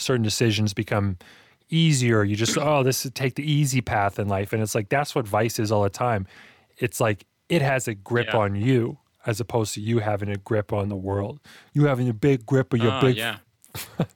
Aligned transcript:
certain 0.00 0.22
decisions 0.22 0.72
become 0.74 1.16
easier. 1.68 2.24
You 2.24 2.34
just, 2.36 2.56
oh, 2.58 2.82
this 2.82 3.04
is 3.06 3.12
take 3.12 3.34
the 3.36 3.48
easy 3.50 3.80
path 3.80 4.18
in 4.18 4.28
life. 4.28 4.52
And 4.52 4.62
it's 4.62 4.74
like, 4.74 4.88
that's 4.88 5.14
what 5.14 5.26
vice 5.28 5.58
is 5.58 5.70
all 5.70 5.82
the 5.82 5.90
time. 5.90 6.26
It's 6.78 7.00
like, 7.00 7.24
it 7.48 7.62
has 7.62 7.86
a 7.88 7.94
grip 7.94 8.28
Yeah. 8.32 8.38
on 8.38 8.54
you 8.56 8.98
as 9.26 9.38
opposed 9.40 9.74
to 9.74 9.80
you 9.80 9.98
having 9.98 10.28
a 10.28 10.36
grip 10.36 10.72
on 10.72 10.88
the 10.88 10.96
world. 10.96 11.40
You 11.74 11.84
having 11.84 12.08
a 12.08 12.14
big 12.14 12.46
grip 12.46 12.72
of 12.72 12.80
your 12.80 12.92
Oh, 12.92 13.00
big. 13.00 13.16
yeah. 13.16 13.36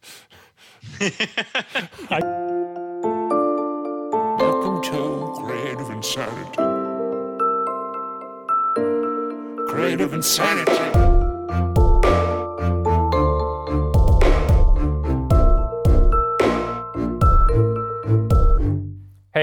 Welcome 4.39 4.83
to 4.83 5.33
Creative 5.45 5.91
Insanity. 5.91 6.57
Creative 9.71 10.13
Insanity. 10.15 11.14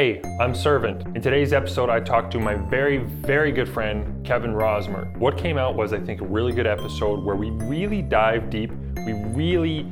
Hey, 0.02 0.20
I'm 0.40 0.56
Servant. 0.56 1.16
In 1.16 1.22
today's 1.22 1.54
episode, 1.54 1.88
I 1.88 2.00
talked 2.00 2.32
to 2.32 2.40
my 2.40 2.56
very, 2.56 2.98
very 2.98 3.52
good 3.52 3.70
friend, 3.70 4.26
Kevin 4.26 4.52
Rosmer. 4.52 5.06
What 5.20 5.38
came 5.38 5.60
out 5.60 5.76
was, 5.76 5.94
I 5.94 6.00
think, 6.00 6.22
a 6.22 6.26
really 6.26 6.54
good 6.54 6.66
episode 6.66 7.24
where 7.24 7.36
we 7.36 7.52
really 7.52 8.02
dive 8.02 8.50
deep. 8.50 8.72
We 9.06 9.14
really 9.14 9.86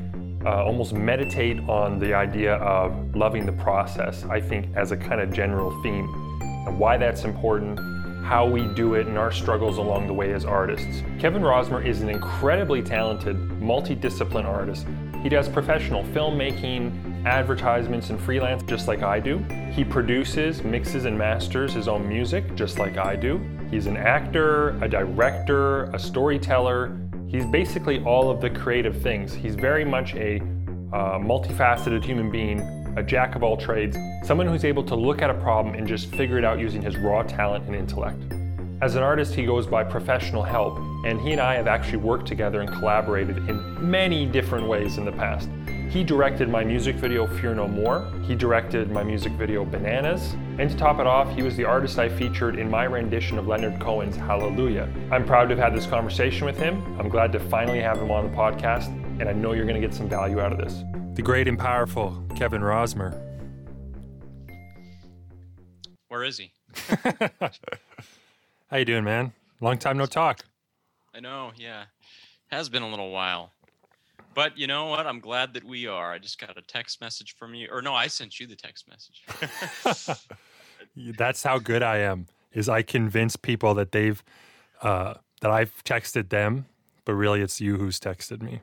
uh, 0.44 0.66
almost 0.66 0.94
meditate 0.94 1.59
on 1.70 1.99
the 1.99 2.16
idea 2.16 2.55
of 2.55 3.16
loving 3.16 3.45
the 3.45 3.52
process, 3.52 4.23
I 4.23 4.41
think, 4.41 4.76
as 4.76 4.91
a 4.91 4.98
kind 4.98 5.22
of 5.22 5.32
general 5.32 5.80
theme, 5.84 6.10
and 6.41 6.80
why 6.80 6.98
that's 6.98 7.23
important, 7.23 7.77
how 8.26 8.48
we 8.48 8.66
do 8.73 8.96
it, 8.96 9.05
and 9.05 9.16
our 9.16 9.32
struggles 9.32 9.77
along 9.77 10.07
the 10.07 10.13
way 10.13 10.34
as 10.34 10.44
artists. 10.44 11.04
Kevin 11.20 11.44
Rosmer 11.44 11.85
is 11.85 12.02
an 12.02 12.10
incredibly 12.10 12.82
talented, 12.82 13.38
multidiscipline 13.60 14.46
artist. 14.46 14.88
He 15.21 15.27
does 15.27 15.49
professional 15.49 16.03
filmmaking, 16.05 17.25
advertisements, 17.25 18.09
and 18.09 18.19
freelance 18.21 18.63
just 18.63 18.87
like 18.87 19.03
I 19.03 19.19
do. 19.19 19.39
He 19.71 19.83
produces, 19.83 20.63
mixes, 20.63 21.03
and 21.03 21.17
masters 21.17 21.73
his 21.73 21.89
own 21.89 22.07
music 22.07 22.55
just 22.55 22.79
like 22.79 22.98
I 22.98 23.17
do. 23.17 23.41
He's 23.70 23.85
an 23.85 23.98
actor, 23.98 24.81
a 24.81 24.87
director, 24.87 25.84
a 25.91 25.99
storyteller. 25.99 26.98
He's 27.27 27.45
basically 27.45 28.01
all 28.05 28.31
of 28.31 28.39
the 28.39 28.49
creative 28.49 29.01
things. 29.01 29.34
He's 29.34 29.55
very 29.55 29.84
much 29.84 30.15
a 30.15 30.37
uh, 30.93 31.20
multifaceted 31.20 32.04
human 32.04 32.31
being, 32.31 32.61
a 32.98 33.04
jack 33.04 33.35
of 33.35 33.43
all 33.43 33.57
trades, 33.57 33.98
someone 34.23 34.48
who's 34.48 34.63
able 34.63 34.83
to 34.83 34.95
look 34.95 35.21
at 35.21 35.29
a 35.29 35.35
problem 35.35 35.76
and 35.76 35.85
just 35.85 36.07
figure 36.15 36.37
it 36.37 36.45
out 36.45 36.59
using 36.59 36.81
his 36.81 36.98
raw 36.98 37.23
talent 37.23 37.65
and 37.67 37.76
intellect. 37.76 38.38
As 38.82 38.96
an 38.96 39.04
artist, 39.04 39.35
he 39.35 39.46
goes 39.46 39.68
by 39.68 39.84
professional 39.84 40.41
help, 40.41 40.77
and 41.04 41.20
he 41.20 41.34
and 41.34 41.41
I 41.41 41.55
have 41.55 41.68
actually 41.68 41.98
worked 41.98 42.26
together 42.26 42.62
and 42.62 42.72
collaborated 42.72 43.38
in 43.49 43.91
many 43.91 44.26
different 44.26 44.70
ways 44.70 44.98
in 44.98 45.04
the 45.04 45.12
past. 45.12 45.49
He 45.90 46.02
directed 46.02 46.48
my 46.48 46.63
music 46.63 46.96
video 46.96 47.27
Fear 47.27 47.55
No 47.55 47.68
More, 47.68 48.10
he 48.24 48.35
directed 48.35 48.90
my 48.90 49.04
music 49.04 49.34
video 49.34 49.66
Bananas, 49.66 50.32
and 50.60 50.72
to 50.72 50.77
top 50.77 51.00
it 51.00 51.07
off, 51.07 51.30
he 51.35 51.44
was 51.44 51.57
the 51.57 51.66
artist 51.66 52.00
I 52.00 52.07
featured 52.07 52.57
in 52.57 52.70
my 52.70 52.85
rendition 52.85 53.38
of 53.38 53.48
Leonard 53.48 53.82
Cohen's 53.82 54.16
Hallelujah. 54.16 54.88
I'm 55.12 55.26
proud 55.26 55.50
to 55.50 55.55
have 55.57 55.72
had 55.72 55.76
this 55.76 55.85
conversation 55.85 56.46
with 56.46 56.57
him. 56.57 56.82
I'm 56.98 57.10
glad 57.10 57.34
to 57.34 57.40
finally 57.40 57.82
have 57.82 57.98
him 57.98 58.12
on 58.12 58.32
the 58.32 58.38
podcast, 58.38 58.88
and 59.20 59.27
I 59.27 59.34
know 59.34 59.52
you're 59.52 59.66
going 59.66 59.82
to 59.82 59.85
get 59.85 59.94
some 59.94 60.07
value 60.07 60.40
out 60.40 60.54
of 60.54 60.57
this. 60.57 60.84
The 61.16 61.22
great 61.22 61.50
and 61.50 61.60
powerful 61.60 62.24
Kevin 62.34 62.63
Rosmer. 62.63 63.12
Where 66.07 66.24
is 66.24 66.38
he? 66.38 66.53
How 68.69 68.78
you 68.78 68.85
doing, 68.85 69.03
man? 69.03 69.34
Long 69.62 69.79
time 69.79 69.97
no 69.97 70.06
talk. 70.06 70.45
I 71.16 71.19
know, 71.19 71.51
yeah. 71.57 71.85
Has 72.51 72.69
been 72.69 72.84
a 72.84 72.89
little 72.89 73.09
while. 73.09 73.51
But 74.35 74.59
you 74.59 74.67
know 74.67 74.85
what? 74.85 75.07
I'm 75.07 75.19
glad 75.19 75.56
that 75.56 75.63
we 75.63 75.88
are. 75.88 76.13
I 76.13 76.19
just 76.19 76.39
got 76.39 76.56
a 76.56 76.61
text 76.61 77.01
message 77.01 77.35
from 77.35 77.56
you. 77.56 77.67
Or 77.72 77.81
no, 77.81 77.95
I 77.95 78.06
sent 78.06 78.39
you 78.39 78.45
the 78.45 78.56
text 78.56 78.88
message. 78.88 80.19
That's 81.17 81.41
how 81.41 81.57
good 81.57 81.81
I 81.81 81.97
am. 81.97 82.28
Is 82.53 82.69
I 82.69 82.84
convince 82.84 83.35
people 83.35 83.73
that 83.73 83.91
they've 83.91 84.23
uh, 84.83 85.15
that 85.41 85.49
I've 85.49 85.83
texted 85.83 86.29
them, 86.29 86.67
but 87.05 87.13
really 87.13 87.41
it's 87.41 87.59
you 87.59 87.77
who's 87.77 87.99
texted 87.99 88.44
me. 88.44 88.61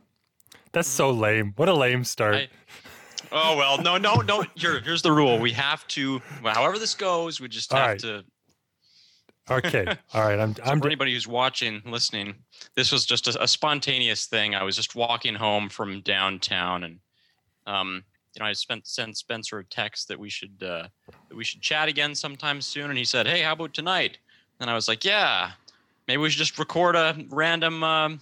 That's 0.71 0.89
so 0.89 1.11
lame. 1.11 1.53
What 1.57 1.69
a 1.69 1.75
lame 1.75 2.05
start. 2.05 2.37
I, 2.37 2.49
oh 3.33 3.57
well, 3.57 3.83
no, 3.83 3.97
no, 3.97 4.17
no. 4.17 4.45
Here, 4.55 4.81
here's 4.81 5.03
the 5.03 5.13
rule. 5.13 5.41
We 5.41 5.51
have 5.53 5.87
to. 5.89 6.23
Well, 6.45 6.55
however 6.55 6.79
this 6.79 6.95
goes, 6.95 7.41
we 7.41 7.49
just 7.49 7.73
All 7.73 7.81
have 7.81 7.89
right. 7.89 7.99
to. 8.01 8.25
Okay, 9.51 9.87
all 10.15 10.23
right. 10.23 10.39
I'm 10.39 10.55
So 10.57 10.63
I'm 10.65 10.81
for 10.81 10.87
anybody 10.87 11.13
who's 11.13 11.27
watching, 11.29 11.83
listening, 11.87 12.35
this 12.75 12.93
was 12.93 13.05
just 13.07 13.29
a, 13.29 13.43
a 13.43 13.49
spontaneous 13.49 14.27
thing. 14.27 14.55
I 14.55 14.63
was 14.63 14.77
just 14.77 14.95
walking 14.95 15.35
home 15.35 15.69
from 15.69 16.01
downtown, 16.01 16.85
and 16.85 16.99
um, 17.67 18.05
you 18.35 18.41
know, 18.41 18.47
I 18.47 18.53
spent 18.53 18.87
sent 18.87 19.17
Spencer 19.17 19.59
a 19.59 19.65
text 19.65 20.09
that 20.09 20.19
we 20.19 20.29
should 20.29 20.63
uh, 20.63 20.89
that 21.29 21.37
we 21.37 21.45
should 21.45 21.61
chat 21.61 21.89
again 21.89 22.15
sometime 22.15 22.61
soon, 22.61 22.91
and 22.91 22.99
he 22.99 23.05
said, 23.05 23.27
"Hey, 23.27 23.43
how 23.43 23.53
about 23.53 23.75
tonight?" 23.75 24.19
And 24.61 24.71
I 24.71 24.75
was 24.75 24.89
like, 24.89 25.05
"Yeah, 25.05 25.53
maybe 26.09 26.19
we 26.19 26.31
should 26.31 26.39
just 26.39 26.59
record 26.59 26.97
a 26.97 27.17
random 27.31 27.83
um, 27.85 28.21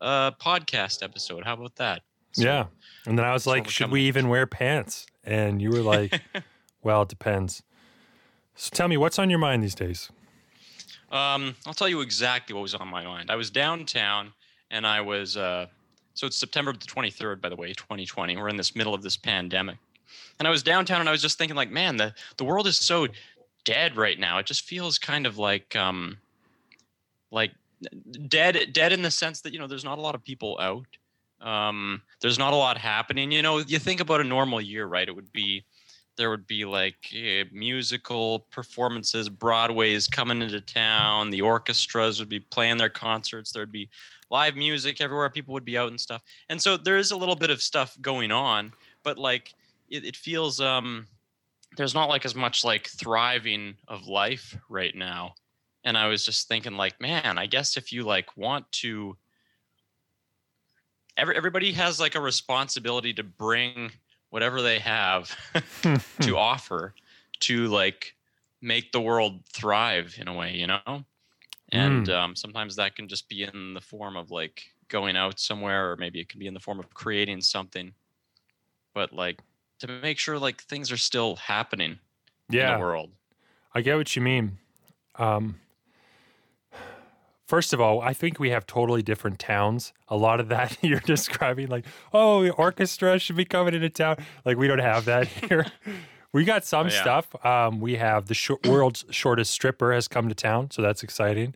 uh, 0.00 0.30
podcast 0.32 1.02
episode. 1.02 1.44
How 1.44 1.54
about 1.54 1.76
that?" 1.76 2.02
So- 2.32 2.42
yeah. 2.44 2.66
And 3.06 3.18
then 3.18 3.24
I 3.24 3.32
was 3.32 3.46
like, 3.46 3.68
should 3.68 3.90
we 3.90 4.02
even 4.02 4.28
wear 4.28 4.46
pants? 4.46 5.06
And 5.24 5.60
you 5.62 5.70
were 5.70 5.80
like, 5.80 6.20
well, 6.82 7.02
it 7.02 7.08
depends. 7.08 7.62
So 8.54 8.68
tell 8.74 8.88
me, 8.88 8.98
what's 8.98 9.18
on 9.18 9.30
your 9.30 9.38
mind 9.38 9.64
these 9.64 9.74
days? 9.74 10.10
Um, 11.10 11.56
I'll 11.66 11.74
tell 11.74 11.88
you 11.88 12.00
exactly 12.00 12.54
what 12.54 12.62
was 12.62 12.74
on 12.74 12.88
my 12.88 13.04
mind. 13.04 13.30
I 13.30 13.36
was 13.36 13.50
downtown, 13.50 14.32
and 14.70 14.86
I 14.86 15.00
was. 15.00 15.36
Uh, 15.36 15.66
so 16.14 16.26
it's 16.26 16.36
September 16.36 16.72
the 16.72 16.78
23rd, 16.78 17.40
by 17.40 17.48
the 17.48 17.56
way, 17.56 17.72
2020. 17.72 18.36
We're 18.36 18.48
in 18.48 18.56
this 18.56 18.76
middle 18.76 18.94
of 18.94 19.02
this 19.02 19.16
pandemic, 19.16 19.78
and 20.38 20.46
I 20.46 20.50
was 20.50 20.62
downtown, 20.62 21.00
and 21.00 21.08
I 21.08 21.12
was 21.12 21.22
just 21.22 21.38
thinking, 21.38 21.56
like, 21.56 21.70
man, 21.70 21.96
the 21.96 22.14
the 22.36 22.44
world 22.44 22.66
is 22.66 22.78
so 22.78 23.08
dead 23.64 23.96
right 23.96 24.18
now. 24.18 24.38
It 24.38 24.46
just 24.46 24.62
feels 24.62 24.98
kind 24.98 25.26
of 25.26 25.38
like, 25.38 25.74
um, 25.76 26.18
like 27.30 27.52
dead, 28.28 28.72
dead 28.72 28.92
in 28.92 29.02
the 29.02 29.10
sense 29.10 29.40
that 29.42 29.52
you 29.52 29.58
know, 29.58 29.66
there's 29.66 29.84
not 29.84 29.98
a 29.98 30.00
lot 30.00 30.14
of 30.14 30.22
people 30.22 30.58
out. 30.60 30.86
Um, 31.40 32.02
there's 32.20 32.38
not 32.38 32.52
a 32.52 32.56
lot 32.56 32.78
happening. 32.78 33.32
You 33.32 33.42
know, 33.42 33.58
you 33.58 33.78
think 33.78 34.00
about 34.00 34.20
a 34.20 34.24
normal 34.24 34.60
year, 34.60 34.86
right? 34.86 35.08
It 35.08 35.16
would 35.16 35.32
be 35.32 35.64
there 36.16 36.30
would 36.30 36.46
be 36.46 36.64
like 36.64 36.96
eh, 37.14 37.44
musical 37.52 38.40
performances 38.50 39.28
broadway's 39.28 40.06
coming 40.06 40.42
into 40.42 40.60
town 40.60 41.30
the 41.30 41.40
orchestras 41.40 42.18
would 42.18 42.28
be 42.28 42.40
playing 42.40 42.76
their 42.76 42.88
concerts 42.88 43.52
there'd 43.52 43.72
be 43.72 43.88
live 44.30 44.56
music 44.56 45.00
everywhere 45.00 45.28
people 45.28 45.52
would 45.52 45.64
be 45.64 45.76
out 45.76 45.88
and 45.88 46.00
stuff. 46.00 46.22
And 46.48 46.60
so 46.60 46.76
there 46.76 46.96
is 46.96 47.10
a 47.10 47.16
little 47.16 47.36
bit 47.36 47.50
of 47.50 47.60
stuff 47.60 47.96
going 48.00 48.30
on 48.30 48.72
but 49.02 49.18
like 49.18 49.54
it, 49.88 50.04
it 50.04 50.16
feels 50.16 50.60
um 50.60 51.06
there's 51.76 51.94
not 51.94 52.08
like 52.08 52.24
as 52.24 52.34
much 52.34 52.64
like 52.64 52.88
thriving 52.88 53.76
of 53.88 54.06
life 54.06 54.56
right 54.68 54.94
now. 54.94 55.34
And 55.84 55.96
i 55.96 56.06
was 56.06 56.24
just 56.24 56.46
thinking 56.46 56.74
like 56.74 57.00
man 57.00 57.38
i 57.38 57.46
guess 57.46 57.76
if 57.76 57.90
you 57.92 58.02
like 58.02 58.36
want 58.36 58.70
to 58.72 59.16
every, 61.16 61.36
everybody 61.36 61.72
has 61.72 61.98
like 61.98 62.14
a 62.14 62.20
responsibility 62.20 63.14
to 63.14 63.22
bring 63.22 63.90
whatever 64.30 64.62
they 64.62 64.78
have 64.78 65.36
to 66.20 66.36
offer 66.36 66.94
to 67.40 67.66
like 67.66 68.14
make 68.62 68.92
the 68.92 69.00
world 69.00 69.40
thrive 69.46 70.16
in 70.18 70.28
a 70.28 70.34
way 70.34 70.54
you 70.54 70.66
know 70.66 71.04
and 71.72 72.08
um, 72.10 72.34
sometimes 72.34 72.74
that 72.76 72.96
can 72.96 73.06
just 73.06 73.28
be 73.28 73.44
in 73.44 73.74
the 73.74 73.80
form 73.80 74.16
of 74.16 74.30
like 74.30 74.64
going 74.88 75.16
out 75.16 75.38
somewhere 75.38 75.92
or 75.92 75.96
maybe 75.96 76.18
it 76.20 76.28
can 76.28 76.40
be 76.40 76.48
in 76.48 76.54
the 76.54 76.60
form 76.60 76.80
of 76.80 76.92
creating 76.94 77.40
something 77.40 77.92
but 78.92 79.12
like 79.12 79.40
to 79.78 79.86
make 79.86 80.18
sure 80.18 80.38
like 80.38 80.60
things 80.62 80.90
are 80.90 80.96
still 80.96 81.36
happening 81.36 81.98
in 82.48 82.56
yeah. 82.56 82.76
the 82.76 82.80
world 82.80 83.10
I 83.74 83.82
get 83.82 83.96
what 83.96 84.14
you 84.16 84.22
mean. 84.22 84.58
Um, 85.16 85.60
first 87.50 87.72
of 87.74 87.80
all, 87.80 88.00
I 88.00 88.12
think 88.14 88.38
we 88.38 88.50
have 88.50 88.64
totally 88.66 89.02
different 89.02 89.38
towns. 89.40 89.92
A 90.08 90.16
lot 90.16 90.38
of 90.40 90.48
that 90.48 90.78
you're 90.82 91.00
describing, 91.00 91.66
like, 91.68 91.84
oh, 92.14 92.42
the 92.44 92.52
orchestra 92.52 93.18
should 93.18 93.36
be 93.36 93.44
coming 93.44 93.74
into 93.74 93.90
town. 93.90 94.16
Like, 94.44 94.56
we 94.56 94.68
don't 94.68 94.78
have 94.92 95.04
that 95.06 95.26
here. 95.48 95.66
we 96.32 96.44
got 96.44 96.64
some 96.64 96.86
Oh, 96.86 96.90
yeah. 96.90 97.00
stuff. 97.02 97.44
Um, 97.44 97.80
we 97.80 97.96
have 97.96 98.26
the 98.26 98.34
shor- 98.34 98.60
world's 98.64 99.04
shortest 99.10 99.50
stripper 99.50 99.92
has 99.92 100.06
come 100.08 100.28
to 100.28 100.34
town, 100.34 100.70
so 100.70 100.80
that's 100.80 101.02
exciting. 101.02 101.54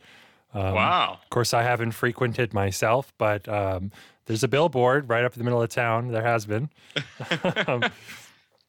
Um, 0.52 0.74
wow 0.74 1.18
Of 1.22 1.30
course, 1.30 1.54
I 1.54 1.62
haven't 1.62 1.92
frequented 1.92 2.52
myself, 2.54 3.12
but 3.18 3.48
um, 3.48 3.90
there's 4.26 4.42
a 4.44 4.48
billboard 4.48 5.08
right 5.08 5.24
up 5.24 5.32
in 5.34 5.38
the 5.38 5.44
middle 5.44 5.62
of 5.62 5.68
town. 5.68 6.08
There 6.08 6.22
has 6.24 6.44
been. 6.46 6.70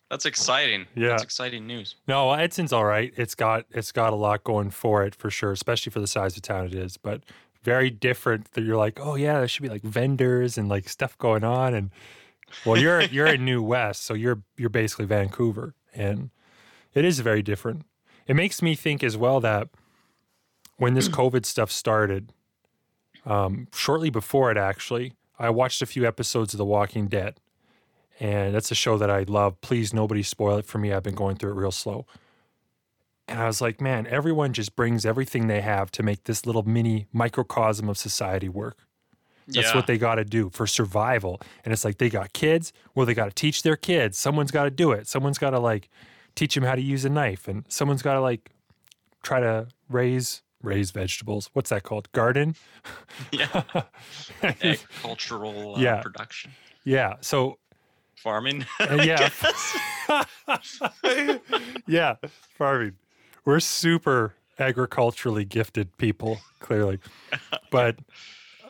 that's 0.10 0.26
exciting 0.26 0.86
Yeah. 0.96 1.10
that's 1.10 1.24
exciting 1.24 1.66
news 1.68 1.96
No, 2.08 2.30
Edson's 2.32 2.72
all 2.74 2.86
right. 2.86 3.14
It's 3.18 3.36
got 3.36 3.66
it's 3.72 3.92
got 3.92 4.14
a 4.14 4.16
lot 4.16 4.44
going 4.44 4.70
for 4.70 5.04
it 5.04 5.16
for 5.16 5.30
sure, 5.30 5.52
especially 5.52 5.92
for 5.92 6.00
the 6.00 6.08
size 6.08 6.36
of 6.36 6.44
town 6.44 6.66
it 6.68 6.76
is. 6.76 6.98
But 6.98 7.24
very 7.64 7.90
different. 7.90 8.52
That 8.54 8.64
you're 8.64 8.78
like, 8.78 9.00
oh 9.02 9.16
yeah, 9.16 9.40
there 9.40 9.48
should 9.48 9.64
be 9.64 9.70
like 9.70 9.82
vendors 9.82 10.58
and 10.58 10.70
like 10.70 10.88
stuff 10.88 11.18
going 11.18 11.44
on. 11.44 11.74
And 11.74 11.90
well, 12.66 12.78
you're 12.78 13.02
you're 13.16 13.26
in 13.28 13.44
New 13.44 13.64
West, 13.64 14.04
so 14.06 14.14
you're 14.14 14.44
you're 14.58 14.70
basically 14.70 15.06
Vancouver, 15.06 15.74
and 15.94 16.30
it 16.94 17.04
is 17.04 17.20
very 17.22 17.42
different. 17.42 17.86
It 18.28 18.36
makes 18.36 18.62
me 18.62 18.76
think 18.76 19.04
as 19.04 19.18
well 19.18 19.40
that 19.42 19.70
when 20.78 20.94
this 20.94 21.10
COVID 21.20 21.46
stuff 21.46 21.72
started, 21.72 22.32
um, 23.26 23.68
shortly 23.74 24.10
before 24.12 24.52
it 24.52 24.58
actually, 24.58 25.14
I 25.40 25.50
watched 25.50 25.82
a 25.82 25.86
few 25.88 26.06
episodes 26.06 26.54
of 26.54 26.60
The 26.60 26.66
Walking 26.66 27.08
Dead, 27.08 27.40
and 28.20 28.54
that's 28.56 28.72
a 28.72 28.76
show 28.76 28.98
that 28.98 29.10
I 29.10 29.24
love. 29.24 29.60
Please, 29.62 29.94
nobody 29.94 30.24
spoil 30.24 30.58
it 30.58 30.66
for 30.66 30.78
me. 30.78 30.94
I've 30.94 31.04
been 31.04 31.16
going 31.16 31.36
through 31.36 31.52
it 31.52 31.56
real 31.56 31.72
slow. 31.72 32.06
And 33.28 33.40
I 33.40 33.48
was 33.48 33.60
like, 33.60 33.82
man, 33.82 34.06
everyone 34.08 34.54
just 34.54 34.76
brings 34.76 35.06
everything 35.06 35.48
they 35.48 35.62
have 35.62 35.90
to 35.92 36.04
make 36.04 36.26
this 36.26 36.46
little 36.46 36.64
mini 36.64 37.08
microcosm 37.12 37.90
of 37.90 37.98
society 37.98 38.48
work. 38.50 38.86
That's 39.48 39.70
Yeah. 39.70 39.76
what 39.76 39.88
they 39.88 39.98
got 39.98 40.16
to 40.16 40.26
do 40.26 40.50
for 40.52 40.68
survival. 40.68 41.42
And 41.64 41.74
it's 41.74 41.84
like 41.84 41.98
they 41.98 42.10
got 42.10 42.34
kids. 42.34 42.72
Well, 42.94 43.06
they 43.06 43.14
got 43.16 43.26
to 43.26 43.32
teach 43.34 43.64
their 43.64 43.76
kids. 43.76 44.18
Someone's 44.18 44.52
got 44.52 44.64
to 44.66 44.72
do 44.72 44.92
it. 44.92 45.08
Someone's 45.08 45.38
got 45.40 45.52
to 45.52 45.60
like 45.60 45.90
teach 46.36 46.54
them 46.56 46.64
how 46.64 46.76
to 46.76 46.82
use 46.82 47.04
a 47.06 47.10
knife, 47.10 47.48
and 47.48 47.64
someone's 47.70 48.02
got 48.02 48.14
to 48.14 48.22
like 48.22 48.52
try 49.24 49.40
to 49.40 49.68
raise 49.90 50.42
raise 50.62 50.92
vegetables. 50.92 51.50
What's 51.54 51.70
that 51.70 51.84
called? 51.84 52.12
Garden. 52.12 52.56
Yeah. 53.32 53.64
Agricultural 54.44 55.76
uh, 55.76 55.80
Yeah. 55.80 56.02
production. 56.02 56.52
yeah. 56.84 57.16
So 57.22 57.58
Farming. 58.26 58.66
I 58.80 59.04
yeah. 59.04 59.30
yeah, 61.88 62.16
farming. 62.58 62.94
We're 63.46 63.60
super 63.60 64.34
agriculturally 64.58 65.46
gifted 65.46 65.96
people, 65.98 66.40
clearly. 66.60 66.98
But 67.70 68.00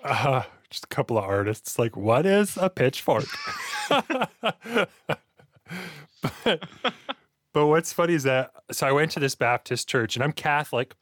uh, 0.04 0.44
just 0.70 0.84
a 0.84 0.88
couple 0.88 1.18
of 1.18 1.24
artists 1.24 1.80
like, 1.80 1.96
what 1.96 2.26
is 2.26 2.58
a 2.58 2.70
pitchfork? 2.70 3.24
but, 3.90 4.90
but 7.54 7.68
what's 7.68 7.94
funny 7.94 8.16
is 8.16 8.24
that 8.24 8.52
so 8.72 8.88
I 8.88 8.92
went 8.92 9.12
to 9.12 9.22
this 9.22 9.36
Baptist 9.36 9.88
church 9.88 10.18
and 10.18 10.24
I'm 10.26 10.34
Catholic, 10.34 10.96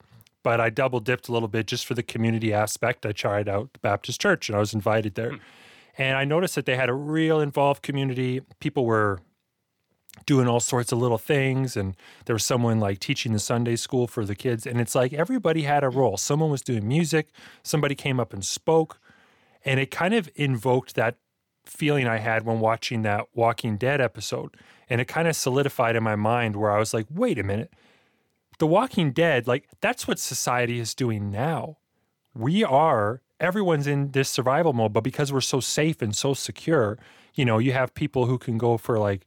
but 0.44 0.62
I 0.62 0.70
double 0.70 1.00
dipped 1.00 1.28
a 1.28 1.32
little 1.32 1.48
bit 1.48 1.66
just 1.66 1.88
for 1.88 1.96
the 1.96 2.04
community 2.04 2.54
aspect. 2.54 3.04
I 3.04 3.14
tried 3.14 3.50
out 3.50 3.74
the 3.74 3.80
Baptist 3.80 4.22
church 4.22 4.48
and 4.48 4.56
I 4.56 4.60
was 4.60 4.76
invited 4.76 5.16
there. 5.16 5.40
And 5.98 6.18
I 6.18 6.26
noticed 6.26 6.56
that 6.56 6.66
they 6.66 6.76
had 6.76 6.90
a 6.90 6.94
real 6.94 7.40
involved 7.40 7.84
community. 7.84 8.42
People 8.60 8.86
were 8.86 9.20
doing 10.26 10.48
all 10.48 10.60
sorts 10.60 10.92
of 10.92 11.00
little 11.00 11.18
things 11.18 11.76
and 11.76 11.96
there 12.26 12.36
was 12.36 12.46
someone 12.46 12.80
like 12.80 13.00
teaching 13.00 13.34
the 13.34 13.40
Sunday 13.40 13.76
school 13.76 14.08
for 14.08 14.26
the 14.26 14.36
kids 14.36 14.66
and 14.66 14.80
it's 14.80 14.96
like 14.96 15.12
everybody 15.12 15.64
had 15.64 15.84
a 15.84 15.90
role. 15.90 16.18
Someone 16.18 16.50
was 16.50 16.62
doing 16.62 16.88
music, 16.88 17.30
somebody 17.64 17.96
came 17.96 18.20
up 18.20 18.32
and 18.34 18.46
spoke 18.46 19.00
and 19.66 19.80
it 19.80 19.92
kind 19.92 20.14
of 20.14 20.30
invoked 20.36 20.96
that 20.96 21.18
feeling 21.66 22.08
I 22.08 22.18
had 22.18 22.46
when 22.46 22.60
watching 22.60 23.02
that 23.04 23.28
Walking 23.34 23.76
Dead 23.76 24.00
episode 24.00 24.56
and 24.90 25.02
it 25.02 25.06
kind 25.06 25.28
of 25.28 25.36
solidified 25.36 25.96
in 25.96 26.04
my 26.04 26.16
mind 26.16 26.56
where 26.56 26.72
I 26.72 26.78
was 26.78 26.94
like, 26.94 27.08
"Wait 27.10 27.40
a 27.40 27.44
minute. 27.44 27.74
The 28.60 28.68
Walking 28.68 29.12
Dead, 29.12 29.48
like 29.48 29.68
that's 29.82 30.08
what 30.08 30.20
society 30.20 30.80
is 30.80 30.94
doing 30.94 31.32
now. 31.32 31.78
We 32.36 32.64
are 32.64 33.23
everyone's 33.40 33.88
in 33.88 34.12
this 34.12 34.30
survival 34.30 34.74
mode, 34.74 34.94
but 34.94 35.04
because 35.04 35.32
we're 35.32 35.42
so 35.42 35.60
safe 35.60 36.02
and 36.02 36.16
so 36.16 36.34
secure, 36.34 36.98
you 37.34 37.46
know, 37.46 37.58
you 37.58 37.74
have 37.74 37.94
people 37.94 38.26
who 38.26 38.38
can 38.38 38.58
go 38.58 38.78
for 38.78 39.00
like 39.00 39.26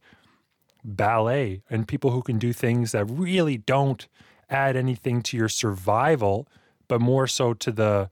ballet 0.83 1.61
and 1.69 1.87
people 1.87 2.11
who 2.11 2.21
can 2.21 2.37
do 2.39 2.53
things 2.53 2.91
that 2.93 3.05
really 3.05 3.57
don't 3.57 4.07
add 4.49 4.75
anything 4.75 5.21
to 5.21 5.37
your 5.37 5.49
survival, 5.49 6.47
but 6.87 7.01
more 7.01 7.27
so 7.27 7.53
to 7.53 7.71
the 7.71 8.09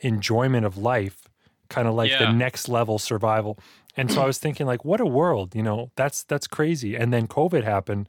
enjoyment 0.00 0.66
of 0.66 0.76
life, 0.76 1.28
kind 1.68 1.86
of 1.88 1.94
like 1.94 2.10
the 2.18 2.32
next 2.32 2.68
level 2.68 2.98
survival. 2.98 3.58
And 3.96 4.12
so 4.12 4.20
I 4.22 4.26
was 4.26 4.38
thinking 4.38 4.66
like 4.66 4.84
what 4.84 5.00
a 5.00 5.06
world, 5.06 5.54
you 5.54 5.62
know, 5.62 5.90
that's 5.96 6.22
that's 6.22 6.46
crazy. 6.46 6.94
And 6.96 7.12
then 7.12 7.26
COVID 7.26 7.64
happened 7.64 8.08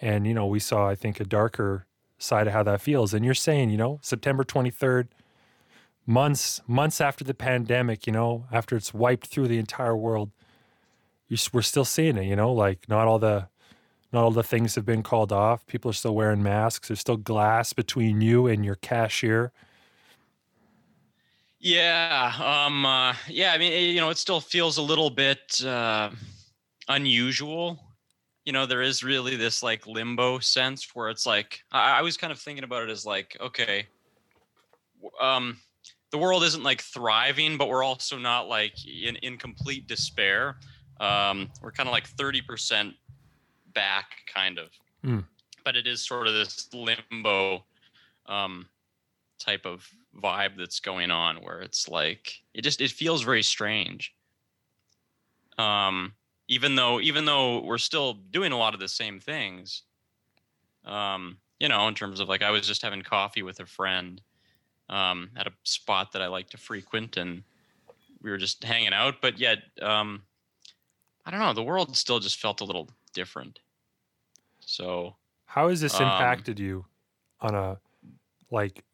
and 0.00 0.26
you 0.26 0.34
know, 0.34 0.46
we 0.46 0.60
saw 0.60 0.88
I 0.88 0.94
think 0.94 1.20
a 1.20 1.24
darker 1.24 1.86
side 2.18 2.46
of 2.46 2.52
how 2.52 2.62
that 2.64 2.80
feels. 2.80 3.14
And 3.14 3.24
you're 3.24 3.34
saying, 3.34 3.70
you 3.70 3.76
know, 3.78 3.98
September 4.02 4.44
23rd 4.44 5.08
months 6.06 6.60
months 6.66 7.00
after 7.00 7.24
the 7.24 7.34
pandemic, 7.34 8.06
you 8.06 8.12
know, 8.12 8.46
after 8.52 8.76
it's 8.76 8.92
wiped 8.92 9.26
through 9.26 9.48
the 9.48 9.58
entire 9.58 9.96
world, 9.96 10.30
you, 11.28 11.36
we're 11.52 11.62
still 11.62 11.84
seeing 11.84 12.16
it. 12.16 12.26
You 12.26 12.36
know, 12.36 12.52
like 12.52 12.88
not 12.88 13.06
all 13.06 13.18
the 13.18 13.48
not 14.12 14.24
all 14.24 14.30
the 14.30 14.42
things 14.42 14.74
have 14.74 14.84
been 14.84 15.02
called 15.02 15.32
off. 15.32 15.66
People 15.66 15.90
are 15.90 15.94
still 15.94 16.14
wearing 16.14 16.42
masks. 16.42 16.88
There's 16.88 17.00
still 17.00 17.16
glass 17.16 17.72
between 17.72 18.20
you 18.20 18.46
and 18.46 18.64
your 18.64 18.74
cashier. 18.76 19.52
Yeah. 21.58 22.32
Um. 22.38 22.84
Uh, 22.84 23.14
yeah. 23.28 23.52
I 23.52 23.58
mean, 23.58 23.94
you 23.94 24.00
know, 24.00 24.10
it 24.10 24.18
still 24.18 24.40
feels 24.40 24.78
a 24.78 24.82
little 24.82 25.10
bit 25.10 25.64
uh, 25.64 26.10
unusual. 26.88 27.78
You 28.44 28.52
know, 28.52 28.66
there 28.66 28.82
is 28.82 29.04
really 29.04 29.36
this 29.36 29.62
like 29.62 29.86
limbo 29.86 30.40
sense 30.40 30.88
where 30.94 31.08
it's 31.08 31.24
like 31.24 31.60
I, 31.70 32.00
I 32.00 32.02
was 32.02 32.16
kind 32.16 32.32
of 32.32 32.40
thinking 32.40 32.64
about 32.64 32.82
it 32.82 32.90
as 32.90 33.06
like, 33.06 33.36
okay, 33.40 33.86
um, 35.20 35.56
the 36.12 36.18
world 36.18 36.44
isn't 36.44 36.62
like 36.62 36.80
thriving, 36.80 37.58
but 37.58 37.68
we're 37.68 37.82
also 37.82 38.16
not 38.16 38.46
like 38.46 38.74
in 38.86 39.16
in 39.16 39.36
complete 39.36 39.88
despair. 39.88 40.56
Um, 41.00 41.50
we're 41.60 41.72
kind 41.72 41.88
of 41.88 41.92
like 41.92 42.06
thirty 42.06 42.40
percent 42.40 42.94
back, 43.74 44.06
kind 44.32 44.58
of. 44.58 44.68
Mm. 45.04 45.24
But 45.64 45.76
it 45.76 45.86
is 45.86 46.06
sort 46.06 46.28
of 46.28 46.34
this 46.34 46.68
limbo. 46.72 47.64
Um, 48.26 48.66
type 49.42 49.66
of 49.66 49.88
vibe 50.22 50.56
that's 50.56 50.78
going 50.78 51.10
on 51.10 51.36
where 51.36 51.60
it's 51.60 51.88
like 51.88 52.42
it 52.54 52.62
just 52.62 52.80
it 52.80 52.90
feels 52.90 53.22
very 53.22 53.42
strange 53.42 54.14
um 55.58 56.12
even 56.48 56.76
though 56.76 57.00
even 57.00 57.24
though 57.24 57.60
we're 57.64 57.78
still 57.78 58.14
doing 58.30 58.52
a 58.52 58.56
lot 58.56 58.72
of 58.72 58.78
the 58.78 58.88
same 58.88 59.18
things 59.18 59.82
um 60.84 61.38
you 61.58 61.68
know 61.68 61.88
in 61.88 61.94
terms 61.94 62.20
of 62.20 62.28
like 62.28 62.42
i 62.42 62.50
was 62.50 62.66
just 62.66 62.82
having 62.82 63.02
coffee 63.02 63.42
with 63.42 63.58
a 63.58 63.66
friend 63.66 64.20
um 64.88 65.30
at 65.36 65.46
a 65.46 65.52
spot 65.64 66.12
that 66.12 66.22
i 66.22 66.26
like 66.26 66.50
to 66.50 66.58
frequent 66.58 67.16
and 67.16 67.42
we 68.22 68.30
were 68.30 68.38
just 68.38 68.62
hanging 68.64 68.92
out 68.92 69.16
but 69.22 69.38
yet 69.38 69.58
um 69.82 70.24
i 71.26 71.30
don't 71.30 71.40
know 71.40 71.52
the 71.52 71.62
world 71.62 71.96
still 71.96 72.20
just 72.20 72.38
felt 72.40 72.60
a 72.60 72.64
little 72.64 72.88
different 73.14 73.60
so 74.60 75.16
How 75.46 75.68
has 75.68 75.80
this 75.80 75.94
Um, 75.94 76.02
impacted 76.02 76.58
you 76.58 76.86
on 77.40 77.54
a 77.54 77.80
like 78.50 78.84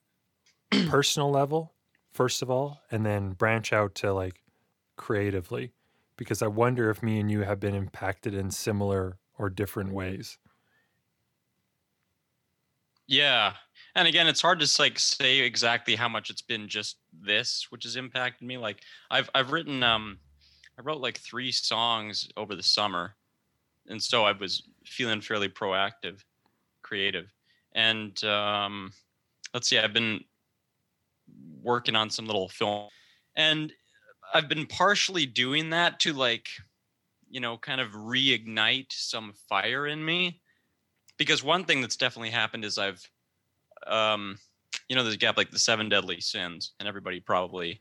personal 0.89 1.31
level, 1.31 1.75
first 2.13 2.43
of 2.43 2.51
all, 2.51 2.81
and 2.91 3.05
then 3.07 3.33
branch 3.33 3.73
out 3.73 3.95
to 3.97 4.13
like 4.13 4.43
creatively? 4.97 5.73
Because 6.17 6.43
I 6.43 6.49
wonder 6.49 6.91
if 6.91 7.03
me 7.03 7.21
and 7.21 7.31
you 7.31 7.43
have 7.43 7.61
been 7.61 7.75
impacted 7.75 8.35
in 8.35 8.51
similar 8.51 9.19
or 9.39 9.51
different 9.51 9.93
ways. 9.93 10.39
Yeah. 13.09 13.55
And 13.95 14.07
again, 14.07 14.29
it's 14.29 14.43
hard 14.43 14.61
to 14.61 14.77
like 14.81 14.99
say 14.99 15.41
exactly 15.41 15.97
how 15.97 16.09
much 16.09 16.31
it's 16.31 16.43
been 16.43 16.69
just 16.69 16.99
this, 17.21 17.67
which 17.71 17.83
has 17.85 17.97
impacted 17.97 18.47
me. 18.47 18.59
Like 18.59 18.83
I've 19.11 19.29
I've 19.35 19.51
written 19.51 19.83
um 19.83 20.19
I 20.79 20.83
wrote 20.83 21.01
like 21.01 21.19
three 21.19 21.51
songs 21.51 22.29
over 22.37 22.55
the 22.55 22.63
summer. 22.63 23.17
And 23.89 24.01
so 24.01 24.25
I 24.25 24.33
was 24.33 24.63
feeling 24.85 25.23
fairly 25.23 25.49
proactive, 25.49 26.23
creative. 26.83 27.33
And 27.73 28.23
um 28.25 28.93
let's 29.55 29.69
see, 29.69 29.79
I've 29.79 29.95
been 29.95 30.23
working 31.63 31.97
on 31.97 32.11
some 32.11 32.27
little 32.27 32.49
film 32.49 32.89
and 33.35 33.73
I've 34.35 34.49
been 34.49 34.67
partially 34.67 35.25
doing 35.27 35.71
that 35.71 35.99
to 36.01 36.13
like 36.13 36.49
you 37.31 37.41
know, 37.41 37.59
kind 37.59 37.81
of 37.81 37.91
reignite 37.93 38.91
some 38.91 39.35
fire 39.49 39.87
in 39.87 40.03
me 40.03 40.41
because 41.19 41.43
one 41.45 41.65
thing 41.65 41.81
that's 41.81 41.97
definitely 41.97 42.31
happened 42.31 42.65
is 42.65 42.79
I've, 42.79 43.09
um, 43.87 44.39
you 44.89 44.97
know, 44.97 45.03
there's 45.03 45.15
a 45.15 45.19
gap 45.19 45.37
like 45.37 45.51
the 45.51 45.59
seven 45.59 45.89
deadly 45.89 46.21
sins, 46.21 46.73
and 46.79 46.89
everybody 46.89 47.21
probably 47.21 47.81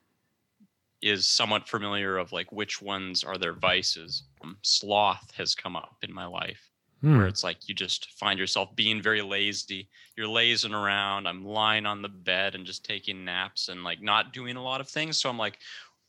is 1.01 1.27
somewhat 1.27 1.67
familiar 1.67 2.17
of 2.17 2.31
like 2.31 2.51
which 2.51 2.81
ones 2.81 3.23
are 3.23 3.37
their 3.37 3.53
vices. 3.53 4.23
Um, 4.43 4.57
sloth 4.63 5.31
has 5.37 5.53
come 5.55 5.75
up 5.75 5.97
in 6.01 6.11
my 6.11 6.25
life, 6.25 6.71
Hmm. 7.01 7.17
where 7.17 7.27
it's 7.27 7.43
like 7.43 7.69
you 7.69 7.75
just 7.75 8.11
find 8.19 8.39
yourself 8.39 8.75
being 8.75 9.01
very 9.01 9.21
lazy. 9.21 9.87
You're 10.15 10.27
lazing 10.27 10.73
around. 10.73 11.27
I'm 11.27 11.45
lying 11.45 11.85
on 11.85 12.01
the 12.01 12.09
bed 12.09 12.55
and 12.55 12.65
just 12.65 12.83
taking 12.83 13.23
naps 13.23 13.69
and 13.69 13.83
like 13.83 14.01
not 14.01 14.33
doing 14.33 14.55
a 14.55 14.63
lot 14.63 14.81
of 14.81 14.89
things. 14.89 15.19
So 15.19 15.29
I'm 15.29 15.37
like, 15.37 15.59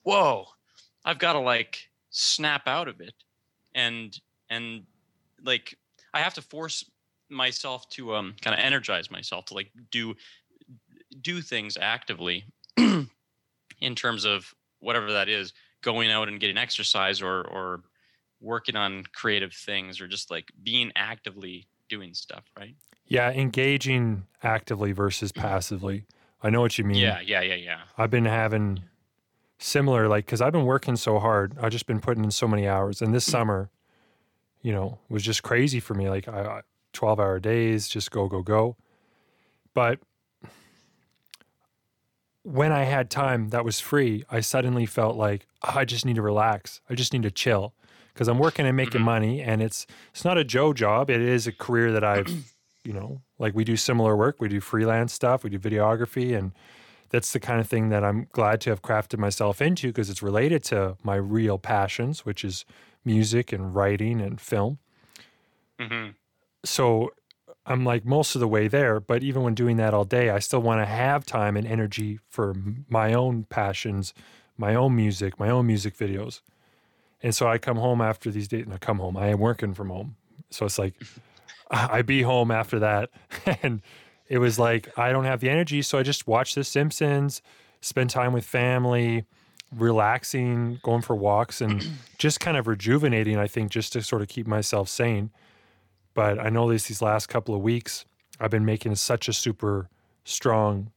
whoa, 0.04 0.46
I've 1.04 1.18
got 1.18 1.34
to 1.34 1.40
like 1.40 1.90
snap 2.10 2.66
out 2.66 2.88
of 2.88 3.02
it, 3.02 3.14
and 3.74 4.18
and 4.48 4.84
like 5.44 5.76
I 6.14 6.20
have 6.20 6.34
to 6.34 6.42
force 6.42 6.90
myself 7.30 7.88
to 7.90 8.14
um 8.14 8.34
kind 8.40 8.54
of 8.58 8.64
energize 8.64 9.10
myself 9.10 9.44
to 9.46 9.54
like 9.54 9.70
do 9.90 10.14
do 11.20 11.40
things 11.40 11.76
actively 11.80 12.44
in 12.76 13.94
terms 13.94 14.24
of 14.24 14.54
whatever 14.80 15.12
that 15.12 15.28
is 15.28 15.52
going 15.82 16.10
out 16.10 16.28
and 16.28 16.40
getting 16.40 16.58
exercise 16.58 17.20
or 17.22 17.42
or 17.42 17.82
working 18.40 18.76
on 18.76 19.02
creative 19.14 19.52
things 19.52 20.00
or 20.00 20.06
just 20.06 20.30
like 20.30 20.50
being 20.62 20.92
actively 20.94 21.66
doing 21.88 22.14
stuff 22.14 22.44
right 22.58 22.76
Yeah, 23.06 23.30
engaging 23.32 24.26
actively 24.42 24.92
versus 24.92 25.32
passively. 25.32 26.04
I 26.42 26.50
know 26.50 26.60
what 26.60 26.78
you 26.78 26.84
mean. 26.84 26.98
yeah 26.98 27.20
yeah 27.20 27.40
yeah 27.40 27.54
yeah 27.54 27.80
I've 27.96 28.10
been 28.10 28.26
having 28.26 28.82
similar, 29.58 30.08
like, 30.08 30.26
because 30.26 30.40
I've 30.40 30.52
been 30.52 30.66
working 30.66 30.96
so 30.96 31.18
hard. 31.18 31.56
I've 31.60 31.72
just 31.72 31.86
been 31.86 32.00
putting 32.00 32.24
in 32.24 32.30
so 32.30 32.46
many 32.46 32.68
hours. 32.68 33.02
And 33.02 33.12
this 33.12 33.24
summer, 33.24 33.70
you 34.62 34.72
know, 34.72 34.98
was 35.08 35.22
just 35.22 35.42
crazy 35.42 35.80
for 35.80 35.94
me. 35.94 36.08
Like, 36.08 36.28
I, 36.28 36.40
I 36.42 36.60
12 36.98 37.20
hour 37.20 37.38
days, 37.38 37.86
just 37.88 38.10
go, 38.10 38.26
go, 38.26 38.42
go. 38.42 38.76
But 39.72 40.00
when 42.42 42.72
I 42.72 42.84
had 42.84 43.08
time 43.10 43.50
that 43.50 43.64
was 43.64 43.78
free, 43.78 44.24
I 44.30 44.40
suddenly 44.40 44.84
felt 44.86 45.16
like 45.16 45.46
"Oh, 45.62 45.74
I 45.76 45.84
just 45.84 46.04
need 46.04 46.16
to 46.16 46.22
relax. 46.22 46.80
I 46.90 46.94
just 46.94 47.12
need 47.12 47.22
to 47.22 47.30
chill. 47.30 47.72
because 48.14 48.26
I'm 48.26 48.40
working 48.40 48.66
and 48.66 48.76
making 48.76 49.02
Mhm. 49.02 49.04
money, 49.04 49.40
and 49.40 49.62
it's 49.62 49.86
it's 50.10 50.24
not 50.24 50.36
a 50.38 50.42
Joe 50.42 50.72
job. 50.72 51.08
It 51.08 51.20
is 51.20 51.46
a 51.46 51.52
career 51.52 51.92
that 51.92 52.02
I've, 52.02 52.26
you 52.84 52.92
know, 52.92 53.22
like 53.38 53.54
we 53.54 53.62
do 53.62 53.76
similar 53.76 54.16
work. 54.16 54.40
We 54.40 54.48
do 54.48 54.60
freelance 54.60 55.12
stuff. 55.12 55.44
We 55.44 55.50
do 55.50 55.58
videography, 55.60 56.36
and 56.36 56.50
that's 57.10 57.32
the 57.32 57.38
kind 57.38 57.60
of 57.60 57.68
thing 57.68 57.90
that 57.90 58.02
I'm 58.02 58.26
glad 58.32 58.60
to 58.62 58.70
have 58.70 58.82
crafted 58.82 59.18
myself 59.20 59.62
into 59.62 59.86
because 59.88 60.10
it's 60.10 60.20
related 60.20 60.64
to 60.64 60.96
my 61.04 61.14
real 61.14 61.58
passions, 61.58 62.26
which 62.26 62.44
is 62.44 62.64
music 63.04 63.52
and 63.52 63.72
writing 63.72 64.20
and 64.20 64.40
film. 64.40 64.78
hmm 65.78 66.08
So 66.64 67.12
I'm 67.66 67.84
like 67.84 68.04
most 68.04 68.34
of 68.34 68.40
the 68.40 68.48
way 68.48 68.68
there, 68.68 69.00
but 69.00 69.22
even 69.22 69.42
when 69.42 69.54
doing 69.54 69.76
that 69.76 69.94
all 69.94 70.04
day, 70.04 70.30
I 70.30 70.38
still 70.38 70.60
want 70.60 70.80
to 70.80 70.86
have 70.86 71.26
time 71.26 71.56
and 71.56 71.66
energy 71.66 72.18
for 72.28 72.54
my 72.88 73.12
own 73.12 73.44
passions, 73.44 74.14
my 74.56 74.74
own 74.74 74.96
music, 74.96 75.38
my 75.38 75.50
own 75.50 75.66
music 75.66 75.96
videos. 75.96 76.40
And 77.22 77.34
so 77.34 77.48
I 77.48 77.58
come 77.58 77.76
home 77.76 78.00
after 78.00 78.30
these 78.30 78.48
days, 78.48 78.64
and 78.64 78.72
I 78.72 78.78
come 78.78 78.98
home, 78.98 79.16
I 79.16 79.28
am 79.28 79.38
working 79.40 79.74
from 79.74 79.90
home. 79.90 80.16
So 80.50 80.66
it's 80.66 80.78
like 80.78 80.94
I 81.70 82.02
be 82.02 82.22
home 82.22 82.50
after 82.50 82.78
that. 82.78 83.10
And 83.62 83.82
it 84.28 84.38
was 84.38 84.58
like, 84.58 84.96
I 84.98 85.10
don't 85.10 85.24
have 85.24 85.40
the 85.40 85.48
energy. 85.48 85.80
So 85.82 85.98
I 85.98 86.02
just 86.02 86.26
watch 86.26 86.54
The 86.54 86.62
Simpsons, 86.62 87.40
spend 87.80 88.10
time 88.10 88.34
with 88.34 88.44
family, 88.44 89.24
relaxing, 89.74 90.80
going 90.82 91.02
for 91.02 91.16
walks, 91.16 91.60
and 91.60 91.86
just 92.18 92.38
kind 92.40 92.56
of 92.56 92.66
rejuvenating, 92.66 93.38
I 93.38 93.46
think, 93.46 93.70
just 93.70 93.92
to 93.94 94.02
sort 94.02 94.22
of 94.22 94.28
keep 94.28 94.46
myself 94.46 94.88
sane. 94.88 95.30
But 96.18 96.40
I 96.44 96.48
know 96.48 96.68
this 96.68 96.88
these 96.88 97.00
last 97.00 97.28
couple 97.28 97.54
of 97.54 97.62
weeks, 97.62 98.04
I've 98.40 98.50
been 98.50 98.64
making 98.64 98.96
such 98.96 99.28
a 99.28 99.32
super 99.32 99.88
strong, 100.24 100.90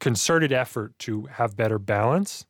concerted 0.00 0.52
effort 0.52 0.98
to 1.00 1.22
have 1.24 1.56
better 1.56 1.78
balance. 1.78 2.44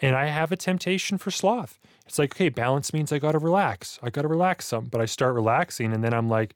And 0.00 0.14
I 0.14 0.26
have 0.26 0.52
a 0.52 0.56
temptation 0.56 1.18
for 1.18 1.32
sloth. 1.32 1.80
It's 2.06 2.20
like, 2.20 2.36
okay, 2.36 2.50
balance 2.50 2.92
means 2.92 3.12
I 3.12 3.18
got 3.18 3.32
to 3.32 3.38
relax. 3.40 3.98
I 4.00 4.10
got 4.10 4.22
to 4.22 4.28
relax 4.28 4.66
some. 4.66 4.84
But 4.84 5.00
I 5.00 5.06
start 5.06 5.34
relaxing, 5.34 5.92
and 5.92 6.04
then 6.04 6.14
I'm 6.14 6.28
like, 6.28 6.54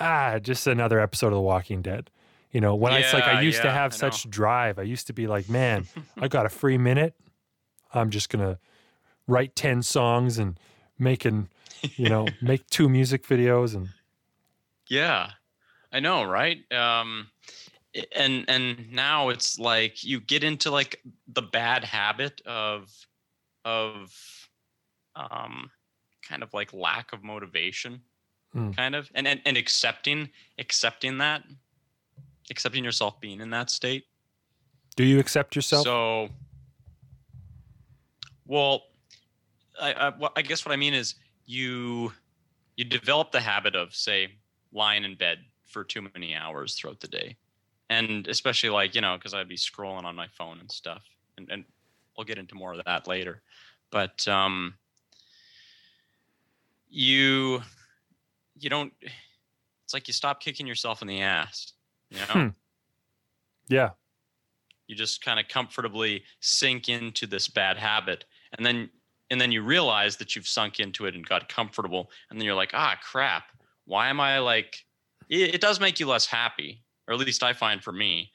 ah, 0.00 0.38
just 0.38 0.66
another 0.66 0.98
episode 0.98 1.28
of 1.28 1.34
The 1.34 1.40
Walking 1.40 1.82
Dead. 1.82 2.10
You 2.52 2.62
know, 2.62 2.74
when 2.74 2.94
I, 2.94 3.00
it's 3.00 3.12
like 3.12 3.24
I 3.24 3.32
Yeah, 3.32 3.40
used 3.40 3.60
to 3.62 3.70
have 3.70 3.92
such 3.92 4.30
drive. 4.30 4.78
I 4.78 4.82
used 4.82 5.06
to 5.08 5.12
be 5.12 5.26
like, 5.26 5.48
man, 5.50 5.86
I 6.16 6.28
got 6.28 6.46
a 6.46 6.50
free 6.50 6.78
minute. 6.78 7.14
I'm 7.92 8.08
just 8.08 8.30
going 8.30 8.44
to 8.46 8.58
write 9.26 9.54
10 9.56 9.82
songs 9.82 10.38
and 10.38 10.58
making, 10.98 11.48
you 11.96 12.08
know, 12.08 12.28
make 12.40 12.66
two 12.68 12.88
music 12.88 13.26
videos. 13.26 13.74
And 13.74 13.88
Yeah, 14.88 15.30
I 15.92 16.00
know, 16.00 16.24
right? 16.24 16.58
Um, 16.72 17.28
and 18.14 18.44
and 18.48 18.92
now 18.92 19.30
it's 19.30 19.58
like 19.58 20.04
you 20.04 20.20
get 20.20 20.44
into 20.44 20.70
like 20.70 21.00
the 21.28 21.42
bad 21.42 21.82
habit 21.84 22.40
of 22.46 22.92
of 23.64 24.12
um, 25.16 25.70
kind 26.22 26.42
of 26.42 26.52
like 26.54 26.72
lack 26.72 27.12
of 27.12 27.22
motivation, 27.24 28.00
Hmm. 28.52 28.70
kind 28.72 28.94
of, 28.94 29.10
and, 29.14 29.26
and 29.26 29.40
and 29.46 29.56
accepting 29.56 30.30
accepting 30.58 31.18
that, 31.18 31.42
accepting 32.50 32.84
yourself 32.84 33.20
being 33.20 33.40
in 33.40 33.50
that 33.50 33.70
state. 33.70 34.04
do 34.94 35.04
you 35.04 35.18
accept 35.18 35.56
yourself? 35.56 35.84
So, 35.84 36.28
well, 38.46 38.82
I, 39.80 39.92
I, 39.92 40.08
what- 40.10 40.32
I 40.36 40.42
guess 40.42 40.64
what 40.64 40.72
I 40.72 40.76
mean 40.76 40.94
is 40.94 41.14
you 41.46 42.12
you 42.76 42.84
develop 42.84 43.32
the 43.32 43.40
habit 43.40 43.74
of 43.74 43.94
say 43.94 44.28
lying 44.76 45.04
in 45.04 45.16
bed 45.16 45.38
for 45.64 45.82
too 45.82 46.02
many 46.14 46.34
hours 46.36 46.74
throughout 46.74 47.00
the 47.00 47.08
day, 47.08 47.36
and 47.90 48.28
especially 48.28 48.70
like 48.70 48.94
you 48.94 49.00
know 49.00 49.16
because 49.16 49.34
I'd 49.34 49.48
be 49.48 49.56
scrolling 49.56 50.04
on 50.04 50.14
my 50.14 50.28
phone 50.28 50.60
and 50.60 50.70
stuff, 50.70 51.02
and 51.36 51.48
and 51.50 51.64
we'll 52.16 52.24
get 52.24 52.38
into 52.38 52.54
more 52.54 52.72
of 52.72 52.84
that 52.84 53.08
later, 53.08 53.42
but 53.90 54.26
um, 54.28 54.74
you 56.88 57.62
you 58.58 58.70
don't. 58.70 58.92
It's 59.84 59.94
like 59.94 60.08
you 60.08 60.14
stop 60.14 60.40
kicking 60.40 60.66
yourself 60.66 61.00
in 61.02 61.08
the 61.08 61.22
ass, 61.22 61.72
you 62.10 62.18
know. 62.18 62.24
Hmm. 62.26 62.48
yeah. 63.68 63.90
you 64.88 64.96
just 64.96 65.24
kind 65.24 65.38
of 65.38 65.48
comfortably 65.48 66.22
sink 66.40 66.88
into 66.88 67.26
this 67.26 67.48
bad 67.48 67.76
habit 67.76 68.24
and 68.56 68.64
then 68.64 68.90
and 69.30 69.40
then 69.40 69.50
you 69.52 69.62
realize 69.62 70.16
that 70.16 70.36
you've 70.36 70.46
sunk 70.46 70.78
into 70.80 71.06
it 71.06 71.14
and 71.14 71.26
got 71.26 71.48
comfortable 71.48 72.10
and 72.30 72.38
then 72.38 72.44
you're 72.44 72.54
like 72.54 72.72
ah 72.74 72.96
crap 73.02 73.44
why 73.86 74.08
am 74.08 74.20
i 74.20 74.38
like 74.38 74.76
it, 75.28 75.54
it 75.56 75.60
does 75.60 75.80
make 75.80 75.98
you 75.98 76.06
less 76.06 76.26
happy 76.26 76.82
or 77.08 77.14
at 77.14 77.20
least 77.20 77.42
i 77.42 77.52
find 77.52 77.82
for 77.82 77.92
me. 77.92 78.30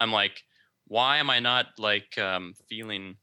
I'm 0.00 0.12
like 0.12 0.42
why 0.88 1.18
am 1.18 1.30
i 1.30 1.40
not 1.40 1.66
like 1.78 2.16
um, 2.18 2.54
feeling 2.68 3.16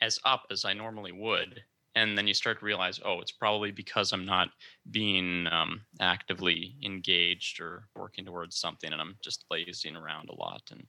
as 0.00 0.18
up 0.24 0.44
as 0.50 0.64
i 0.64 0.72
normally 0.72 1.12
would? 1.12 1.60
And 1.94 2.16
then 2.16 2.28
you 2.28 2.34
start 2.34 2.60
to 2.60 2.64
realize 2.64 3.00
oh 3.04 3.20
it's 3.20 3.32
probably 3.32 3.72
because 3.72 4.12
i'm 4.12 4.24
not 4.24 4.50
being 4.92 5.48
um, 5.48 5.80
actively 6.00 6.76
engaged 6.84 7.60
or 7.60 7.88
working 7.96 8.24
towards 8.24 8.56
something 8.56 8.92
and 8.92 9.00
i'm 9.00 9.16
just 9.22 9.44
lazing 9.50 9.96
around 9.96 10.28
a 10.30 10.34
lot 10.34 10.62
and 10.70 10.86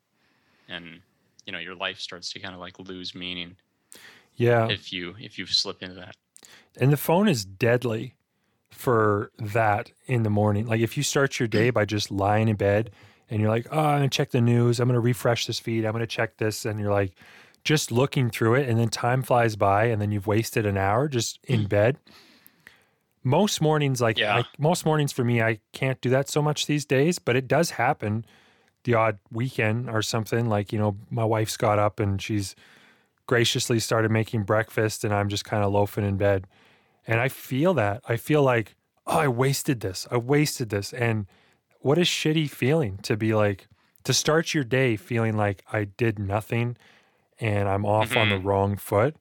and 0.67 1.01
you 1.48 1.51
know 1.51 1.58
your 1.60 1.74
life 1.74 2.00
starts 2.00 2.31
to 2.34 2.39
kind 2.39 2.53
of 2.53 2.60
like 2.60 2.77
lose 2.77 3.15
meaning 3.15 3.55
Yeah. 4.36 4.67
if 4.69 4.93
you 4.93 5.15
if 5.19 5.39
you 5.39 5.48
slip 5.48 5.81
into 5.81 5.96
that. 5.96 6.15
And 6.79 6.93
the 6.93 6.98
phone 6.98 7.27
is 7.27 7.43
deadly 7.43 8.13
for 8.71 9.31
that 9.38 9.91
in 10.05 10.23
the 10.23 10.29
morning. 10.29 10.67
Like 10.67 10.81
if 10.81 10.97
you 10.97 11.03
start 11.03 11.39
your 11.39 11.47
day 11.47 11.69
by 11.69 11.85
just 11.85 12.11
lying 12.11 12.47
in 12.47 12.55
bed 12.55 12.91
and 13.29 13.41
you're 13.41 13.49
like, 13.49 13.67
oh, 13.71 13.79
I'm 13.79 14.01
to 14.03 14.09
check 14.09 14.31
the 14.31 14.41
news. 14.41 14.79
I'm 14.79 14.89
to 14.89 14.99
refresh 14.99 15.45
this 15.45 15.59
feed. 15.59 15.85
I'm 15.85 15.93
to 15.97 16.07
check 16.07 16.38
this. 16.38 16.65
And 16.65 16.79
you're 16.79 16.91
like, 16.91 17.13
just 17.63 17.91
looking 17.91 18.29
through 18.29 18.55
it. 18.55 18.69
And 18.69 18.79
then 18.79 18.89
time 18.89 19.21
flies 19.21 19.55
by 19.55 19.85
and 19.85 20.01
then 20.01 20.11
you've 20.11 20.27
wasted 20.27 20.65
an 20.65 20.77
hour 20.77 21.07
just 21.07 21.39
in 21.43 21.65
mm. 21.65 21.69
bed. 21.69 21.97
Most 23.23 23.61
mornings, 23.61 23.99
like 24.01 24.17
Yeah. 24.17 24.38
I, 24.38 24.43
most 24.57 24.85
mornings 24.85 25.11
for 25.11 25.23
me, 25.23 25.41
I 25.41 25.59
can't 25.73 25.99
do 25.99 26.09
that 26.09 26.29
so 26.29 26.41
much 26.41 26.65
these 26.65 26.85
days, 26.85 27.19
but 27.19 27.35
it 27.35 27.47
does 27.47 27.71
happen 27.71 28.25
the 28.85 28.93
odd 28.93 29.19
weekend 29.29 29.89
or 29.89 30.01
something. 30.01 30.47
Like, 30.47 30.71
you 30.71 30.79
know, 30.79 30.95
my 31.09 31.25
wife's 31.25 31.57
got 31.57 31.79
up 31.79 31.99
and 31.99 32.21
she's 32.21 32.55
graciously 33.27 33.79
started 33.79 34.09
making 34.09 34.43
breakfast 34.43 35.03
and 35.03 35.13
I'm 35.13 35.29
just 35.29 35.45
kind 35.45 35.63
of 35.63 35.71
loafing 35.71 36.05
in 36.05 36.17
bed. 36.17 36.47
And 37.10 37.20
I 37.20 37.28
feel 37.28 37.74
that. 37.74 38.01
I 38.08 38.18
feel 38.18 38.44
like, 38.44 38.75
oh, 39.08 39.18
I 39.18 39.28
wasted 39.28 39.80
this. 39.80 40.08
I 40.12 40.18
wasted 40.18 40.70
this. 40.70 40.94
And 40.94 41.25
what 41.80 41.98
a 41.98 42.01
shitty 42.01 42.50
feeling 42.50 42.98
to 43.00 43.18
be 43.18 43.34
like, 43.34 43.68
to 44.04 44.13
start 44.13 44.54
your 44.54 44.63
day 44.63 44.96
feeling 44.96 45.36
like 45.36 45.63
I 45.74 45.86
did 45.86 46.20
nothing 46.20 46.78
and 47.39 47.68
I'm 47.68 47.86
off 47.86 48.16
on 48.16 48.30
the 48.30 48.36
Mhm. 48.36 48.44
wrong 48.44 48.78
foot. 48.78 49.16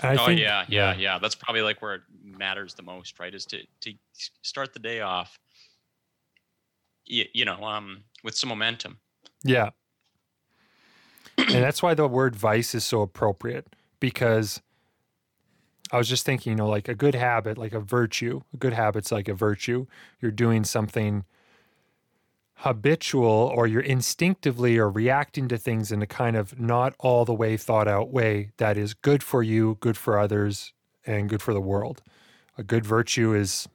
And 0.00 0.18
I 0.18 0.22
oh 0.22 0.26
think, 0.26 0.40
yeah, 0.40 0.64
yeah 0.68 0.94
yeah 0.94 1.18
that's 1.18 1.34
probably 1.34 1.62
like 1.62 1.80
where 1.80 1.94
it 1.94 2.02
matters 2.22 2.74
the 2.74 2.82
most 2.82 3.18
right 3.20 3.32
is 3.34 3.46
to 3.46 3.64
to 3.80 3.94
start 4.42 4.72
the 4.72 4.78
day 4.80 5.00
off 5.00 5.38
you, 7.06 7.24
you 7.32 7.44
know 7.44 7.62
um 7.64 8.02
with 8.24 8.34
some 8.36 8.48
momentum 8.48 8.98
Yeah. 9.44 9.70
and 11.38 11.62
that's 11.62 11.82
why 11.82 11.94
the 11.94 12.08
word 12.08 12.34
vice 12.36 12.74
is 12.74 12.84
so 12.84 13.02
appropriate 13.02 13.66
because 14.00 14.60
I 15.94 15.96
was 15.96 16.08
just 16.08 16.26
thinking, 16.26 16.50
you 16.50 16.56
know, 16.56 16.66
like 16.66 16.88
a 16.88 16.94
good 16.96 17.14
habit, 17.14 17.56
like 17.56 17.72
a 17.72 17.78
virtue, 17.78 18.40
a 18.52 18.56
good 18.56 18.72
habit's 18.72 19.12
like 19.12 19.28
a 19.28 19.32
virtue. 19.32 19.86
You're 20.20 20.32
doing 20.32 20.64
something 20.64 21.24
habitual 22.56 23.52
or 23.54 23.68
you're 23.68 23.80
instinctively 23.80 24.76
or 24.76 24.90
reacting 24.90 25.46
to 25.46 25.56
things 25.56 25.92
in 25.92 26.02
a 26.02 26.06
kind 26.08 26.34
of 26.36 26.58
not 26.58 26.96
all 26.98 27.24
the 27.24 27.32
way 27.32 27.56
thought 27.56 27.86
out 27.86 28.10
way 28.10 28.50
that 28.56 28.76
is 28.76 28.92
good 28.92 29.22
for 29.22 29.44
you, 29.44 29.76
good 29.78 29.96
for 29.96 30.18
others, 30.18 30.72
and 31.06 31.28
good 31.28 31.40
for 31.40 31.54
the 31.54 31.60
world. 31.60 32.02
A 32.58 32.64
good 32.64 32.84
virtue 32.84 33.32
is, 33.32 33.68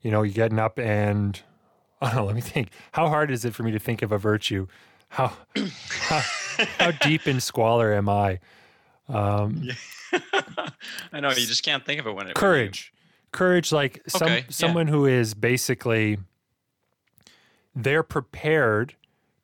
you 0.00 0.10
know, 0.10 0.22
you 0.22 0.32
getting 0.32 0.58
up 0.58 0.78
and 0.78 1.42
I 2.00 2.06
don't 2.06 2.16
know, 2.16 2.24
let 2.24 2.36
me 2.36 2.40
think. 2.40 2.70
How 2.92 3.08
hard 3.08 3.30
is 3.30 3.44
it 3.44 3.54
for 3.54 3.64
me 3.64 3.72
to 3.72 3.78
think 3.78 4.00
of 4.00 4.12
a 4.12 4.18
virtue? 4.18 4.66
How 5.10 5.36
how, 5.90 6.22
how 6.78 6.90
deep 6.92 7.28
in 7.28 7.38
squalor 7.38 7.92
am 7.92 8.08
I? 8.08 8.40
Um, 9.10 9.68
i 11.12 11.20
know 11.20 11.28
you 11.30 11.46
just 11.46 11.62
can't 11.62 11.84
think 11.84 12.00
of 12.00 12.06
it 12.06 12.14
when 12.14 12.28
it 12.28 12.34
courage 12.34 12.92
courage 13.32 13.72
like 13.72 14.02
some 14.06 14.28
Okay, 14.28 14.38
yeah. 14.38 14.44
someone 14.48 14.88
who 14.88 15.06
is 15.06 15.34
basically 15.34 16.18
they're 17.74 18.02
prepared 18.02 18.94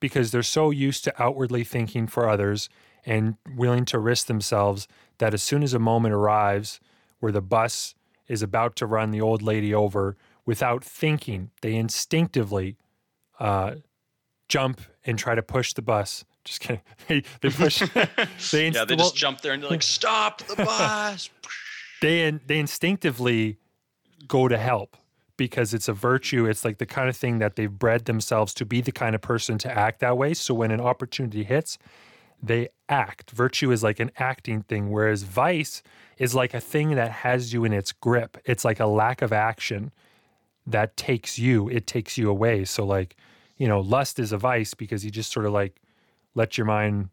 because 0.01 0.31
they're 0.31 0.43
so 0.43 0.71
used 0.71 1.05
to 1.05 1.23
outwardly 1.23 1.65
thinking 1.65 2.07
for 2.07 2.29
others 2.29 2.69
and 3.07 3.37
willing 3.57 3.85
to 3.85 3.99
risk 3.99 4.27
themselves 4.27 4.89
that 5.19 5.35
as 5.35 5.43
soon 5.43 5.63
as 5.63 5.75
a 5.75 5.79
moment 5.79 6.15
arrives 6.15 6.81
where 7.21 7.33
the 7.33 7.41
bus 7.41 7.95
is 8.27 8.43
about 8.43 8.77
to 8.77 8.87
run 8.87 9.11
the 9.11 9.21
old 9.21 9.43
lady 9.43 9.75
over 9.75 10.17
without 10.47 10.83
thinking 10.85 11.51
they 11.61 11.75
instinctively 11.75 12.77
uh, 13.39 13.77
jump 14.49 14.81
and 15.05 15.19
try 15.19 15.35
to 15.35 15.43
push 15.43 15.73
the 15.73 15.83
bus 15.83 16.25
just 16.45 16.61
kidding 16.61 16.83
they, 17.09 17.23
they 17.41 17.51
push 17.51 17.81
they 17.95 18.01
yeah 18.63 18.67
inst- 18.67 18.89
they 18.89 18.95
well, 18.95 19.07
just 19.07 19.17
jump 19.17 19.41
there 19.41 19.53
and 19.53 19.63
they're 19.63 19.71
like 19.71 19.83
stop 19.83 20.43
the 20.47 20.57
bus 20.65 21.31
they 22.01 22.31
they 22.47 22.59
instinctively 22.59 23.59
go 24.27 24.49
to 24.49 24.59
help 24.59 24.97
because 25.37 25.75
it's 25.75 25.89
a 25.89 25.93
virtue. 25.93 26.47
It's 26.47 26.65
like 26.65 26.79
the 26.79 26.87
kind 26.87 27.09
of 27.09 27.17
thing 27.17 27.39
that 27.39 27.57
they've 27.57 27.71
bred 27.71 28.05
themselves 28.05 28.55
to 28.55 28.65
be 28.65 28.81
the 28.81 28.93
kind 28.93 29.15
of 29.15 29.21
person 29.21 29.59
to 29.59 29.79
act 29.79 30.01
that 30.01 30.17
way. 30.17 30.35
So 30.35 30.55
when 30.55 30.71
an 30.71 30.81
opportunity 30.81 31.45
hits, 31.45 31.79
they 32.43 32.69
act. 32.89 33.31
Virtue 33.31 33.71
is 33.71 33.83
like 33.83 34.01
an 34.01 34.11
acting 34.19 34.63
thing, 34.63 34.91
whereas 34.91 35.23
vice 35.23 35.83
is 36.19 36.35
like 36.35 36.55
a 36.55 36.61
thing 36.61 36.95
that 36.95 37.11
has 37.11 37.53
you 37.53 37.65
in 37.65 37.73
its 37.73 37.93
grip. 37.93 38.37
It's 38.45 38.65
like 38.65 38.81
a 38.81 38.87
lack 38.87 39.23
of 39.23 39.33
action 39.33 39.93
that 40.67 40.97
takes 40.97 41.39
you, 41.39 41.69
it 41.69 41.87
takes 41.87 42.17
you 42.17 42.31
away. 42.31 42.65
So, 42.65 42.85
like, 42.85 43.17
you 43.57 43.69
know, 43.69 43.81
lust 43.81 44.19
is 44.19 44.33
a 44.33 44.39
vice 44.39 44.75
because 44.75 45.05
you 45.05 45.11
just 45.11 45.33
sort 45.33 45.47
of 45.47 45.53
like 45.53 45.81
let 46.35 46.57
your 46.59 46.67
mind 46.67 47.11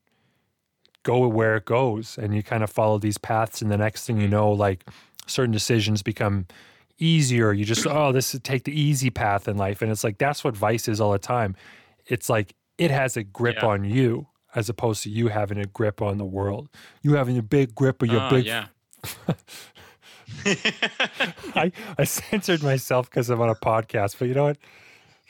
go 1.04 1.28
where 1.28 1.56
it 1.58 1.66
goes 1.66 2.18
and 2.18 2.36
you 2.36 2.44
kind 2.44 2.64
of 2.64 2.70
follow 2.70 2.98
these 3.00 3.18
paths. 3.18 3.62
And 3.62 3.72
the 3.72 3.78
next 3.78 4.06
thing 4.06 4.20
you 4.22 4.28
know, 4.28 4.52
like 4.52 4.86
certain 5.26 5.52
decisions 5.52 6.04
become 6.04 6.46
easier. 7.00 7.52
You 7.54 7.66
just, 7.66 7.88
oh, 7.90 8.12
this 8.12 8.34
is 8.36 8.42
take 8.44 8.64
the 8.66 8.80
easy 8.80 9.10
path 9.10 9.48
in 9.48 9.58
life. 9.58 9.82
And 9.82 9.92
it's 9.92 10.04
like, 10.04 10.18
that's 10.18 10.44
what 10.44 10.56
vice 10.56 10.88
is 10.88 11.02
all 11.02 11.12
the 11.12 11.20
time. 11.20 11.56
It's 12.08 12.30
like 12.30 12.54
it 12.78 12.92
has 12.92 13.18
a 13.18 13.24
grip 13.24 13.58
Yeah. 13.62 13.68
on 13.70 13.84
you 13.84 14.28
as 14.54 14.70
opposed 14.70 15.04
to 15.04 15.10
you 15.10 15.30
having 15.30 15.58
a 15.58 15.66
grip 15.66 16.02
on 16.02 16.18
the 16.18 16.26
world. 16.26 16.68
You 17.02 17.14
having 17.16 17.38
a 17.38 17.42
big 17.44 17.74
grip 17.74 18.02
of 18.02 18.10
your 18.10 18.22
Ah, 18.22 18.30
big 18.30 18.46
yeah. 18.46 18.68
I, 21.56 21.72
I 21.98 22.04
censored 22.04 22.64
myself 22.64 23.10
because 23.10 23.30
I'm 23.30 23.42
on 23.42 23.50
a 23.50 23.56
podcast, 23.56 24.18
but 24.20 24.28
you 24.28 24.34
know 24.34 24.46
what? 24.46 24.58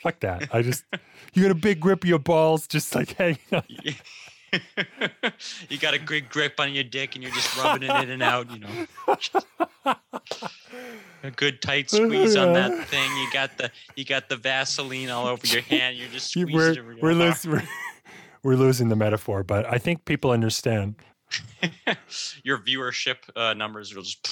Fuck 0.02 0.20
that. 0.20 0.48
I 0.52 0.62
just 0.62 0.84
you 1.32 1.42
got 1.42 1.52
a 1.52 1.54
big 1.54 1.78
grip 1.78 2.02
of 2.02 2.08
your 2.08 2.18
balls, 2.18 2.66
just 2.66 2.94
like 2.94 3.16
hey, 3.16 3.38
you 5.68 5.78
got 5.78 5.94
a 5.94 5.98
great 5.98 6.28
grip 6.28 6.54
on 6.58 6.74
your 6.74 6.84
dick 6.84 7.14
and 7.14 7.22
you're 7.22 7.32
just 7.32 7.56
rubbing 7.56 7.88
it 7.88 8.02
in 8.02 8.10
and 8.10 8.22
out, 8.22 8.50
you 8.50 8.58
know. 8.58 9.94
A 11.22 11.30
good 11.30 11.62
tight 11.62 11.88
squeeze 11.88 12.34
on 12.34 12.52
that 12.54 12.88
thing. 12.88 13.16
You 13.16 13.32
got 13.32 13.56
the 13.58 13.70
you 13.94 14.04
got 14.04 14.28
the 14.28 14.36
Vaseline 14.36 15.08
all 15.08 15.28
over 15.28 15.46
your 15.46 15.62
hand. 15.62 15.96
You're 15.96 16.08
just 16.08 16.30
squeezing 16.30 16.52
we're 16.52 16.72
it. 16.72 17.02
we're, 17.02 17.14
losing, 17.14 17.52
we're, 17.52 17.62
we're 18.42 18.56
losing 18.56 18.88
the 18.88 18.96
metaphor, 18.96 19.44
but 19.44 19.72
I 19.72 19.78
think 19.78 20.04
people 20.04 20.32
understand. 20.32 20.96
your 22.42 22.58
viewership 22.58 23.18
uh, 23.36 23.54
numbers 23.54 23.94
will 23.94 24.02
just 24.02 24.26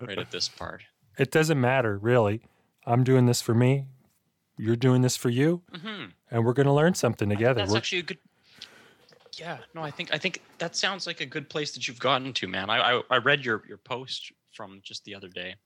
right 0.00 0.18
at 0.18 0.30
this 0.30 0.48
part. 0.48 0.82
It 1.18 1.30
doesn't 1.30 1.60
matter 1.60 1.98
really. 1.98 2.40
I'm 2.86 3.04
doing 3.04 3.26
this 3.26 3.40
for 3.40 3.54
me. 3.54 3.86
You're 4.56 4.76
doing 4.76 5.02
this 5.02 5.16
for 5.16 5.30
you, 5.30 5.62
hmm 5.72 6.06
and 6.30 6.44
we're 6.44 6.52
going 6.52 6.66
to 6.66 6.72
learn 6.72 6.94
something 6.94 7.28
together. 7.28 7.60
That's 7.60 7.70
We're- 7.70 7.78
actually 7.78 7.98
a 7.98 8.02
good. 8.02 8.18
Yeah, 9.36 9.58
no, 9.74 9.82
I 9.82 9.90
think 9.90 10.14
I 10.14 10.18
think 10.18 10.42
that 10.58 10.76
sounds 10.76 11.06
like 11.06 11.20
a 11.20 11.26
good 11.26 11.50
place 11.50 11.72
that 11.72 11.88
you've 11.88 11.98
gotten 11.98 12.32
to, 12.34 12.46
man. 12.46 12.70
I 12.70 12.98
I, 12.98 13.02
I 13.10 13.16
read 13.18 13.44
your 13.44 13.62
your 13.68 13.78
post 13.78 14.32
from 14.52 14.80
just 14.84 15.04
the 15.04 15.14
other 15.14 15.28
day, 15.28 15.56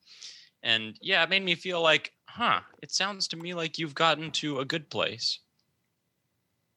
and 0.63 0.97
yeah, 1.03 1.23
it 1.23 1.29
made 1.29 1.43
me 1.45 1.55
feel 1.55 1.83
like, 1.83 2.13
huh? 2.27 2.61
It 2.83 2.91
sounds 2.91 3.29
to 3.29 3.37
me 3.37 3.53
like 3.55 3.79
you've 3.79 3.95
gotten 3.95 4.31
to 4.33 4.61
a 4.61 4.65
good 4.65 4.89
place, 4.89 5.41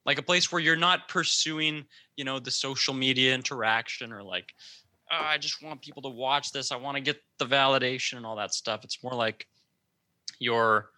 like 0.05 0.19
a 0.19 0.23
place 0.23 0.51
where 0.51 0.61
you're 0.61 0.75
not 0.75 1.07
pursuing, 1.07 1.85
you 2.17 2.25
know, 2.25 2.39
the 2.39 2.51
social 2.51 2.93
media 2.93 3.33
interaction 3.33 4.11
or 4.11 4.21
like, 4.21 4.53
oh, 5.11 5.23
I 5.23 5.37
just 5.37 5.63
want 5.63 5.81
people 5.81 6.01
to 6.03 6.09
watch 6.09 6.51
this. 6.51 6.71
I 6.71 6.75
want 6.75 6.97
to 6.97 7.01
get 7.01 7.21
the 7.37 7.45
validation 7.45 8.17
and 8.17 8.25
all 8.25 8.35
that 8.35 8.53
stuff. 8.53 8.83
It's 8.83 9.01
more 9.01 9.13
like 9.13 9.47
you're 10.39 10.90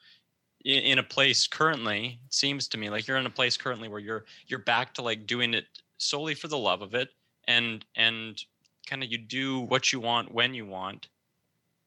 in, 0.64 1.00
a 1.00 1.04
place 1.04 1.46
currently 1.48 2.20
it 2.26 2.34
seems 2.34 2.68
to 2.70 2.78
me 2.78 2.90
like 2.90 3.08
you're 3.08 3.18
in 3.18 3.26
a 3.26 3.30
place 3.30 3.58
currently 3.58 3.90
where 3.90 4.00
you're 4.00 4.26
you're 4.48 4.60
back 4.60 4.94
to 4.94 5.02
like 5.02 5.28
doing 5.28 5.54
it 5.54 5.66
solely 5.98 6.34
for 6.34 6.48
the 6.48 6.58
love 6.58 6.82
of 6.82 6.96
it 6.96 7.10
and 7.48 7.86
and 7.96 8.44
kind 8.88 9.04
of 9.04 9.12
you 9.12 9.18
do 9.18 9.62
what 9.62 9.92
you 9.92 10.00
want 10.00 10.34
when 10.34 10.54
you 10.54 10.66
want. 10.66 11.08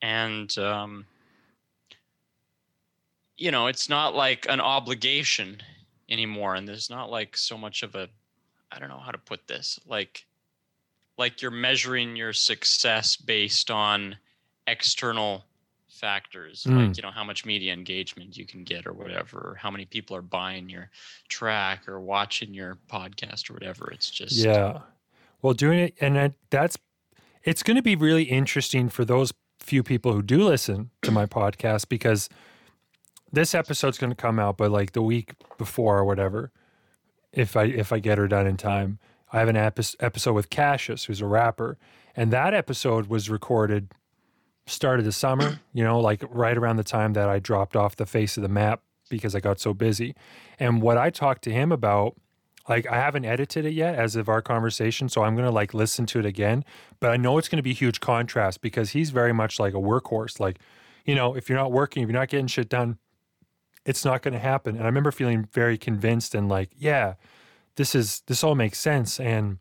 And 0.02 0.56
um 0.58 1.06
you 3.36 3.50
know 3.50 3.66
it's 3.66 3.88
not 3.88 4.14
like 4.14 4.46
an 4.48 4.60
obligation 4.60 5.60
anymore 6.08 6.54
and 6.54 6.66
there's 6.66 6.90
not 6.90 7.10
like 7.10 7.36
so 7.36 7.58
much 7.58 7.82
of 7.82 7.94
a 7.94 8.08
i 8.72 8.78
don't 8.78 8.88
know 8.88 8.98
how 8.98 9.10
to 9.10 9.18
put 9.18 9.46
this 9.46 9.78
like 9.86 10.24
like 11.18 11.42
you're 11.42 11.50
measuring 11.50 12.16
your 12.16 12.32
success 12.32 13.16
based 13.16 13.70
on 13.70 14.16
external 14.66 15.44
factors 15.96 16.64
Mm. 16.68 16.88
like 16.88 16.96
you 16.96 17.02
know 17.02 17.10
how 17.10 17.24
much 17.24 17.44
media 17.44 17.72
engagement 17.72 18.36
you 18.36 18.46
can 18.46 18.62
get 18.64 18.86
or 18.86 18.92
whatever 18.92 19.38
or 19.38 19.54
how 19.60 19.70
many 19.70 19.84
people 19.84 20.14
are 20.16 20.22
buying 20.22 20.68
your 20.68 20.90
track 21.28 21.88
or 21.88 22.00
watching 22.00 22.52
your 22.54 22.78
podcast 22.88 23.48
or 23.50 23.54
whatever 23.54 23.90
it's 23.90 24.10
just 24.10 24.36
Yeah. 24.36 24.80
Well, 25.42 25.52
doing 25.54 25.78
it, 25.78 25.94
and 26.00 26.16
that, 26.16 26.32
that's, 26.50 26.76
it's 27.44 27.62
going 27.62 27.76
to 27.76 27.82
be 27.82 27.94
really 27.94 28.24
interesting 28.24 28.88
for 28.88 29.04
those 29.04 29.32
few 29.60 29.82
people 29.82 30.12
who 30.12 30.22
do 30.22 30.42
listen 30.42 30.90
to 31.02 31.10
my 31.10 31.26
podcast 31.26 31.88
because 31.88 32.28
this 33.32 33.54
episode's 33.54 33.98
going 33.98 34.10
to 34.10 34.16
come 34.16 34.38
out, 34.38 34.56
but 34.56 34.70
like 34.70 34.92
the 34.92 35.02
week 35.02 35.34
before 35.58 35.98
or 35.98 36.04
whatever, 36.04 36.50
if 37.32 37.56
I 37.56 37.64
if 37.64 37.92
I 37.92 37.98
get 37.98 38.18
her 38.18 38.26
done 38.28 38.46
in 38.46 38.56
time, 38.56 38.98
I 39.32 39.38
have 39.40 39.48
an 39.48 39.56
episode 39.56 40.32
with 40.32 40.48
Cassius, 40.50 41.04
who's 41.04 41.20
a 41.20 41.26
rapper, 41.26 41.76
and 42.16 42.32
that 42.32 42.54
episode 42.54 43.06
was 43.08 43.28
recorded 43.28 43.92
start 44.66 44.98
of 44.98 45.04
the 45.04 45.12
summer, 45.12 45.60
you 45.72 45.84
know, 45.84 45.98
like 45.98 46.22
right 46.30 46.56
around 46.56 46.76
the 46.76 46.84
time 46.84 47.12
that 47.14 47.28
I 47.28 47.38
dropped 47.38 47.76
off 47.76 47.96
the 47.96 48.06
face 48.06 48.36
of 48.36 48.42
the 48.42 48.48
map 48.48 48.82
because 49.08 49.34
I 49.34 49.40
got 49.40 49.60
so 49.60 49.72
busy. 49.72 50.14
And 50.58 50.82
what 50.82 50.98
I 50.98 51.10
talked 51.10 51.42
to 51.44 51.52
him 51.52 51.72
about 51.72 52.16
like 52.68 52.86
I 52.86 52.96
haven't 52.96 53.24
edited 53.24 53.64
it 53.64 53.74
yet 53.74 53.94
as 53.94 54.16
of 54.16 54.28
our 54.28 54.42
conversation, 54.42 55.08
so 55.08 55.22
I'm 55.22 55.36
gonna 55.36 55.52
like 55.52 55.72
listen 55.72 56.06
to 56.06 56.18
it 56.18 56.26
again. 56.26 56.64
But 57.00 57.12
I 57.12 57.16
know 57.16 57.38
it's 57.38 57.48
gonna 57.48 57.62
be 57.62 57.74
huge 57.74 58.00
contrast 58.00 58.60
because 58.60 58.90
he's 58.90 59.10
very 59.10 59.32
much 59.32 59.60
like 59.60 59.74
a 59.74 59.78
workhorse. 59.78 60.40
Like, 60.40 60.58
you 61.04 61.14
know, 61.14 61.36
if 61.36 61.48
you're 61.48 61.58
not 61.58 61.70
working, 61.72 62.02
if 62.02 62.08
you're 62.08 62.18
not 62.18 62.28
getting 62.28 62.48
shit 62.48 62.68
done, 62.68 62.98
it's 63.84 64.04
not 64.04 64.22
gonna 64.22 64.40
happen. 64.40 64.74
And 64.74 64.82
I 64.82 64.86
remember 64.86 65.12
feeling 65.12 65.48
very 65.52 65.78
convinced 65.78 66.34
and 66.34 66.48
like, 66.48 66.70
yeah, 66.76 67.14
this 67.76 67.94
is 67.94 68.22
this 68.26 68.42
all 68.42 68.56
makes 68.56 68.78
sense. 68.78 69.20
And 69.20 69.58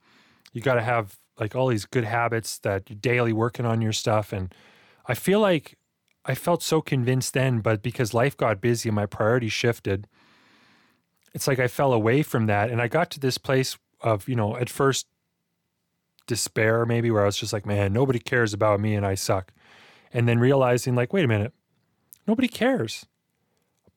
you 0.51 0.61
gotta 0.61 0.81
have 0.81 1.19
like 1.39 1.55
all 1.55 1.67
these 1.67 1.85
good 1.85 2.05
habits 2.05 2.57
that 2.59 2.89
you're 2.89 2.97
daily 2.97 3.33
working 3.33 3.65
on 3.65 3.81
your 3.81 3.93
stuff. 3.93 4.33
And 4.33 4.53
I 5.07 5.13
feel 5.13 5.39
like 5.39 5.77
I 6.25 6.35
felt 6.35 6.63
so 6.63 6.81
convinced 6.81 7.33
then, 7.33 7.59
but 7.59 7.83
because 7.83 8.13
life 8.13 8.35
got 8.35 8.61
busy 8.61 8.89
and 8.89 8.95
my 8.95 9.05
priorities 9.05 9.53
shifted, 9.53 10.07
it's 11.33 11.47
like 11.47 11.59
I 11.59 11.67
fell 11.67 11.93
away 11.93 12.23
from 12.23 12.47
that. 12.47 12.69
And 12.71 12.81
I 12.81 12.87
got 12.87 13.11
to 13.11 13.19
this 13.19 13.37
place 13.37 13.77
of, 14.01 14.27
you 14.27 14.35
know, 14.35 14.55
at 14.57 14.69
first 14.69 15.05
despair, 16.27 16.85
maybe, 16.85 17.11
where 17.11 17.23
I 17.23 17.25
was 17.25 17.37
just 17.37 17.53
like, 17.53 17.65
man, 17.65 17.93
nobody 17.93 18.19
cares 18.19 18.53
about 18.53 18.79
me 18.79 18.95
and 18.95 19.05
I 19.05 19.15
suck. 19.15 19.51
And 20.13 20.27
then 20.27 20.39
realizing, 20.39 20.95
like, 20.95 21.13
wait 21.13 21.25
a 21.25 21.27
minute, 21.27 21.53
nobody 22.25 22.47
cares. 22.47 23.05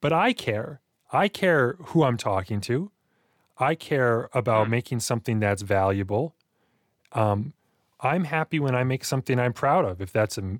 But 0.01 0.13
I 0.13 0.33
care. 0.33 0.81
I 1.11 1.27
care 1.27 1.75
who 1.79 2.03
I'm 2.03 2.17
talking 2.17 2.61
to. 2.61 2.91
I 3.57 3.73
care 3.75 4.29
about 4.33 4.67
Hmm. 4.67 4.71
making 4.71 4.99
something 4.99 5.39
that's 5.39 5.63
valuable. 5.63 6.35
Um, 7.13 7.53
I'm 7.99 8.25
happy 8.25 8.59
when 8.59 8.75
I 8.75 8.83
make 8.83 9.03
something 9.03 9.39
I'm 9.39 9.53
proud 9.53 9.85
of. 9.85 10.01
If 10.01 10.11
that's 10.11 10.37
a 10.37 10.59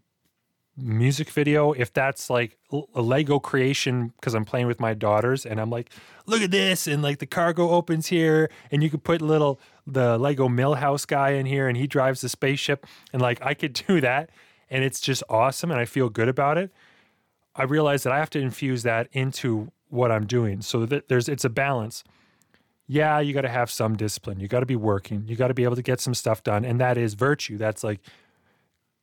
music 0.78 1.30
video, 1.30 1.74
if 1.74 1.92
that's 1.94 2.30
like 2.30 2.58
a 2.72 3.02
Lego 3.02 3.40
creation 3.40 4.14
because 4.20 4.34
I'm 4.34 4.46
playing 4.46 4.68
with 4.68 4.80
my 4.80 4.94
daughters 4.94 5.46
and 5.46 5.60
I'm 5.60 5.70
like, 5.70 5.92
look 6.26 6.42
at 6.42 6.52
this, 6.52 6.88
and 6.88 7.02
like 7.02 7.20
the 7.20 7.26
cargo 7.26 7.70
opens 7.70 8.08
here, 8.08 8.50
and 8.72 8.82
you 8.82 8.90
could 8.90 9.04
put 9.04 9.22
little 9.22 9.60
the 9.86 10.18
Lego 10.18 10.48
Milhouse 10.48 11.06
guy 11.06 11.32
in 11.32 11.46
here, 11.46 11.68
and 11.68 11.78
he 11.78 11.88
drives 11.88 12.22
the 12.22 12.30
spaceship, 12.30 12.86
and 13.12 13.22
like 13.22 13.44
I 13.44 13.54
could 13.54 13.74
do 13.88 14.02
that, 14.02 14.30
and 14.70 14.84
it's 14.84 15.00
just 15.00 15.24
awesome, 15.30 15.72
and 15.72 15.80
I 15.80 15.86
feel 15.86 16.10
good 16.10 16.30
about 16.30 16.58
it. 16.58 16.72
I 17.56 17.64
realize 17.64 18.04
that 18.04 18.14
I 18.14 18.20
have 18.20 18.30
to 18.32 18.40
infuse 18.40 18.84
that 18.84 19.10
into 19.12 19.72
what 19.90 20.12
I'm 20.12 20.26
doing, 20.26 20.62
so 20.62 20.86
that 20.86 21.10
there's 21.10 21.28
it's 21.28 21.46
a 21.46 21.50
balance 21.50 22.04
yeah, 22.92 23.20
you 23.20 23.36
got 23.36 23.42
to 23.42 23.50
have 23.50 23.70
some 23.70 23.96
discipline. 23.96 24.40
You 24.40 24.48
got 24.48 24.62
to 24.62 24.66
be 24.66 24.76
working. 24.76 25.24
You 25.28 25.36
got 25.36 25.50
to 25.50 25.54
be 25.54 25.64
able 25.64 25.76
to 25.76 25.84
get 25.84 26.00
some 26.02 26.16
stuff 26.16 26.42
done. 26.42 26.66
And 26.66 26.82
that 26.82 26.98
is 26.98 27.14
virtue. 27.14 27.56
That's 27.56 27.84
like 27.84 28.00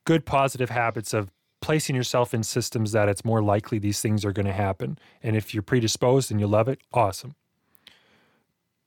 good 0.03 0.25
positive 0.25 0.69
habits 0.69 1.13
of 1.13 1.31
placing 1.61 1.95
yourself 1.95 2.33
in 2.33 2.43
systems 2.43 2.91
that 2.91 3.09
it's 3.09 3.25
more 3.25 3.41
likely 3.41 3.79
these 3.79 4.01
things 4.01 4.23
are 4.23 4.31
going 4.31 4.45
to 4.45 4.53
happen. 4.53 4.97
And 5.23 5.35
if 5.35 5.53
you're 5.53 5.63
predisposed 5.63 6.31
and 6.31 6.39
you 6.39 6.47
love 6.47 6.67
it, 6.67 6.79
awesome. 6.93 7.35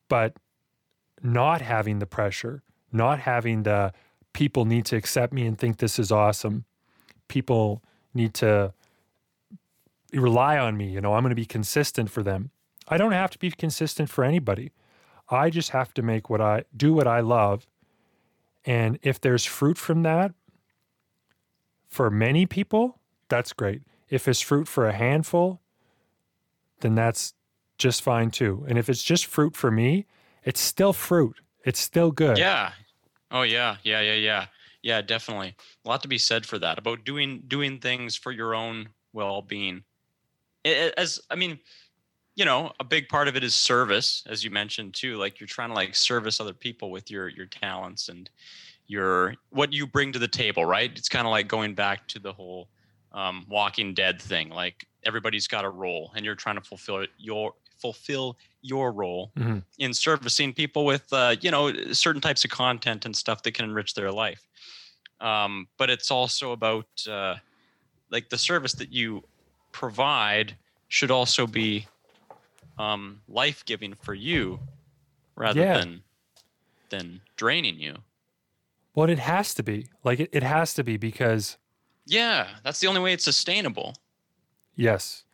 But 0.08 0.36
not 1.22 1.60
having 1.60 1.98
the 1.98 2.06
pressure, 2.06 2.62
not 2.92 3.20
having 3.20 3.64
the 3.64 3.92
people 4.32 4.64
need 4.64 4.84
to 4.86 4.96
accept 4.96 5.32
me 5.32 5.46
and 5.46 5.58
think 5.58 5.78
this 5.78 5.98
is 5.98 6.12
awesome. 6.12 6.64
People 7.28 7.82
need 8.14 8.34
to 8.34 8.72
rely 10.12 10.58
on 10.58 10.76
me. 10.76 10.88
You 10.88 11.00
know, 11.00 11.14
I'm 11.14 11.22
going 11.22 11.30
to 11.30 11.36
be 11.36 11.46
consistent 11.46 12.10
for 12.10 12.22
them. 12.22 12.50
I 12.88 12.96
don't 12.96 13.12
have 13.12 13.30
to 13.30 13.38
be 13.38 13.50
consistent 13.50 14.10
for 14.10 14.24
anybody. 14.24 14.72
I 15.28 15.50
just 15.50 15.70
have 15.70 15.94
to 15.94 16.02
make 16.02 16.28
what 16.28 16.40
I 16.40 16.64
do 16.76 16.92
what 16.92 17.06
I 17.06 17.20
love. 17.20 17.66
And 18.64 18.98
if 19.02 19.20
there's 19.20 19.44
fruit 19.44 19.78
from 19.78 20.02
that 20.02 20.34
for 21.90 22.10
many 22.10 22.46
people, 22.46 22.98
that's 23.28 23.52
great. 23.52 23.82
If 24.08 24.26
it's 24.28 24.40
fruit 24.40 24.68
for 24.68 24.86
a 24.86 24.92
handful, 24.92 25.60
then 26.80 26.94
that's 26.94 27.34
just 27.78 28.02
fine 28.02 28.30
too. 28.30 28.64
And 28.68 28.78
if 28.78 28.88
it's 28.88 29.02
just 29.02 29.26
fruit 29.26 29.56
for 29.56 29.70
me, 29.70 30.06
it's 30.44 30.60
still 30.60 30.92
fruit. 30.92 31.40
It's 31.64 31.80
still 31.80 32.10
good. 32.10 32.38
Yeah. 32.38 32.72
Oh 33.30 33.42
yeah, 33.42 33.76
yeah, 33.82 34.00
yeah, 34.00 34.14
yeah, 34.14 34.46
yeah. 34.82 35.02
Definitely, 35.02 35.54
a 35.84 35.88
lot 35.88 36.02
to 36.02 36.08
be 36.08 36.18
said 36.18 36.46
for 36.46 36.58
that 36.58 36.78
about 36.78 37.04
doing 37.04 37.42
doing 37.46 37.78
things 37.78 38.16
for 38.16 38.32
your 38.32 38.54
own 38.54 38.88
well-being. 39.12 39.84
As 40.64 41.20
I 41.30 41.36
mean, 41.36 41.60
you 42.34 42.44
know, 42.44 42.72
a 42.80 42.84
big 42.84 43.08
part 43.08 43.28
of 43.28 43.36
it 43.36 43.44
is 43.44 43.54
service, 43.54 44.24
as 44.26 44.42
you 44.42 44.50
mentioned 44.50 44.94
too. 44.94 45.16
Like 45.16 45.38
you're 45.38 45.46
trying 45.46 45.68
to 45.68 45.74
like 45.74 45.94
service 45.94 46.40
other 46.40 46.52
people 46.52 46.90
with 46.90 47.10
your 47.10 47.28
your 47.28 47.46
talents 47.46 48.08
and 48.08 48.28
your 48.90 49.36
what 49.50 49.72
you 49.72 49.86
bring 49.86 50.12
to 50.12 50.18
the 50.18 50.28
table, 50.28 50.64
right? 50.64 50.90
It's 50.96 51.08
kind 51.08 51.26
of 51.26 51.30
like 51.30 51.48
going 51.48 51.74
back 51.74 52.08
to 52.08 52.18
the 52.18 52.32
whole 52.32 52.68
um, 53.12 53.46
Walking 53.48 53.94
Dead 53.94 54.20
thing. 54.20 54.50
Like 54.50 54.86
everybody's 55.04 55.46
got 55.46 55.64
a 55.64 55.70
role, 55.70 56.12
and 56.14 56.24
you're 56.24 56.34
trying 56.34 56.56
to 56.56 56.62
fulfill 56.62 57.06
your 57.18 57.54
fulfill 57.78 58.36
your 58.62 58.92
role 58.92 59.32
Mhm. 59.36 59.64
in 59.78 59.94
servicing 59.94 60.52
people 60.52 60.84
with 60.84 61.06
uh, 61.12 61.36
you 61.40 61.50
know 61.50 61.72
certain 61.92 62.20
types 62.20 62.44
of 62.44 62.50
content 62.50 63.04
and 63.06 63.16
stuff 63.16 63.42
that 63.44 63.54
can 63.54 63.64
enrich 63.64 63.94
their 63.94 64.12
life. 64.12 64.48
Um, 65.20 65.68
but 65.78 65.90
it's 65.90 66.10
also 66.10 66.52
about 66.52 66.86
uh, 67.08 67.36
like 68.10 68.30
the 68.30 68.38
service 68.38 68.74
that 68.74 68.92
you 68.92 69.22
provide 69.72 70.58
should 70.88 71.10
also 71.10 71.46
be 71.46 71.86
um, 72.78 73.22
life 73.28 73.64
giving 73.66 73.94
for 73.94 74.14
you 74.14 74.60
rather 75.36 75.62
Yeah. 75.62 75.74
than 75.74 76.04
than 76.90 77.22
draining 77.36 77.78
you. 77.78 77.96
Well, 78.94 79.08
it 79.08 79.18
has 79.18 79.54
to 79.54 79.62
be. 79.62 79.86
Like 80.04 80.20
it, 80.20 80.30
it 80.32 80.42
has 80.42 80.74
to 80.74 80.84
be 80.84 80.96
because 80.96 81.58
Yeah, 82.06 82.48
that's 82.64 82.80
the 82.80 82.86
only 82.88 83.00
way 83.00 83.12
it's 83.12 83.24
sustainable. 83.24 83.94
yes. 84.74 85.24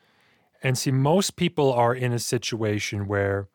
And 0.62 0.76
see, 0.76 0.90
most 0.90 1.36
people 1.36 1.72
are 1.72 1.94
in 1.94 2.12
a 2.12 2.18
situation 2.18 3.06
where 3.06 3.48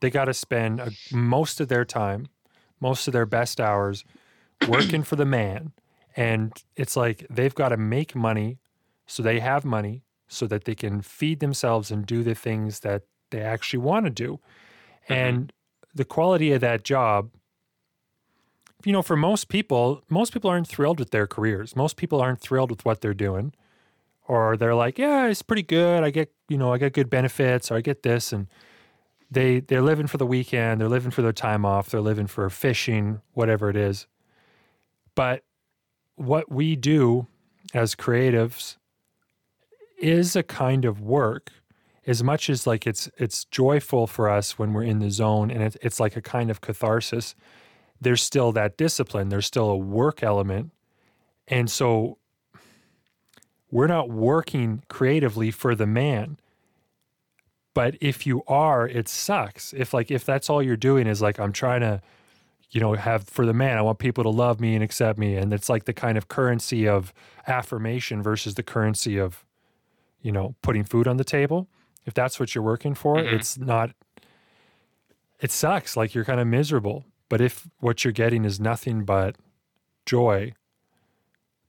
they 0.00 0.10
got 0.10 0.24
to 0.24 0.34
spend 0.34 0.80
a, 0.80 0.90
most 1.12 1.60
of 1.60 1.68
their 1.68 1.84
time, 1.84 2.28
most 2.80 3.06
of 3.06 3.12
their 3.12 3.26
best 3.26 3.60
hours 3.60 4.04
working 4.68 5.02
for 5.02 5.16
the 5.16 5.26
man. 5.26 5.72
And 6.16 6.52
it's 6.74 6.96
like 6.96 7.26
they've 7.30 7.54
got 7.54 7.68
to 7.68 7.76
make 7.76 8.16
money 8.16 8.58
so 9.06 9.22
they 9.22 9.38
have 9.40 9.64
money 9.64 10.02
so 10.28 10.46
that 10.46 10.64
they 10.64 10.74
can 10.74 11.02
feed 11.02 11.40
themselves 11.40 11.90
and 11.90 12.04
do 12.06 12.22
the 12.22 12.34
things 12.34 12.80
that 12.80 13.02
they 13.30 13.42
actually 13.42 13.78
want 13.78 14.06
to 14.06 14.10
do. 14.10 14.40
Mm-hmm. 15.04 15.12
And 15.12 15.52
the 15.94 16.04
quality 16.06 16.52
of 16.52 16.62
that 16.62 16.84
job, 16.84 17.30
you 18.86 18.92
know, 18.92 19.02
for 19.02 19.16
most 19.16 19.48
people, 19.48 20.04
most 20.08 20.32
people 20.32 20.48
aren't 20.48 20.68
thrilled 20.68 21.00
with 21.00 21.10
their 21.10 21.26
careers. 21.26 21.74
Most 21.74 21.96
people 21.96 22.20
aren't 22.20 22.40
thrilled 22.40 22.70
with 22.70 22.84
what 22.84 23.00
they're 23.00 23.14
doing. 23.14 23.52
Or 24.28 24.56
they're 24.56 24.76
like, 24.76 24.96
yeah, 24.96 25.26
it's 25.26 25.42
pretty 25.42 25.64
good. 25.64 26.04
I 26.04 26.10
get, 26.10 26.32
you 26.48 26.56
know, 26.56 26.72
I 26.72 26.78
get 26.78 26.92
good 26.92 27.10
benefits 27.10 27.68
or 27.68 27.74
I 27.74 27.80
get 27.80 28.04
this. 28.04 28.32
And 28.32 28.46
they 29.28 29.58
they're 29.58 29.82
living 29.82 30.06
for 30.06 30.18
the 30.18 30.26
weekend, 30.26 30.80
they're 30.80 30.88
living 30.88 31.10
for 31.10 31.22
their 31.22 31.32
time 31.32 31.64
off, 31.64 31.88
they're 31.88 32.00
living 32.00 32.28
for 32.28 32.48
fishing, 32.48 33.20
whatever 33.34 33.68
it 33.68 33.76
is. 33.76 34.06
But 35.16 35.42
what 36.14 36.48
we 36.48 36.76
do 36.76 37.26
as 37.74 37.96
creatives 37.96 38.76
is 39.98 40.36
a 40.36 40.44
kind 40.44 40.84
of 40.84 41.00
work 41.00 41.50
as 42.06 42.22
much 42.22 42.48
as 42.48 42.68
like 42.68 42.86
it's 42.86 43.10
it's 43.18 43.46
joyful 43.46 44.06
for 44.06 44.30
us 44.30 44.60
when 44.60 44.72
we're 44.72 44.84
in 44.84 45.00
the 45.00 45.10
zone 45.10 45.50
and 45.50 45.60
it's 45.60 45.76
it's 45.82 45.98
like 45.98 46.14
a 46.14 46.22
kind 46.22 46.52
of 46.52 46.60
catharsis 46.60 47.34
there's 48.00 48.22
still 48.22 48.52
that 48.52 48.76
discipline 48.76 49.28
there's 49.30 49.46
still 49.46 49.68
a 49.70 49.76
work 49.76 50.22
element. 50.22 50.72
And 51.48 51.70
so 51.70 52.18
we're 53.70 53.86
not 53.86 54.08
working 54.10 54.82
creatively 54.88 55.50
for 55.50 55.74
the 55.74 55.86
man. 55.86 56.38
But 57.74 57.96
if 58.00 58.26
you 58.26 58.42
are 58.46 58.86
it 58.88 59.08
sucks. 59.08 59.72
If 59.72 59.92
like 59.92 60.10
if 60.10 60.24
that's 60.24 60.48
all 60.48 60.62
you're 60.62 60.76
doing 60.76 61.06
is 61.06 61.20
like 61.20 61.38
i'm 61.38 61.52
trying 61.52 61.80
to 61.80 62.00
you 62.70 62.80
know 62.80 62.94
have 62.94 63.28
for 63.28 63.46
the 63.46 63.52
man 63.54 63.78
i 63.78 63.82
want 63.82 63.98
people 63.98 64.24
to 64.24 64.30
love 64.30 64.60
me 64.60 64.74
and 64.74 64.82
accept 64.82 65.18
me. 65.18 65.36
And 65.36 65.52
it's 65.52 65.68
like 65.68 65.84
the 65.84 65.92
kind 65.92 66.16
of 66.18 66.28
currency 66.28 66.88
of 66.88 67.12
affirmation 67.46 68.22
versus 68.22 68.54
the 68.54 68.62
currency 68.62 69.18
of 69.18 69.44
you 70.22 70.32
know 70.32 70.54
putting 70.62 70.84
food 70.84 71.06
on 71.06 71.16
the 71.16 71.24
table. 71.24 71.68
If 72.06 72.14
that's 72.14 72.38
what 72.40 72.54
you're 72.54 72.64
working 72.64 72.94
for 72.94 73.16
Mhm. 73.16 73.32
it's 73.32 73.58
not 73.58 73.90
it 75.40 75.50
sucks. 75.50 75.96
Like 75.98 76.14
you're 76.14 76.24
kind 76.24 76.40
of 76.40 76.46
miserable 76.46 77.04
but 77.28 77.40
if 77.40 77.66
what 77.80 78.04
you're 78.04 78.12
getting 78.12 78.44
is 78.44 78.58
nothing 78.60 79.04
but 79.04 79.36
joy 80.06 80.52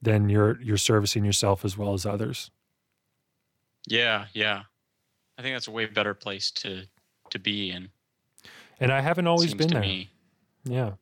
then 0.02 0.30
you're 0.30 0.62
you're 0.62 0.78
servicing 0.78 1.26
yourself 1.26 1.66
as 1.66 1.78
well 1.78 1.94
as 1.94 2.06
others 2.06 2.52
Yeah, 3.88 4.28
yeah. 4.34 4.64
I 5.38 5.42
think 5.42 5.56
that's 5.56 5.68
a 5.68 5.72
way 5.72 5.86
better 5.86 6.14
place 6.14 6.52
to 6.52 6.84
to 7.30 7.40
be 7.40 7.72
in. 7.72 7.90
and 8.80 8.92
i 8.92 9.02
haven't 9.02 9.28
always 9.28 9.54
been 9.54 9.68
there 9.68 9.82
me. 9.82 10.10
yeah 10.64 10.94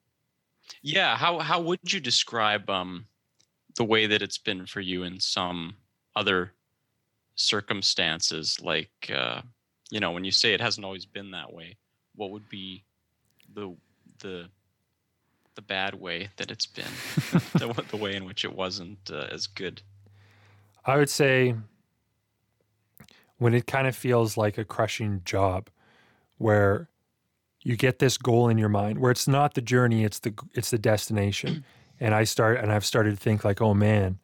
Yeah, 0.82 1.16
how 1.18 1.40
how 1.40 1.62
would 1.62 1.94
you 1.94 2.00
describe 2.00 2.70
um 2.70 3.06
the 3.76 3.84
way 3.84 4.08
that 4.08 4.22
it's 4.22 4.38
been 4.38 4.66
for 4.66 4.82
you 4.82 5.04
in 5.04 5.20
some 5.20 5.76
other 6.16 6.54
circumstances 7.36 8.60
like 8.62 9.12
uh 9.14 9.42
you 9.92 10.00
know 10.00 10.12
when 10.12 10.24
you 10.24 10.32
say 10.32 10.54
it 10.54 10.62
hasn't 10.62 10.86
always 10.86 11.06
been 11.06 11.32
that 11.32 11.52
way 11.54 11.78
what 12.16 12.32
would 12.32 12.48
be 12.50 12.84
the 13.54 13.76
the 14.20 14.50
the 15.56 15.62
bad 15.62 15.96
way 15.96 16.30
that 16.36 16.52
it's 16.52 16.66
been 16.66 16.84
the, 17.54 17.86
the 17.90 17.98
way 17.98 18.16
in 18.16 18.26
which 18.26 18.44
it 18.44 18.54
wasn't 18.54 19.00
uh, 19.10 19.28
as 19.32 19.48
good. 19.48 19.82
I 20.86 20.98
would 20.98 21.10
say 21.10 21.56
when 23.38 23.54
it 23.54 23.66
kind 23.66 23.88
of 23.88 23.96
feels 23.96 24.38
like 24.38 24.58
a 24.58 24.66
crushing 24.66 25.22
job 25.26 25.70
where 26.38 26.90
you 27.62 27.76
get 27.76 28.00
this 28.00 28.18
goal 28.18 28.50
in 28.50 28.58
your 28.58 28.70
mind 28.70 29.00
where 29.00 29.12
it's 29.12 29.28
not 29.28 29.54
the 29.54 29.62
journey 29.62 30.04
it's 30.04 30.20
the 30.20 30.34
it's 30.54 30.72
the 30.72 30.80
destination. 30.80 31.64
And 31.98 32.14
I 32.14 32.26
start 32.26 32.58
and 32.58 32.74
I've 32.74 32.84
started 32.84 33.12
to 33.12 33.16
think 33.16 33.46
like 33.46 33.62
oh 33.62 33.74
man 33.74 34.20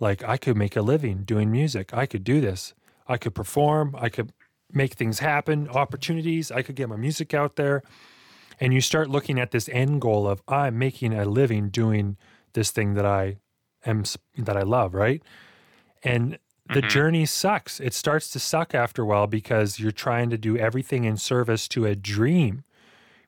like 0.00 0.24
I 0.24 0.38
could 0.38 0.56
make 0.56 0.76
a 0.76 0.80
living 0.80 1.24
doing 1.24 1.52
music. 1.52 1.92
I 1.92 2.06
could 2.06 2.24
do 2.24 2.40
this. 2.40 2.72
I 3.06 3.18
could 3.18 3.34
perform. 3.34 3.94
I 3.98 4.08
could 4.08 4.32
make 4.72 4.94
things 4.94 5.18
happen 5.18 5.68
opportunities. 5.68 6.50
I 6.50 6.62
could 6.62 6.74
get 6.74 6.88
my 6.88 6.96
music 6.96 7.34
out 7.34 7.56
there 7.56 7.82
and 8.60 8.72
you 8.74 8.80
start 8.80 9.10
looking 9.10 9.38
at 9.40 9.50
this 9.50 9.68
end 9.70 10.00
goal 10.00 10.26
of 10.28 10.42
I'm 10.48 10.78
making 10.78 11.14
a 11.14 11.24
living 11.24 11.68
doing 11.70 12.16
this 12.52 12.70
thing 12.70 12.94
that 12.94 13.06
I 13.06 13.38
am 13.86 14.04
that 14.36 14.56
I 14.56 14.62
love 14.62 14.94
right 14.94 15.22
and 16.02 16.38
the 16.72 16.80
Mhm. 16.80 16.88
journey 16.88 17.26
sucks. 17.26 17.80
It 17.80 17.92
starts 17.92 18.30
to 18.30 18.38
suck 18.38 18.74
after 18.74 19.02
a 19.02 19.06
while 19.06 19.26
because 19.26 19.78
you're 19.80 19.90
trying 19.92 20.30
to 20.30 20.38
do 20.38 20.56
everything 20.56 21.04
in 21.04 21.16
service 21.16 21.68
to 21.68 21.84
a 21.86 21.94
dream. 21.96 22.64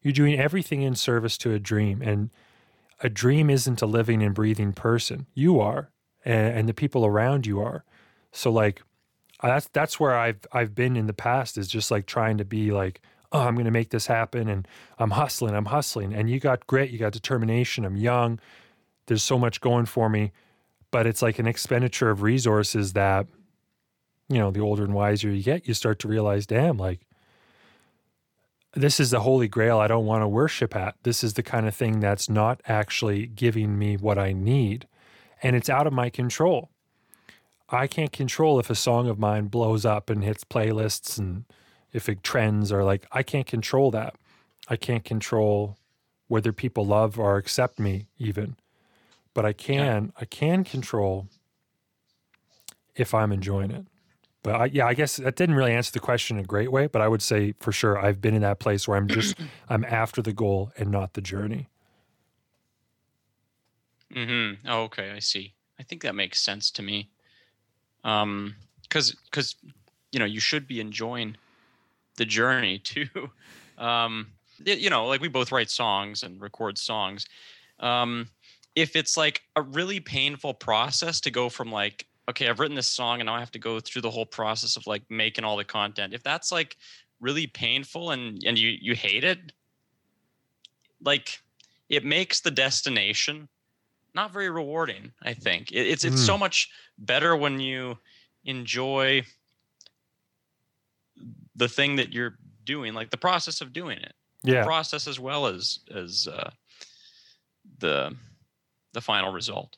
You're 0.03 0.13
doing 0.13 0.39
everything 0.39 0.83
in 0.83 0.95
service 0.95 1.37
to 1.39 1.53
a 1.53 1.59
dream. 1.59 2.01
And 2.03 2.31
a 3.01 3.09
dream 3.09 3.51
isn't 3.51 3.83
a 3.83 3.87
living 3.87 4.23
and 4.23 4.35
breathing 4.35 4.73
person. 4.73 5.27
You 5.35 5.61
are, 5.61 5.91
and, 6.25 6.59
and 6.59 6.69
the 6.69 6.75
people 6.75 7.05
around 7.05 7.47
you 7.47 7.61
are. 7.61 7.85
So 8.33 8.51
like 8.53 8.83
that's 9.43 9.69
that's 9.69 10.01
where 10.01 10.15
I've 10.17 10.47
I've 10.53 10.75
been 10.75 10.97
in 10.97 11.07
the 11.07 11.13
past 11.13 11.59
is 11.59 11.69
just 11.69 11.91
like 11.91 12.07
trying 12.07 12.39
to 12.39 12.45
be 12.45 12.71
like, 12.73 13.03
oh, 13.35 13.41
I'm 13.41 13.57
gonna 13.57 13.71
make 13.71 13.91
this 13.91 14.07
happen 14.07 14.49
and 14.49 14.67
I'm 14.99 15.11
hustling, 15.11 15.55
I'm 15.55 15.67
hustling. 15.67 16.15
And 16.15 16.31
you 16.31 16.41
got 16.41 16.67
grit, 16.67 16.91
you 16.91 16.99
got 16.99 17.13
determination, 17.13 17.85
I'm 17.85 17.97
young. 17.97 18.41
There's 19.07 19.23
so 19.23 19.39
much 19.39 19.61
going 19.61 19.85
for 19.85 20.09
me 20.09 20.33
but 20.95 21.09
it's 21.09 21.23
like 21.23 21.41
an 21.41 21.47
expenditure 21.49 22.09
of 22.09 22.23
resources 22.23 22.93
that 22.93 23.27
you 24.29 24.39
know 24.39 24.53
the 24.53 24.61
older 24.61 24.85
and 24.85 24.95
wiser 24.95 25.29
you 25.29 25.43
get 25.43 25.67
you 25.67 25.75
start 25.75 25.99
to 25.99 26.07
realize 26.07 26.47
damn 26.47 26.77
like 26.77 27.01
this 28.75 29.01
is 29.01 29.11
the 29.11 29.19
holy 29.19 29.49
grail 29.49 29.81
i 29.81 29.89
don't 29.89 30.07
want 30.07 30.23
to 30.23 30.29
worship 30.29 30.77
at 30.77 30.95
this 31.03 31.25
is 31.25 31.35
the 31.35 31.43
kind 31.43 31.67
of 31.67 31.75
thing 31.75 31.99
that's 31.99 32.29
not 32.29 32.61
actually 32.69 33.27
giving 33.27 33.77
me 33.77 33.97
what 33.97 34.19
i 34.19 34.33
need 34.33 34.87
and 35.43 35.57
it's 35.57 35.69
out 35.69 35.89
of 35.89 35.93
my 35.93 36.09
control 36.09 36.71
i 37.71 37.89
can't 37.89 38.13
control 38.13 38.61
if 38.61 38.71
a 38.71 38.77
song 38.77 39.09
of 39.09 39.19
mine 39.19 39.47
blows 39.47 39.85
up 39.85 40.09
and 40.09 40.23
hits 40.23 40.45
playlists 40.45 41.19
and 41.19 41.45
if 41.95 42.11
it 42.11 42.23
trends 42.23 42.71
or 42.71 42.85
like 42.85 43.07
i 43.13 43.23
can't 43.23 43.47
control 43.47 43.91
that 43.91 44.15
i 44.69 44.77
can't 44.77 45.05
control 45.05 45.79
whether 46.29 46.53
people 46.53 46.85
love 46.85 47.19
or 47.19 47.39
accept 47.39 47.79
me 47.79 48.07
even 48.19 48.57
but 49.35 49.45
I 49.45 49.53
can 49.53 50.13
I 50.19 50.25
can 50.25 50.65
control 50.65 51.29
if 52.95 53.13
I'm 53.13 53.33
enjoying 53.33 53.73
it. 53.73 53.85
But 54.45 54.55
I, 54.55 54.65
yeah, 54.67 54.87
I 54.87 54.95
guess 54.95 55.17
that 55.17 55.37
didn't 55.37 55.57
really 55.57 55.73
answer 55.73 55.91
the 55.91 56.01
question 56.01 56.39
in 56.39 56.45
a 56.45 56.47
great 56.47 56.71
way. 56.71 56.87
But 56.87 57.03
I 57.03 57.09
would 57.09 57.23
say 57.23 57.55
for 57.61 57.73
sure 57.73 57.99
I've 57.99 58.21
been 58.21 58.35
in 58.35 58.43
that 58.43 58.61
place 58.61 58.87
where 58.87 58.97
I'm 58.97 59.09
just 59.09 59.37
I'm 59.69 59.85
after 59.85 60.23
the 60.23 60.33
goal 60.33 60.71
and 60.79 60.91
not 60.91 61.15
the 61.15 61.21
journey. 61.21 61.69
Mm-hmm. 64.15 64.69
Oh, 64.69 64.83
okay, 64.85 65.11
I 65.11 65.19
see. 65.19 65.55
I 65.79 65.83
think 65.83 66.03
that 66.03 66.15
makes 66.15 66.41
sense 66.41 66.71
to 66.73 66.83
me. 66.83 67.11
Um, 68.05 68.55
because 68.83 69.17
because 69.25 69.57
you 70.13 70.21
know 70.21 70.25
you 70.25 70.39
should 70.39 70.69
be 70.69 70.79
enjoying 70.79 71.37
the 72.17 72.25
journey 72.25 72.79
too. 72.93 73.09
um, 73.79 74.33
y- 74.65 74.73
you 74.75 74.91
know, 74.91 75.07
like 75.07 75.21
we 75.21 75.29
both 75.29 75.53
write 75.53 75.71
songs 75.71 76.23
and 76.23 76.41
record 76.41 76.79
songs. 76.79 77.27
Um, 77.81 78.29
if 78.75 78.97
it's 78.97 79.17
like 79.17 79.43
a 79.57 79.63
really 79.63 80.01
painful 80.01 80.55
process 80.55 81.21
to 81.23 81.31
go 81.31 81.49
from 81.49 81.71
like 81.73 82.07
okay, 82.29 82.49
I've 82.49 82.59
written 82.59 82.75
this 82.75 82.87
song 82.87 83.21
and 83.21 83.27
now 83.27 83.35
I 83.35 83.41
have 83.41 83.51
to 83.53 83.59
go 83.59 83.81
through 83.81 84.01
the 84.01 84.11
whole 84.11 84.25
process 84.25 84.77
of 84.77 84.87
like 84.87 85.03
making 85.11 85.45
all 85.45 85.59
the 85.59 85.65
content. 85.65 86.15
If 86.15 86.23
that's 86.23 86.51
like 86.51 86.77
really 87.21 87.47
painful 87.47 88.13
and 88.13 88.43
and 88.47 88.59
you 88.59 88.71
you 88.81 88.95
hate 88.95 89.25
it, 89.25 89.53
like 91.03 91.41
it 91.89 92.05
makes 92.05 92.41
the 92.41 92.51
destination 92.51 93.49
not 94.15 94.33
very 94.33 94.49
rewarding 94.49 95.13
i 95.23 95.35
think 95.35 95.71
It- 95.73 95.87
it's 95.87 96.05
it's 96.05 96.21
so 96.27 96.39
much 96.39 96.71
better 96.99 97.37
when 97.37 97.61
you 97.61 97.99
enjoy 98.45 99.23
the 101.57 101.69
thing 101.69 101.97
that 101.97 102.13
you're 102.13 102.37
doing, 102.65 102.95
like 102.95 103.11
the 103.11 103.17
process 103.17 103.61
of 103.61 103.73
doing 103.73 103.99
it, 103.99 104.15
Yeah. 104.43 104.65
process 104.65 105.07
as 105.07 105.19
well 105.21 105.47
as 105.47 105.81
as 105.95 106.27
uh, 106.29 106.51
the 107.79 108.15
the 108.93 109.01
final 109.01 109.33
result. 109.33 109.77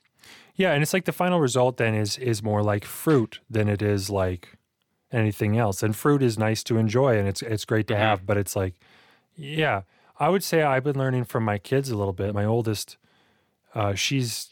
Yeah, 0.55 0.73
and 0.73 0.83
it's 0.83 0.93
like 0.95 1.05
the 1.05 1.13
final 1.13 1.41
result 1.41 1.77
then 1.77 1.95
is 1.95 2.19
is 2.19 2.43
more 2.43 2.63
like 2.63 2.85
fruit 2.85 3.41
than 3.51 3.69
it 3.69 3.83
is 3.83 4.11
like 4.11 4.57
anything 5.13 5.57
else. 5.57 5.83
And 5.83 5.95
fruit 5.95 6.23
is 6.23 6.39
nice 6.39 6.63
to 6.65 6.77
enjoy 6.79 7.19
and 7.19 7.29
it's 7.29 7.43
it's 7.43 7.65
great 7.65 7.87
to 7.89 7.95
Mhm. 7.95 7.99
have, 7.99 8.27
but 8.27 8.37
it's 8.37 8.57
like 8.57 8.75
yeah, 9.37 9.83
I 10.19 10.29
would 10.31 10.43
say 10.43 10.63
I've 10.63 10.85
been 10.85 10.99
learning 10.99 11.25
from 11.25 11.45
my 11.45 11.59
kids 11.59 11.91
a 11.91 11.97
little 11.97 12.15
bit. 12.15 12.35
My 12.35 12.45
oldest 12.45 12.97
uh, 13.75 13.95
she's 13.95 14.49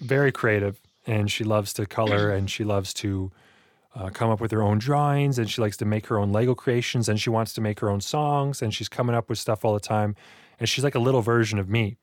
very 0.00 0.32
creative 0.32 0.80
and 1.06 1.30
she 1.30 1.44
loves 1.44 1.72
to 1.74 1.84
color 1.86 2.30
and 2.36 2.50
she 2.50 2.64
loves 2.64 2.94
to 2.94 3.30
uh, 3.94 4.10
come 4.10 4.28
up 4.30 4.40
with 4.40 4.50
her 4.50 4.62
own 4.62 4.78
drawings 4.78 5.38
and 5.38 5.48
she 5.50 5.60
likes 5.60 5.76
to 5.76 5.84
make 5.84 6.06
her 6.08 6.18
own 6.18 6.32
Lego 6.32 6.54
creations 6.54 7.08
and 7.08 7.20
she 7.20 7.30
wants 7.30 7.52
to 7.52 7.60
make 7.60 7.78
her 7.80 7.88
own 7.88 8.00
songs 8.00 8.60
and 8.60 8.74
she's 8.74 8.88
coming 8.88 9.14
up 9.14 9.28
with 9.28 9.38
stuff 9.38 9.64
all 9.64 9.72
the 9.74 9.80
time 9.80 10.16
and 10.58 10.68
she's 10.68 10.82
like 10.84 10.94
a 10.96 10.98
little 10.98 11.22
version 11.22 11.58
of 11.58 11.68
me. 11.68 11.96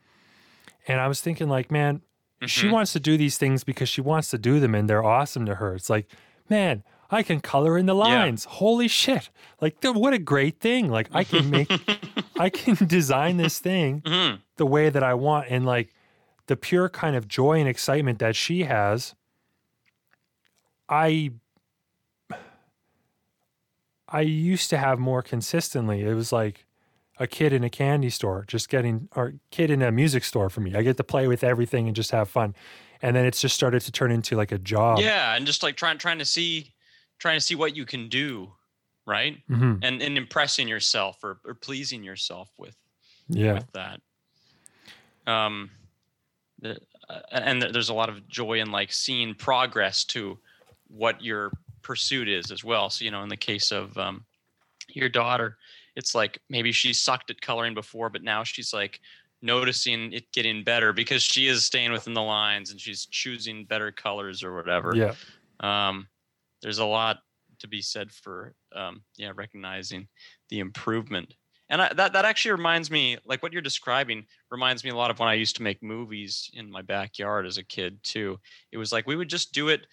And 0.88 1.00
I 1.02 1.08
was 1.08 1.20
thinking 1.22 1.50
like, 1.50 1.70
man, 1.72 2.02
she 2.46 2.68
Mhm. 2.68 2.72
wants 2.72 2.94
to 2.94 3.00
do 3.00 3.18
these 3.18 3.38
things 3.38 3.64
because 3.64 3.90
she 3.90 4.02
wants 4.02 4.30
to 4.32 4.38
do 4.38 4.60
them 4.60 4.74
and 4.74 4.90
they're 4.90 5.04
awesome 5.04 5.46
to 5.46 5.56
her. 5.56 5.76
It's 5.76 5.90
like, 5.90 6.08
man, 6.50 6.84
I 7.12 7.24
can 7.24 7.42
color 7.42 7.78
in 7.78 7.86
the 7.88 7.94
lines. 7.94 8.46
Holy 8.46 8.88
shit. 8.88 9.30
Like 9.60 9.76
what 9.84 10.14
a 10.14 10.18
great 10.18 10.60
thing. 10.62 10.90
Like 10.90 11.10
I 11.14 11.24
can 11.26 11.50
make 11.50 11.70
I 12.40 12.50
can 12.50 12.76
design 12.88 13.36
this 13.38 13.60
thing 13.60 14.02
Mhm. 14.06 14.40
the 14.56 14.66
way 14.66 14.90
that 14.90 15.04
I 15.04 15.14
want 15.14 15.48
and 15.50 15.66
like 15.66 15.94
the 16.48 16.56
pure 16.56 16.88
kind 16.88 17.16
of 17.18 17.28
joy 17.28 17.60
and 17.60 17.68
excitement 17.68 18.20
that 18.20 18.36
she 18.38 18.64
has 18.64 19.14
I 20.90 21.32
I 24.12 24.22
used 24.22 24.70
to 24.72 24.78
have 24.78 25.00
more 25.00 25.22
consistently. 25.22 26.02
It 26.02 26.14
was 26.14 26.32
like 26.32 26.66
a 27.18 27.28
kid 27.28 27.54
in 27.54 27.64
a 27.64 27.70
candy 27.70 28.10
store 28.10 28.44
just 28.48 28.68
getting 28.68 29.08
or 29.16 29.36
kid 29.52 29.70
in 29.72 29.82
a 29.82 29.92
music 29.92 30.24
store 30.24 30.50
for 30.50 30.62
me. 30.62 30.76
I 30.76 30.82
get 30.82 30.98
to 30.98 31.04
play 31.04 31.28
with 31.28 31.44
everything 31.44 31.88
and 31.88 31.96
just 31.96 32.12
have 32.12 32.30
fun. 32.30 32.56
And 33.02 33.16
then 33.16 33.26
it's 33.26 33.42
just 33.42 33.56
started 33.56 33.82
to 33.84 33.92
turn 33.92 34.12
into 34.12 34.36
like 34.36 34.52
a 34.52 34.58
job. 34.58 35.00
Yeah, 35.00 35.36
and 35.36 35.46
just 35.46 35.64
like 35.64 35.76
trying 35.76 35.98
trying 35.98 36.20
to 36.20 36.26
see 36.26 36.74
trying 37.20 37.38
to 37.38 37.42
see 37.46 37.56
what 37.56 37.76
you 37.76 37.86
can 37.86 38.10
do, 38.10 38.52
right? 39.06 39.38
hmm 39.48 39.76
And 39.82 40.02
and 40.02 40.18
impressing 40.18 40.68
yourself 40.68 41.24
or, 41.24 41.40
or 41.46 41.54
pleasing 41.54 42.04
yourself 42.04 42.50
with 42.58 42.76
Yeah. 43.30 43.54
with 43.54 43.72
that. 43.74 44.02
Um, 45.28 45.70
the, 46.60 46.80
uh, 47.10 47.22
and 47.32 47.62
there's 47.62 47.90
a 47.90 47.94
lot 47.94 48.10
of 48.10 48.28
joy 48.28 48.60
in 48.60 48.72
like 48.72 48.92
seeing 48.92 49.36
progress 49.36 50.04
to 50.06 50.40
what 50.88 51.24
your 51.24 51.52
pursuit 51.82 52.30
is 52.30 52.52
as 52.52 52.64
well. 52.64 52.90
So 52.90 53.06
you 53.06 53.12
know, 53.12 53.24
in 53.24 53.30
the 53.30 53.38
case 53.38 53.72
of 53.72 53.98
um, 53.98 54.26
your 54.90 55.10
daughter, 55.10 55.58
it's 55.96 56.16
like 56.16 56.40
maybe 56.50 56.72
she 56.72 56.94
sucked 56.94 57.30
at 57.30 57.42
coloring 57.42 57.74
before, 57.74 58.10
but 58.10 58.24
now 58.24 58.44
she's 58.44 58.74
like 58.74 59.00
noticing 59.42 60.14
it 60.14 60.32
getting 60.32 60.64
better 60.64 60.94
because 60.94 61.24
she 61.24 61.48
is 61.48 61.66
staying 61.66 61.92
within 61.92 62.14
the 62.14 62.22
lines 62.22 62.72
and 62.72 62.80
she's 62.80 63.06
choosing 63.08 63.66
better 63.66 63.92
colors 63.92 64.44
or 64.44 64.56
whatever 64.56 64.96
Yeah. 64.96 65.16
um, 65.62 66.08
there's 66.62 66.78
a 66.78 66.86
lot 66.86 67.20
to 67.60 67.68
be 67.68 67.82
said 67.82 68.12
for 68.12 68.54
um, 68.76 69.02
yeah 69.18 69.32
recognizing 69.36 70.08
the 70.50 70.60
improvement 70.60 71.34
and 71.70 71.82
I, 71.82 71.94
that 71.94 72.14
that 72.14 72.26
actually 72.26 72.52
reminds 72.52 72.92
me 72.92 73.18
like 73.26 73.42
what 73.42 73.52
you're 73.54 73.62
describing 73.62 74.26
reminds 74.52 74.84
me 74.84 74.92
a 74.92 74.96
lot 74.96 75.10
of 75.10 75.20
when 75.20 75.30
i 75.30 75.34
used 75.34 75.56
to 75.56 75.64
make 75.64 75.82
movies 75.82 76.50
in 76.54 76.70
my 76.70 76.82
backyard 76.82 77.46
as 77.46 77.58
a 77.58 77.64
kid 77.64 78.04
too 78.04 78.40
it 78.72 78.78
was 78.78 78.92
like 78.92 79.08
we 79.08 79.16
would 79.16 79.30
just 79.30 79.54
do 79.54 79.70
it 79.70 79.88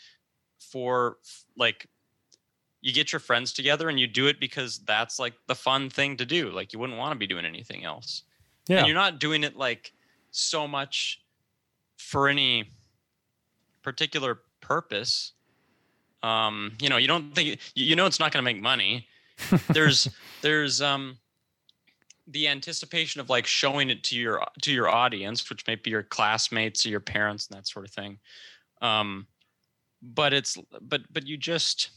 for 0.59 1.19
like 1.57 1.87
you 2.81 2.93
get 2.93 3.13
your 3.13 3.21
friends 3.21 3.53
together 3.53 3.89
and 3.89 3.99
you 3.99 4.07
do 4.07 4.27
it 4.27 4.39
because 4.39 4.79
that's 4.81 5.19
like 5.19 5.35
the 5.47 5.55
fun 5.55 5.91
thing 5.91 6.17
to 6.17 6.25
do 6.25 6.51
like 6.51 6.73
you 6.73 6.79
wouldn't 6.79 6.99
want 6.99 7.13
to 7.13 7.19
be 7.19 7.27
doing 7.27 7.45
anything 7.45 7.85
else. 7.85 8.23
Yeah. 8.69 8.79
and 8.79 8.87
you're 8.87 8.97
not 8.97 9.19
doing 9.19 9.45
it 9.45 9.57
like 9.57 9.93
so 10.31 10.69
much 10.69 11.23
for 11.97 12.29
any 12.29 12.71
particular 13.83 14.41
purpose. 14.61 15.33
Um 16.23 16.77
you 16.81 16.89
know 16.89 16.97
you 16.97 17.09
don't 17.09 17.35
think 17.35 17.59
you 17.75 17.97
know 17.97 18.07
it's 18.07 18.21
not 18.21 18.33
going 18.33 18.45
to 18.45 18.53
make 18.53 18.61
money. 18.63 19.07
There's 19.69 20.09
there's 20.43 20.83
um 20.83 21.19
the 22.27 22.49
anticipation 22.49 23.21
of 23.21 23.31
like 23.31 23.47
showing 23.47 23.89
it 23.89 24.03
to 24.05 24.17
your 24.17 24.45
to 24.63 24.73
your 24.73 24.89
audience 24.89 25.49
which 25.49 25.67
may 25.67 25.77
be 25.77 25.91
your 25.91 26.03
classmates 26.03 26.85
or 26.85 26.91
your 26.91 27.01
parents 27.01 27.47
and 27.47 27.57
that 27.57 27.67
sort 27.67 27.85
of 27.85 27.93
thing. 27.93 28.19
Um 28.83 29.27
but 30.03 30.33
it's 30.33 30.57
but 30.81 31.03
but 31.13 31.27
you 31.27 31.37
just 31.37 31.91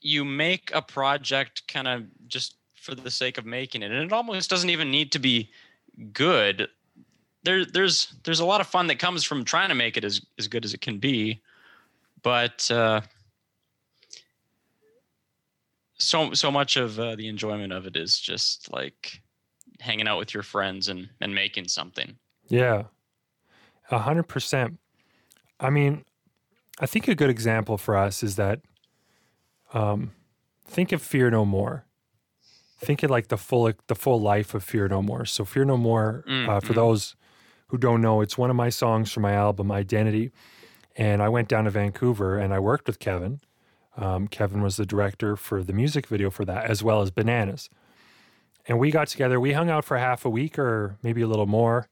you 0.00 0.24
make 0.24 0.70
a 0.74 0.82
project 0.82 1.66
kind 1.68 1.86
of 1.86 2.04
just 2.26 2.56
for 2.74 2.94
the 2.94 3.10
sake 3.10 3.36
of 3.36 3.44
making 3.44 3.82
it 3.82 3.90
and 3.90 4.02
it 4.02 4.12
almost 4.12 4.48
doesn't 4.48 4.70
even 4.70 4.90
need 4.90 5.12
to 5.12 5.18
be 5.18 5.50
good. 6.12 6.68
There 7.42 7.64
there's 7.64 8.14
there's 8.24 8.40
a 8.40 8.46
lot 8.46 8.60
of 8.60 8.66
fun 8.66 8.86
that 8.88 8.98
comes 8.98 9.24
from 9.24 9.44
trying 9.44 9.68
to 9.68 9.74
make 9.74 9.96
it 9.96 10.04
as 10.04 10.20
as 10.38 10.48
good 10.48 10.64
as 10.64 10.74
it 10.74 10.80
can 10.80 10.98
be 10.98 11.40
but 12.22 12.70
uh 12.70 13.00
so 16.02 16.32
so 16.32 16.50
much 16.50 16.76
of 16.76 16.98
uh, 16.98 17.14
the 17.16 17.28
enjoyment 17.28 17.72
of 17.72 17.86
it 17.86 17.96
is 17.96 18.18
just 18.18 18.72
like 18.72 19.20
hanging 19.80 20.08
out 20.08 20.18
with 20.18 20.34
your 20.34 20.42
friends 20.42 20.88
and 20.88 21.08
and 21.20 21.34
making 21.34 21.68
something. 21.68 22.16
Yeah, 22.48 22.84
a 23.90 23.98
hundred 23.98 24.24
percent. 24.24 24.78
I 25.60 25.70
mean, 25.70 26.04
I 26.80 26.86
think 26.86 27.06
a 27.08 27.14
good 27.14 27.30
example 27.30 27.76
for 27.78 27.96
us 27.96 28.22
is 28.22 28.36
that, 28.36 28.60
um, 29.74 30.12
think 30.66 30.92
of 30.92 31.02
Fear 31.02 31.30
No 31.30 31.44
More. 31.44 31.84
Think 32.78 33.02
of 33.02 33.10
like 33.10 33.28
the 33.28 33.36
full 33.36 33.70
the 33.88 33.94
full 33.94 34.20
life 34.20 34.54
of 34.54 34.64
Fear 34.64 34.88
No 34.88 35.02
More. 35.02 35.24
So 35.26 35.44
Fear 35.44 35.66
No 35.66 35.76
More, 35.76 36.24
uh, 36.48 36.60
for 36.60 36.72
Mhm. 36.72 36.76
those 36.76 37.16
who 37.68 37.76
don't 37.78 38.00
know, 38.00 38.20
it's 38.22 38.38
one 38.38 38.50
of 38.50 38.56
my 38.56 38.70
songs 38.70 39.12
from 39.12 39.22
my 39.22 39.32
album 39.34 39.70
Identity. 39.70 40.32
And 40.96 41.22
I 41.22 41.28
went 41.28 41.48
down 41.48 41.64
to 41.64 41.70
Vancouver 41.70 42.38
and 42.38 42.52
I 42.52 42.58
worked 42.58 42.86
with 42.86 42.98
Kevin. 42.98 43.40
Um, 43.96 44.26
Kevin 44.28 44.62
was 44.62 44.76
the 44.76 44.86
director 44.86 45.36
for 45.36 45.62
the 45.62 45.72
music 45.72 46.06
video 46.06 46.30
for 46.30 46.44
that, 46.46 46.64
as 46.70 46.82
well 46.82 47.00
as 47.02 47.10
Bananas. 47.10 47.68
And 48.66 48.78
we 48.78 48.90
got 48.90 49.08
together. 49.08 49.38
We 49.38 49.52
hung 49.52 49.68
out 49.70 49.84
for 49.84 49.98
half 49.98 50.24
a 50.24 50.30
week 50.30 50.58
or 50.58 50.96
maybe 51.02 51.20
a 51.22 51.26
little 51.28 51.46
more 51.46 51.86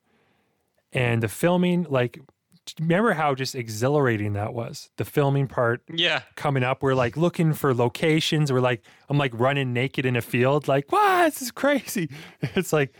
and 0.92 1.22
the 1.22 1.28
filming 1.28 1.84
like 1.90 2.20
remember 2.80 3.12
how 3.12 3.34
just 3.34 3.54
exhilarating 3.54 4.34
that 4.34 4.54
was? 4.54 4.90
The 4.96 5.04
filming 5.04 5.46
part 5.46 5.82
yeah. 5.92 6.22
coming 6.36 6.62
up 6.62 6.82
we're 6.82 6.94
like 6.94 7.16
looking 7.16 7.52
for 7.52 7.74
locations. 7.74 8.52
We're 8.52 8.60
like 8.60 8.82
i'm 9.08 9.18
like 9.18 9.32
running 9.34 9.72
naked 9.72 10.06
in 10.06 10.16
a 10.16 10.22
field 10.22 10.68
like 10.68 10.90
what? 10.90 11.32
This 11.32 11.42
is 11.42 11.50
crazy. 11.50 12.10
It's 12.54 12.72
like 12.72 12.94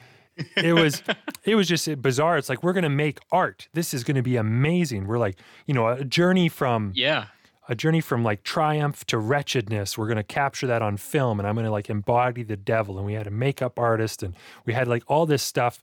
it 0.56 0.72
was 0.72 1.02
it 1.44 1.54
was 1.54 1.68
just 1.68 2.00
bizarre. 2.02 2.38
It's 2.38 2.48
like 2.48 2.62
we're 2.62 2.72
gonna 2.72 2.88
make 2.88 3.18
art. 3.30 3.68
This 3.72 3.92
is 3.94 4.04
gonna 4.04 4.22
be 4.22 4.36
amazing. 4.36 5.06
We're 5.06 5.18
like 5.18 5.38
you 5.66 5.74
know 5.74 5.88
a 5.88 6.04
journey 6.04 6.48
from 6.48 6.92
yeah. 6.94 7.26
a 7.68 7.74
journey 7.74 8.00
from 8.00 8.22
like 8.22 8.42
triumph 8.42 9.04
to 9.06 9.18
wretchedness. 9.18 9.98
We're 9.98 10.08
gonna 10.08 10.22
capture 10.22 10.66
that 10.66 10.82
on 10.82 10.96
film, 10.96 11.40
and 11.40 11.48
I'm 11.48 11.54
gonna 11.54 11.70
like 11.70 11.90
embody 11.90 12.42
the 12.42 12.56
devil. 12.56 12.98
And 12.98 13.06
we 13.06 13.14
had 13.14 13.26
a 13.26 13.32
makeup 13.32 13.78
artist, 13.78 14.22
and 14.22 14.34
we 14.64 14.74
had 14.74 14.88
like 14.88 15.02
all 15.06 15.26
this 15.26 15.42
stuff 15.42 15.82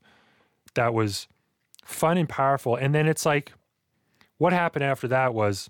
that 0.75 0.93
was 0.93 1.27
fun 1.85 2.17
and 2.17 2.27
powerful. 2.27 2.75
And 2.75 2.93
then 2.93 3.07
it's 3.07 3.25
like, 3.25 3.53
what 4.37 4.53
happened 4.53 4.83
after 4.83 5.07
that 5.07 5.33
was, 5.33 5.69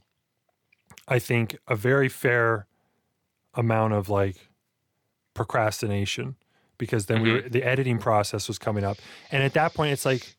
I 1.08 1.20
think, 1.20 1.58
a 1.68 1.76
very 1.76 2.10
fair 2.10 2.68
amount 3.54 3.94
of 3.94 4.10
like 4.10 4.50
procrastination 5.34 6.36
because 6.78 7.06
then 7.06 7.22
we 7.22 7.32
were, 7.32 7.42
the 7.42 7.64
editing 7.64 8.00
process 8.00 8.48
was 8.48 8.58
coming 8.58 8.84
up, 8.84 8.98
and 9.32 9.44
at 9.44 9.54
that 9.54 9.74
point, 9.74 9.94
it's 9.94 10.06
like 10.06 10.36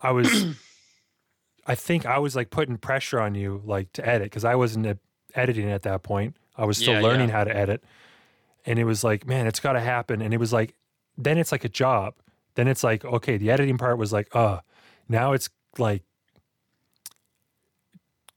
I 0.00 0.10
was. 0.10 0.46
I 1.66 1.74
think 1.74 2.06
I 2.06 2.18
was 2.18 2.34
like 2.34 2.48
putting 2.48 2.78
pressure 2.78 3.20
on 3.20 3.34
you, 3.34 3.60
like 3.62 3.92
to 3.92 4.08
edit, 4.08 4.24
because 4.26 4.42
I 4.44 4.54
wasn't 4.54 4.98
editing 5.34 5.70
at 5.70 5.82
that 5.82 6.02
point. 6.02 6.34
I 6.56 6.64
was 6.64 6.78
still 6.78 6.94
Yeah, 6.94 7.02
learning 7.02 7.28
yeah. 7.28 7.34
how 7.34 7.44
to 7.44 7.54
edit, 7.54 7.84
and 8.64 8.78
it 8.78 8.84
was 8.84 9.04
like, 9.04 9.26
man, 9.26 9.46
it's 9.46 9.60
got 9.60 9.74
to 9.74 9.80
happen. 9.80 10.22
And 10.22 10.32
it 10.32 10.38
was 10.38 10.50
like, 10.50 10.74
then 11.18 11.36
it's 11.36 11.52
like 11.52 11.64
a 11.64 11.68
job. 11.68 12.14
Then 12.54 12.68
it's 12.68 12.82
like, 12.82 13.04
okay, 13.04 13.36
the 13.36 13.50
editing 13.50 13.76
part 13.76 13.98
was 13.98 14.14
like, 14.14 14.34
uh, 14.34 14.60
now 15.10 15.32
it's 15.34 15.50
like, 15.76 16.04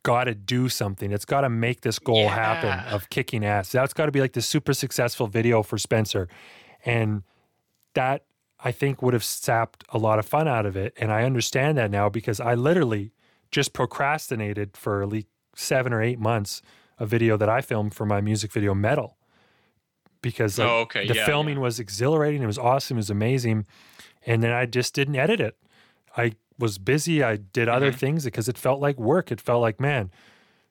got 0.03 0.25
to 0.25 0.35
do 0.35 0.69
something. 0.69 1.11
It's 1.11 1.25
got 1.25 1.41
to 1.41 1.49
make 1.49 1.81
this 1.81 1.99
goal 1.99 2.29
happen 2.29 2.79
of 2.93 3.09
kicking 3.09 3.45
ass. 3.45 3.71
That's 3.71 3.93
got 3.93 4.07
to 4.07 4.11
be 4.11 4.21
like 4.21 4.33
the 4.33 4.41
super 4.41 4.73
successful 4.73 5.27
video 5.27 5.63
for 5.63 5.77
Spencer, 5.77 6.27
and 6.85 7.23
that 7.93 8.25
I 8.63 8.71
think 8.71 9.01
would 9.01 9.13
have 9.13 9.23
sapped 9.23 9.83
a 9.89 9.97
lot 9.97 10.19
of 10.19 10.25
fun 10.25 10.47
out 10.47 10.65
of 10.65 10.75
it. 10.75 10.93
And 10.97 11.11
I 11.11 11.23
understand 11.23 11.77
that 11.77 11.91
now 11.91 12.09
because 12.09 12.39
I 12.39 12.53
literally 12.53 13.11
just 13.51 13.73
procrastinated 13.73 14.77
for 14.77 15.01
at 15.01 15.09
least 15.09 15.27
seven 15.55 15.91
or 15.93 16.01
eight 16.01 16.19
months 16.19 16.61
a 16.99 17.05
video 17.05 17.35
that 17.37 17.49
I 17.49 17.61
filmed 17.61 17.93
for 17.95 18.05
my 18.05 18.21
music 18.21 18.51
video 18.51 18.73
Metal. 18.73 19.17
Because 20.21 20.59
like, 20.59 20.67
Oh, 20.69 20.79
okay. 20.81 21.07
the 21.07 21.15
Yeah, 21.15 21.25
filming 21.25 21.59
was 21.59 21.79
exhilarating, 21.79 22.43
it 22.43 22.47
was 22.47 22.59
awesome, 22.59 22.97
it 22.97 22.99
was 22.99 23.09
amazing. 23.09 23.65
And 24.25 24.43
then 24.43 24.51
I 24.51 24.67
just 24.67 24.93
didn't 24.93 25.15
edit 25.15 25.41
it. 25.41 25.57
I 26.15 26.33
was 26.61 26.77
busy, 26.77 27.23
I 27.23 27.35
did 27.37 27.67
other 27.67 27.91
Mhm. 27.91 27.95
things 27.95 28.23
because 28.25 28.47
it 28.47 28.57
felt 28.57 28.79
like 28.79 28.97
work. 28.97 29.31
It 29.31 29.41
felt 29.41 29.61
like, 29.61 29.79
man, 29.79 30.11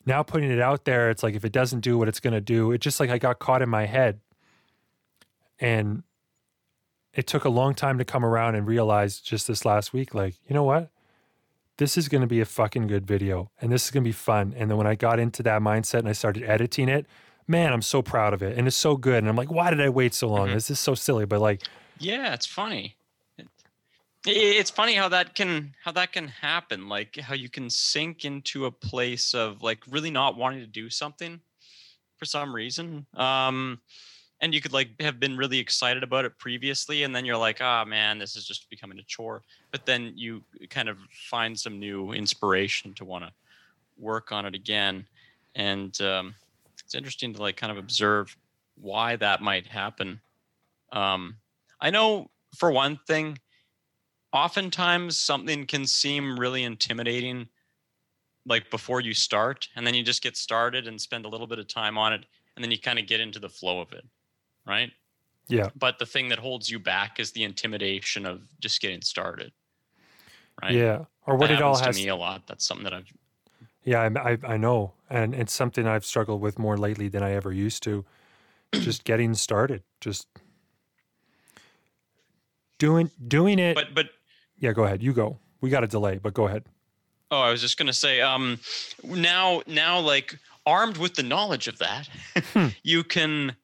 now 0.07 0.23
putting 0.23 0.51
it 0.51 0.61
out 0.61 0.85
there, 0.85 1.11
it's 1.11 1.23
like 1.23 1.35
if 1.35 1.45
it 1.45 1.53
doesn't 1.53 1.81
do 1.81 1.99
what 1.99 2.09
it's 2.09 2.21
going 2.21 2.33
to 2.33 2.41
do, 2.41 2.73
it 2.73 2.81
just 2.81 3.01
like 3.01 3.11
I 3.11 3.19
got 3.19 3.39
caught 3.39 3.61
in 3.61 3.69
my 3.69 3.87
head. 3.87 4.21
And 5.59 6.03
it 7.13 7.27
took 7.27 7.45
a 7.45 7.49
long 7.49 7.75
time 7.75 7.99
to 7.99 8.05
come 8.05 8.25
around 8.25 8.55
and 8.55 8.67
realize 8.67 9.21
just 9.21 9.47
this 9.47 9.65
last 9.65 9.93
week, 9.93 10.15
like, 10.15 10.37
you 10.47 10.55
know 10.55 10.63
what? 10.65 10.91
This 11.77 11.97
is 11.97 12.09
going 12.09 12.21
to 12.21 12.27
be 12.27 12.41
a 12.41 12.45
fucking 12.45 12.87
good 12.87 13.07
video 13.07 13.51
and 13.61 13.73
this 13.73 13.85
is 13.87 13.91
going 13.91 14.05
to 14.05 14.09
be 14.09 14.13
fun. 14.13 14.55
And 14.57 14.71
then 14.71 14.77
when 14.79 14.87
I 14.87 14.95
got 14.95 15.19
into 15.19 15.43
that 15.45 15.61
mindset 15.63 16.01
and 16.01 16.09
I 16.09 16.13
started 16.13 16.43
editing 16.45 16.89
it, 16.89 17.07
man, 17.49 17.73
I'm 17.73 17.83
so 17.83 18.01
proud 18.03 18.33
of 18.35 18.43
it. 18.43 18.57
And 18.57 18.67
it's 18.69 18.77
so 18.77 18.97
good. 18.97 19.19
And 19.19 19.29
I'm 19.29 19.37
like, 19.37 19.51
why 19.51 19.71
did 19.71 19.81
I 19.81 19.89
wait 19.89 20.15
so 20.15 20.29
long? 20.29 20.49
Mhm. 20.49 20.55
This 20.55 20.71
is 20.71 20.79
so 20.79 20.95
silly. 20.95 21.25
But 21.27 21.41
like, 21.41 21.63
Yeah, 21.99 22.33
it's 22.33 22.47
funny. 22.47 22.97
It's 24.27 24.71
funny 24.71 24.95
how 24.95 25.09
that 25.09 25.35
can 25.35 25.75
how 25.83 25.93
that 25.93 26.13
can 26.13 26.29
happen. 26.29 26.89
Like 26.89 27.17
how 27.17 27.35
you 27.35 27.49
can 27.49 27.71
sink 27.71 28.25
into 28.25 28.67
a 28.67 28.71
place 28.71 29.33
of 29.35 29.63
like 29.63 29.79
really 29.89 30.11
not 30.11 30.37
wanting 30.37 30.61
to 30.61 30.67
do 30.67 30.91
something 30.91 31.41
for 32.17 32.27
some 32.27 32.55
reason. 32.55 33.07
Um 33.17 33.81
and 34.43 34.55
you 34.55 34.61
could 34.61 34.73
like 34.75 34.91
have 35.01 35.21
been 35.21 35.37
really 35.39 35.59
excited 35.59 36.03
about 36.03 36.27
it 36.27 36.39
previously 36.39 37.03
and 37.03 37.15
then 37.15 37.25
you're 37.25 37.37
like, 37.37 37.59
"Ah, 37.61 37.85
man, 37.85 38.19
this 38.19 38.37
is 38.37 38.47
just 38.47 38.69
becoming 38.71 38.99
a 38.99 39.03
chore." 39.05 39.43
But 39.71 39.87
then 39.87 40.13
you 40.17 40.45
kind 40.69 40.89
of 40.91 40.99
find 41.31 41.59
some 41.59 41.79
new 41.79 42.13
inspiration 42.13 42.95
to 42.95 43.05
want 43.07 43.25
to 43.25 43.33
work 43.99 44.33
on 44.33 44.45
it 44.45 44.55
again. 44.55 45.07
And 45.55 45.99
um 46.03 46.35
it's 46.85 46.95
interesting 46.95 47.33
to 47.35 47.41
like 47.41 47.57
kind 47.57 47.73
of 47.73 47.79
observe 47.79 48.37
why 48.77 49.17
that 49.17 49.41
might 49.41 49.67
happen. 49.67 50.21
Um 50.93 51.39
I 51.81 51.89
know 51.91 52.31
for 52.57 52.71
one 52.71 52.99
thing, 53.07 53.39
oftentimes 54.33 55.17
something 55.17 55.67
can 55.67 55.87
seem 55.87 56.39
really 56.39 56.65
intimidating 56.65 57.49
like 58.47 58.71
before 58.71 59.01
you 59.01 59.13
start, 59.13 59.69
and 59.77 59.87
then 59.87 59.95
you 59.95 60.03
just 60.03 60.23
get 60.23 60.37
started 60.37 60.87
and 60.87 61.01
spend 61.01 61.25
a 61.25 61.29
little 61.29 61.47
bit 61.47 61.59
of 61.59 61.69
time 61.69 61.99
on 61.99 62.13
it, 62.13 62.25
and 62.57 62.65
then 62.65 62.71
you 62.71 62.79
kind 62.79 62.99
of 62.99 63.07
get 63.07 63.21
into 63.21 63.39
the 63.39 63.49
flow 63.49 63.81
of 63.81 63.93
it, 63.93 64.05
right? 64.67 64.91
yeah, 65.49 65.69
But 65.77 65.99
the 65.99 66.07
thing 66.07 66.29
that 66.29 66.39
holds 66.39 66.71
you 66.71 66.79
back 66.79 67.21
is 67.21 67.33
the 67.33 67.45
intimidation 67.45 68.25
of 68.25 68.43
just 68.61 68.81
getting 68.81 69.03
started, 69.03 69.53
right? 70.63 70.77
yeah. 70.77 71.05
Or 71.27 71.37
what 71.37 71.49
that 71.49 71.59
it 71.59 71.63
all 71.63 71.77
has 71.77 71.97
to 71.99 72.03
me 72.03 72.09
a 72.09 72.17
lot. 72.17 72.47
That's 72.47 72.67
something 72.67 72.85
that 72.85 72.95
I've 72.95 73.13
Yeah, 73.85 74.03
I, 74.03 74.33
I, 74.33 74.39
I 74.55 74.57
know. 74.57 74.93
And 75.09 75.35
it's 75.35 75.53
something 75.53 75.87
I've 75.87 76.05
struggled 76.05 76.41
with 76.41 76.59
more 76.59 76.77
lately 76.77 77.09
than 77.09 77.23
I 77.23 77.33
ever 77.33 77.53
used 77.53 77.83
to. 77.85 78.05
just 78.73 79.05
getting 79.05 79.35
started, 79.35 79.83
just 80.01 80.29
doing 82.79 83.11
doing 83.27 83.59
it. 83.59 83.75
but 83.75 83.95
but 83.95 84.07
yeah, 84.61 84.73
go 84.73 84.85
ahead. 84.85 85.03
You 85.03 85.13
go. 85.13 85.39
We 85.61 85.71
got 85.71 85.85
a 85.85 85.87
delay, 85.87 86.19
but 86.19 86.33
go 86.35 86.47
ahead. 86.47 86.65
Oh, 87.31 87.41
I 87.41 87.51
was 87.51 87.61
just 87.61 87.77
gonna 87.77 87.93
say, 87.93 88.21
um, 88.21 88.59
now, 89.05 89.63
now, 89.67 89.99
like 90.01 90.39
armed 90.67 90.97
with 90.97 91.15
the 91.15 91.23
knowledge 91.23 91.69
of 91.69 91.79
that, 91.79 92.09
Hmm. 92.53 92.69
you 92.83 93.03
can, 93.03 93.57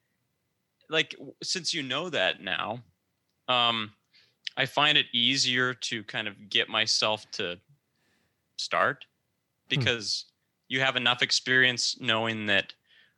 like, 0.89 1.15
since 1.43 1.73
you 1.73 1.83
know 1.83 2.09
that 2.09 2.41
now, 2.41 2.81
um, 3.47 3.91
I 4.55 4.65
find 4.65 4.97
it 4.97 5.05
easier 5.13 5.73
to 5.73 6.03
kind 6.03 6.27
of 6.27 6.49
get 6.49 6.69
myself 6.69 7.29
to 7.33 7.59
start 8.57 9.05
because 9.69 10.25
you 10.69 10.79
have 10.79 10.95
enough 10.95 11.21
experience 11.21 11.97
knowing 11.99 12.47
that, 12.47 12.73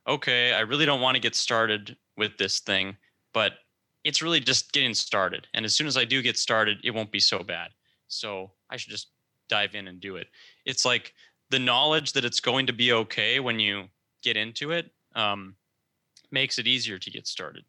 okay, 0.06 0.52
I 0.52 0.60
really 0.60 0.84
don't 0.84 1.00
want 1.00 1.14
to 1.14 1.20
get 1.20 1.34
started 1.34 1.96
with 2.16 2.36
this 2.36 2.60
thing, 2.60 2.96
but 3.32 3.54
it's 4.04 4.22
really 4.22 4.40
just 4.40 4.72
getting 4.72 4.94
started, 4.94 5.46
and 5.54 5.64
as 5.64 5.74
soon 5.74 5.86
as 5.86 5.96
I 5.96 6.04
do 6.04 6.22
get 6.22 6.38
started, 6.38 6.78
it 6.84 6.92
won't 6.92 7.10
be 7.12 7.20
so 7.20 7.40
bad. 7.40 7.70
So 8.08 8.52
I 8.70 8.76
should 8.76 8.90
just 8.90 9.08
dive 9.48 9.74
in 9.74 9.88
and 9.88 10.00
do 10.00 10.16
it. 10.16 10.28
It's 10.64 10.84
like 10.84 11.14
the 11.50 11.58
knowledge 11.58 12.12
that 12.12 12.24
it's 12.24 12.40
going 12.40 12.66
to 12.66 12.72
be 12.72 12.92
okay 12.92 13.40
when 13.40 13.60
you 13.60 13.84
get 14.22 14.36
into 14.36 14.70
it 14.70 14.90
um, 15.14 15.56
makes 16.30 16.58
it 16.58 16.66
easier 16.66 16.98
to 16.98 17.10
get 17.10 17.26
started. 17.26 17.64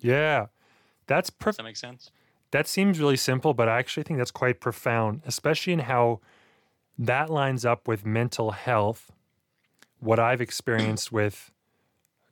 Yeah, 0.00 0.46
that's 1.06 1.30
Does 1.30 1.36
prof- 1.36 1.56
that 1.56 1.62
make 1.64 1.76
sense? 1.76 2.10
that 2.52 2.66
seems 2.66 3.00
really 3.00 3.16
simple, 3.16 3.54
but 3.54 3.68
I 3.68 3.78
actually 3.78 4.04
think 4.04 4.18
that's 4.18 4.30
quite 4.30 4.60
profound, 4.60 5.22
especially 5.26 5.72
in 5.72 5.80
how 5.80 6.20
that 6.98 7.28
lines 7.28 7.64
up 7.64 7.86
with 7.86 8.06
mental 8.06 8.52
health. 8.52 9.12
What 9.98 10.18
I've 10.18 10.40
experienced 10.40 11.10
with 11.10 11.50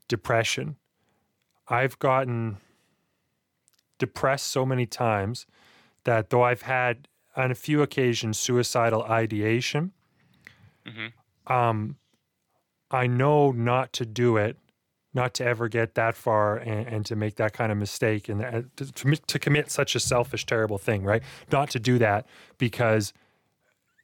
depression, 0.09 0.77
I've 1.69 1.99
gotten 1.99 2.59
depressed 4.05 4.47
so 4.47 4.63
many 4.67 4.87
times 4.87 5.47
that 6.05 6.23
though 6.31 6.43
I've 6.51 6.63
had 6.63 7.09
on 7.37 7.51
a 7.51 7.55
few 7.55 7.83
occasions 7.83 8.39
suicidal 8.39 9.03
ideation, 9.05 9.93
Mhm. 10.87 11.13
um, 11.47 11.97
I 12.91 13.07
know 13.07 13.51
not 13.53 13.93
to 13.95 14.05
do 14.07 14.37
it, 14.37 14.57
not 15.15 15.33
to 15.35 15.45
ever 15.45 15.69
get 15.69 15.95
that 15.95 16.15
far 16.15 16.57
and, 16.57 16.87
and 16.87 17.07
to 17.07 17.17
make 17.17 17.37
that 17.37 17.53
kind 17.53 17.71
of 17.73 17.79
mistake 17.79 18.29
and 18.29 18.43
uh, 18.45 18.63
to, 18.77 19.17
to 19.33 19.39
commit 19.39 19.71
such 19.71 19.95
a 19.95 20.01
selfish, 20.01 20.45
terrible 20.47 20.79
thing, 20.79 21.03
right? 21.05 21.23
Not 21.51 21.71
to 21.71 21.79
do 21.81 21.99
that 21.99 22.27
because, 22.59 23.13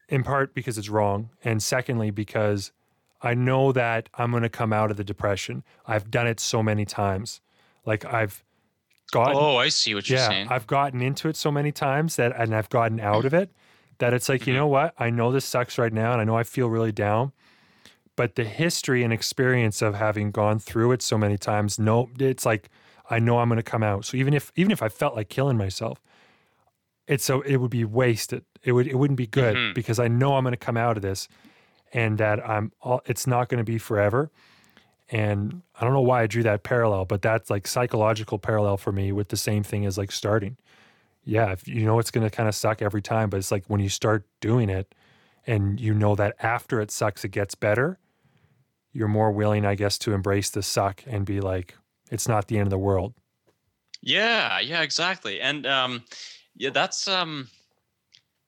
in 0.08 0.22
part, 0.22 0.54
because 0.54 0.78
it's 0.78 0.88
wrong. 0.88 1.30
And 1.44 1.62
secondly, 1.62 2.10
because 2.10 2.72
I 3.22 3.34
know 3.34 3.70
that 3.72 4.08
I'm 4.14 4.30
going 4.30 4.44
to 4.44 4.48
come 4.48 4.72
out 4.72 4.90
of 4.90 4.96
the 4.96 5.04
depression. 5.04 5.62
I've 5.86 6.10
done 6.10 6.26
it 6.26 6.40
so 6.40 6.62
many 6.62 6.84
times. 6.86 7.40
Like 7.84 8.04
I've 8.04 8.42
gotten 9.10 9.36
Oh, 9.36 9.56
I 9.56 9.68
see 9.68 9.94
what 9.94 10.08
you're 10.08 10.18
yeah, 10.18 10.28
saying. 10.28 10.48
I've 10.48 10.66
gotten 10.66 11.00
into 11.00 11.28
it 11.28 11.36
so 11.36 11.50
many 11.50 11.72
times 11.72 12.16
that, 12.16 12.32
and 12.36 12.54
I've 12.54 12.68
gotten 12.70 13.00
out 13.00 13.24
of 13.24 13.34
it 13.34 13.50
that 13.98 14.12
it's 14.14 14.28
like, 14.28 14.46
you 14.46 14.52
Mhm. 14.54 14.56
know 14.56 14.66
what? 14.66 14.94
I 14.98 15.10
know 15.10 15.30
this 15.32 15.44
sucks 15.44 15.76
right 15.78 15.92
now, 15.92 16.12
and 16.12 16.20
I 16.20 16.24
know 16.24 16.36
I 16.36 16.42
feel 16.44 16.68
really 16.68 16.92
down. 16.92 17.32
But 18.16 18.34
the 18.34 18.44
history 18.44 19.02
and 19.02 19.12
experience 19.12 19.80
of 19.82 19.94
having 19.94 20.30
gone 20.30 20.58
through 20.58 20.92
it 20.92 21.02
so 21.02 21.16
many 21.16 21.38
times, 21.38 21.78
no, 21.78 22.10
it's 22.18 22.44
like 22.44 22.68
I 23.08 23.18
know 23.18 23.38
I'm 23.38 23.48
going 23.48 23.56
to 23.56 23.62
come 23.62 23.82
out. 23.82 24.04
So 24.04 24.16
even 24.16 24.34
if 24.34 24.52
even 24.56 24.72
if 24.72 24.82
I 24.82 24.88
felt 24.88 25.16
like 25.16 25.28
killing 25.28 25.56
myself, 25.56 26.00
it's 27.06 27.24
so 27.24 27.40
it 27.42 27.56
would 27.56 27.70
be 27.70 27.84
wasted. 27.84 28.44
It 28.62 28.72
would 28.72 28.86
it 28.86 28.96
wouldn't 28.96 29.16
be 29.16 29.26
good 29.26 29.56
Mhm. 29.56 29.74
because 29.74 29.98
I 29.98 30.08
know 30.08 30.36
I'm 30.36 30.44
going 30.44 30.52
to 30.52 30.56
come 30.58 30.76
out 30.76 30.96
of 30.96 31.02
this, 31.02 31.28
and 31.92 32.18
that 32.18 32.46
I'm 32.48 32.72
all. 32.80 33.00
It's 33.06 33.26
not 33.26 33.48
going 33.48 33.58
to 33.58 33.64
be 33.64 33.78
forever. 33.78 34.30
And 35.10 35.62
I 35.74 35.84
don't 35.84 35.92
know 35.92 36.00
why 36.00 36.22
I 36.22 36.26
drew 36.26 36.42
that 36.44 36.62
parallel, 36.62 37.04
but 37.04 37.22
that's 37.22 37.50
like 37.50 37.66
psychological 37.66 38.38
parallel 38.38 38.76
for 38.76 38.92
me 38.92 39.12
with 39.12 39.28
the 39.28 39.36
same 39.36 39.62
thing 39.64 39.84
as 39.84 39.98
like 39.98 40.12
starting. 40.12 40.56
Yeah, 41.24 41.52
if 41.52 41.66
you 41.68 41.84
know 41.84 41.98
it's 41.98 42.10
going 42.10 42.28
to 42.28 42.34
kind 42.34 42.48
of 42.48 42.54
suck 42.54 42.80
every 42.82 43.02
time, 43.02 43.30
but 43.30 43.38
it's 43.38 43.50
like 43.50 43.64
when 43.66 43.80
you 43.80 43.88
start 43.88 44.24
doing 44.40 44.70
it 44.70 44.94
and 45.46 45.80
you 45.80 45.94
know 45.94 46.14
that 46.14 46.36
after 46.40 46.80
it 46.80 46.90
sucks, 46.90 47.24
it 47.24 47.30
gets 47.30 47.54
better, 47.54 47.98
you're 48.92 49.08
more 49.08 49.30
willing, 49.32 49.64
I 49.66 49.74
guess, 49.74 49.98
to 49.98 50.12
embrace 50.12 50.50
the 50.50 50.62
suck 50.62 51.02
and 51.06 51.26
be 51.26 51.40
like, 51.40 51.76
it's 52.10 52.28
not 52.28 52.48
the 52.48 52.56
end 52.58 52.66
of 52.66 52.70
the 52.70 52.78
world. 52.78 53.14
yeah, 54.02 54.60
yeah, 54.60 54.82
exactly. 54.82 55.40
And 55.40 55.66
um, 55.66 56.04
yeah, 56.56 56.70
that's 56.70 57.06
um, 57.08 57.48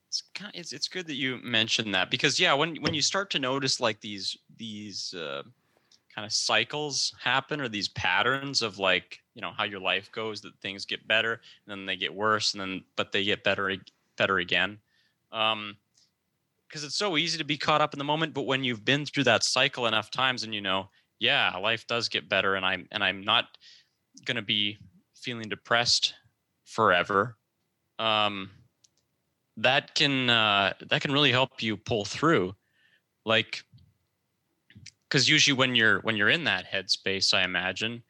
it's 0.09 0.22
kind. 0.35 0.55
of, 0.55 0.61
It's 0.61 0.72
it's 0.72 0.88
good 0.88 1.07
that 1.07 1.16
you 1.16 1.38
mentioned 1.42 1.94
that 1.94 2.11
because 2.11 2.40
yeah, 2.40 2.55
when 2.55 2.77
when 2.77 2.94
you 2.94 3.03
start 3.03 3.31
to 3.31 3.38
notice 3.38 3.81
like 3.81 4.01
these 4.01 4.37
these 4.57 5.14
uh, 5.14 5.42
kind 6.14 6.27
of 6.27 6.33
cycles 6.33 7.14
happen 7.22 7.61
or 7.61 7.68
these 7.68 7.88
patterns 7.88 8.62
of 8.62 8.79
like 8.79 9.18
you 9.35 9.40
know 9.40 9.53
how 9.57 9.64
your 9.64 9.81
life 9.81 10.11
goes 10.12 10.40
that 10.40 10.59
things 10.61 10.85
get 10.85 11.07
better 11.09 11.33
and 11.35 11.40
then 11.68 11.87
they 11.87 11.96
get 11.96 12.14
worse 12.14 12.53
and 12.53 12.61
then 12.61 12.85
but 12.96 13.12
they 13.12 13.25
get 13.25 13.44
better 13.44 13.77
better 14.16 14.38
again. 14.38 14.79
Um 15.33 15.77
because 16.68 16.85
it's 16.85 16.96
so 16.96 17.18
easy 17.18 17.37
to 17.37 17.44
be 17.44 17.59
caught 17.59 17.83
up 17.83 17.92
in 17.92 17.98
the 17.98 18.05
moment 18.05 18.33
but 18.33 18.46
when 18.46 18.64
you've 18.64 18.85
been 18.85 19.05
through 19.05 19.25
that 19.25 19.44
cycle 19.44 19.87
enough 19.87 20.11
times 20.11 20.42
and 20.42 20.55
you 20.55 20.61
know 20.62 20.88
yeah 21.18 21.55
life 21.59 21.87
does 21.87 22.09
get 22.09 22.31
better 22.31 22.55
and 22.55 22.64
i'm 22.64 22.88
and 22.92 23.05
i'm 23.05 23.22
not 23.22 23.44
going 24.25 24.37
to 24.37 24.42
be 24.42 24.79
feeling 25.14 25.51
depressed 25.51 26.14
forever 26.64 27.37
um 27.98 28.48
that 29.57 29.94
can 29.94 30.31
uh 30.31 30.72
that 30.88 31.03
can 31.03 31.12
really 31.12 31.33
help 31.33 31.62
you 31.62 31.77
pull 31.77 32.05
through. 32.05 32.55
Like 33.25 33.62
because 35.12 35.29
usually 35.29 35.57
when 35.57 35.75
you're 35.75 36.01
when 36.01 36.16
you're 36.16 36.31
in 36.31 36.44
that 36.44 36.64
headspace 36.66 37.35
i 37.35 37.44
imagine 37.44 38.03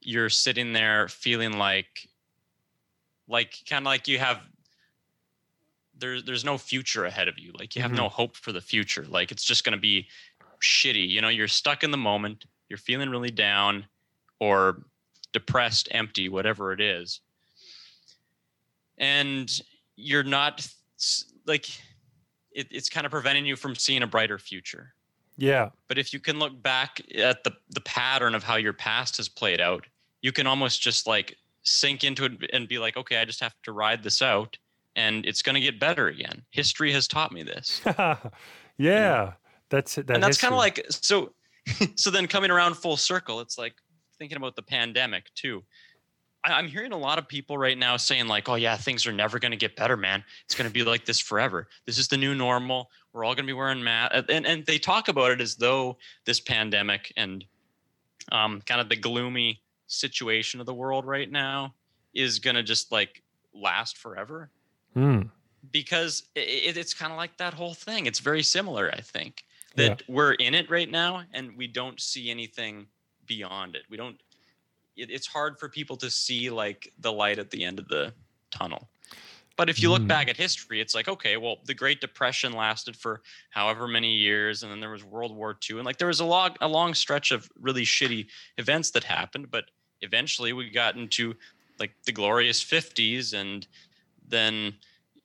you're 0.00 0.30
sitting 0.30 0.72
there 0.72 1.08
feeling 1.08 1.58
like 1.58 2.08
like 3.28 3.58
kind 3.68 3.82
of 3.82 3.86
like 3.86 4.06
you 4.06 4.18
have 4.18 4.40
there's 5.98 6.24
there's 6.24 6.44
no 6.44 6.58
future 6.58 7.04
ahead 7.04 7.28
of 7.28 7.38
you. 7.38 7.52
Like 7.58 7.74
you 7.74 7.82
have 7.82 7.92
no 7.92 8.04
mm-hmm. 8.04 8.14
hope 8.14 8.36
for 8.36 8.52
the 8.52 8.60
future. 8.60 9.04
Like 9.08 9.32
it's 9.32 9.44
just 9.44 9.64
going 9.64 9.72
to 9.72 9.80
be 9.80 10.06
shitty. 10.62 11.08
You 11.08 11.20
know 11.20 11.28
you're 11.28 11.48
stuck 11.48 11.82
in 11.82 11.90
the 11.90 11.96
moment 11.96 12.46
you're 12.68 12.78
feeling 12.78 13.10
really 13.10 13.30
down 13.30 13.86
or 14.40 14.82
depressed 15.32 15.88
empty 15.90 16.28
whatever 16.28 16.72
it 16.72 16.80
is. 16.80 17.20
And 18.98 19.50
you're 19.96 20.24
not 20.24 20.66
like 21.46 21.68
it, 22.52 22.68
it's 22.70 22.88
kind 22.88 23.06
of 23.06 23.12
preventing 23.12 23.46
you 23.46 23.56
from 23.56 23.74
seeing 23.74 24.02
a 24.02 24.06
brighter 24.06 24.38
future 24.38 24.94
Yeah. 25.36 25.70
but 25.88 25.98
if 25.98 26.12
you 26.12 26.20
can 26.20 26.38
look 26.38 26.62
back 26.62 27.00
at 27.14 27.44
the 27.44 27.52
the 27.70 27.82
pattern 27.82 28.34
of 28.34 28.42
how 28.42 28.56
your 28.56 28.72
past 28.72 29.18
has 29.18 29.28
played 29.28 29.60
out, 29.60 29.84
you 30.22 30.32
can 30.32 30.46
almost 30.46 30.80
just 30.80 31.06
like 31.06 31.36
sink 31.62 32.04
into 32.04 32.24
it 32.24 32.50
and 32.52 32.68
be 32.68 32.78
like, 32.78 32.96
okay, 32.96 33.18
I 33.18 33.24
just 33.24 33.40
have 33.40 33.54
to 33.64 33.72
ride 33.72 34.02
this 34.02 34.22
out 34.22 34.56
and 34.94 35.26
it's 35.26 35.42
going 35.42 35.54
to 35.54 35.60
get 35.60 35.78
better 35.78 36.08
again. 36.08 36.42
History 36.50 36.90
has 36.92 37.06
taught 37.06 37.32
me 37.32 37.42
this. 37.42 37.82
yeah. 38.78 39.32
That's 39.68 39.96
that 39.96 40.10
and 40.10 40.22
that's 40.22 40.40
kind 40.40 40.54
of 40.54 40.58
like 40.58 40.84
so 40.90 41.32
so 41.96 42.10
then 42.10 42.26
coming 42.26 42.50
around 42.50 42.76
full 42.76 42.96
circle 42.96 43.40
it's 43.40 43.58
like 43.58 43.74
thinking 44.18 44.36
about 44.36 44.56
the 44.56 44.62
pandemic 44.62 45.32
too 45.34 45.62
I, 46.44 46.52
i'm 46.52 46.68
hearing 46.68 46.92
a 46.92 46.96
lot 46.96 47.18
of 47.18 47.26
people 47.26 47.58
right 47.58 47.76
now 47.76 47.96
saying 47.96 48.28
like 48.28 48.48
oh 48.48 48.54
yeah 48.54 48.76
things 48.76 49.06
are 49.06 49.12
never 49.12 49.38
going 49.38 49.50
to 49.50 49.56
get 49.56 49.76
better 49.76 49.96
man 49.96 50.22
it's 50.44 50.54
going 50.54 50.68
to 50.68 50.72
be 50.72 50.84
like 50.84 51.04
this 51.04 51.18
forever 51.18 51.68
this 51.86 51.98
is 51.98 52.08
the 52.08 52.16
new 52.16 52.34
normal 52.34 52.90
we're 53.16 53.24
all 53.24 53.34
going 53.34 53.46
to 53.46 53.50
be 53.50 53.54
wearing 53.54 53.82
masks 53.82 54.26
and, 54.28 54.46
and 54.46 54.66
they 54.66 54.78
talk 54.78 55.08
about 55.08 55.30
it 55.30 55.40
as 55.40 55.56
though 55.56 55.96
this 56.26 56.38
pandemic 56.38 57.12
and 57.16 57.44
um, 58.30 58.60
kind 58.66 58.80
of 58.80 58.88
the 58.88 58.96
gloomy 58.96 59.60
situation 59.86 60.60
of 60.60 60.66
the 60.66 60.74
world 60.74 61.06
right 61.06 61.30
now 61.30 61.72
is 62.14 62.38
going 62.38 62.56
to 62.56 62.62
just 62.62 62.92
like 62.92 63.22
last 63.54 63.96
forever 63.96 64.50
Hmm. 64.96 65.22
because 65.72 66.22
it, 66.34 66.76
it's 66.78 66.94
kind 66.94 67.12
of 67.12 67.18
like 67.18 67.36
that 67.36 67.52
whole 67.52 67.74
thing. 67.74 68.06
It's 68.06 68.18
very 68.18 68.42
similar, 68.42 68.90
I 68.94 69.02
think, 69.02 69.44
that 69.74 70.02
we're 70.08 70.32
in 70.32 70.54
it 70.54 70.70
right 70.70 70.90
now 70.90 71.24
and 71.34 71.54
we 71.54 71.66
don't 71.66 72.00
see 72.00 72.30
anything 72.30 72.86
beyond 73.26 73.76
it. 73.76 73.82
We 73.90 73.98
don't. 73.98 74.16
It, 74.96 75.10
it's 75.10 75.26
hard 75.26 75.58
for 75.58 75.68
people 75.68 75.98
to 75.98 76.10
see 76.10 76.48
like 76.48 76.90
the 77.00 77.12
light 77.12 77.38
at 77.38 77.50
the 77.50 77.62
end 77.62 77.78
of 77.78 77.88
the 77.88 78.14
tunnel. 78.50 78.88
But 79.56 79.70
if 79.70 79.80
you 79.82 79.90
look 79.90 80.02
Mm. 80.02 80.08
back 80.08 80.28
at 80.28 80.36
history, 80.36 80.80
it's 80.80 80.94
like 80.94 81.08
okay, 81.08 81.36
well, 81.36 81.56
the 81.64 81.74
Great 81.74 82.00
Depression 82.00 82.52
lasted 82.52 82.96
for 82.96 83.22
however 83.50 83.88
many 83.88 84.14
years, 84.14 84.62
and 84.62 84.70
then 84.70 84.80
there 84.80 84.90
was 84.90 85.04
World 85.04 85.34
War 85.34 85.58
II, 85.68 85.76
and 85.78 85.86
like 85.86 85.98
there 85.98 86.08
was 86.08 86.20
a 86.20 86.24
long, 86.26 86.56
a 86.60 86.68
long 86.68 86.94
stretch 86.94 87.32
of 87.32 87.48
really 87.58 87.84
shitty 87.84 88.28
events 88.58 88.90
that 88.92 89.04
happened. 89.04 89.50
But 89.50 89.64
eventually, 90.02 90.52
we 90.52 90.68
got 90.70 90.96
into 90.96 91.34
like 91.78 91.94
the 92.04 92.12
glorious 92.12 92.62
50s, 92.62 93.32
and 93.32 93.66
then 94.28 94.74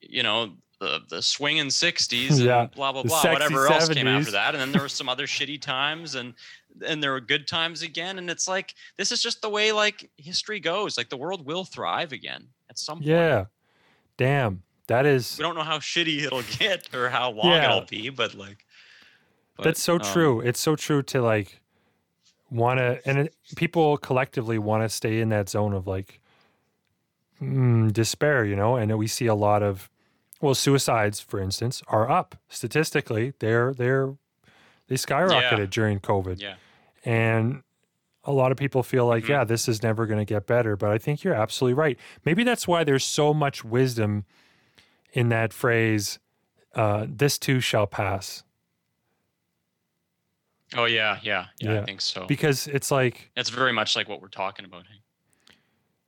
you 0.00 0.22
know 0.22 0.56
the 0.80 1.00
the 1.08 1.22
swinging 1.22 1.66
60s 1.86 2.30
and 2.38 2.40
Yeah, 2.46 2.66
blah 2.74 2.92
blah 2.92 3.02
blah 3.02 3.30
whatever 3.32 3.66
else 3.68 3.88
came 3.88 4.06
after 4.08 4.32
that 4.32 4.54
and 4.54 4.60
then 4.60 4.72
there 4.72 4.80
were 4.82 4.88
some 5.00 5.08
other 5.08 5.26
shitty 5.26 5.60
times 5.60 6.14
and 6.16 6.34
and 6.84 7.00
there 7.02 7.12
were 7.12 7.20
good 7.20 7.46
times 7.46 7.82
again 7.82 8.18
and 8.18 8.28
it's 8.28 8.48
like 8.48 8.74
this 8.98 9.12
is 9.12 9.22
just 9.22 9.42
the 9.42 9.48
way 9.48 9.70
like 9.70 10.10
history 10.16 10.58
goes 10.58 10.96
like 10.96 11.08
the 11.08 11.16
world 11.16 11.46
will 11.46 11.64
thrive 11.64 12.10
again 12.12 12.48
at 12.68 12.78
some 12.78 12.98
point 12.98 13.06
Yeah. 13.06 13.44
Damn. 14.16 14.62
That 14.88 15.06
is 15.06 15.38
we 15.38 15.42
don't 15.42 15.54
know 15.54 15.62
how 15.62 15.78
shitty 15.78 16.22
it'll 16.22 16.42
get 16.58 16.94
or 16.94 17.08
how 17.08 17.30
long 17.30 17.50
Yeah. 17.52 17.76
it'll 17.76 17.86
be 17.86 18.08
but 18.10 18.34
like 18.34 18.66
but, 19.56 19.64
that's 19.64 19.82
so 19.82 19.94
um, 19.94 20.00
true. 20.00 20.40
It's 20.40 20.60
so 20.60 20.76
true 20.76 21.02
to 21.04 21.20
like 21.22 21.60
want 22.50 22.78
to, 22.78 23.00
and 23.06 23.18
it, 23.18 23.36
people 23.56 23.96
collectively 23.98 24.58
want 24.58 24.82
to 24.82 24.88
stay 24.88 25.20
in 25.20 25.28
that 25.28 25.48
zone 25.48 25.72
of 25.74 25.86
like 25.86 26.20
mm, 27.40 27.92
despair, 27.92 28.44
you 28.44 28.56
know. 28.56 28.76
And 28.76 28.96
we 28.98 29.06
see 29.06 29.26
a 29.26 29.34
lot 29.34 29.62
of, 29.62 29.90
well, 30.40 30.54
suicides, 30.54 31.20
for 31.20 31.38
instance, 31.40 31.82
are 31.88 32.10
up 32.10 32.34
statistically. 32.48 33.34
They're 33.38 33.74
they're 33.74 34.14
they 34.88 34.96
skyrocketed 34.96 35.58
Yeah. 35.58 35.66
during 35.66 36.00
COVID, 36.00 36.40
yeah 36.40 36.54
and 37.04 37.62
a 38.24 38.32
lot 38.32 38.52
of 38.52 38.58
people 38.58 38.82
feel 38.82 39.06
like, 39.06 39.24
Mhm. 39.24 39.28
yeah, 39.28 39.44
this 39.44 39.68
is 39.68 39.82
never 39.82 40.06
going 40.06 40.18
to 40.18 40.24
get 40.24 40.46
better. 40.46 40.76
But 40.76 40.90
I 40.90 40.98
think 40.98 41.24
you're 41.24 41.34
absolutely 41.34 41.74
right. 41.74 41.98
Maybe 42.24 42.44
that's 42.44 42.68
why 42.68 42.84
there's 42.84 43.04
so 43.04 43.34
much 43.34 43.64
wisdom 43.64 44.24
in 45.12 45.28
that 45.30 45.52
phrase. 45.52 46.18
Uh, 46.74 47.06
this 47.08 47.38
too 47.38 47.60
shall 47.60 47.86
pass. 47.86 48.44
oh 50.74 50.86
yeah 50.86 51.18
yeah 51.22 51.46
yeah, 51.60 51.72
Yeah. 51.74 51.80
i 51.82 51.84
think 51.84 52.00
so 52.00 52.24
because 52.26 52.66
it's 52.66 52.90
like 52.90 53.30
that's 53.36 53.50
very 53.50 53.74
much 53.74 53.94
like 53.94 54.08
what 54.08 54.22
we're 54.22 54.28
talking 54.28 54.64
about 54.64 54.84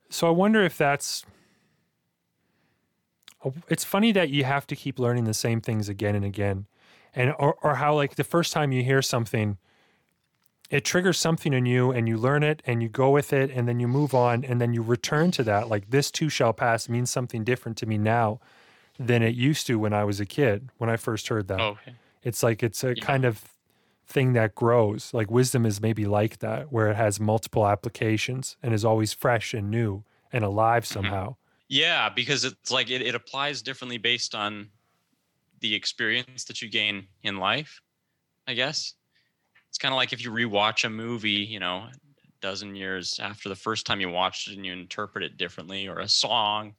so 0.09 0.25
i 0.27 0.31
wonder 0.31 0.63
if 0.63 0.75
that's 0.75 1.23
it's 3.67 3.83
funny 3.83 4.11
that 4.11 4.29
you 4.29 4.43
have 4.43 4.65
to 4.67 4.75
keep 4.75 4.97
learning 4.97 5.25
the 5.25 5.35
same 5.35 5.61
things 5.61 5.87
again 5.87 6.15
and 6.15 6.25
again 6.25 6.65
and 7.13 7.31
or, 7.37 7.53
or 7.61 7.75
how 7.75 7.93
like 7.93 8.15
the 8.15 8.23
first 8.23 8.51
time 8.53 8.71
you 8.71 8.83
hear 8.83 9.03
something 9.03 9.57
it 10.69 10.83
triggers 10.83 11.19
something 11.19 11.53
in 11.53 11.65
you 11.65 11.91
and 11.91 12.07
you 12.07 12.17
learn 12.17 12.43
it 12.43 12.61
and 12.65 12.81
you 12.81 12.89
go 12.89 13.09
with 13.09 13.31
it 13.31 13.51
and 13.51 13.67
then 13.67 13.79
you 13.79 13.87
move 13.87 14.13
on 14.13 14.43
and 14.43 14.59
then 14.59 14.73
you 14.73 14.81
return 14.81 15.31
to 15.31 15.43
that 15.43 15.69
like 15.69 15.89
this 15.89 16.09
too 16.11 16.29
shall 16.29 16.53
pass 16.53 16.89
means 16.89 17.09
something 17.09 17.43
different 17.43 17.77
to 17.77 17.85
me 17.85 17.97
now 17.97 18.39
than 18.97 19.21
it 19.21 19.35
used 19.35 19.67
to 19.67 19.77
when 19.77 19.93
i 19.93 20.03
was 20.03 20.19
a 20.19 20.25
kid 20.25 20.69
when 20.77 20.89
i 20.89 20.97
first 20.97 21.27
heard 21.27 21.47
that 21.47 21.59
oh 21.59 21.77
okay. 21.81 21.93
it's 22.23 22.41
like 22.41 22.63
it's 22.63 22.83
a 22.83 22.95
Yeah. 22.95 23.03
kind 23.03 23.25
of 23.25 23.43
thing 24.07 24.33
that 24.33 24.55
grows. 24.55 25.13
Like 25.13 25.29
wisdom 25.29 25.65
is 25.65 25.81
maybe 25.81 26.05
like 26.05 26.39
that, 26.39 26.71
where 26.71 26.89
it 26.89 26.95
has 26.95 27.19
multiple 27.19 27.67
applications 27.67 28.57
and 28.61 28.73
is 28.73 28.85
always 28.85 29.13
fresh 29.13 29.53
and 29.53 29.69
new 29.69 30.03
and 30.31 30.43
alive 30.43 30.83
mm-hmm. 30.83 30.93
somehow. 30.93 31.35
Yeah, 31.67 32.09
because 32.09 32.45
it's 32.45 32.71
like 32.71 32.89
it, 32.91 33.01
it 33.01 33.15
applies 33.15 33.61
differently 33.61 33.97
based 33.97 34.35
on 34.35 34.69
the 35.61 35.73
experience 35.73 36.43
that 36.45 36.61
you 36.61 36.69
gain 36.69 37.07
in 37.23 37.37
life, 37.37 37.81
I 38.47 38.53
guess. 38.53 38.93
It's 39.75 39.81
kind 39.81 39.93
of 39.93 39.97
like 39.97 40.13
if 40.13 40.23
you 40.23 40.31
rewatch 40.31 40.85
a 40.85 40.89
movie, 40.89 41.31
you 41.31 41.59
know, 41.59 41.79
a 41.79 41.91
dozen 42.39 42.77
years 42.77 43.19
after 43.21 43.49
the 43.49 43.57
first 43.57 43.85
time 43.85 43.99
you 43.99 44.09
watched 44.09 44.47
it 44.47 44.55
and 44.55 44.65
you 44.65 44.71
interpret 44.71 45.21
it 45.21 45.35
differently, 45.35 45.89
or 45.89 45.99
a 45.99 46.07
song 46.07 46.75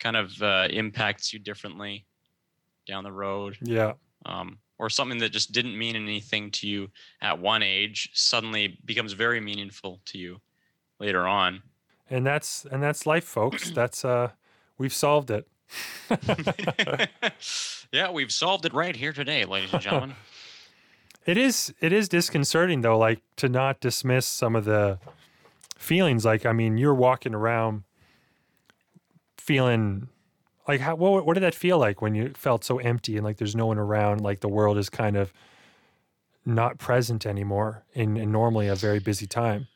kind 0.00 0.16
of 0.16 0.42
uh, 0.42 0.66
impacts 0.68 1.32
you 1.32 1.38
differently 1.38 2.04
down 2.84 3.04
the 3.04 3.12
road. 3.12 3.58
Yeah. 3.62 3.92
Um, 4.26 4.58
or 4.80 4.90
something 4.90 5.18
that 5.18 5.28
just 5.28 5.52
didn't 5.52 5.78
mean 5.78 5.94
anything 5.94 6.50
to 6.50 6.66
you 6.66 6.90
at 7.20 7.38
one 7.38 7.62
age 7.62 8.10
suddenly 8.12 8.76
becomes 8.86 9.12
very 9.12 9.40
meaningful 9.40 10.00
to 10.06 10.18
you 10.18 10.40
later 10.98 11.28
on. 11.28 11.62
And 12.10 12.26
that's 12.26 12.64
and 12.64 12.82
that's 12.82 13.06
life, 13.06 13.22
folks. 13.22 13.70
That's 13.70 14.04
uh 14.04 14.30
we've 14.78 14.92
solved 14.92 15.30
it. 15.30 15.46
yeah, 17.92 18.10
we've 18.10 18.32
solved 18.32 18.66
it 18.66 18.74
right 18.74 18.96
here 18.96 19.12
today, 19.12 19.44
ladies 19.44 19.72
and 19.72 19.80
gentlemen. 19.80 20.16
It 21.24 21.36
is 21.36 21.72
it 21.80 21.92
is 21.92 22.08
disconcerting 22.08 22.80
though, 22.80 22.98
like 22.98 23.20
to 23.36 23.48
not 23.48 23.80
dismiss 23.80 24.26
some 24.26 24.56
of 24.56 24.64
the 24.64 24.98
feelings. 25.76 26.24
Like 26.24 26.44
I 26.44 26.52
mean, 26.52 26.76
you're 26.76 26.94
walking 26.94 27.34
around 27.34 27.84
feeling 29.38 30.08
like 30.66 30.80
how 30.80 30.96
what 30.96 31.24
what 31.26 31.34
did 31.34 31.42
that 31.42 31.54
feel 31.54 31.78
like 31.78 32.02
when 32.02 32.14
you 32.14 32.32
felt 32.36 32.64
so 32.64 32.78
empty 32.78 33.16
and 33.16 33.24
like 33.24 33.36
there's 33.36 33.56
no 33.56 33.66
one 33.66 33.78
around, 33.78 34.20
like 34.20 34.40
the 34.40 34.48
world 34.48 34.78
is 34.78 34.90
kind 34.90 35.16
of 35.16 35.32
not 36.44 36.78
present 36.78 37.24
anymore 37.24 37.84
in, 37.94 38.16
in 38.16 38.32
normally 38.32 38.66
a 38.66 38.74
very 38.74 38.98
busy 38.98 39.26
time. 39.26 39.68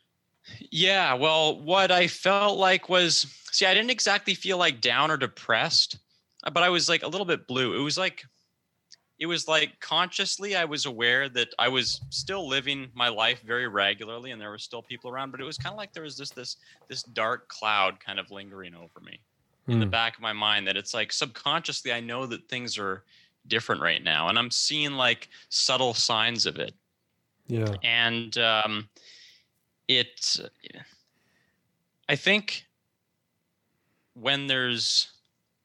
yeah, 0.71 1.13
well, 1.13 1.59
what 1.61 1.91
I 1.91 2.07
felt 2.07 2.57
like 2.57 2.89
was 2.89 3.25
see, 3.51 3.65
I 3.65 3.73
didn't 3.73 3.89
exactly 3.89 4.33
feel 4.33 4.57
like 4.57 4.81
down 4.81 5.11
or 5.11 5.17
depressed, 5.17 5.97
but 6.51 6.63
I 6.63 6.69
was 6.69 6.89
like 6.89 7.03
a 7.03 7.07
little 7.07 7.25
bit 7.25 7.47
blue. 7.47 7.79
It 7.79 7.83
was 7.83 7.97
like 7.97 8.25
it 9.19 9.25
was 9.25 9.47
like 9.47 9.79
consciously 9.79 10.55
I 10.55 10.65
was 10.65 10.85
aware 10.85 11.27
that 11.29 11.49
I 11.57 11.67
was 11.69 12.01
still 12.09 12.47
living 12.47 12.91
my 12.93 13.07
life 13.09 13.41
very 13.41 13.67
regularly 13.67 14.31
and 14.31 14.39
there 14.39 14.49
were 14.51 14.59
still 14.59 14.81
people 14.83 15.09
around, 15.09 15.31
but 15.31 15.41
it 15.41 15.43
was 15.43 15.57
kind 15.57 15.73
of 15.73 15.77
like 15.77 15.91
there 15.93 16.03
was 16.03 16.15
just 16.15 16.35
this 16.35 16.57
this 16.87 17.01
dark 17.03 17.47
cloud 17.49 17.99
kind 17.99 18.19
of 18.19 18.29
lingering 18.31 18.75
over 18.75 18.99
me. 19.01 19.19
in 19.69 19.79
the 19.79 19.85
Mm. 19.85 19.91
back 19.91 20.15
of 20.15 20.21
my 20.21 20.31
mind 20.31 20.65
that 20.67 20.77
it's 20.77 20.93
like 20.93 21.11
subconsciously 21.11 21.91
I 21.91 21.99
know 21.99 22.25
that 22.27 22.47
things 22.47 22.77
are 22.77 23.03
different 23.47 23.81
right 23.81 24.01
now 24.03 24.29
and 24.29 24.37
I'm 24.39 24.49
seeing 24.51 24.93
like 24.93 25.27
subtle 25.49 25.93
signs 25.93 26.45
of 26.45 26.57
it 26.57 26.73
Yeah. 27.47 27.75
and 27.83 28.37
um 28.37 28.89
it 29.89 30.39
I 32.09 32.15
think 32.15 32.65
when 34.13 34.47
there's 34.47 35.11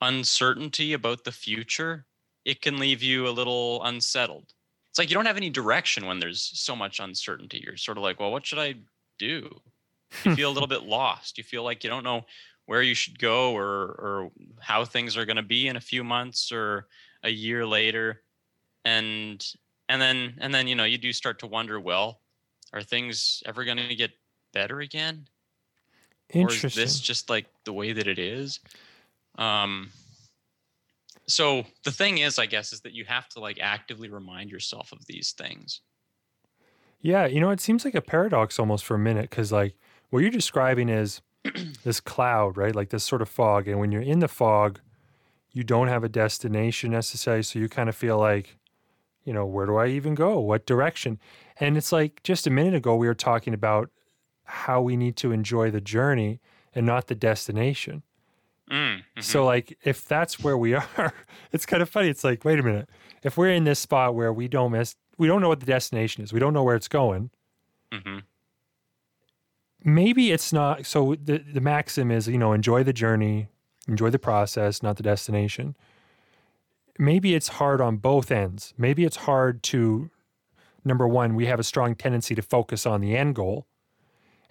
uncertainty 0.01 0.93
about 0.95 1.25
the 1.25 1.33
future 1.33 2.05
it 2.45 2.61
can 2.61 2.79
leave 2.79 3.03
you 3.03 3.29
a 3.29 3.31
little 3.31 3.83
unsettled. 3.85 4.53
It's 4.91 4.99
like 4.99 5.11
you 5.11 5.15
don't 5.15 5.27
have 5.27 5.37
any 5.39 5.51
direction 5.51 6.07
when 6.07 6.19
there's 6.19 6.51
so 6.55 6.77
much 6.77 7.01
uncertainty. 7.01 7.63
You're 7.65 7.77
sort 7.77 7.97
of 7.97 8.03
like 8.03 8.21
well 8.21 8.31
what 8.31 8.45
should 8.45 8.59
I 8.59 8.75
do? 9.19 9.49
You 10.25 10.35
feel 10.37 10.51
a 10.51 10.53
little 10.53 10.69
bit 10.69 10.83
lost. 10.83 11.39
You 11.39 11.45
feel 11.45 11.63
like 11.63 11.83
you 11.83 11.91
don't 11.91 12.05
know 12.05 12.27
where 12.67 12.83
you 12.83 12.95
should 12.95 13.19
go 13.19 13.57
or 13.57 13.65
or 13.65 14.31
how 14.61 14.85
things 14.85 15.17
are 15.17 15.25
going 15.25 15.37
to 15.37 15.43
be 15.43 15.69
in 15.69 15.77
a 15.77 15.81
few 15.81 16.05
months 16.05 16.53
or 16.53 16.89
a 17.23 17.31
year 17.31 17.67
later. 17.67 18.23
And 18.85 19.45
and 19.89 20.01
then 20.01 20.35
and 20.39 20.53
then 20.53 20.69
you 20.69 20.75
know 20.75 20.85
you 20.85 20.99
do 20.99 21.13
start 21.13 21.39
to 21.39 21.47
wonder 21.47 21.81
well 21.81 22.21
are 22.73 22.83
things 22.83 23.43
ever 23.47 23.65
going 23.65 23.77
to 23.77 23.95
get 23.95 24.11
better 24.53 24.81
again? 24.81 25.27
Or 26.35 26.51
is 26.51 26.75
this 26.75 26.99
just 26.99 27.29
like 27.29 27.47
the 27.65 27.73
way 27.73 27.93
that 27.93 28.07
it 28.07 28.19
is? 28.19 28.61
Um 29.37 29.91
so 31.33 31.65
the 31.85 31.91
thing 31.93 32.19
is 32.19 32.39
i 32.39 32.47
guess 32.47 32.73
is 32.73 32.81
that 32.83 32.93
you 32.93 33.05
have 33.05 33.29
to 33.29 33.41
like 33.41 33.59
actively 33.61 34.09
remind 34.09 34.51
yourself 34.51 34.93
of 34.93 35.05
these 35.07 35.33
things 35.33 35.81
Yeah, 37.01 37.27
you 37.27 37.41
know, 37.41 37.51
it 37.51 37.61
seems 37.61 37.85
like 37.85 37.95
a 37.95 38.01
paradox 38.01 38.59
almost 38.59 38.85
for 38.85 38.95
a 38.95 38.99
minute 38.99 39.29
because, 39.31 39.51
like, 39.51 39.77
what 40.11 40.21
you're 40.21 40.31
describing 40.31 40.89
is 40.89 41.21
this 41.85 42.01
cloud, 42.01 42.57
right? 42.57 42.75
Like 42.75 42.91
this 42.91 43.05
sort 43.05 43.23
of 43.23 43.29
fog. 43.29 43.67
And 43.67 43.81
when 43.81 43.91
you're 43.93 44.03
in 44.03 44.21
the 44.21 44.29
fog, 44.29 44.81
you 45.53 45.65
don't 45.65 45.89
have 45.89 46.05
a 46.05 46.09
destination 46.09 46.93
necessarily. 46.93 47.43
So 47.43 47.59
you 47.59 47.69
kind 47.69 47.89
of 47.89 47.97
feel 47.97 48.19
like, 48.19 48.57
you 49.25 49.33
know, 49.33 49.47
where 49.47 49.67
do 49.67 49.77
I 49.77 49.89
even 49.89 50.15
go? 50.15 50.41
What 50.41 50.67
direction? 50.67 51.19
And 51.59 51.77
it's 51.77 51.93
like 51.93 52.23
just 52.23 52.47
a 52.47 52.51
minute 52.51 52.75
ago, 52.75 52.97
we 52.97 53.07
were 53.09 53.15
talking 53.15 53.55
about 53.55 53.91
how 54.45 54.83
we 54.83 54.97
need 54.97 55.17
to 55.19 55.33
enjoy 55.33 55.71
the 55.71 55.81
journey 55.81 56.41
and 56.75 56.87
not 56.87 57.09
the 57.09 57.15
destination. 57.15 58.03
So, 59.23 59.45
like, 59.45 59.79
if 59.85 60.07
that's 60.07 60.41
where 60.41 60.57
we 60.59 60.75
are, 60.97 61.15
it's 61.53 61.67
kind 61.67 61.83
of 61.83 61.89
funny. 61.89 62.09
It's 62.09 62.25
like, 62.25 62.45
wait 62.45 62.59
a 62.59 62.63
minute. 62.63 62.89
If 63.23 63.37
we're 63.37 63.51
in 63.51 63.65
this 63.65 63.79
spot 63.79 64.15
where 64.15 64.33
we 64.33 64.49
don't 64.49 64.73
miss, 64.73 64.97
we 65.19 65.27
don't 65.27 65.41
know 65.41 65.49
what 65.49 65.61
the 65.61 65.67
destination 65.67 66.25
is. 66.25 66.33
We 66.33 66.41
don't 66.41 66.53
know 66.53 66.65
where 66.65 66.77
it's 66.77 66.89
going. 66.89 67.31
hmm 67.93 68.19
Maybe 69.85 70.31
it's 70.31 70.53
not. 70.53 70.87
So 70.87 71.17
the 71.17 71.39
the 71.39 71.61
maxim 71.61 72.11
is, 72.11 72.29
you 72.29 72.39
know, 72.39 72.53
enjoy 72.53 72.85
the 72.85 72.93
journey, 72.93 73.49
enjoy 73.89 74.11
the 74.11 74.19
process, 74.19 74.83
not 74.83 74.97
the 74.97 75.03
destination. 75.03 75.75
Maybe 76.99 77.35
it's 77.35 77.49
hard 77.49 77.81
on 77.81 77.97
both 77.97 78.31
ends. 78.31 78.75
Maybe 78.79 79.05
it's 79.05 79.17
hard 79.17 79.63
to 79.65 80.11
number 80.85 81.07
one, 81.07 81.35
we 81.35 81.47
have 81.47 81.61
a 81.61 81.65
strong 81.65 81.95
tendency 81.95 82.35
to 82.35 82.43
focus 82.43 82.87
on 82.87 83.01
the 83.01 83.17
end 83.17 83.35
goal. 83.35 83.67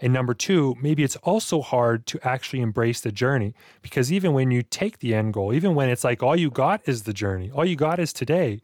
And 0.03 0.11
number 0.11 0.33
two, 0.33 0.75
maybe 0.81 1.03
it's 1.03 1.15
also 1.17 1.61
hard 1.61 2.07
to 2.07 2.19
actually 2.27 2.61
embrace 2.61 3.01
the 3.01 3.11
journey 3.11 3.53
because 3.83 4.11
even 4.11 4.33
when 4.33 4.49
you 4.49 4.63
take 4.63 4.97
the 4.99 5.13
end 5.13 5.33
goal, 5.33 5.53
even 5.53 5.75
when 5.75 5.89
it's 5.89 6.03
like 6.03 6.23
all 6.23 6.35
you 6.35 6.49
got 6.49 6.81
is 6.87 7.03
the 7.03 7.13
journey, 7.13 7.51
all 7.51 7.63
you 7.65 7.75
got 7.75 7.99
is 7.99 8.11
today, 8.11 8.61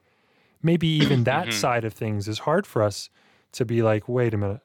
maybe 0.64 0.88
even 0.88 1.24
that 1.26 1.50
Mhm. 1.50 1.54
side 1.54 1.86
of 1.86 1.94
things 1.94 2.28
is 2.28 2.40
hard 2.40 2.66
for 2.66 2.82
us 2.82 3.10
to 3.52 3.66
be 3.66 3.84
like, 3.84 4.10
wait 4.10 4.34
a 4.34 4.38
minute, 4.38 4.62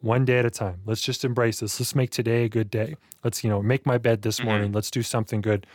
one 0.00 0.26
day 0.26 0.38
at 0.38 0.44
a 0.44 0.50
time. 0.50 0.82
Let's 0.84 1.00
just 1.00 1.24
embrace 1.24 1.60
this. 1.60 1.80
Let's 1.80 1.94
make 1.94 2.10
today 2.10 2.44
a 2.44 2.48
good 2.48 2.70
day. 2.70 2.96
Let's, 3.24 3.42
you 3.42 3.48
know, 3.48 3.62
make 3.62 3.86
my 3.86 3.96
bed 3.96 4.20
this 4.22 4.40
Mhm. 4.40 4.44
morning. 4.44 4.72
Let's 4.72 4.90
do 4.90 5.02
something 5.02 5.40
good. 5.40 5.66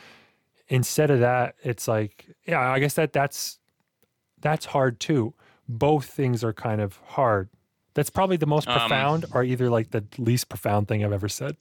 Instead 0.68 1.10
of 1.10 1.20
that, 1.22 1.56
it's 1.64 1.88
like, 1.88 2.28
yeah, 2.46 2.60
I 2.72 2.80
guess 2.80 2.94
that 2.94 3.12
that's 3.14 3.60
that's 4.40 4.68
hard 4.68 5.00
too. 5.00 5.34
Both 5.68 6.06
things 6.06 6.44
are 6.44 6.54
kind 6.54 6.80
of 6.80 6.98
hard. 6.98 7.50
That's 7.98 8.12
probably 8.12 8.38
the 8.38 8.46
most 8.46 8.68
Um, 8.68 8.78
profound 8.78 9.26
or 9.34 9.44
either 9.44 9.72
like 9.72 9.90
the 9.90 10.06
least 10.20 10.50
profound 10.50 10.88
thing 10.88 11.04
I've 11.04 11.12
ever 11.12 11.28
said. 11.28 11.58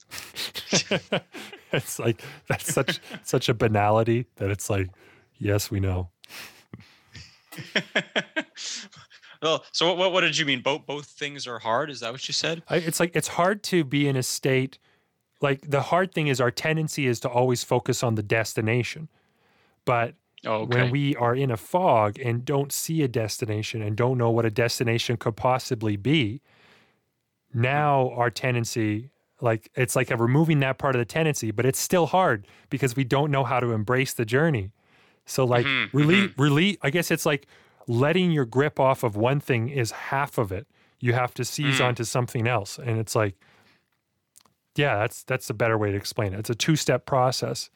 it's 1.71 1.97
like 1.97 2.21
that's 2.47 2.71
such 2.71 2.99
such 3.23 3.49
a 3.49 3.55
banality 3.55 4.27
that 4.35 4.51
it's 4.51 4.69
like, 4.69 4.87
yes, 5.39 5.71
we 5.71 5.79
know. 5.79 6.11
well, 9.41 9.65
so 9.71 9.91
what, 9.95 10.11
what 10.11 10.21
did 10.21 10.37
you 10.37 10.45
mean? 10.45 10.61
Both 10.61 10.85
both 10.85 11.07
things 11.07 11.47
are 11.47 11.57
hard. 11.57 11.89
Is 11.89 12.01
that 12.01 12.11
what 12.11 12.27
you 12.27 12.35
said? 12.35 12.61
I, 12.69 12.75
it's 12.75 12.99
like 12.99 13.15
it's 13.15 13.29
hard 13.29 13.63
to 13.63 13.83
be 13.83 14.07
in 14.07 14.15
a 14.15 14.21
state 14.21 14.77
like 15.41 15.67
the 15.67 15.81
hard 15.81 16.13
thing 16.13 16.27
is 16.27 16.39
our 16.39 16.51
tendency 16.51 17.07
is 17.07 17.19
to 17.21 17.29
always 17.29 17.63
focus 17.63 18.03
on 18.03 18.13
the 18.13 18.23
destination 18.23 19.07
but 19.85 20.13
Oh, 20.47 20.61
okay. 20.61 20.81
when 20.81 20.89
we 20.89 21.15
are 21.17 21.35
in 21.35 21.51
a 21.51 21.57
fog 21.57 22.17
and 22.19 22.43
don't 22.45 22.71
see 22.71 23.03
a 23.03 23.07
destination 23.07 23.81
and 23.81 23.95
don't 23.95 24.17
know 24.17 24.31
what 24.31 24.45
a 24.45 24.49
destination 24.49 25.17
could 25.17 25.35
possibly 25.35 25.95
be 25.97 26.41
now 27.53 28.09
our 28.11 28.29
tendency 28.29 29.09
like 29.41 29.69
it's 29.75 29.95
like 29.95 30.11
a 30.11 30.17
removing 30.17 30.59
that 30.59 30.77
part 30.77 30.95
of 30.95 30.99
the 30.99 31.05
tendency 31.05 31.51
but 31.51 31.65
it's 31.65 31.79
still 31.79 32.07
hard 32.07 32.47
because 32.69 32.95
we 32.95 33.03
don't 33.03 33.31
know 33.31 33.43
how 33.43 33.59
to 33.59 33.71
embrace 33.71 34.13
the 34.13 34.25
journey. 34.25 34.71
So 35.25 35.45
like 35.45 35.65
Mhm, 35.65 35.89
release 35.93 36.31
release 36.37 36.77
i 36.81 36.89
guess 36.89 37.11
it's 37.11 37.25
like 37.25 37.47
letting 37.87 38.31
your 38.31 38.45
grip 38.45 38.79
off 38.79 39.03
of 39.03 39.15
one 39.15 39.39
thing 39.39 39.69
is 39.69 39.91
half 39.91 40.37
of 40.37 40.51
it. 40.51 40.67
You 40.99 41.13
have 41.13 41.33
to 41.35 41.45
seize 41.45 41.79
Mm. 41.79 41.85
onto 41.85 42.03
something 42.03 42.47
else 42.47 42.77
and 42.79 42.97
it's 42.99 43.15
like 43.15 43.35
yeah 44.75 44.97
that's 44.97 45.23
that's 45.23 45.49
a 45.49 45.53
better 45.53 45.77
way 45.77 45.91
to 45.91 45.97
explain 45.97 46.33
it. 46.33 46.39
It's 46.39 46.49
a 46.49 46.55
two-step 46.55 47.05
process 47.05 47.69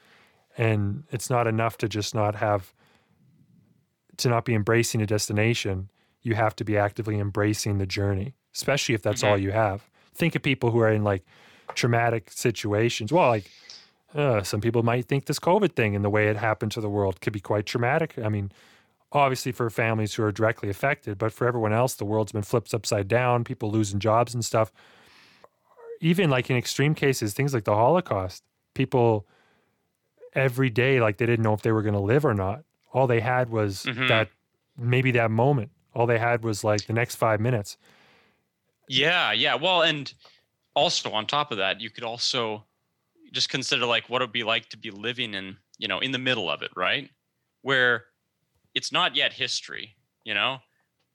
and 0.62 1.04
it's 1.12 1.30
not 1.30 1.48
enough 1.48 1.78
to 1.78 1.88
just 1.88 2.14
not 2.14 2.36
have 2.36 2.74
to 4.18 4.30
not 4.30 4.46
be 4.46 4.54
embracing 4.54 5.02
a 5.02 5.06
destination. 5.06 5.90
You 6.22 6.36
have 6.36 6.56
to 6.58 6.64
be 6.64 6.78
actively 6.78 7.18
embracing 7.18 7.78
the 7.80 7.88
journey 7.88 8.36
especially 8.54 8.96
if 8.96 9.02
that's 9.02 9.24
all 9.24 9.38
you 9.38 9.52
have. 9.52 9.90
Think 10.14 10.36
of 10.36 10.44
people 10.44 10.72
who 10.72 10.80
are 10.80 10.92
in 10.92 11.04
like 11.04 11.24
traumatic 11.74 12.32
situations. 12.32 13.12
Well 13.12 13.30
like 13.30 13.50
uh, 14.14 14.44
some 14.44 14.60
people 14.60 14.84
might 14.84 15.06
think 15.06 15.26
this 15.26 15.40
covid 15.40 15.74
thing 15.74 15.96
and 15.96 16.04
the 16.04 16.10
way 16.10 16.28
it 16.28 16.36
happened 16.36 16.74
to 16.74 16.82
the 16.82 16.90
world 16.90 17.22
could 17.22 17.34
be 17.34 17.40
quite 17.40 17.66
traumatic. 17.66 18.16
I 18.22 18.30
mean 18.30 18.52
obviously 19.14 19.52
for 19.52 19.70
families 19.70 20.14
who 20.14 20.24
are 20.24 20.32
directly 20.32 20.70
affected 20.70 21.18
but 21.18 21.34
for 21.34 21.48
everyone 21.48 21.74
else 21.74 21.96
the 21.96 22.06
world's 22.06 22.32
been 22.32 22.44
flipped 22.44 22.74
upside 22.74 23.08
down 23.08 23.44
people 23.44 23.72
losing 23.72 24.00
jobs 24.00 24.34
and 24.34 24.44
stuff. 24.44 24.72
Even 26.02 26.30
like 26.30 26.50
in 26.50 26.58
extreme 26.58 26.96
cases 26.96 27.34
things 27.34 27.54
like 27.54 27.64
the 27.64 27.76
holocaust 27.76 28.44
people 28.74 29.28
every 30.34 30.70
day 30.70 31.00
like 31.02 31.18
they 31.18 31.26
didn't 31.26 31.44
know 31.44 31.54
if 31.54 31.62
they 31.62 31.72
were 31.72 31.82
going 31.82 31.94
to 31.94 32.00
live 32.00 32.26
or 32.26 32.34
not 32.34 32.64
all 32.94 33.08
they 33.08 33.20
had 33.20 33.50
was 33.50 33.84
Mhm. 33.86 34.08
that 34.08 34.30
maybe 34.78 35.12
that 35.12 35.30
moment 35.32 35.72
all 35.94 36.06
they 36.06 36.20
had 36.20 36.44
was 36.44 36.64
like 36.64 36.86
the 36.88 36.94
next 36.94 37.16
five 37.16 37.40
minutes 37.40 37.78
Yeah, 38.88 39.32
yeah. 39.32 39.56
Well, 39.56 39.84
and 39.84 40.14
also 40.76 41.12
on 41.12 41.26
top 41.26 41.52
of 41.52 41.58
that, 41.58 41.80
you 41.80 41.90
could 41.90 42.04
also 42.04 42.66
just 43.32 43.50
consider 43.50 43.86
like 43.86 44.10
what 44.10 44.22
it'd 44.22 44.34
be 44.34 44.44
like 44.44 44.68
to 44.70 44.78
be 44.78 44.92
living 44.92 45.34
in, 45.34 45.58
you 45.78 45.88
know, 45.88 46.00
in 46.00 46.12
the 46.12 46.18
middle 46.20 46.50
of 46.50 46.62
it, 46.62 46.72
right? 46.76 47.10
Where 47.62 48.06
it's 48.74 48.92
not 48.92 49.16
yet 49.16 49.32
history, 49.34 49.96
you 50.26 50.34
know? 50.34 50.60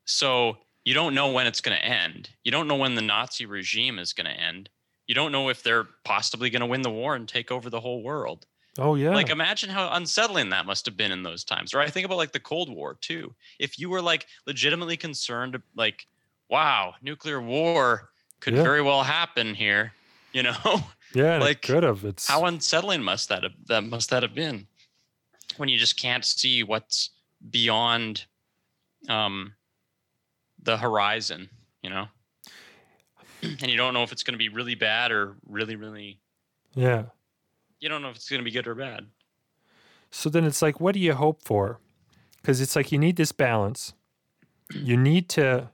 So 0.07 0.59
you 0.85 0.95
don't 0.95 1.15
know 1.15 1.31
when 1.33 1.47
it's 1.47 1.61
going 1.61 1.77
to 1.77 1.85
end. 1.85 2.31
You 2.45 2.53
don't 2.53 2.69
know 2.69 2.77
when 2.77 2.95
the 2.95 3.03
Nazi 3.03 3.45
regime 3.45 3.99
is 3.99 4.13
going 4.15 4.27
to 4.27 4.41
end. 4.41 4.71
You 5.07 5.15
don't 5.15 5.33
know 5.33 5.51
if 5.51 5.63
they're 5.63 5.89
possibly 6.05 6.49
going 6.49 6.61
to 6.61 6.67
win 6.67 6.83
the 6.83 6.91
war 6.91 7.15
and 7.15 7.29
take 7.29 7.51
over 7.53 7.69
the 7.69 7.81
whole 7.81 8.03
world. 8.03 8.47
Oh 8.79 8.95
yeah 8.95 9.15
Like 9.15 9.31
imagine 9.31 9.71
how 9.71 9.91
unsettling 9.93 10.51
that 10.51 10.67
must 10.67 10.87
have 10.87 10.97
been 10.97 11.13
in 11.13 11.23
those 11.23 11.45
times. 11.45 11.75
Or 11.75 11.81
I 11.81 11.89
think 11.89 12.05
about 12.05 12.19
like 12.19 12.33
the 12.33 12.41
Cold 12.41 12.69
War 12.69 12.95
too. 13.01 13.35
If 13.59 13.79
you 13.79 13.89
were 13.91 14.03
like 14.03 14.27
legitimately 14.47 14.97
concerned, 14.97 15.61
like, 15.75 16.07
wow, 16.49 16.95
nuclear 17.03 17.41
war 17.41 18.11
could 18.41 18.55
Yeah. 18.55 18.63
very 18.63 18.83
well 18.83 19.03
happen 19.03 19.55
here, 19.55 19.93
you 20.33 20.43
know, 20.43 20.55
yeah 21.15 21.39
like, 21.39 21.59
it 21.59 21.63
could 21.63 21.83
have 21.83 22.05
it's 22.05 22.27
how 22.29 22.45
unsettling 22.45 23.03
must 23.03 23.29
that 23.29 23.43
have, 23.43 23.53
that 23.67 23.83
must 23.85 24.11
that 24.11 24.23
have 24.23 24.35
been 24.35 24.67
when 25.57 25.69
you 25.69 25.79
just 25.79 25.99
can't 26.01 26.25
see 26.25 26.63
what's 26.63 27.11
beyond 27.51 28.27
um, 29.09 29.55
the 30.63 30.77
horizon, 30.77 31.49
you 31.83 31.91
know, 31.91 32.07
and 33.43 33.67
you 33.71 33.77
don't 33.77 33.95
know 33.95 34.03
if 34.03 34.13
it's 34.13 34.23
going 34.23 34.35
to 34.35 34.39
be 34.39 34.49
really 34.49 34.75
bad 34.75 35.13
or 35.13 35.37
really, 35.47 35.77
really. 35.77 36.21
yeah 36.75 37.05
You 37.81 37.89
don't 37.89 38.03
know 38.03 38.11
if 38.11 38.17
it's 38.17 38.29
going 38.29 38.41
to 38.41 38.45
be 38.45 38.51
good 38.51 38.67
or 38.67 38.75
bad. 38.75 39.07
So 40.11 40.31
then 40.31 40.45
it's 40.45 40.63
like, 40.63 40.81
what 40.81 40.95
do 40.95 41.01
you 41.01 41.15
hope 41.15 41.43
for? 41.43 41.79
Because 42.41 42.61
it's 42.61 42.77
like 42.77 42.93
you 42.93 42.99
need 42.99 43.17
this 43.17 43.33
balance. 43.33 43.93
You 44.73 44.97
need 44.97 45.29
to, 45.31 45.71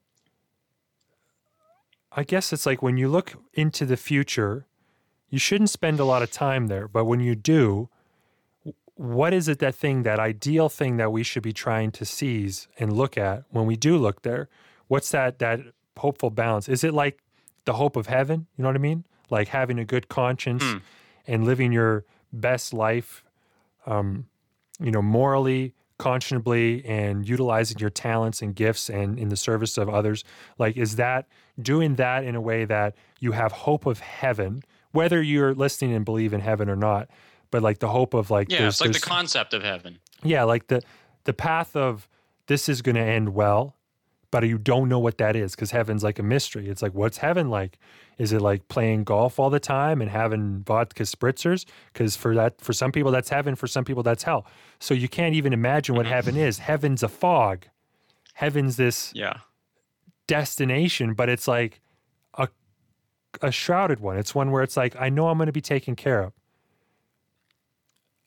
I 2.10 2.24
guess 2.24 2.52
it's 2.52 2.66
like 2.66 2.82
when 2.82 2.96
you 2.96 3.08
look 3.08 3.34
into 3.54 3.86
the 3.86 3.96
future, 3.96 4.66
you 5.30 5.38
shouldn't 5.38 5.70
spend 5.70 6.00
a 6.00 6.04
lot 6.04 6.22
of 6.22 6.30
time 6.30 6.66
there. 6.66 6.88
But 6.88 7.04
when 7.04 7.20
you 7.20 7.34
do, 7.34 7.88
what 8.94 9.32
is 9.32 9.48
it 9.48 9.58
that 9.60 9.74
thing, 9.74 10.02
that 10.02 10.18
ideal 10.18 10.68
thing 10.68 10.96
that 10.96 11.12
we 11.12 11.22
should 11.22 11.42
be 11.42 11.52
trying 11.52 11.90
to 11.92 12.04
seize 12.04 12.68
and 12.78 12.92
look 12.92 13.16
at 13.16 13.44
when 13.50 13.66
we 13.66 13.76
do 13.76 13.96
look 13.96 14.22
there? 14.22 14.48
What's 14.88 15.10
that, 15.12 15.38
that 15.38 15.60
hopeful 15.96 16.30
balance? 16.30 16.68
Is 16.68 16.84
it 16.84 16.92
like 16.92 17.20
the 17.64 17.74
hope 17.74 17.96
of 17.96 18.06
heaven? 18.08 18.46
You 18.56 18.62
know 18.62 18.68
what 18.68 18.76
I 18.76 18.80
mean? 18.80 19.04
Like 19.30 19.48
having 19.48 19.78
a 19.78 19.84
good 19.84 20.08
conscience 20.08 20.62
Hmm. 20.62 20.78
And 21.26 21.44
living 21.44 21.72
your 21.72 22.04
best 22.32 22.72
life 22.72 23.24
um, 23.86 24.26
you 24.80 24.90
know, 24.90 25.02
morally, 25.02 25.74
conscionably, 25.98 26.88
and 26.88 27.28
utilizing 27.28 27.78
your 27.78 27.90
talents 27.90 28.42
and 28.42 28.54
gifts 28.54 28.88
and 28.90 29.18
in 29.18 29.28
the 29.28 29.36
service 29.36 29.76
of 29.78 29.88
others? 29.88 30.24
Like, 30.58 30.76
is 30.76 30.96
that 30.96 31.26
doing 31.60 31.96
that 31.96 32.24
in 32.24 32.34
a 32.34 32.40
way 32.40 32.64
that 32.64 32.94
you 33.20 33.32
have 33.32 33.52
hope 33.52 33.86
of 33.86 34.00
heaven, 34.00 34.62
whether 34.92 35.22
you're 35.22 35.54
listening 35.54 35.94
and 35.94 36.04
believe 36.04 36.32
in 36.32 36.40
heaven 36.40 36.68
or 36.68 36.76
not? 36.76 37.08
But 37.50 37.62
like 37.62 37.78
the 37.80 37.88
hope 37.88 38.14
of 38.14 38.30
like, 38.30 38.50
Yeah, 38.50 38.66
it's 38.68 38.80
like 38.80 38.92
the 38.92 39.00
concept 39.00 39.52
of 39.52 39.62
heaven. 39.62 39.98
yeah, 40.22 40.44
like 40.44 40.68
the 40.68 40.82
the 41.24 41.32
path 41.32 41.76
of 41.76 42.08
this 42.46 42.68
is 42.68 42.82
going 42.82 42.96
to 42.96 43.00
end 43.02 43.34
well, 43.34 43.76
but 44.32 44.42
you 44.48 44.58
don't 44.58 44.88
know 44.88 44.98
what 44.98 45.18
that 45.18 45.36
is 45.36 45.54
because 45.54 45.70
heaven's 45.70 46.02
like 46.02 46.18
a 46.18 46.22
mystery. 46.24 46.68
It's 46.68 46.82
like 46.82 46.94
what's 46.94 47.18
heaven 47.18 47.48
like? 47.50 47.78
Is 48.18 48.32
it 48.32 48.40
like 48.42 48.66
playing 48.68 49.04
golf 49.04 49.38
all 49.38 49.48
the 49.50 49.60
time 49.60 50.00
and 50.02 50.10
having 50.10 50.62
vodka 50.64 51.04
spritzers? 51.04 51.64
Because 51.92 52.16
for 52.16 52.34
that, 52.34 52.60
for 52.60 52.72
some 52.72 52.90
people 52.92 53.10
that's 53.12 53.28
heaven. 53.30 53.54
For 53.54 53.66
some 53.68 53.84
people 53.84 54.02
that's 54.02 54.24
hell. 54.24 54.44
So 54.80 54.94
you 54.94 55.08
can't 55.08 55.34
even 55.34 55.52
imagine 55.52 55.94
what 55.94 56.06
heaven 56.06 56.36
is. 56.36 56.58
Heaven's 56.72 57.02
a 57.04 57.08
fog. 57.08 57.66
Heaven's 58.34 58.76
this 58.76 59.12
Yeah. 59.14 59.38
destination, 60.26 61.14
but 61.14 61.28
it's 61.28 61.46
like 61.46 61.80
a 62.34 62.48
a 63.40 63.50
shrouded 63.52 64.00
one. 64.00 64.16
It's 64.18 64.34
one 64.34 64.50
where 64.50 64.62
it's 64.62 64.76
like 64.76 64.94
I 64.98 65.08
know 65.08 65.28
I'm 65.28 65.38
going 65.38 65.46
to 65.46 65.52
be 65.52 65.60
taken 65.60 65.94
care 65.96 66.22
of. 66.22 66.32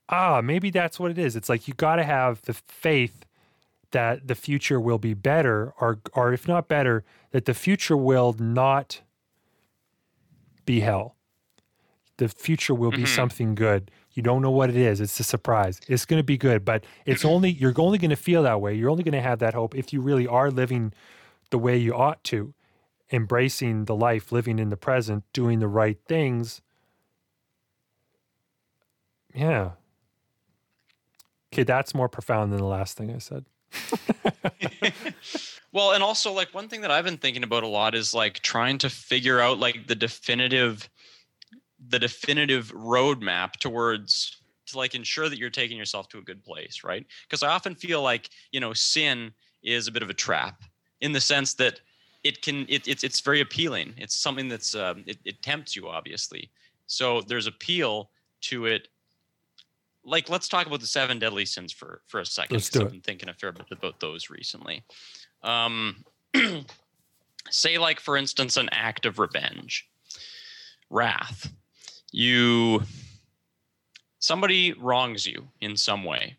Ah, 0.09 0.41
maybe 0.41 0.69
that's 0.69 0.99
what 0.99 1.09
it 1.11 1.17
is. 1.17 1.35
It's 1.35 1.49
like 1.49 1.67
you 1.67 1.73
got 1.73 1.95
to 1.95 2.03
have 2.03 2.41
the 2.43 2.53
faith 2.53 3.25
that 3.95 4.27
the 4.27 4.35
future 4.35 4.79
will 4.79 4.97
be 4.97 5.13
better, 5.13 5.73
or 5.79 5.99
or 6.13 6.33
if 6.33 6.47
not 6.49 6.67
better, 6.67 7.05
that 7.31 7.45
the 7.45 7.53
future 7.53 7.95
will 7.95 8.33
not 8.33 9.01
be 10.65 10.81
hell. 10.81 11.15
The 12.17 12.27
future 12.27 12.75
will 12.75 12.91
be 12.91 13.03
Mhm. 13.03 13.07
something 13.07 13.55
good. 13.55 13.91
You 14.11 14.21
don't 14.21 14.41
know 14.41 14.51
what 14.51 14.69
it 14.69 14.75
is. 14.75 14.99
It's 14.99 15.19
a 15.19 15.23
surprise. 15.23 15.79
It's 15.87 16.05
going 16.05 16.19
to 16.19 16.23
be 16.23 16.37
good, 16.37 16.65
but 16.65 16.83
it's 17.05 17.23
only 17.23 17.51
you're 17.51 17.73
only 17.77 17.97
going 17.97 18.09
to 18.09 18.15
feel 18.29 18.43
that 18.43 18.59
way. 18.61 18.73
You're 18.73 18.89
only 18.89 19.03
going 19.03 19.13
to 19.23 19.29
have 19.29 19.39
that 19.39 19.53
hope 19.53 19.73
if 19.75 19.93
you 19.93 20.01
really 20.01 20.27
are 20.27 20.51
living 20.51 20.91
the 21.49 21.57
way 21.57 21.77
you 21.77 21.93
ought 21.93 22.21
to, 22.25 22.53
embracing 23.11 23.85
the 23.85 23.95
life, 23.95 24.31
living 24.33 24.59
in 24.59 24.69
the 24.69 24.77
present, 24.77 25.23
doing 25.33 25.59
the 25.59 25.67
right 25.69 25.99
things. 26.07 26.61
Yeah. 29.33 29.71
Okay, 31.53 31.63
that's 31.63 31.93
more 31.95 32.09
profound 32.09 32.51
than 32.51 32.59
the 32.59 32.65
last 32.65 32.97
thing 32.97 33.09
I 33.13 33.19
said. 33.19 33.45
Well, 35.75 35.91
and 35.91 36.01
also 36.01 36.31
like 36.31 36.53
one 36.53 36.69
thing 36.69 36.79
that 36.81 36.91
I've 36.91 37.03
been 37.03 37.17
thinking 37.17 37.43
about 37.43 37.63
a 37.63 37.67
lot 37.67 37.95
is 37.95 38.13
like 38.13 38.39
trying 38.39 38.77
to 38.77 38.89
figure 38.89 39.41
out 39.41 39.59
like 39.59 39.87
the 39.87 39.95
definitive 39.95 40.89
the 41.89 41.99
definitive 41.99 42.71
roadmap 42.71 43.57
towards 43.59 44.37
to 44.67 44.77
like 44.77 44.95
ensure 44.95 45.27
that 45.27 45.37
you're 45.37 45.49
taking 45.49 45.77
yourself 45.77 46.07
to 46.07 46.17
a 46.17 46.21
good 46.21 46.41
place, 46.45 46.81
right? 46.85 47.05
Because 47.27 47.43
I 47.43 47.49
often 47.49 47.75
feel 47.75 48.01
like, 48.01 48.29
you 48.53 48.61
know, 48.61 48.71
sin 48.71 49.33
is 49.63 49.89
a 49.89 49.91
bit 49.91 50.01
of 50.01 50.09
a 50.09 50.13
trap 50.13 50.63
in 51.01 51.11
the 51.11 51.19
sense 51.19 51.55
that 51.55 51.81
it 52.23 52.41
can 52.41 52.65
it, 52.69 52.87
it's 52.87 53.03
it's 53.03 53.19
very 53.19 53.41
appealing. 53.41 53.95
It's 53.97 54.15
something 54.15 54.47
that's 54.47 54.75
um, 54.75 55.03
it, 55.05 55.17
it 55.25 55.41
tempts 55.41 55.75
you 55.75 55.89
obviously. 55.89 56.51
So 56.87 57.19
there's 57.19 57.47
appeal 57.47 58.11
to 58.43 58.65
it 58.65 58.87
like 60.05 60.29
let's 60.29 60.47
talk 60.47 60.67
about 60.67 60.79
the 60.79 60.87
seven 60.87 61.19
deadly 61.19 61.45
sins 61.45 61.73
for 61.73 62.01
for 62.07 62.19
a 62.19 62.23
2nd 62.23 62.51
Let's 62.51 62.69
because 62.69 62.85
I've 62.85 62.91
been 62.91 63.01
thinking 63.01 63.29
a 63.29 63.33
fair 63.33 63.51
bit 63.51 63.65
about 63.71 63.99
those 63.99 64.29
recently. 64.29 64.83
Um, 65.43 66.03
say 67.49 67.77
like 67.77 67.99
for 67.99 68.15
instance 68.15 68.57
an 68.57 68.69
act 68.71 69.05
of 69.05 69.19
revenge, 69.19 69.87
wrath. 70.89 71.51
You 72.11 72.83
somebody 74.19 74.73
wrongs 74.73 75.25
you 75.25 75.47
in 75.61 75.75
some 75.75 76.03
way, 76.03 76.37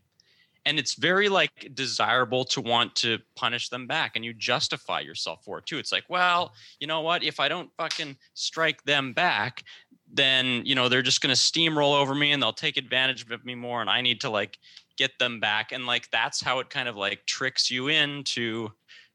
and 0.65 0.79
it's 0.79 0.95
very 0.95 1.29
like 1.29 1.71
desirable 1.75 2.45
to 2.45 2.61
want 2.61 2.95
to 2.97 3.19
punish 3.37 3.69
them 3.69 3.87
back, 3.87 4.17
and 4.17 4.25
you 4.25 4.33
justify 4.33 5.01
yourself 5.01 5.45
for 5.45 5.59
it 5.59 5.67
too. 5.67 5.79
It's 5.79 5.93
like, 5.93 6.05
well, 6.09 6.53
you 6.81 6.87
know 6.87 7.01
what? 7.01 7.23
If 7.23 7.41
I 7.41 7.49
don't 7.49 7.71
fucking 7.77 8.17
strike 8.35 8.83
them 8.85 9.13
back, 9.13 9.65
then 10.13 10.63
you 10.65 10.75
know 10.75 10.89
they're 10.89 11.03
just 11.03 11.21
going 11.21 11.35
to 11.35 11.41
steamroll 11.41 11.99
over 12.01 12.15
me 12.15 12.33
and 12.33 12.43
they'll 12.43 12.53
take 12.53 12.77
advantage 12.77 13.29
of 13.31 13.45
me 13.45 13.55
more 13.55 13.81
and 13.81 13.91
i 13.91 14.01
need 14.01 14.21
to 14.21 14.31
like 14.31 14.59
get 14.97 15.19
them 15.19 15.41
back 15.41 15.73
and 15.73 15.87
like 15.87 16.11
that's 16.11 16.41
how 16.41 16.59
it 16.59 16.71
kind 16.71 16.89
of 16.89 16.97
like 16.97 17.27
tricks 17.27 17.71
you 17.71 17.89
into 17.89 18.69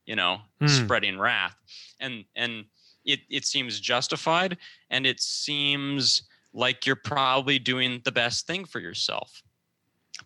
you 0.05 0.15
know 0.15 0.39
Hmm. 0.59 0.67
spreading 0.67 1.17
wrath 1.17 1.55
and 1.99 2.25
and 2.35 2.65
it 3.05 3.21
it 3.29 3.45
seems 3.45 3.79
justified 3.79 4.57
and 4.89 5.05
it 5.07 5.19
seems 5.21 6.23
like 6.53 6.85
you're 6.85 6.95
probably 6.95 7.57
doing 7.57 8.01
the 8.03 8.11
best 8.11 8.45
thing 8.45 8.65
for 8.65 8.79
yourself 8.79 9.41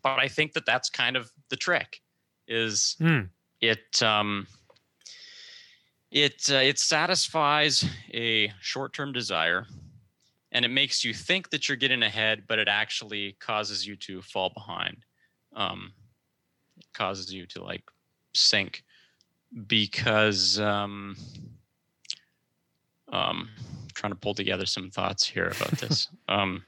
but 0.02 0.20
i 0.20 0.28
think 0.28 0.54
that 0.54 0.66
that's 0.66 0.90
kind 0.90 1.16
of 1.16 1.32
the 1.50 1.56
trick 1.56 2.02
is 2.48 2.96
Hmm. 3.00 3.22
it 3.62 4.02
um 4.02 4.48
it 6.12 6.50
uh, 6.52 6.56
it 6.56 6.80
satisfies 6.80 7.86
a 8.14 8.52
short-term 8.62 9.12
desire 9.14 9.68
and 10.56 10.64
it 10.64 10.70
makes 10.70 11.04
you 11.04 11.14
think 11.14 11.50
that 11.50 11.68
you're 11.68 11.76
getting 11.76 12.02
ahead 12.02 12.44
but 12.48 12.58
it 12.60 12.70
actually 12.70 13.36
causes 13.40 13.86
you 13.86 13.96
to 13.98 14.22
fall 14.22 14.50
behind. 14.50 15.06
Um 15.54 15.92
it 16.78 16.88
causes 16.94 17.32
you 17.32 17.46
to 17.48 17.64
like 17.64 17.84
sink 18.34 18.84
because 19.68 20.60
um 20.60 21.18
um 23.12 23.50
trying 23.94 24.14
to 24.14 24.18
pull 24.20 24.34
together 24.34 24.66
some 24.66 24.90
thoughts 24.90 25.28
here 25.28 25.48
about 25.48 25.72
this. 25.72 26.08
Um 26.30 26.64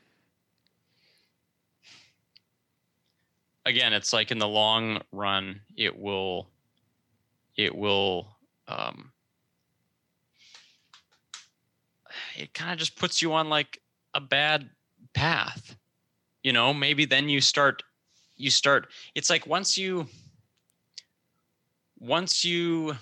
again 3.66 3.94
it's 3.94 4.14
like 4.14 4.32
in 4.32 4.38
the 4.38 4.48
long 4.48 5.02
run 5.12 5.62
it 5.78 5.98
will 5.98 6.50
it 7.56 7.74
will 7.74 8.36
um 8.68 9.12
it 12.38 12.54
kind 12.54 12.72
of 12.72 12.78
just 12.78 12.96
puts 12.96 13.22
you 13.22 13.34
on 13.34 13.50
like 13.50 13.82
a 14.14 14.22
bad 14.22 14.70
path 15.14 15.76
you 16.44 16.54
know? 16.54 16.74
Maybe 16.74 17.04
then 17.06 17.28
you 17.28 17.42
start 17.42 17.84
you 18.38 18.50
start 18.52 18.88
it's 19.16 19.30
like 19.30 19.46
once 19.48 19.78
you 19.78 20.08
once 22.00 22.46
you 22.46 22.96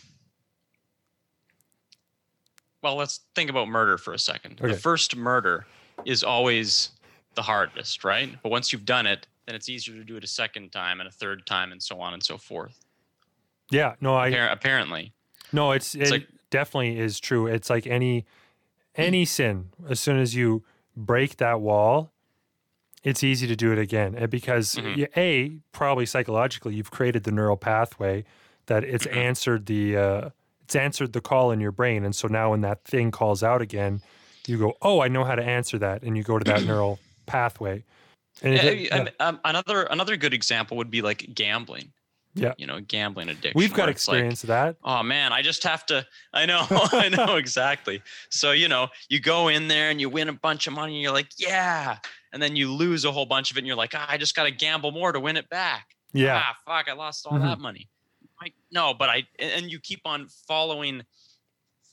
well 2.82 2.96
let's 2.96 3.22
think 3.36 3.50
about 3.50 3.68
murder 3.68 3.98
for 3.98 4.14
a 4.14 4.20
second. 4.20 4.60
Okay. 4.62 4.72
the 4.74 4.80
first 4.80 5.16
murder 5.16 5.66
is 6.06 6.24
always 6.24 6.92
the 7.36 7.42
hardest 7.42 8.04
right? 8.04 8.36
But 8.42 8.50
once 8.52 8.72
you've 8.72 8.86
done 8.86 9.06
it 9.06 9.28
then 9.46 9.56
it's 9.56 9.70
easier 9.70 9.96
to 9.96 10.04
do 10.04 10.16
it 10.18 10.24
a 10.24 10.28
second 10.28 10.72
time 10.72 11.00
and 11.00 11.08
a 11.08 11.12
third 11.12 11.46
time 11.46 11.72
and 11.72 11.82
so 11.84 12.02
on 12.02 12.14
and 12.14 12.24
so 12.24 12.38
forth. 12.38 12.80
Yeah, 13.70 13.94
no, 14.02 14.16
I 14.16 14.32
Appar- 14.32 14.52
apparently. 14.52 15.14
No, 15.52 15.72
it's 15.72 15.94
it 15.94 16.10
like- 16.10 16.28
definitely 16.50 16.98
is 16.98 17.20
true. 17.20 17.46
It's 17.48 17.70
like 17.70 17.86
any 17.86 18.26
any 18.98 19.26
sin. 19.26 19.70
As 19.90 20.00
soon 20.00 20.18
as 20.20 20.36
you 20.36 20.64
break 20.96 21.38
that 21.38 21.62
wall, 21.62 22.12
it's 23.04 23.24
easy 23.24 23.46
to 23.48 23.56
do 23.56 23.72
it 23.72 23.78
again. 23.78 24.16
And 24.16 24.30
because 24.32 24.76
Mhm. 24.76 24.98
you- 24.98 25.08
a 25.16 25.58
probably 25.72 26.06
psychologically, 26.06 26.76
you've 26.76 26.92
created 26.92 27.24
the 27.24 27.32
neural 27.32 27.58
pathway 27.58 28.24
that 28.68 28.84
it's 28.84 29.06
Mm-hmm. 29.06 29.18
answered 29.18 29.66
the 29.68 29.98
uh, 29.98 30.30
it's 30.64 30.76
answered 30.76 31.14
the 31.14 31.22
call 31.22 31.52
in 31.52 31.60
your 31.60 31.72
brain, 31.72 32.04
and 32.04 32.16
so 32.16 32.28
now 32.28 32.50
when 32.52 32.62
that 32.62 32.84
thing 32.84 33.12
calls 33.12 33.44
out 33.44 33.62
again, 33.62 34.02
you 34.48 34.58
go, 34.58 34.74
"Oh, 34.82 35.00
I 35.02 35.08
know 35.08 35.24
how 35.24 35.36
to 35.36 35.44
answer 35.44 35.78
that," 35.78 36.02
and 36.02 36.18
you 36.18 36.24
go 36.24 36.40
to 36.40 36.46
that 36.46 36.64
neural 36.66 36.98
pathway. 37.28 37.84
And 38.42 38.56
it- 38.56 38.80
Yeah, 38.90 39.04
mean, 39.04 39.10
um, 39.20 39.40
another 39.46 39.84
another 39.84 40.18
good 40.18 40.34
example 40.34 40.78
would 40.78 40.90
be 40.90 41.04
like 41.04 41.36
gambling. 41.36 41.92
Yeah. 42.36 42.54
You 42.58 42.68
know, 42.68 42.82
gambling 42.82 43.30
addiction. 43.30 43.54
we've 43.56 43.74
got 43.74 43.84
like, 43.88 43.92
experience 43.92 44.44
of 44.44 44.48
that. 44.48 44.76
oh 44.84 45.02
man, 45.04 45.32
I 45.34 45.42
just 45.42 45.64
have 45.64 45.86
to. 45.88 46.06
I 46.34 46.46
know, 46.46 46.66
I 46.70 47.10
know 47.10 47.38
exactly. 47.38 48.02
So 48.30 48.52
you 48.52 48.68
know, 48.68 48.90
you 49.10 49.20
go 49.22 49.48
in 49.48 49.68
there 49.70 49.90
and 49.90 50.00
you 50.02 50.10
win 50.10 50.28
a 50.30 50.34
bunch 50.34 50.68
of 50.68 50.74
money, 50.74 50.96
and 50.96 51.02
you're 51.02 51.14
like, 51.14 51.32
yeah, 51.38 51.98
and 52.34 52.42
then 52.44 52.56
you 52.56 52.72
lose 52.72 53.06
a 53.06 53.12
whole 53.12 53.26
bunch 53.26 53.52
of 53.52 53.58
it, 53.58 53.62
and 53.62 53.68
you're 53.68 53.76
like, 53.78 53.94
ah, 53.96 54.06
I 54.10 54.18
just 54.18 54.36
got 54.36 54.44
to 54.44 54.52
gamble 54.52 54.92
more 54.92 55.12
to 55.14 55.20
win 55.20 55.38
it 55.38 55.50
back. 55.50 55.96
Yeah, 56.14 56.42
Ah, 56.44 56.56
fuck, 56.66 56.90
I 56.90 56.94
lost 56.94 57.26
all 57.26 57.38
Mhm. 57.38 57.44
that 57.44 57.60
money. 57.60 57.88
Like, 58.42 58.54
no, 58.72 58.94
but 58.94 59.10
I 59.10 59.24
and 59.40 59.72
you 59.72 59.80
keep 59.80 60.02
on 60.06 60.28
following 60.48 61.04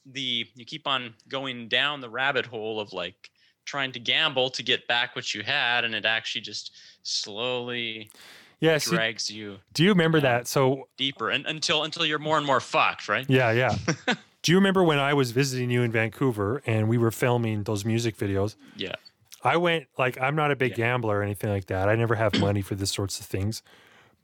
the 0.06 0.44
you 0.56 0.64
keep 0.64 0.88
on 0.88 1.14
going 1.28 1.68
down 1.68 2.00
the 2.00 2.10
rabbit 2.10 2.46
hole 2.46 2.80
of 2.80 2.92
like 2.92 3.30
trying 3.64 3.92
to 3.92 4.00
gamble 4.00 4.50
to 4.50 4.62
get 4.64 4.88
back 4.88 5.14
what 5.14 5.32
you 5.32 5.44
had 5.44 5.84
and 5.84 5.94
it 5.94 6.04
actually 6.04 6.40
just 6.40 6.72
slowly 7.04 8.10
yeah. 8.62 8.78
see, 8.78 8.94
drags 8.96 9.30
you 9.30 9.58
do 9.74 9.82
you 9.84 9.90
remember 9.90 10.18
Yeah. 10.18 10.38
that? 10.38 10.46
So 10.48 10.88
deeper 10.96 11.28
and 11.30 11.44
until 11.46 11.82
until 11.84 12.06
you're 12.06 12.18
more 12.18 12.38
and 12.38 12.46
more 12.46 12.60
fucked, 12.60 13.08
right? 13.08 13.26
Yeah, 13.28 13.50
yeah. 13.52 13.76
Do 14.42 14.50
you 14.50 14.58
remember 14.58 14.82
when 14.82 14.98
I 14.98 15.14
was 15.14 15.30
visiting 15.30 15.70
you 15.70 15.82
in 15.82 15.92
Vancouver 15.92 16.62
and 16.66 16.88
we 16.88 16.98
were 16.98 17.12
filming 17.12 17.62
those 17.62 17.84
music 17.84 18.16
videos? 18.16 18.56
Yeah. 18.76 18.96
I 19.44 19.56
went 19.56 19.86
like 19.98 20.20
I'm 20.20 20.34
not 20.34 20.50
a 20.50 20.56
big 20.56 20.70
Yeah. 20.72 20.76
gambler 20.78 21.18
or 21.18 21.22
anything 21.22 21.50
like 21.50 21.66
that. 21.66 21.88
I 21.88 21.94
never 21.94 22.16
have 22.16 22.36
money 22.40 22.60
for 22.62 22.74
this 22.74 22.90
sorts 22.90 23.20
of 23.20 23.26
things. 23.26 23.62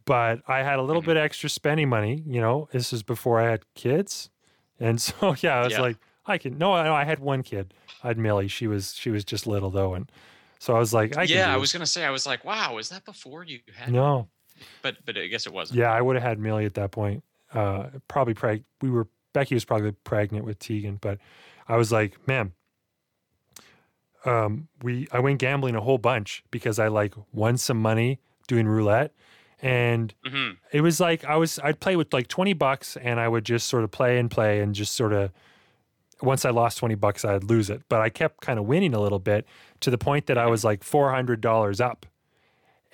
But 0.04 0.40
I 0.48 0.62
had 0.64 0.78
a 0.78 0.82
little 0.82 1.02
Mm-hmm. 1.02 1.10
bit 1.10 1.16
extra 1.18 1.48
spending 1.50 1.88
money, 1.88 2.22
you 2.26 2.40
know. 2.40 2.68
This 2.72 2.92
is 2.92 3.02
before 3.04 3.38
I 3.40 3.50
had 3.50 3.60
kids. 3.74 4.30
And 4.80 5.00
so 5.06 5.36
yeah, 5.40 5.60
I 5.60 5.64
was 5.64 5.72
Yeah. 5.74 5.80
like, 5.82 5.96
I 6.26 6.36
can 6.38 6.58
no, 6.58 6.72
I, 6.72 7.02
I 7.02 7.04
had 7.04 7.20
one 7.20 7.42
kid. 7.44 7.72
I 8.02 8.08
had 8.08 8.18
Millie. 8.18 8.48
She 8.48 8.66
was 8.66 8.94
she 8.94 9.10
was 9.10 9.24
just 9.24 9.46
little 9.46 9.70
though. 9.70 9.94
And 9.94 10.10
so 10.58 10.74
I 10.74 10.78
was 10.78 10.92
like, 10.92 11.16
I 11.16 11.22
yeah, 11.24 11.52
I 11.52 11.56
was 11.56 11.72
gonna 11.72 11.86
say, 11.86 12.04
I 12.04 12.10
was 12.10 12.26
like, 12.26 12.44
wow, 12.44 12.74
was 12.74 12.88
that 12.88 13.04
before 13.04 13.44
you 13.44 13.60
had? 13.74 13.92
No. 13.92 14.28
But 14.82 14.96
but 15.04 15.16
I 15.16 15.26
guess 15.26 15.46
it 15.46 15.52
wasn't. 15.52 15.78
Yeah, 15.78 15.92
I 15.92 16.00
would 16.00 16.16
have 16.16 16.22
had 16.22 16.38
Millie 16.38 16.64
at 16.64 16.74
that 16.74 16.90
point. 16.90 17.22
Uh, 17.52 17.86
probably 18.08 18.34
preg. 18.34 18.64
We 18.82 18.90
were 18.90 19.08
Becky 19.32 19.54
was 19.54 19.64
probably 19.64 19.92
pregnant 19.92 20.44
with 20.44 20.58
Tegan, 20.58 20.96
but 21.00 21.18
I 21.68 21.76
was 21.76 21.92
like, 21.92 22.26
man, 22.26 22.52
um, 24.24 24.68
we 24.82 25.06
I 25.12 25.20
went 25.20 25.38
gambling 25.38 25.74
a 25.74 25.80
whole 25.80 25.98
bunch 25.98 26.42
because 26.50 26.78
I 26.78 26.88
like 26.88 27.14
won 27.32 27.56
some 27.56 27.80
money 27.80 28.18
doing 28.48 28.66
roulette, 28.66 29.12
and 29.62 30.12
hmm 30.24 30.52
it 30.72 30.80
was 30.80 30.98
like 31.00 31.24
I 31.24 31.36
was 31.36 31.58
I'd 31.62 31.80
play 31.80 31.94
with 31.96 32.12
like 32.12 32.28
twenty 32.28 32.52
bucks, 32.52 32.96
and 32.96 33.20
I 33.20 33.28
would 33.28 33.44
just 33.44 33.68
sort 33.68 33.84
of 33.84 33.90
play 33.90 34.18
and 34.18 34.30
play 34.30 34.60
and 34.60 34.74
just 34.74 34.94
sort 34.94 35.12
of. 35.12 35.30
Once 36.22 36.44
I 36.44 36.50
lost 36.50 36.78
twenty 36.78 36.94
bucks, 36.96 37.24
I'd 37.24 37.44
lose 37.44 37.70
it, 37.70 37.82
but 37.88 38.00
I 38.00 38.08
kept 38.08 38.40
kind 38.40 38.58
of 38.58 38.64
winning 38.66 38.94
a 38.94 39.00
little 39.00 39.18
bit 39.20 39.46
to 39.80 39.90
the 39.90 39.98
point 39.98 40.26
that 40.26 40.36
I 40.38 40.46
was 40.46 40.64
like 40.64 40.82
four 40.82 41.10
hundred 41.12 41.40
dollars 41.40 41.80
up. 41.80 42.06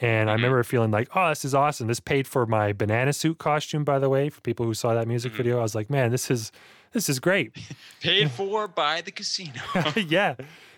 And 0.01 0.29
I 0.29 0.33
Mhm. 0.35 0.37
remember 0.37 0.63
feeling 0.65 0.91
like, 0.91 1.09
oh, 1.15 1.29
this 1.29 1.45
is 1.45 1.55
awesome. 1.55 1.87
This 1.87 2.01
paid 2.01 2.27
for 2.27 2.47
my 2.47 2.73
banana 2.73 3.13
suit 3.13 3.39
costume, 3.39 3.85
by 3.85 3.99
the 4.01 4.09
way, 4.09 4.29
for 4.29 4.41
people 4.41 4.67
who 4.67 4.75
saw 4.75 4.93
that 4.95 5.07
music 5.07 5.33
Mhm. 5.33 5.37
video. 5.37 5.59
I 5.61 5.63
was 5.63 5.75
like, 5.77 5.89
man, 5.89 6.11
this 6.11 6.31
is 6.31 6.51
this 6.93 7.09
is 7.09 7.19
great. 7.19 7.53
Paid 8.01 8.31
for 8.31 8.69
by 8.69 9.01
the 9.01 9.11
casino. 9.11 9.61
yeah. 9.97 10.35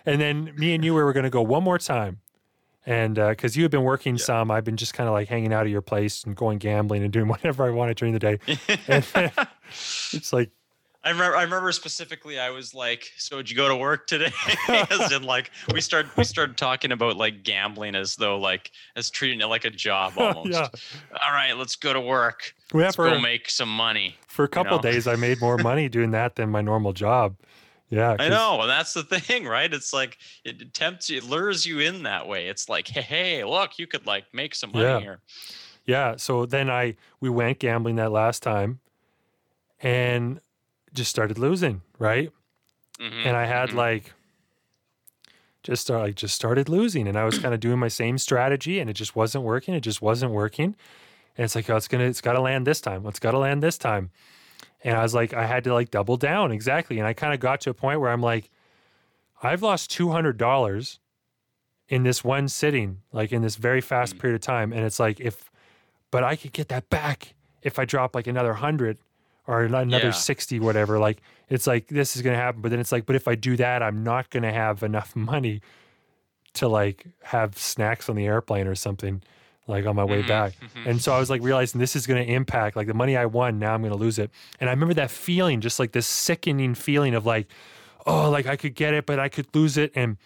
And 0.06 0.18
then 0.20 0.52
me 0.56 0.74
and 0.74 0.82
you 0.84 0.94
we 0.94 1.02
were 1.02 1.12
going 1.12 1.24
to 1.24 1.30
go 1.30 1.42
one 1.42 1.62
more 1.62 1.78
time. 1.78 2.20
And 2.86 3.16
because 3.16 3.54
you 3.56 3.64
had 3.64 3.70
been 3.70 3.82
working 3.82 4.16
Yeah. 4.16 4.24
some, 4.24 4.50
I've 4.50 4.64
been 4.64 4.76
just 4.78 4.94
kind 4.94 5.08
of 5.08 5.12
like 5.12 5.28
hanging 5.28 5.52
out 5.52 5.64
at 5.66 5.70
your 5.70 5.82
place 5.82 6.22
and 6.24 6.34
going 6.36 6.56
gambling 6.58 7.02
and 7.02 7.12
doing 7.12 7.26
whatever 7.34 7.64
I 7.66 7.70
wanted 7.70 7.96
during 7.98 8.14
the 8.14 8.18
day. 8.20 8.38
And 8.88 9.04
it's 10.12 10.32
like, 10.32 10.50
I 11.06 11.10
remember. 11.10 11.36
I 11.36 11.42
remember 11.44 11.70
specifically. 11.70 12.40
I 12.40 12.50
was 12.50 12.74
like, 12.74 13.12
"So 13.16 13.36
did 13.36 13.48
you 13.48 13.56
go 13.56 13.68
to 13.68 13.76
work 13.76 14.08
today?" 14.08 14.32
as 14.90 15.12
in, 15.12 15.22
like, 15.22 15.52
we 15.72 15.80
started. 15.80 16.10
We 16.16 16.24
started 16.24 16.56
talking 16.56 16.90
about 16.90 17.16
like 17.16 17.44
gambling 17.44 17.94
as 17.94 18.16
though 18.16 18.36
like 18.38 18.72
as 18.96 19.08
treating 19.08 19.40
it 19.40 19.46
like 19.46 19.64
a 19.64 19.70
job 19.70 20.14
almost. 20.18 20.50
yeah. 20.50 20.66
All 21.24 21.32
right, 21.32 21.56
let's 21.56 21.76
go 21.76 21.92
to 21.92 22.00
work. 22.00 22.52
We 22.74 22.82
Let's 22.82 22.96
for, 22.96 23.08
go 23.08 23.20
make 23.20 23.48
some 23.48 23.68
money. 23.68 24.16
for 24.26 24.44
a 24.44 24.48
couple 24.48 24.78
know? 24.78 24.82
days, 24.82 25.06
I 25.06 25.14
made 25.14 25.40
more 25.40 25.56
money 25.58 25.88
doing 25.96 26.10
that 26.10 26.34
than 26.34 26.50
my 26.50 26.60
normal 26.60 26.92
job. 26.92 27.36
Yeah. 27.88 28.16
I 28.18 28.28
know, 28.28 28.62
and 28.62 28.68
that's 28.68 28.92
the 28.94 29.04
thing, 29.04 29.46
right? 29.46 29.72
It's 29.72 29.92
like 29.92 30.18
it 30.44 30.74
tempts 30.74 31.08
you, 31.08 31.18
it 31.18 31.24
lures 31.24 31.64
you 31.64 31.78
in 31.78 32.02
that 32.02 32.26
way. 32.26 32.48
It's 32.48 32.68
like, 32.68 32.88
hey, 32.88 33.02
hey, 33.02 33.44
look, 33.44 33.78
you 33.78 33.86
could 33.86 34.06
like 34.06 34.24
make 34.34 34.56
some 34.56 34.72
money 34.72 34.84
Yeah. 34.84 34.98
here. 34.98 35.20
Yeah. 35.84 36.16
So 36.16 36.46
then 36.46 36.68
I 36.68 36.96
we 37.20 37.30
went 37.30 37.60
gambling 37.60 37.94
that 37.94 38.10
last 38.10 38.42
time, 38.42 38.80
and 39.80 40.40
just 40.94 41.10
started 41.10 41.38
losing, 41.38 41.82
right? 41.98 42.30
Mhm, 42.98 43.26
and 43.26 43.36
I 43.36 43.44
had 43.46 43.70
mhm. 43.70 43.74
like 43.74 44.12
just 45.62 45.82
start, 45.82 46.00
like 46.02 46.14
just 46.14 46.34
started 46.34 46.68
losing, 46.68 47.08
and 47.08 47.18
I 47.18 47.24
was 47.24 47.38
kind 47.38 47.52
of 47.52 47.60
doing 47.60 47.78
my 47.78 47.88
same 47.88 48.18
strategy, 48.18 48.78
and 48.78 48.88
it 48.88 48.94
just 48.94 49.16
wasn't 49.16 49.42
working. 49.44 49.74
It 49.74 49.80
just 49.80 50.00
wasn't 50.00 50.32
working, 50.32 50.76
and 51.36 51.44
it's 51.44 51.54
like, 51.56 51.68
oh, 51.68 51.76
it's 51.76 51.88
gonna, 51.88 52.04
it's 52.04 52.20
got 52.20 52.34
to 52.34 52.40
land 52.40 52.66
this 52.66 52.80
time. 52.80 53.04
It's 53.06 53.18
got 53.18 53.32
to 53.32 53.38
land 53.38 53.62
this 53.62 53.76
time, 53.76 54.10
and 54.84 54.96
I 54.96 55.02
was 55.02 55.12
like, 55.14 55.34
I 55.34 55.44
had 55.46 55.64
to 55.64 55.74
like 55.74 55.90
double 55.90 56.16
down 56.16 56.52
exactly, 56.52 56.98
and 56.98 57.06
I 57.06 57.14
kind 57.14 57.34
of 57.34 57.40
got 57.40 57.60
to 57.62 57.70
a 57.70 57.74
point 57.74 58.00
where 58.00 58.10
I'm 58.10 58.20
like, 58.22 58.48
I've 59.42 59.62
lost 59.62 59.90
two 59.90 60.10
hundred 60.10 60.38
dollars 60.38 61.00
in 61.88 62.04
this 62.04 62.22
one 62.24 62.48
sitting, 62.48 63.02
like 63.12 63.32
in 63.32 63.42
this 63.42 63.56
very 63.56 63.80
fast 63.80 64.16
Mm. 64.16 64.20
period 64.20 64.34
of 64.36 64.40
time, 64.42 64.72
and 64.72 64.84
it's 64.84 65.00
like 65.00 65.18
if, 65.20 65.50
but 66.12 66.22
I 66.22 66.36
could 66.36 66.52
get 66.52 66.68
that 66.68 66.88
back 66.90 67.34
if 67.62 67.78
I 67.78 67.84
drop 67.84 68.14
like 68.14 68.28
another 68.28 68.54
hundred 68.54 68.98
or 69.46 69.62
another 69.64 70.06
Yeah. 70.06 70.10
60 70.10 70.60
whatever 70.60 70.98
like 70.98 71.20
it's 71.48 71.66
like 71.66 71.86
this 71.88 72.16
is 72.16 72.22
going 72.22 72.34
to 72.36 72.40
happen 72.42 72.60
but 72.62 72.70
then 72.70 72.80
it's 72.80 72.92
like 72.92 73.06
but 73.06 73.14
if 73.16 73.28
i 73.28 73.34
do 73.34 73.56
that 73.56 73.82
i'm 73.82 74.02
not 74.02 74.30
going 74.30 74.42
to 74.42 74.52
have 74.52 74.82
enough 74.82 75.14
money 75.32 75.60
to 76.54 76.68
like 76.68 77.06
have 77.22 77.56
snacks 77.58 78.08
on 78.08 78.16
the 78.16 78.24
airplane 78.26 78.66
or 78.66 78.74
something 78.74 79.22
like 79.68 79.84
on 79.84 79.96
my 79.96 80.04
way 80.04 80.22
Mhm, 80.22 80.28
back 80.28 80.52
mhm. 80.60 80.86
and 80.90 81.02
so 81.02 81.12
i 81.12 81.18
was 81.18 81.28
like 81.30 81.42
realizing 81.42 81.80
this 81.80 81.94
is 81.96 82.06
going 82.06 82.24
to 82.24 82.32
impact 82.32 82.76
like 82.76 82.86
the 82.86 82.94
money 82.94 83.16
i 83.16 83.26
won 83.26 83.58
now 83.58 83.74
i'm 83.74 83.82
going 83.82 83.92
to 83.92 83.98
lose 83.98 84.18
it 84.18 84.30
and 84.60 84.70
i 84.70 84.72
remember 84.72 84.94
that 84.94 85.10
feeling 85.10 85.60
just 85.60 85.78
like 85.78 85.92
this 85.92 86.06
sickening 86.06 86.74
feeling 86.74 87.14
of 87.14 87.26
like 87.26 87.46
oh 88.06 88.30
like 88.30 88.46
i 88.46 88.56
could 88.56 88.74
get 88.74 88.94
it 88.94 89.06
but 89.06 89.18
i 89.18 89.28
could 89.28 89.46
lose 89.54 89.76
it 89.76 89.90
and 89.94 90.16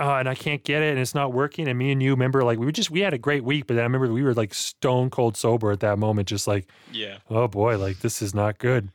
uh, 0.00 0.16
and 0.16 0.28
I 0.28 0.34
can't 0.34 0.64
get 0.64 0.82
it, 0.82 0.90
and 0.90 0.98
it's 0.98 1.14
not 1.14 1.32
working. 1.32 1.68
And 1.68 1.78
me 1.78 1.92
and 1.92 2.02
you 2.02 2.10
remember, 2.12 2.42
like 2.42 2.58
we 2.58 2.66
were 2.66 2.72
just 2.72 2.90
we 2.90 3.00
had 3.00 3.12
a 3.14 3.18
great 3.18 3.44
week, 3.44 3.66
but 3.66 3.74
then 3.74 3.82
I 3.82 3.84
remember 3.84 4.12
we 4.12 4.22
were 4.22 4.34
like 4.34 4.54
stone 4.54 5.10
cold 5.10 5.36
sober 5.36 5.70
at 5.70 5.80
that 5.80 5.98
moment, 5.98 6.26
just 6.28 6.46
like, 6.46 6.66
Yeah, 6.92 7.18
oh 7.28 7.46
boy, 7.48 7.76
like 7.78 8.00
this 8.00 8.22
is 8.22 8.34
not 8.34 8.58
good. 8.58 8.90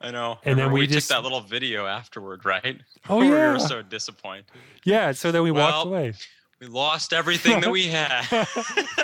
I 0.00 0.10
know. 0.10 0.38
And 0.44 0.58
then 0.58 0.72
we 0.72 0.80
we 0.80 0.86
just- 0.86 1.08
took 1.08 1.18
that 1.18 1.22
little 1.22 1.42
video 1.42 1.86
afterward, 1.86 2.44
right? 2.46 2.80
Oh, 3.08 3.18
Where 3.18 3.26
We 3.30 3.36
yeah. 3.36 3.52
were 3.52 3.58
so 3.58 3.82
disappointed. 3.82 4.46
Yeah, 4.84 5.12
so 5.12 5.30
then 5.30 5.42
we 5.42 5.50
walked 5.50 5.86
away. 5.86 6.14
We 6.58 6.66
lost 6.68 7.12
everything 7.12 7.60
that 7.60 7.70
we 7.70 7.86
had. 7.88 8.24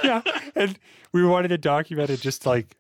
yeah, 0.03 0.23
and 0.55 0.79
we 1.13 1.25
wanted 1.25 1.49
to 1.49 1.59
document 1.59 2.11
it 2.11 2.21
just 2.21 2.47
like 2.47 2.77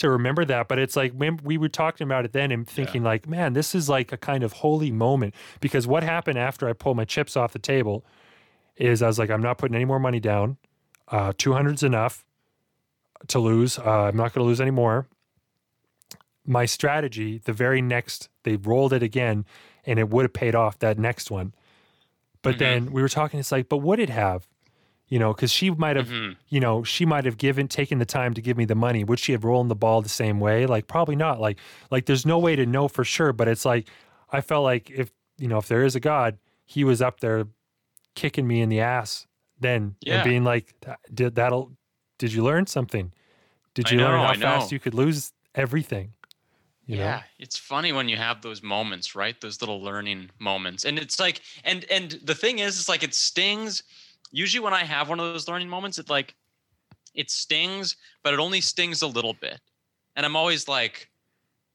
to 0.00 0.10
remember 0.10 0.44
that. 0.44 0.68
But 0.68 0.78
it's 0.78 0.96
like 0.96 1.12
when 1.12 1.38
we 1.42 1.56
were 1.56 1.68
talking 1.68 2.06
about 2.06 2.24
it 2.24 2.32
then 2.32 2.50
and 2.50 2.66
thinking 2.68 3.02
like, 3.02 3.28
man, 3.28 3.52
this 3.52 3.74
is 3.74 3.88
like 3.88 4.12
a 4.12 4.16
kind 4.16 4.42
of 4.42 4.52
holy 4.54 4.90
moment 4.90 5.34
because 5.60 5.86
what 5.86 6.02
happened 6.02 6.38
after 6.38 6.68
I 6.68 6.72
pulled 6.72 6.96
my 6.96 7.04
chips 7.04 7.36
off 7.36 7.52
the 7.52 7.58
table 7.58 8.04
is 8.76 9.02
I 9.02 9.06
was 9.06 9.18
like, 9.18 9.30
I'm 9.30 9.42
not 9.42 9.58
putting 9.58 9.74
any 9.74 9.84
more 9.84 9.98
money 10.00 10.20
down. 10.20 10.56
Uh, 11.08 11.32
200's 11.32 11.82
enough 11.82 12.24
to 13.28 13.38
lose. 13.38 13.78
Uh, 13.78 14.04
I'm 14.08 14.16
not 14.16 14.32
going 14.32 14.42
to 14.44 14.48
lose 14.48 14.60
any 14.60 14.70
more. 14.70 15.06
My 16.46 16.64
strategy, 16.64 17.38
the 17.44 17.52
very 17.52 17.82
next, 17.82 18.28
they 18.44 18.56
rolled 18.56 18.92
it 18.92 19.02
again, 19.02 19.44
and 19.84 19.98
it 19.98 20.08
would 20.08 20.24
have 20.24 20.32
paid 20.32 20.54
off 20.54 20.78
that 20.78 20.98
next 20.98 21.30
one. 21.30 21.52
But 22.42 22.54
Mhm. 22.54 22.58
then 22.58 22.92
we 22.92 23.02
were 23.02 23.08
talking. 23.08 23.38
It's 23.38 23.52
like, 23.52 23.68
but 23.68 23.78
would 23.78 23.98
it 24.00 24.08
have? 24.08 24.48
You 25.10 25.18
know, 25.18 25.34
because 25.34 25.50
she 25.52 25.70
might 25.70 25.96
have 25.96 26.08
Mhm. 26.08 26.36
you 26.48 26.60
know, 26.60 26.82
she 26.84 27.04
might 27.04 27.24
have 27.26 27.36
given 27.36 27.68
taken 27.68 27.98
the 27.98 28.06
time 28.06 28.32
to 28.34 28.40
give 28.40 28.56
me 28.56 28.64
the 28.64 28.74
money. 28.76 29.04
Would 29.04 29.18
she 29.18 29.32
have 29.32 29.44
rolled 29.44 29.68
the 29.68 29.74
ball 29.74 30.00
the 30.02 30.08
same 30.08 30.40
way? 30.40 30.64
Like 30.66 30.86
probably 30.86 31.16
not. 31.16 31.40
Like 31.40 31.58
like 31.90 32.06
there's 32.06 32.24
no 32.24 32.38
way 32.38 32.54
to 32.56 32.64
know 32.64 32.86
for 32.88 33.04
sure, 33.04 33.32
but 33.32 33.48
it's 33.48 33.64
like 33.64 33.88
I 34.30 34.40
felt 34.40 34.62
like 34.64 34.88
if 34.88 35.10
you 35.36 35.48
know, 35.48 35.58
if 35.58 35.66
there 35.68 35.84
is 35.84 35.94
a 35.96 36.00
God, 36.00 36.38
he 36.64 36.84
was 36.84 37.02
up 37.02 37.20
there 37.20 37.46
kicking 38.14 38.46
me 38.46 38.60
in 38.62 38.68
the 38.70 38.80
ass 38.80 39.26
then 39.58 39.94
Yeah. 40.00 40.16
and 40.16 40.24
being 40.24 40.42
like 40.44 40.74
did 41.12 41.34
that'll 41.34 41.72
did 42.18 42.32
you 42.32 42.42
learn 42.44 42.66
something? 42.66 43.12
Did 43.74 43.90
you 43.90 43.98
learn 43.98 44.18
how 44.20 44.34
fast 44.34 44.72
you 44.72 44.78
could 44.78 44.94
lose 44.94 45.32
everything? 45.54 46.12
You 46.86 46.96
know? 46.96 47.02
yeah, 47.04 47.22
it's 47.38 47.56
funny 47.56 47.92
when 47.92 48.08
you 48.08 48.16
have 48.16 48.42
those 48.42 48.62
moments, 48.62 49.14
right? 49.14 49.40
Those 49.40 49.60
little 49.60 49.80
learning 49.80 50.30
moments. 50.38 50.84
And 50.84 50.98
it's 50.98 51.18
like 51.20 51.40
and 51.64 51.84
and 51.90 52.12
the 52.24 52.34
thing 52.34 52.58
is 52.60 52.78
it's 52.78 52.88
like 52.88 53.02
it 53.02 53.14
stings. 53.14 53.82
Usually 54.30 54.62
when 54.62 54.74
I 54.74 54.84
have 54.84 55.08
one 55.08 55.20
of 55.20 55.32
those 55.32 55.48
learning 55.48 55.68
moments, 55.68 55.98
it 55.98 56.08
like 56.08 56.34
it 57.14 57.30
stings, 57.30 57.96
but 58.22 58.34
it 58.34 58.40
only 58.40 58.60
stings 58.60 59.02
a 59.02 59.06
little 59.06 59.34
bit. 59.34 59.60
And 60.16 60.24
I'm 60.24 60.36
always 60.36 60.68
like, 60.68 61.10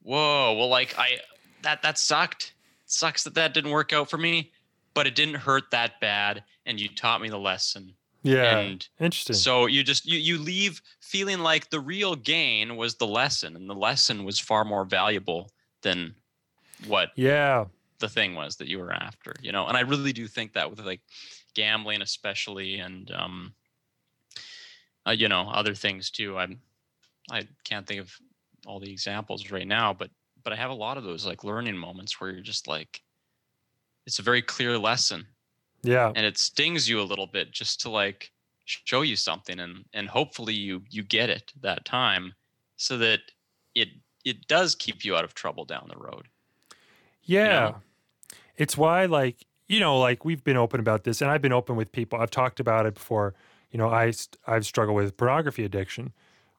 "Whoa, 0.02 0.54
well 0.54 0.70
like 0.70 0.98
I 0.98 1.20
that 1.62 1.82
that 1.82 1.98
sucked. 1.98 2.54
It 2.84 2.92
sucks 2.92 3.24
that 3.24 3.34
that 3.36 3.54
didn't 3.54 3.72
work 3.72 3.94
out 3.94 4.10
for 4.10 4.18
me, 4.18 4.52
but 4.94 5.08
it 5.08 5.16
didn't 5.16 5.36
hurt 5.36 5.72
that 5.72 6.00
bad 6.00 6.44
and 6.66 6.80
you 6.80 6.88
taught 6.90 7.22
me 7.22 7.30
the 7.30 7.40
lesson." 7.40 7.94
Yeah. 8.26 8.58
And 8.58 8.88
Interesting. 9.00 9.36
So 9.36 9.68
you 9.68 9.84
just 9.84 10.06
you 10.06 10.18
you 10.18 10.40
leave 10.40 10.82
feeling 11.00 11.40
like 11.40 11.70
the 11.70 11.80
real 11.80 12.16
gain 12.16 12.76
was 12.76 12.96
the 12.96 13.06
lesson, 13.06 13.56
and 13.56 13.70
the 13.70 13.76
lesson 13.76 14.24
was 14.24 14.40
far 14.40 14.66
more 14.66 14.84
valuable 14.84 15.52
than 15.84 16.16
what 16.88 17.12
yeah. 17.16 17.66
the 18.00 18.10
thing 18.10 18.34
was 18.34 18.56
that 18.58 18.68
you 18.68 18.80
were 18.80 18.92
after. 18.92 19.36
You 19.42 19.52
know, 19.52 19.68
and 19.68 19.78
I 19.78 19.82
really 19.82 20.12
do 20.12 20.28
think 20.28 20.54
that 20.54 20.70
with 20.70 20.80
like 20.80 21.02
gambling, 21.56 22.02
especially, 22.02 22.80
and 22.80 23.10
um, 23.12 23.54
uh, 25.08 25.12
you 25.12 25.28
know, 25.28 25.50
other 25.50 25.74
things 25.76 26.12
too. 26.12 26.38
I'm 26.38 26.62
I 27.32 27.48
can't 27.64 27.88
think 27.88 28.02
of 28.02 28.14
all 28.68 28.80
the 28.80 28.92
examples 28.92 29.52
right 29.52 29.68
now, 29.68 29.94
but 29.94 30.12
but 30.44 30.54
I 30.54 30.56
have 30.58 30.70
a 30.72 30.76
lot 30.76 30.98
of 30.98 31.04
those 31.04 31.26
like 31.26 31.44
learning 31.44 31.78
moments 31.78 32.20
where 32.22 32.30
you're 32.30 32.42
just 32.42 32.68
like, 32.68 33.02
it's 34.06 34.20
a 34.20 34.24
very 34.24 34.42
clear 34.44 34.78
lesson 34.78 35.26
Yeah. 35.84 36.12
and 36.16 36.26
it 36.26 36.38
stings 36.38 36.88
you 36.88 37.02
a 37.02 37.04
little 37.10 37.28
bit 37.28 37.52
just 37.52 37.82
to 37.82 37.90
like 37.90 38.32
show 38.66 39.02
you 39.02 39.16
something 39.16 39.60
and 39.60 39.86
and 39.94 40.08
hopefully 40.10 40.54
you 40.54 40.82
you 40.90 41.04
get 41.04 41.30
it 41.30 41.54
that 41.62 41.86
time 41.86 42.34
so 42.78 42.98
that 42.98 43.20
it 43.76 43.90
it 44.24 44.48
does 44.48 44.76
keep 44.76 45.06
you 45.06 45.16
out 45.16 45.24
of 45.24 45.34
trouble 45.34 45.66
down 45.66 45.88
the 45.88 45.98
road 45.98 46.28
Yeah. 47.24 47.60
know? 47.60 47.82
It's 48.58 48.78
why, 48.78 49.06
like, 49.06 49.46
you 49.68 49.80
know, 49.80 49.98
like 50.00 50.26
we've 50.26 50.44
been 50.44 50.58
open 50.58 50.80
about 50.80 51.04
this, 51.04 51.22
and 51.22 51.32
I've 51.32 51.42
been 51.42 51.54
open 51.54 51.76
with 51.76 51.92
people. 51.92 52.20
I've 52.20 52.32
talked 52.32 52.60
about 52.60 52.86
it 52.86 52.96
before. 52.96 53.34
You 53.72 53.78
know, 53.78 53.90
I 53.90 54.12
st- 54.12 54.38
I've 54.48 54.66
struggled 54.66 54.96
with 54.96 55.18
pornography 55.18 55.64
addiction. 55.64 56.14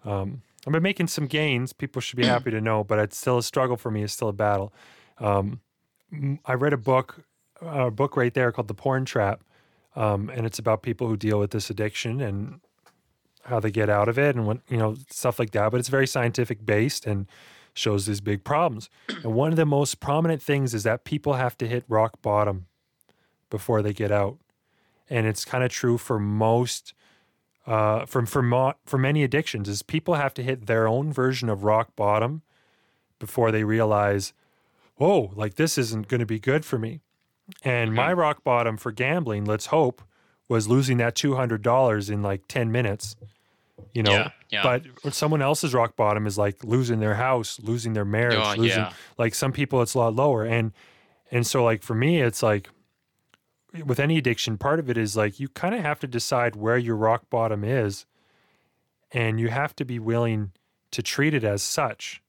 Um, 0.04 0.42
I've 0.66 0.72
been 0.72 0.82
making 0.82 1.06
some 1.06 1.26
gains. 1.26 1.72
People 1.72 2.02
should 2.02 2.16
be 2.16 2.26
happy 2.26 2.50
to 2.50 2.60
know, 2.60 2.82
but 2.82 2.98
it's 2.98 3.16
still 3.16 3.38
a 3.38 3.42
struggle 3.42 3.76
for 3.76 3.90
me. 3.90 4.02
It's 4.02 4.12
still 4.12 4.28
a 4.28 4.32
battle. 4.32 4.72
Um, 5.18 5.60
I 6.44 6.54
read 6.54 6.72
a 6.72 6.78
book, 6.78 7.24
a 7.60 7.90
book 7.90 8.16
right 8.16 8.34
there 8.34 8.50
called 8.50 8.68
The 8.68 8.74
Porn 8.74 9.04
Trap, 9.04 9.42
um, 9.94 10.30
and 10.30 10.44
it's 10.44 10.58
about 10.58 10.82
people 10.82 11.06
who 11.06 11.16
deal 11.16 11.38
with 11.38 11.52
this 11.52 11.70
addiction 11.70 12.20
and 12.20 12.60
how 13.44 13.60
they 13.60 13.70
get 13.70 13.88
out 13.88 14.08
of 14.08 14.18
it 14.18 14.34
and 14.34 14.46
what 14.46 14.58
you 14.68 14.76
know 14.76 14.96
stuff 15.08 15.38
like 15.38 15.52
that. 15.52 15.70
But 15.70 15.78
it's 15.78 15.88
very 15.88 16.06
scientific 16.06 16.66
based 16.66 17.06
and 17.06 17.26
shows 17.72 18.06
these 18.06 18.20
big 18.20 18.42
problems. 18.42 18.90
And 19.22 19.34
one 19.34 19.50
of 19.50 19.56
the 19.56 19.66
most 19.66 20.00
prominent 20.00 20.42
things 20.42 20.74
is 20.74 20.82
that 20.82 21.04
people 21.04 21.34
have 21.34 21.56
to 21.58 21.68
hit 21.68 21.84
rock 21.88 22.20
bottom 22.22 22.66
before 23.50 23.82
they 23.82 23.92
get 23.92 24.10
out. 24.12 24.38
And 25.08 25.26
it's 25.26 25.44
kind 25.44 25.62
of 25.64 25.70
true 25.70 25.98
for 25.98 26.18
most 26.18 26.92
uh 27.66 28.06
from 28.06 28.26
for 28.26 28.42
mo- 28.42 28.74
for 28.84 28.96
many 28.98 29.22
addictions 29.24 29.68
is 29.68 29.82
people 29.82 30.14
have 30.14 30.32
to 30.34 30.42
hit 30.42 30.66
their 30.66 30.86
own 30.86 31.12
version 31.12 31.48
of 31.48 31.64
rock 31.64 31.94
bottom 31.96 32.42
before 33.18 33.50
they 33.50 33.64
realize, 33.64 34.32
"Oh, 35.00 35.30
like 35.34 35.54
this 35.54 35.76
isn't 35.78 36.06
going 36.08 36.20
to 36.20 36.26
be 36.26 36.38
good 36.38 36.64
for 36.64 36.78
me." 36.78 37.00
And 37.64 37.92
my 37.94 38.12
rock 38.12 38.42
bottom 38.44 38.76
for 38.76 38.90
gambling, 38.92 39.44
let's 39.44 39.66
hope, 39.66 40.02
was 40.48 40.66
losing 40.68 40.96
that 40.98 41.14
$200 41.14 42.10
in 42.10 42.20
like 42.22 42.42
10 42.48 42.72
minutes. 42.72 43.14
You 43.92 44.02
know, 44.02 44.10
Yeah, 44.12 44.30
yeah. 44.50 44.80
but 45.04 45.14
someone 45.14 45.42
else's 45.42 45.72
rock 45.74 45.94
bottom 45.96 46.26
is 46.26 46.36
like 46.38 46.64
losing 46.64 46.98
their 46.98 47.14
house, 47.14 47.60
losing 47.62 47.92
their 47.92 48.04
marriage, 48.04 48.38
Oh, 48.40 48.54
losing 48.56 48.78
yeah. 48.80 48.92
like 49.18 49.34
some 49.34 49.52
people 49.52 49.80
it's 49.82 49.94
a 49.94 49.98
lot 49.98 50.14
lower. 50.14 50.44
And 50.44 50.72
and 51.30 51.46
so 51.46 51.62
like 51.64 51.82
for 51.82 51.94
me 51.94 52.20
it's 52.20 52.42
like 52.42 52.68
with 53.84 54.00
any 54.00 54.18
addiction, 54.18 54.58
part 54.58 54.78
of 54.78 54.88
it 54.90 54.96
is 54.96 55.16
like 55.16 55.40
you 55.40 55.48
kind 55.48 55.74
of 55.74 55.82
have 55.82 56.00
to 56.00 56.06
decide 56.06 56.56
where 56.56 56.78
your 56.78 56.96
rock 56.96 57.28
bottom 57.30 57.64
is 57.64 58.06
and 59.12 59.40
you 59.40 59.48
have 59.48 59.74
to 59.76 59.84
be 59.84 59.98
willing 59.98 60.52
to 60.90 61.02
treat 61.02 61.34
it 61.34 61.44
as 61.44 61.62
such. 61.62 62.22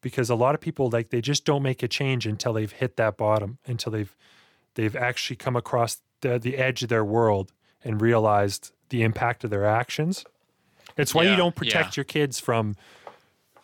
Because 0.00 0.30
a 0.30 0.34
lot 0.34 0.54
of 0.54 0.60
people 0.60 0.88
like 0.88 1.10
they 1.10 1.20
just 1.20 1.44
don't 1.44 1.62
make 1.62 1.82
a 1.82 1.88
change 1.88 2.26
until 2.26 2.54
they've 2.54 2.72
hit 2.72 2.96
that 2.96 3.16
bottom, 3.16 3.58
until 3.66 3.92
they've 3.92 4.16
they've 4.74 4.96
actually 4.96 5.36
come 5.36 5.56
across 5.56 6.00
the 6.22 6.38
the 6.38 6.56
edge 6.56 6.82
of 6.82 6.88
their 6.88 7.04
world 7.04 7.52
and 7.84 8.00
realized 8.00 8.72
the 8.88 9.02
impact 9.02 9.44
of 9.44 9.50
their 9.50 9.66
actions. 9.66 10.24
It's 10.96 11.14
why 11.14 11.24
you 11.24 11.36
don't 11.36 11.54
protect 11.54 11.96
your 11.96 12.04
kids 12.04 12.40
from 12.40 12.76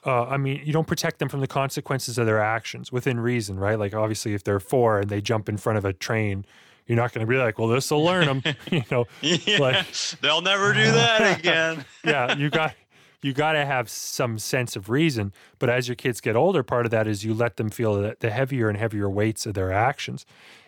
uh, 0.07 0.25
I 0.25 0.37
mean, 0.37 0.63
you 0.65 0.73
don't 0.73 0.87
protect 0.87 1.19
them 1.19 1.29
from 1.29 1.41
the 1.41 1.49
consequences 1.49 2.17
of 2.17 2.27
their 2.27 2.39
actions 2.39 2.93
within 2.93 3.19
reason, 3.19 3.59
right? 3.59 3.77
Like, 3.77 3.93
obviously, 3.93 4.35
if 4.35 4.45
they're 4.45 4.61
four 4.61 5.01
and 5.01 5.11
they 5.11 5.21
jump 5.21 5.49
in 5.49 5.57
front 5.57 5.79
of 5.79 5.85
a 5.85 5.93
train, 5.93 6.47
you're 6.87 6.97
not 6.97 7.13
going 7.13 7.27
to 7.27 7.31
be 7.31 7.37
like, 7.37 7.59
"Well, 7.59 7.69
this 7.69 7.91
will 7.91 8.05
learn 8.05 8.27
them," 8.27 8.43
you 8.71 8.85
know. 8.91 9.07
yeah, 9.21 9.59
Like- 9.59 9.87
they'll 10.21 10.43
never 10.43 10.73
do 10.73 10.93
that 10.93 11.39
again 11.39 11.85
yeah, 12.07 12.37
you 12.37 12.51
got 12.51 12.75
you 13.23 13.33
got 13.33 13.53
to 13.53 13.65
have 13.65 13.89
some 13.89 14.39
sense 14.39 14.77
of 14.77 14.89
reason. 14.89 15.33
But 15.59 15.69
as 15.69 15.89
your 15.89 15.97
kids 15.97 16.21
get 16.21 16.37
older, 16.37 16.63
part 16.63 16.87
of 16.87 16.91
that 16.93 17.07
is 17.07 17.25
you 17.25 17.35
let 17.35 17.57
them 17.57 17.71
feel 17.71 17.95
the, 17.95 18.17
the 18.21 18.31
heavier 18.31 18.69
and 18.69 18.79
heavier 18.79 19.11
weights 19.11 19.47
of 19.47 19.55
their 19.55 19.73
actions. 19.73 20.25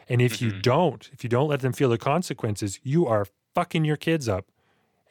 And 0.09 0.21
if 0.21 0.41
you 0.41 0.51
mm-hmm. 0.51 0.61
don't, 0.63 1.09
if 1.13 1.23
you 1.23 1.31
don't 1.31 1.49
let 1.49 1.61
them 1.61 1.73
feel 1.73 1.91
the 1.91 1.99
consequences, 1.99 2.81
you 2.83 3.07
are 3.07 3.27
fucking 3.55 3.85
your 3.85 3.97
kids 3.97 4.29
up. 4.29 4.47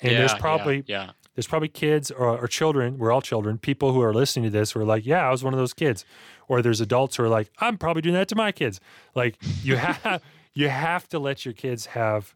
And 0.02 0.12
yeah, 0.12 0.18
there's 0.20 0.34
yeah, 0.34 0.38
probably 0.38 0.84
yeah, 0.88 1.12
there's 1.36 1.48
probably 1.48 1.70
kids 1.70 2.12
or, 2.12 2.38
or 2.38 2.48
children. 2.48 2.98
We're 2.98 3.12
all 3.12 3.22
children. 3.22 3.58
People 3.58 3.94
who 3.94 4.02
are 4.02 4.14
listening 4.14 4.46
to 4.46 4.50
this 4.52 4.72
who 4.72 4.80
are 4.82 4.86
like, 4.86 5.06
"Yeah, 5.06 5.28
I 5.28 5.32
was 5.32 5.44
one 5.44 5.54
of 5.54 5.60
those 5.60 5.74
kids," 5.74 6.06
or 6.48 6.62
there's 6.62 6.82
adults 6.82 7.16
who 7.16 7.24
are 7.24 7.30
like, 7.30 7.50
"I'm 7.60 7.78
probably 7.78 8.02
doing 8.02 8.16
that 8.16 8.28
to 8.30 8.36
my 8.36 8.52
kids." 8.52 8.80
Like 9.16 9.38
you 9.64 9.78
have 9.78 10.22
you 10.58 10.70
have 10.70 11.08
to 11.10 11.20
let 11.20 11.46
your 11.46 11.54
kids 11.54 11.88
have 11.88 12.34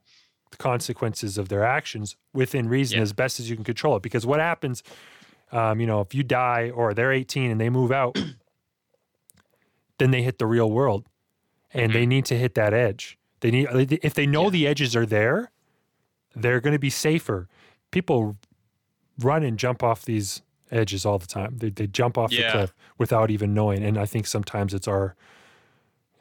the 0.52 0.58
consequences 0.58 1.38
of 1.38 1.50
their 1.50 1.64
actions 1.64 2.16
within 2.34 2.68
reason 2.70 2.98
Yeah. 2.98 3.04
as 3.04 3.14
best 3.14 3.40
as 3.40 3.50
you 3.50 3.56
can 3.56 3.64
control 3.66 3.96
it. 3.96 4.04
Because 4.04 4.26
what 4.26 4.40
happens, 4.40 4.84
um, 5.52 5.80
you 5.80 5.88
know, 5.88 6.02
if 6.02 6.14
you 6.14 6.24
die 6.24 6.70
or 6.70 6.94
they're 6.94 7.12
18 7.14 7.50
and 7.50 7.60
they 7.60 7.70
move 7.70 7.92
out, 7.92 8.18
then 9.98 10.12
they 10.12 10.22
hit 10.24 10.38
the 10.40 10.46
real 10.46 10.70
world, 10.72 11.06
and 11.74 11.94
they 11.94 12.06
need 12.06 12.26
to 12.26 12.38
hit 12.38 12.54
that 12.56 12.74
edge. 12.74 13.18
They 13.40 13.52
need 13.52 13.68
if 14.04 14.14
they 14.14 14.26
know 14.28 14.46
Yeah. 14.46 14.50
the 14.52 14.68
edges 14.68 14.96
are 14.96 15.06
there, 15.06 15.52
they're 16.36 16.60
going 16.62 16.74
to 16.74 16.80
be 16.80 16.90
safer. 16.90 17.48
People 17.92 18.38
run 19.20 19.44
and 19.44 19.58
jump 19.58 19.84
off 19.84 20.04
these 20.06 20.42
edges 20.72 21.06
all 21.06 21.18
the 21.20 21.28
time. 21.28 21.58
They 21.58 21.70
they 21.70 21.88
jump 21.88 22.18
off 22.18 22.32
the 22.32 22.44
cliff 22.52 22.74
without 22.98 23.30
even 23.32 23.54
knowing, 23.54 23.84
and 23.84 23.98
I 23.98 24.06
think 24.06 24.28
sometimes 24.28 24.74
it's 24.74 24.88
our 24.88 25.16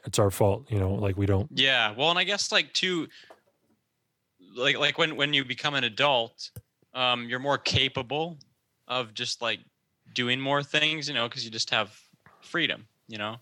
it's 0.05 0.19
our 0.19 0.31
fault. 0.31 0.65
You 0.69 0.79
know, 0.79 0.93
like 0.93 1.17
we 1.17 1.25
don't. 1.25 1.49
Yeah. 1.53 1.93
Well, 1.95 2.09
and 2.09 2.19
I 2.19 2.23
guess 2.23 2.51
like 2.51 2.73
too, 2.73 3.07
like 4.55 4.77
like 4.77 4.97
when 4.97 5.15
when 5.15 5.33
you 5.33 5.45
become 5.45 5.75
an 5.75 5.83
adult, 5.83 6.51
um, 6.93 7.27
you're 7.27 7.39
more 7.39 7.57
capable 7.57 8.37
of 8.87 9.13
just 9.13 9.41
like 9.41 9.59
doing 10.13 10.39
more 10.39 10.63
things, 10.63 11.07
you 11.07 11.13
know, 11.13 11.27
because 11.27 11.45
you 11.45 11.51
just 11.51 11.69
have 11.69 11.97
freedom. 12.41 12.85
You 13.07 13.17
know, 13.17 13.37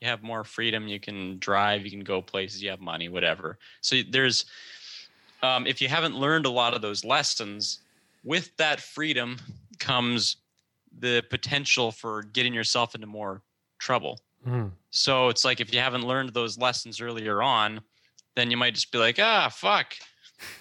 you 0.00 0.08
have 0.08 0.22
more 0.22 0.44
freedom. 0.44 0.88
You 0.88 1.00
can 1.00 1.38
drive. 1.38 1.84
You 1.84 1.90
can 1.90 2.04
go 2.04 2.22
places. 2.22 2.62
You 2.62 2.70
have 2.70 2.80
money. 2.80 3.08
Whatever. 3.08 3.58
So 3.80 3.96
there's, 4.10 4.46
um, 5.42 5.66
if 5.66 5.80
you 5.80 5.88
haven't 5.88 6.14
learned 6.14 6.46
a 6.46 6.50
lot 6.50 6.74
of 6.74 6.82
those 6.82 7.04
lessons, 7.04 7.80
with 8.24 8.56
that 8.56 8.80
freedom 8.80 9.38
comes 9.78 10.36
the 10.98 11.22
potential 11.30 11.92
for 11.92 12.22
getting 12.22 12.54
yourself 12.54 12.94
into 12.94 13.06
more 13.06 13.42
trouble. 13.78 14.20
Mm, 14.46 14.70
So 14.90 15.28
it's 15.28 15.44
like 15.44 15.60
if 15.60 15.72
you 15.74 15.80
haven't 15.80 16.06
learned 16.06 16.32
those 16.34 16.56
lessons 16.58 17.00
earlier 17.00 17.42
on, 17.42 17.80
then 18.36 18.50
you 18.50 18.56
might 18.56 18.74
just 18.74 18.92
be 18.92 18.98
like, 18.98 19.18
ah, 19.18 19.48
fuck, 19.52 19.94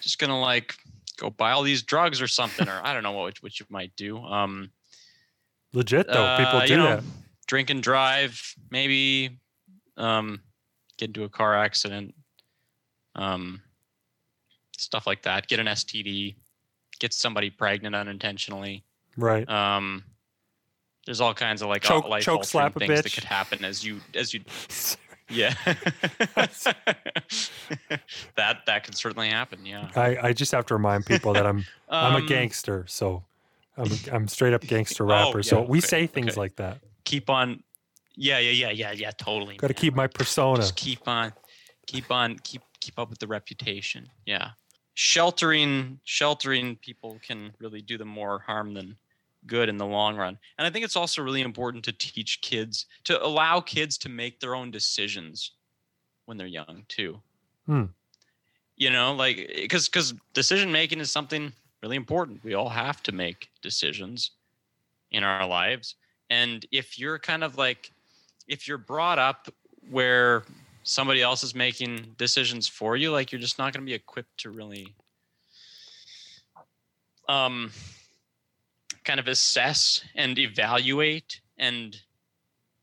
just 0.02 0.18
gonna 0.20 0.40
like 0.40 0.74
go 1.18 1.30
buy 1.30 1.52
all 1.52 1.62
these 1.64 1.84
drugs 1.84 2.22
or 2.22 2.28
something, 2.28 2.68
or 2.68 2.82
I 2.84 2.94
don't 2.94 3.04
know 3.04 3.12
what 3.12 3.42
what 3.44 3.60
you 3.60 3.66
might 3.70 3.96
do. 3.96 4.18
Um, 4.18 4.72
legit 5.74 6.08
though, 6.08 6.36
people 6.38 6.60
uh, 6.60 6.66
do 6.66 6.74
you 6.74 6.78
know, 6.80 6.96
that. 6.96 7.04
drink 7.48 7.70
and 7.70 7.84
drive, 7.84 8.42
maybe, 8.72 9.40
um, 9.98 10.42
get 10.98 11.10
into 11.10 11.24
a 11.24 11.30
car 11.30 11.56
accident, 11.56 12.16
um, 13.16 13.62
stuff 14.78 15.06
like 15.06 15.22
that. 15.24 15.48
Get 15.48 15.60
an 15.60 15.68
STD, 15.68 16.36
get 17.00 17.14
somebody 17.14 17.50
pregnant 17.50 17.96
unintentionally. 17.96 18.84
Right. 19.18 19.48
Um, 19.50 20.04
there's 21.06 21.22
all 21.22 21.34
kinds 21.34 21.62
of 21.62 21.70
like 21.70 21.84
Choke- 21.84 22.08
life 22.08 22.24
choke 22.24 22.44
slap 22.44 22.76
things 22.76 23.02
that 23.02 23.14
could 23.14 23.24
happen 23.24 23.64
as 23.64 23.84
you 23.84 24.02
as 24.16 24.34
you 24.34 24.42
yeah. 25.30 25.54
that 28.36 28.66
that 28.66 28.84
can 28.84 28.94
certainly 28.94 29.30
happen. 29.30 29.66
Yeah. 29.66 29.90
I, 29.96 30.18
I 30.22 30.34
just 30.34 30.52
have 30.52 30.66
to 30.68 30.74
remind 30.76 31.06
people 31.06 31.34
that 31.34 31.46
I'm 31.46 31.66
I'm 31.90 32.14
a 32.16 32.18
Um, 32.18 32.26
gangster, 32.28 32.86
so 32.88 33.24
I'm 33.78 33.90
I'm 34.12 34.28
straight 34.28 34.54
up 34.54 34.62
gangster 34.62 35.04
Oh, 35.04 35.08
rapper. 35.08 35.44
so 35.44 35.62
we 35.62 35.80
okay, 35.80 35.88
say 35.88 36.08
things 36.08 36.32
okay. 36.34 36.40
like 36.40 36.56
that. 36.58 36.80
Keep 37.04 37.30
on. 37.30 37.64
Yeah, 38.16 38.40
yeah, 38.40 38.52
yeah, 38.52 38.72
yeah, 38.72 38.92
yeah. 38.94 39.12
Totally. 39.12 39.58
Got 39.58 39.68
to 39.68 39.74
keep 39.74 39.94
my 39.94 40.08
persona. 40.08 40.58
Just 40.58 40.76
keep 40.76 41.08
on, 41.08 41.34
keep 41.86 42.10
on, 42.12 42.40
keep 42.40 42.62
keep 42.80 42.98
up 42.98 43.10
with 43.10 43.20
the 43.20 43.28
reputation. 43.28 44.08
Yeah. 44.26 44.52
Sheltering 44.94 46.00
sheltering 46.06 46.78
people 46.78 47.20
can 47.22 47.54
really 47.60 47.82
do 47.82 47.98
them 47.98 48.08
more 48.08 48.40
harm 48.40 48.74
than 48.74 48.96
good 49.48 49.70
in 49.70 49.78
the 49.78 49.86
long 49.86 50.16
run. 50.16 50.38
And 50.58 50.68
I 50.68 50.70
think 50.70 50.86
it's 50.86 50.96
also 50.96 51.22
really 51.22 51.42
important 51.42 51.84
to 51.86 51.92
teach 51.92 52.42
kids 52.42 52.86
to 53.06 53.24
allow 53.24 53.60
kids 53.62 53.98
to 54.00 54.10
make 54.10 54.40
their 54.40 54.56
own 54.56 54.72
decisions 54.72 55.52
when 56.26 56.38
they're 56.38 56.48
young 56.48 56.84
too. 56.88 57.22
Hmm. 57.66 57.86
You 58.76 58.90
know, 58.90 59.14
like 59.14 59.52
because 59.56 59.88
because 59.88 60.14
decision 60.34 60.72
making 60.72 61.00
is 61.00 61.12
something 61.12 61.54
really 61.82 61.96
important. 61.96 62.44
We 62.44 62.54
all 62.54 62.70
have 62.70 63.02
to 63.04 63.12
make 63.12 63.50
decisions 63.62 64.32
in 65.12 65.24
our 65.24 65.48
lives. 65.48 65.96
And 66.30 66.66
if 66.72 67.00
you're 67.00 67.20
kind 67.20 67.44
of 67.44 67.58
like 67.58 67.92
if 68.48 68.68
you're 68.68 68.78
brought 68.78 69.20
up 69.20 69.48
where 69.90 70.44
somebody 70.84 71.22
else 71.22 71.44
is 71.44 71.56
making 71.56 72.16
decisions 72.18 72.68
for 72.68 72.96
you, 72.98 73.12
like 73.12 73.32
you're 73.32 73.42
just 73.42 73.58
not 73.58 73.74
going 73.74 73.84
to 73.84 73.90
be 73.90 73.94
equipped 73.94 74.38
to 74.40 74.50
really 74.50 74.94
um 77.28 77.72
kind 79.06 79.20
of 79.20 79.28
assess 79.28 80.02
and 80.16 80.38
evaluate 80.38 81.42
and 81.58 81.98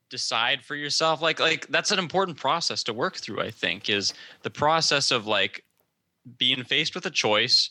decide 0.09 0.62
for 0.62 0.77
yourself 0.77 1.23
like 1.23 1.41
like 1.41 1.66
that's 1.68 1.91
an 1.91 1.99
important 1.99 2.37
process 2.37 2.83
to 2.83 2.93
work 2.93 3.16
through 3.16 3.41
i 3.41 3.51
think 3.51 3.89
is 3.89 4.12
the 4.43 4.51
process 4.51 5.11
of 5.11 5.27
like 5.27 5.64
being 6.37 6.62
faced 6.64 6.95
with 6.95 7.07
a 7.07 7.11
choice 7.11 7.70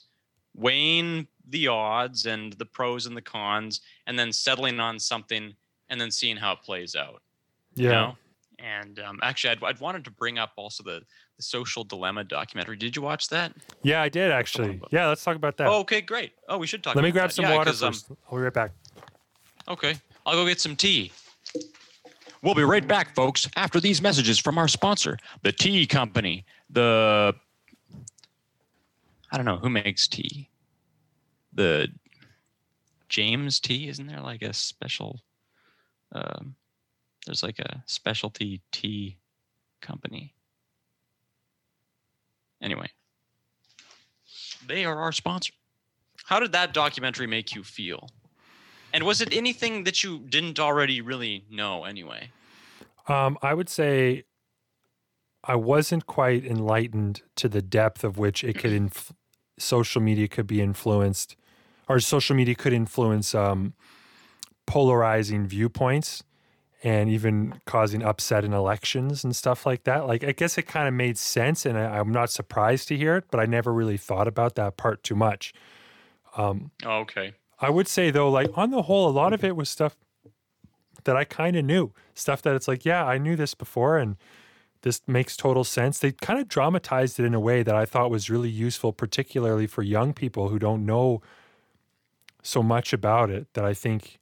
weighing 0.56 1.28
the 1.49 1.68
odds 1.68 2.26
and 2.26 2.54
the 2.54 2.66
pros 2.66 3.06
and 3.06 3.16
the 3.16 3.22
cons 3.22 3.82
and 4.08 4.18
then 4.18 4.32
settling 4.32 4.80
on 4.80 4.99
something 4.99 5.54
and 5.89 6.02
then 6.02 6.10
seeing 6.10 6.36
how 6.36 6.54
it 6.54 6.62
plays 6.64 6.95
out 6.95 7.22
yeah. 7.76 7.84
you 7.84 7.89
know? 7.89 8.18
And 8.60 8.99
um, 8.99 9.20
actually, 9.24 9.52
I'd, 9.52 9.64
I'd 9.64 9.80
wanted 9.80 10.06
to 10.06 10.12
bring 10.12 10.38
up 10.38 10.52
also 10.56 10.84
the, 10.84 11.02
the 11.31 11.31
social 11.42 11.84
dilemma 11.84 12.24
documentary. 12.24 12.78
Did 12.78 12.96
you 12.96 13.02
watch 13.02 13.28
that? 13.30 13.54
Yeah, 13.84 14.02
I 14.02 14.10
did 14.10 14.32
actually. 14.32 14.80
Yeah, 14.92 15.08
let's 15.08 15.24
talk 15.24 15.36
about 15.36 15.58
that. 15.58 15.68
Oh, 15.68 15.80
okay, 15.80 16.02
great. 16.02 16.34
Oh, 16.48 16.58
we 16.58 16.68
should 16.68 16.84
talk. 16.84 16.96
Let 16.96 17.04
me 17.04 17.12
grab 17.12 17.30
that. 17.30 17.34
some 17.36 17.46
Yeah, 17.46 17.56
water 17.56 17.72
'cause, 17.72 17.84
um. 17.84 17.94
I'll 18.30 18.38
be 18.38 18.44
right 18.44 18.54
back. 18.54 18.72
okay, 19.68 19.96
I'll 20.26 20.36
go 20.36 20.46
get 20.46 20.60
some 20.62 20.76
tea. 20.76 21.12
We'll 22.44 22.56
be 22.56 22.64
right 22.64 22.88
back, 22.88 23.14
folks, 23.14 23.48
after 23.56 23.80
these 23.80 24.02
messages 24.02 24.39
from 24.39 24.58
our 24.58 24.68
sponsor, 24.68 25.18
the 25.44 25.52
Tea 25.52 25.86
Company. 25.86 26.44
The 26.72 27.36
I 29.32 29.38
don't 29.38 29.46
know 29.46 29.58
who 29.58 29.70
makes 29.70 30.08
tea. 30.08 30.50
The 31.54 31.88
James 33.10 33.60
Tea, 33.60 33.88
isn't 33.89 34.08
there 34.08 34.22
like 34.22 34.42
a 34.42 34.54
special? 34.54 35.22
Um, 36.14 36.56
there's 37.26 37.44
like 37.44 37.60
a 37.60 37.84
specialty 37.86 38.62
tea 38.72 39.18
company. 39.82 40.34
Anyway, 42.62 42.88
they 44.68 44.86
are 44.86 44.99
our 44.99 45.12
sponsor. 45.12 45.53
How 46.26 46.39
did 46.39 46.51
that 46.51 46.74
documentary 46.74 47.28
make 47.28 47.55
you 47.55 47.64
feel? 47.64 48.09
And 48.93 49.05
was 49.05 49.22
it 49.22 49.34
anything 49.34 49.84
that 49.86 50.03
you 50.03 50.20
didn't 50.20 50.59
already 50.59 51.01
really 51.01 51.45
know 51.49 51.86
anyway? 51.86 52.32
Um, 53.07 53.38
I 53.41 53.53
would 53.53 53.70
say 53.70 54.26
I 55.43 55.55
wasn't 55.55 56.05
quite 56.05 56.45
enlightened 56.45 57.22
to 57.38 57.49
the 57.49 57.62
depth 57.62 58.03
of 58.03 58.18
which 58.18 58.43
it 58.43 58.57
could 58.59 58.72
inf- 58.72 59.14
social 59.57 60.01
media 60.01 60.28
could 60.28 60.47
be 60.47 60.62
influenced, 60.62 61.36
or 61.88 61.99
social 61.99 62.36
media 62.36 62.53
could 62.53 62.74
influence 62.74 63.34
um, 63.34 63.74
polarizing 64.68 65.47
viewpoints 65.47 66.24
and 66.84 67.10
even 67.10 67.62
causing 67.66 68.02
upset 68.02 68.44
in 68.44 68.54
elections 68.54 69.24
and 69.24 69.36
stuff 69.36 69.66
like 69.66 69.84
that. 69.84 70.08
Like, 70.08 70.24
I 70.24 70.32
guess 70.32 70.58
it 70.58 70.64
kind 70.64 70.88
of 70.88 70.94
made 70.94 71.18
sense, 71.18 71.66
and 71.66 71.78
I, 71.78 72.00
I'm 72.00 72.12
not 72.12 72.32
surprised 72.32 72.88
to 72.88 72.98
hear 72.98 73.16
it, 73.18 73.26
but 73.30 73.40
I 73.40 73.46
never 73.46 73.72
really 73.72 73.98
thought 73.98 74.28
about 74.28 74.56
that 74.56 74.78
part 74.78 75.04
too 75.04 75.16
much. 75.16 75.54
Um, 76.36 76.72
Oh, 76.84 77.00
okay. 77.00 77.34
I 77.60 77.70
would 77.70 77.88
say 77.88 78.10
though, 78.10 78.30
like 78.30 78.50
on 78.58 78.72
the 78.72 78.84
whole, 78.84 79.08
a 79.08 79.12
lot 79.12 79.34
of 79.34 79.44
it 79.44 79.56
was 79.56 79.70
stuff 79.70 79.96
that 81.04 81.16
I 81.16 81.24
kind 81.24 81.56
of 81.56 81.66
knew. 81.66 81.92
Stuff 82.16 82.42
that 82.42 82.56
it's 82.56 82.68
like, 82.68 82.86
yeah, 82.86 83.06
I 83.06 83.18
knew 83.18 83.36
this 83.36 83.54
before, 83.54 83.98
and 83.98 84.18
this 84.82 85.02
makes 85.08 85.38
total 85.38 85.64
sense. 85.64 86.00
They 86.00 86.12
kind 86.12 86.40
of 86.40 86.48
dramatized 86.48 87.20
it 87.20 87.26
in 87.26 87.36
a 87.36 87.40
way 87.40 87.62
that 87.62 87.76
I 87.76 87.86
thought 87.86 88.10
was 88.10 88.30
really 88.30 88.50
useful, 88.50 88.92
particularly 88.94 89.68
for 89.68 89.84
young 89.84 90.14
people 90.14 90.50
who 90.50 90.58
don't 90.58 90.86
know 90.86 91.22
so 92.42 92.64
much 92.64 92.94
about 92.94 93.30
it. 93.30 93.48
That 93.54 93.66
I 93.66 93.76
think 93.76 94.18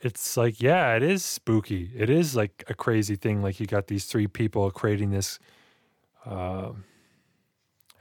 it's 0.00 0.36
like, 0.36 0.60
yeah, 0.60 0.94
it 0.94 1.02
is 1.02 1.24
spooky. 1.24 1.90
It 1.96 2.10
is 2.10 2.36
like 2.36 2.64
a 2.68 2.74
crazy 2.74 3.16
thing. 3.16 3.42
Like 3.42 3.60
you 3.60 3.66
got 3.66 3.86
these 3.86 4.04
three 4.04 4.26
people 4.26 4.70
creating 4.70 5.10
this 5.10 5.38
uh, 6.24 6.72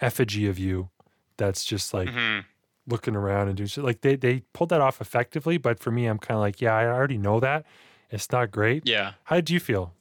effigy 0.01 0.47
of 0.47 0.59
you 0.59 0.89
that's 1.37 1.63
just 1.65 1.93
like 1.93 2.09
hmm 2.09 2.39
looking 2.87 3.15
around 3.15 3.47
and 3.47 3.57
doing 3.57 3.67
shit. 3.67 3.83
Like 3.83 4.01
they 4.01 4.15
they 4.15 4.41
pulled 4.53 4.69
that 4.69 4.81
off 4.81 5.01
effectively, 5.01 5.57
but 5.57 5.79
for 5.79 5.91
me, 5.91 6.05
I'm 6.05 6.19
kind 6.19 6.35
of 6.35 6.41
like, 6.41 6.61
yeah, 6.61 6.75
I 6.75 6.85
already 6.85 7.17
know 7.17 7.39
that. 7.39 7.65
It's 8.11 8.31
not 8.31 8.51
great. 8.51 8.87
Yeah. 8.87 9.13
How 9.23 9.37
did 9.37 9.49
you 9.49 9.59
feel? 9.59 9.93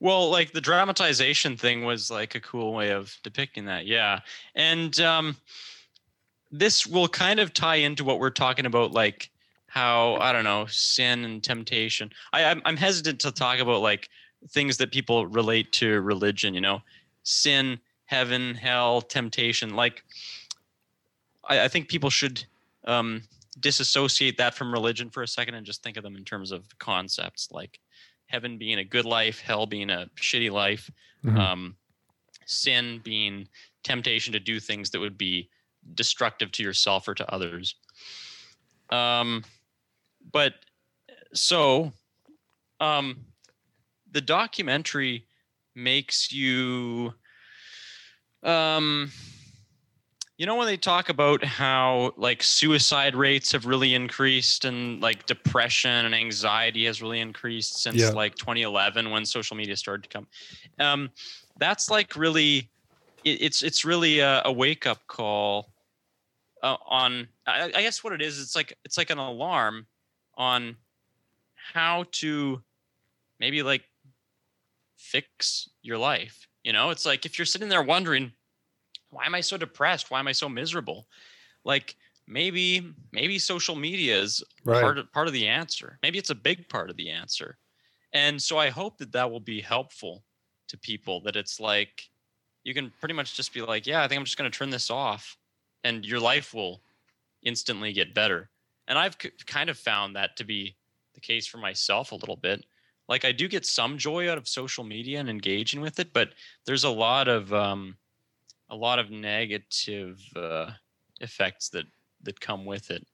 Well, 0.00 0.30
like 0.30 0.52
the 0.52 0.60
dramatization 0.60 1.56
thing 1.56 1.84
was 1.84 2.10
like 2.10 2.34
a 2.34 2.40
cool 2.40 2.72
way 2.72 2.90
of 2.90 3.16
depicting 3.22 3.64
that. 3.66 3.86
Yeah. 3.86 4.20
And 4.54 4.98
um, 5.00 5.36
this 6.50 6.86
will 6.86 7.08
kind 7.08 7.40
of 7.40 7.52
tie 7.52 7.76
into 7.76 8.04
what 8.04 8.20
we're 8.20 8.30
talking 8.30 8.66
about, 8.66 8.92
like 8.92 9.30
how, 9.76 10.14
I 10.22 10.32
don't 10.32 10.44
know, 10.44 10.64
sin 10.70 11.26
and 11.26 11.44
temptation. 11.44 12.10
I, 12.32 12.44
I'm, 12.44 12.62
I'm 12.64 12.78
hesitant 12.78 13.20
to 13.20 13.30
talk 13.30 13.58
about 13.58 13.82
like 13.82 14.08
things 14.48 14.78
that 14.78 14.90
people 14.90 15.26
relate 15.26 15.70
to 15.72 16.00
religion, 16.00 16.54
you 16.54 16.62
know, 16.62 16.80
sin, 17.24 17.78
heaven, 18.06 18.54
hell, 18.54 19.02
temptation. 19.02 19.76
Like, 19.76 20.02
I, 21.44 21.64
I 21.64 21.68
think 21.68 21.88
people 21.88 22.08
should 22.08 22.42
um, 22.86 23.22
disassociate 23.60 24.38
that 24.38 24.54
from 24.54 24.72
religion 24.72 25.10
for 25.10 25.22
a 25.22 25.28
second 25.28 25.56
and 25.56 25.66
just 25.66 25.82
think 25.82 25.98
of 25.98 26.02
them 26.02 26.16
in 26.16 26.24
terms 26.24 26.52
of 26.52 26.64
concepts 26.78 27.52
like 27.52 27.78
heaven 28.28 28.56
being 28.56 28.78
a 28.78 28.84
good 28.84 29.04
life, 29.04 29.40
hell 29.40 29.66
being 29.66 29.90
a 29.90 30.08
shitty 30.16 30.50
life, 30.50 30.90
Mhm. 31.22 31.38
um, 31.38 31.76
sin 32.46 33.02
being 33.04 33.46
temptation 33.82 34.32
to 34.32 34.40
do 34.40 34.58
things 34.58 34.88
that 34.90 35.00
would 35.00 35.18
be 35.18 35.50
destructive 35.94 36.50
to 36.52 36.62
yourself 36.62 37.06
or 37.06 37.14
to 37.14 37.30
others. 37.30 37.74
Um, 38.88 39.44
but 40.32 40.54
so 41.32 41.92
um, 42.80 43.26
the 44.10 44.20
documentary 44.20 45.26
makes 45.74 46.32
you 46.32 47.12
um 48.42 49.10
you 50.38 50.46
know 50.46 50.56
when 50.56 50.66
they 50.66 50.76
talk 50.76 51.08
about 51.08 51.42
how 51.44 52.12
like 52.16 52.42
suicide 52.42 53.14
rates 53.14 53.52
have 53.52 53.66
really 53.66 53.94
increased 53.94 54.64
and 54.64 55.02
like 55.02 55.26
depression 55.26 56.04
and 56.06 56.14
anxiety 56.14 56.84
has 56.84 57.02
really 57.02 57.20
increased 57.20 57.82
since 57.82 57.98
Yeah. 57.98 58.10
like 58.10 58.34
2011 58.36 59.10
when 59.10 59.24
social 59.24 59.56
media 59.56 59.76
started 59.76 60.02
to 60.04 60.08
come 60.08 60.26
um 60.78 61.10
that's 61.58 61.90
like 61.90 62.16
really 62.16 62.70
it, 63.24 63.42
it's 63.42 63.62
it's 63.62 63.84
really 63.84 64.20
a, 64.20 64.42
a 64.44 64.52
wake 64.52 64.86
up 64.86 65.06
call 65.08 65.72
uh, 66.62 66.76
on 66.86 67.28
I, 67.46 67.64
I 67.74 67.82
guess 67.82 68.04
what 68.04 68.12
it 68.12 68.22
is 68.22 68.40
it's 68.40 68.56
like 68.56 68.76
it's 68.84 68.96
like 68.98 69.10
an 69.10 69.18
alarm 69.18 69.86
on 70.36 70.76
how 71.54 72.04
to 72.12 72.62
maybe 73.38 73.62
like 73.62 73.84
fix 74.96 75.68
your 75.82 75.98
life 75.98 76.46
you 76.66 76.72
know? 76.72 76.90
It's 76.90 77.06
like 77.06 77.24
if 77.24 77.38
you're 77.38 77.46
sitting 77.46 77.68
there 77.68 77.82
wondering 77.82 78.32
why 79.10 79.24
am 79.24 79.36
i 79.36 79.40
so 79.40 79.56
depressed? 79.56 80.10
Why 80.10 80.18
am 80.18 80.26
i 80.26 80.32
so 80.32 80.48
miserable? 80.48 81.06
Like 81.64 81.94
maybe 82.26 82.92
maybe 83.12 83.38
social 83.38 83.76
media 83.76 84.20
is 84.20 84.42
Right. 84.64 84.80
part 84.80 84.98
of, 84.98 85.12
part 85.12 85.28
of 85.28 85.32
the 85.32 85.46
answer. 85.46 86.00
Maybe 86.02 86.18
it's 86.18 86.30
a 86.30 86.34
big 86.34 86.68
part 86.68 86.90
of 86.90 86.96
the 86.96 87.08
answer. 87.08 87.56
And 88.12 88.42
so 88.42 88.58
i 88.58 88.68
hope 88.68 88.98
that 88.98 89.12
that 89.12 89.30
will 89.30 89.40
be 89.40 89.60
helpful 89.60 90.24
to 90.68 90.76
people 90.76 91.20
that 91.20 91.36
it's 91.36 91.60
like 91.60 92.02
you 92.64 92.74
can 92.74 92.92
pretty 92.98 93.14
much 93.14 93.36
just 93.36 93.54
be 93.54 93.62
like 93.62 93.86
yeah 93.86 94.02
i 94.02 94.08
think 94.08 94.18
i'm 94.18 94.24
just 94.24 94.36
going 94.36 94.50
to 94.50 94.58
turn 94.58 94.70
this 94.70 94.90
off 94.90 95.36
and 95.84 96.04
your 96.04 96.18
life 96.18 96.52
will 96.52 96.82
instantly 97.44 97.92
get 97.92 98.12
better 98.12 98.50
and 98.88 98.98
i've 98.98 99.18
k- 99.18 99.30
kind 99.46 99.70
of 99.70 99.78
found 99.78 100.16
that 100.16 100.36
to 100.36 100.44
be 100.44 100.76
the 101.14 101.20
case 101.20 101.46
for 101.46 101.58
myself 101.58 102.12
a 102.12 102.16
little 102.16 102.36
bit. 102.36 102.64
Like 103.08 103.24
i 103.24 103.32
do 103.32 103.48
get 103.48 103.64
some 103.66 103.98
joy 103.98 104.30
out 104.30 104.38
of 104.38 104.46
social 104.48 104.84
media 104.84 105.20
and 105.20 105.30
engaging 105.30 105.80
with 105.80 105.98
it 105.98 106.12
but 106.12 106.30
there's 106.66 106.84
a 106.84 106.90
lot 106.90 107.28
of 107.28 107.52
um 107.52 107.96
a 108.70 108.76
lot 108.76 108.98
of 108.98 109.10
negative 109.10 110.20
uh 110.36 110.70
effects 111.20 111.68
that 111.70 111.86
that 112.22 112.40
come 112.40 112.64
with 112.64 112.90
it. 112.90 113.06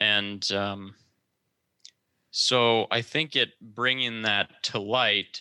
And 0.00 0.50
um 0.52 0.94
so 2.30 2.86
i 2.90 3.00
think 3.00 3.36
it 3.36 3.50
bringing 3.60 4.22
that 4.22 4.50
to 4.64 4.78
light 4.78 5.40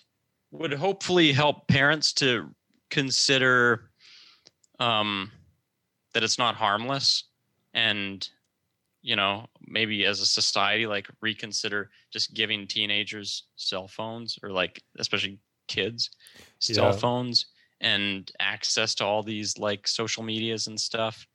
would 0.51 0.74
hopefully 0.74 1.34
help 1.34 1.67
parents 1.67 2.13
to 2.13 2.49
consider 2.89 3.89
um 4.80 5.32
that 6.13 6.24
it's 6.24 6.38
not 6.38 6.55
harmless 6.55 7.24
and 7.74 8.30
you 9.04 9.16
know 9.18 9.45
maybe 9.68 10.06
as 10.06 10.22
a 10.22 10.26
society 10.26 10.88
like 10.88 11.08
reconsider 11.22 11.89
just 12.12 12.34
giving 12.34 12.66
teenagers 12.66 13.43
cell 13.58 13.88
phones 13.88 14.39
or 14.41 14.49
like 14.49 14.82
especially 14.97 15.38
kids 15.68 16.10
cell 16.60 16.91
Yeah. 16.91 16.97
phones 16.97 17.45
and 17.82 18.32
access 18.39 18.95
to 18.95 19.06
all 19.06 19.22
these 19.22 19.60
like 19.60 19.88
social 19.88 20.24
medias 20.24 20.68
and 20.68 20.80
stuff 20.80 21.28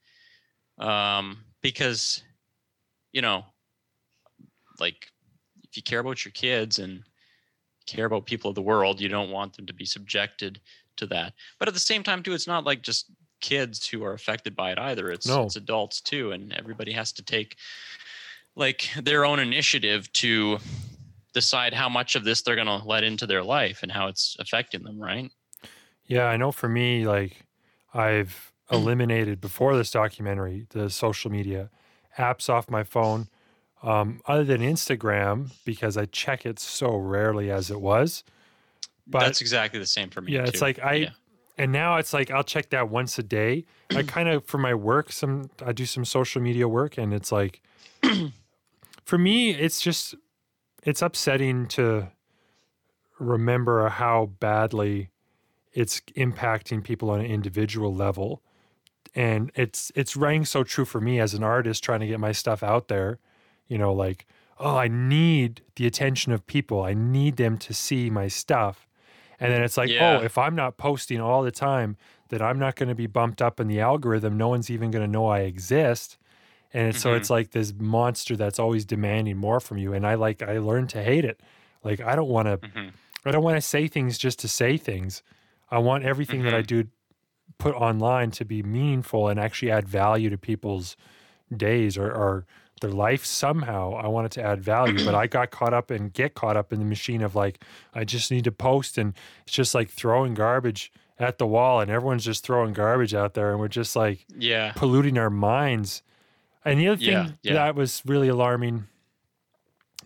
um 0.79 1.45
because 1.61 2.23
you 3.13 3.21
know 3.21 3.45
like 4.81 5.07
if 5.65 5.77
you 5.77 5.83
care 5.83 6.01
about 6.01 6.25
your 6.25 6.33
kids 6.33 6.79
and 6.79 7.03
care 7.87 8.07
about 8.07 8.27
people 8.27 8.49
of 8.49 8.55
the 8.55 8.63
world 8.63 9.01
you 9.01 9.09
don't 9.09 9.31
want 9.31 9.55
them 9.55 9.67
to 9.67 9.75
be 9.75 9.85
subjected 9.85 10.61
to 10.97 11.07
that 11.07 11.35
but 11.59 11.69
at 11.69 11.75
the 11.75 11.81
same 11.81 12.03
time 12.03 12.23
too 12.23 12.33
it's 12.33 12.47
not 12.47 12.65
like 12.65 12.83
just 12.83 13.11
kids 13.41 13.87
who 13.87 14.05
are 14.05 14.13
affected 14.13 14.55
by 14.57 14.73
it 14.73 14.79
either 14.79 15.11
it's 15.11 15.27
No. 15.27 15.45
it's 15.45 15.57
adults 15.57 16.01
too 16.01 16.33
and 16.33 16.53
everybody 16.53 16.93
has 16.93 17.13
to 17.13 17.23
take 17.23 17.57
like 18.57 18.91
their 19.01 19.25
own 19.25 19.39
initiative 19.39 20.13
to 20.15 20.59
decide 21.35 21.73
how 21.73 21.89
much 21.89 22.17
of 22.17 22.25
this 22.25 22.43
they're 22.43 22.57
going 22.57 22.67
to 22.67 22.85
let 22.85 23.05
into 23.05 23.27
their 23.27 23.45
life 23.45 23.83
and 23.83 23.93
how 23.93 24.09
it's 24.09 24.37
affecting 24.41 24.83
them 24.83 24.99
right 24.99 25.31
Yeah, 26.07 26.25
I 26.25 26.37
know 26.37 26.53
for 26.53 26.69
me, 26.69 27.07
like 27.07 27.45
I've 27.95 28.53
eliminated 28.73 29.41
before 29.41 29.77
this 29.77 29.91
documentary 29.91 30.67
the 30.71 30.91
social 30.91 31.31
media 31.31 31.71
apps 32.19 32.49
off 32.49 32.69
my 32.69 32.83
phone, 32.83 33.29
um, 33.83 34.21
other 34.27 34.43
than 34.43 34.61
Instagram, 34.61 35.51
because 35.65 35.97
I 35.97 36.07
check 36.07 36.45
it 36.45 36.59
so 36.59 36.97
rarely 36.97 37.51
as 37.51 37.71
it 37.71 37.81
was. 37.81 38.25
But 39.07 39.21
that's 39.21 39.41
exactly 39.41 39.79
the 39.79 39.87
same 39.87 40.11
for 40.11 40.21
me 40.21 40.33
yeah, 40.33 40.45
it's 40.47 40.61
like 40.63 40.79
I, 40.83 40.95
Yeah. 40.95 41.11
And 41.59 41.73
now 41.73 41.97
it's 41.97 42.13
like 42.13 42.31
I'll 42.31 42.45
check 42.45 42.71
that 42.71 42.89
once 42.89 43.19
a 43.19 43.23
day. 43.23 43.67
I 43.91 44.03
kind 44.05 44.29
of 44.29 44.45
for 44.45 44.59
my 44.59 44.75
work, 44.75 45.13
some 45.13 45.51
I 45.65 45.73
do 45.73 45.85
some 45.85 46.05
social 46.05 46.41
media 46.41 46.69
work, 46.69 46.97
and 46.97 47.13
it's 47.13 47.33
like 47.33 47.61
for 49.05 49.19
me, 49.19 49.51
it's 49.51 49.81
just 49.81 50.15
it's 50.83 51.03
upsetting 51.03 51.67
to 51.69 52.09
remember 53.19 53.89
how 53.89 54.27
badly 54.39 55.11
it's 55.73 56.01
impacting 56.17 56.83
people 56.83 57.11
on 57.11 57.21
an 57.21 57.27
individual 57.27 57.95
level. 57.95 58.43
And 59.15 59.51
it's 59.55 59.91
it's 59.95 60.17
rang 60.17 60.45
so 60.45 60.63
true 60.63 60.85
for 60.85 61.01
me 61.01 61.19
as 61.19 61.35
an 61.35 61.43
artist 61.43 61.83
trying 61.83 62.01
to 62.01 62.07
get 62.07 62.21
my 62.21 62.33
stuff 62.33 62.63
out 62.63 62.89
there 62.89 63.19
you 63.67 63.77
know 63.77 63.93
like 63.93 64.27
oh 64.59 64.77
i 64.77 64.87
need 64.87 65.63
the 65.79 65.87
attention 65.87 66.33
of 66.33 66.47
people. 66.47 66.83
I 66.83 66.93
need 66.93 67.37
them 67.37 67.57
to 67.59 67.73
see 67.73 68.11
my 68.11 68.27
stuff 68.27 68.88
and 69.41 69.53
then 69.53 69.63
it's 69.63 69.77
like 69.77 69.89
Yeah. 69.91 70.19
oh 70.19 70.25
if 70.25 70.37
i'm 70.39 70.55
not 70.55 70.77
posting 70.77 71.21
all 71.21 71.43
the 71.43 71.51
time 71.51 71.97
that 72.29 72.43
i'm 72.43 72.59
not 72.59 72.75
going 72.77 72.89
to 72.89 72.95
be 72.95 73.07
bumped 73.07 73.41
up 73.43 73.59
in 73.61 73.69
the 73.69 73.81
algorithm 73.81 74.37
no 74.37 74.49
one's 74.49 74.71
even 74.71 74.91
going 74.91 75.05
to 75.05 75.11
know 75.11 75.27
i 75.27 75.41
exist 75.41 76.19
and 76.75 76.89
it's, 76.89 77.01
so 77.01 77.13
Mhm. 77.13 77.17
it's 77.19 77.31
like 77.31 77.51
this 77.53 77.73
monster 77.79 78.37
that's 78.37 78.59
always 78.59 78.85
demanding 78.85 79.37
more 79.37 79.61
from 79.61 79.79
you 79.79 79.93
and 79.95 80.07
i 80.07 80.15
like 80.15 80.43
i 80.43 80.59
learned 80.59 80.89
to 80.91 81.03
hate 81.03 81.25
it 81.25 81.41
like 81.83 82.01
i 82.01 82.15
don't 82.17 82.29
want 82.29 82.47
to 82.49 82.59
Mhm. 82.69 82.91
I 83.25 83.31
don't 83.33 83.43
want 83.43 83.57
to 83.57 83.61
say 83.61 83.89
things 83.89 84.17
just 84.17 84.39
to 84.39 84.49
say 84.49 84.77
things. 84.79 85.23
I 85.71 85.79
want 85.79 86.05
everything 86.05 86.45
that 86.45 86.55
I 86.55 86.63
do 86.63 86.85
put 87.59 87.75
online 87.75 88.31
to 88.31 88.45
be 88.45 88.63
meaningful 88.63 89.29
and 89.29 89.39
actually 89.41 89.73
add 89.73 89.89
value 89.89 90.31
to 90.31 90.39
people's 90.39 90.97
days 91.55 91.99
or, 91.99 92.07
or 92.11 92.47
their 92.81 92.91
life 92.93 93.25
somehow. 93.25 93.95
I 93.95 94.09
wanted 94.09 94.33
to 94.33 94.43
add 94.43 94.63
value, 94.63 95.05
but 95.05 95.15
I 95.15 95.27
got 95.27 95.51
caught 95.51 95.75
up 95.75 95.91
and 95.91 96.13
get 96.13 96.35
caught 96.35 96.57
up 96.57 96.73
in 96.73 96.79
the 96.79 96.85
machine 96.85 97.23
of 97.23 97.35
like, 97.35 97.63
I 97.95 98.05
just 98.05 98.31
need 98.31 98.45
to 98.45 98.53
post 98.53 98.99
and 98.99 99.15
it's 99.45 99.53
just 99.55 99.75
like 99.75 99.91
throwing 99.91 100.35
garbage 100.35 100.93
at 101.19 101.39
the 101.39 101.47
wall 101.47 101.81
and 101.81 101.91
everyone's 101.91 102.25
just 102.25 102.45
throwing 102.45 102.73
garbage 102.73 103.13
out 103.15 103.35
there 103.35 103.51
and 103.51 103.59
we're 103.59 103.67
just 103.67 103.97
like 103.97 104.25
yeah 104.37 104.73
polluting 104.77 105.19
our 105.19 105.31
minds. 105.31 106.03
And 106.65 106.79
the 106.79 106.89
other 106.89 106.99
thing 106.99 107.09
Yeah, 107.09 107.29
yeah. 107.43 107.53
that 107.55 107.75
was 107.75 108.03
really 108.07 108.29
alarming 108.29 108.87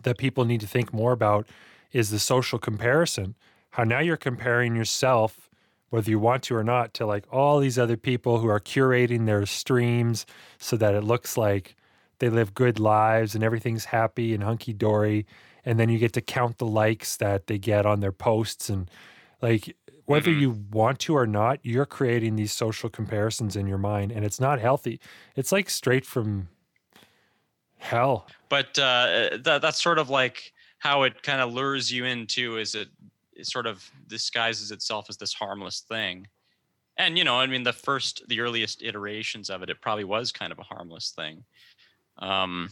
that 0.03 0.17
people 0.17 0.45
need 0.45 0.61
to 0.61 0.67
think 0.67 0.93
more 0.93 1.11
about 1.11 1.47
is 1.91 2.09
the 2.09 2.19
social 2.19 2.59
comparison. 2.59 3.35
How 3.71 3.83
now 3.83 3.99
you're 3.99 4.17
comparing 4.17 4.75
yourself, 4.75 5.49
whether 5.89 6.09
you 6.09 6.19
want 6.19 6.43
to 6.43 6.55
or 6.55 6.63
not, 6.63 6.93
to 6.95 7.05
like 7.05 7.25
all 7.31 7.59
these 7.59 7.77
other 7.77 7.97
people 7.97 8.39
who 8.39 8.47
are 8.47 8.59
curating 8.59 9.25
their 9.25 9.45
streams 9.45 10.25
so 10.57 10.75
that 10.77 10.93
it 10.95 11.03
looks 11.03 11.37
like 11.37 11.75
they 12.19 12.29
live 12.29 12.53
good 12.53 12.79
lives 12.79 13.35
and 13.35 13.43
everything's 13.43 13.85
happy 13.85 14.33
and 14.33 14.43
hunky 14.43 14.73
dory. 14.73 15.25
And 15.65 15.79
then 15.79 15.89
you 15.89 15.99
get 15.99 16.13
to 16.13 16.21
count 16.21 16.57
the 16.57 16.65
likes 16.65 17.17
that 17.17 17.47
they 17.47 17.57
get 17.57 17.85
on 17.85 17.99
their 18.01 18.11
posts. 18.11 18.69
And 18.69 18.89
like, 19.41 19.75
whether 20.05 20.31
Mhm. 20.31 20.39
you 20.39 20.51
want 20.71 20.99
to 21.01 21.15
or 21.15 21.25
not, 21.27 21.59
you're 21.63 21.85
creating 21.85 22.35
these 22.35 22.51
social 22.51 22.89
comparisons 22.89 23.55
in 23.55 23.67
your 23.67 23.77
mind, 23.77 24.11
and 24.11 24.25
it's 24.25 24.39
not 24.39 24.59
healthy. 24.59 24.99
It's 25.35 25.51
like 25.51 25.69
straight 25.69 26.05
from 26.05 26.49
hell. 27.77 28.27
but 28.49 28.77
uh, 28.79 29.37
that, 29.41 29.61
that's 29.61 29.81
sort 29.81 29.99
of 29.99 30.09
like 30.09 30.53
how 30.79 31.03
it 31.03 31.23
kind 31.23 31.41
of 31.41 31.53
lures 31.53 31.91
you 31.91 32.05
into 32.05 32.57
is 32.57 32.75
it, 32.75 32.89
it 33.33 33.47
sort 33.47 33.65
of 33.65 33.89
disguises 34.07 34.71
itself 34.71 35.07
as 35.09 35.17
this 35.17 35.33
harmless 35.33 35.81
thing 35.81 36.27
and 36.97 37.17
you 37.17 37.23
know 37.23 37.39
i 37.39 37.47
mean 37.47 37.63
the 37.63 37.73
first 37.73 38.23
the 38.29 38.39
earliest 38.41 38.83
iterations 38.83 39.49
of 39.49 39.63
it 39.63 39.69
it 39.69 39.81
probably 39.81 40.03
was 40.05 40.31
kind 40.31 40.51
of 40.51 40.59
a 40.59 40.63
harmless 40.63 41.11
thing 41.11 41.45
um 42.17 42.69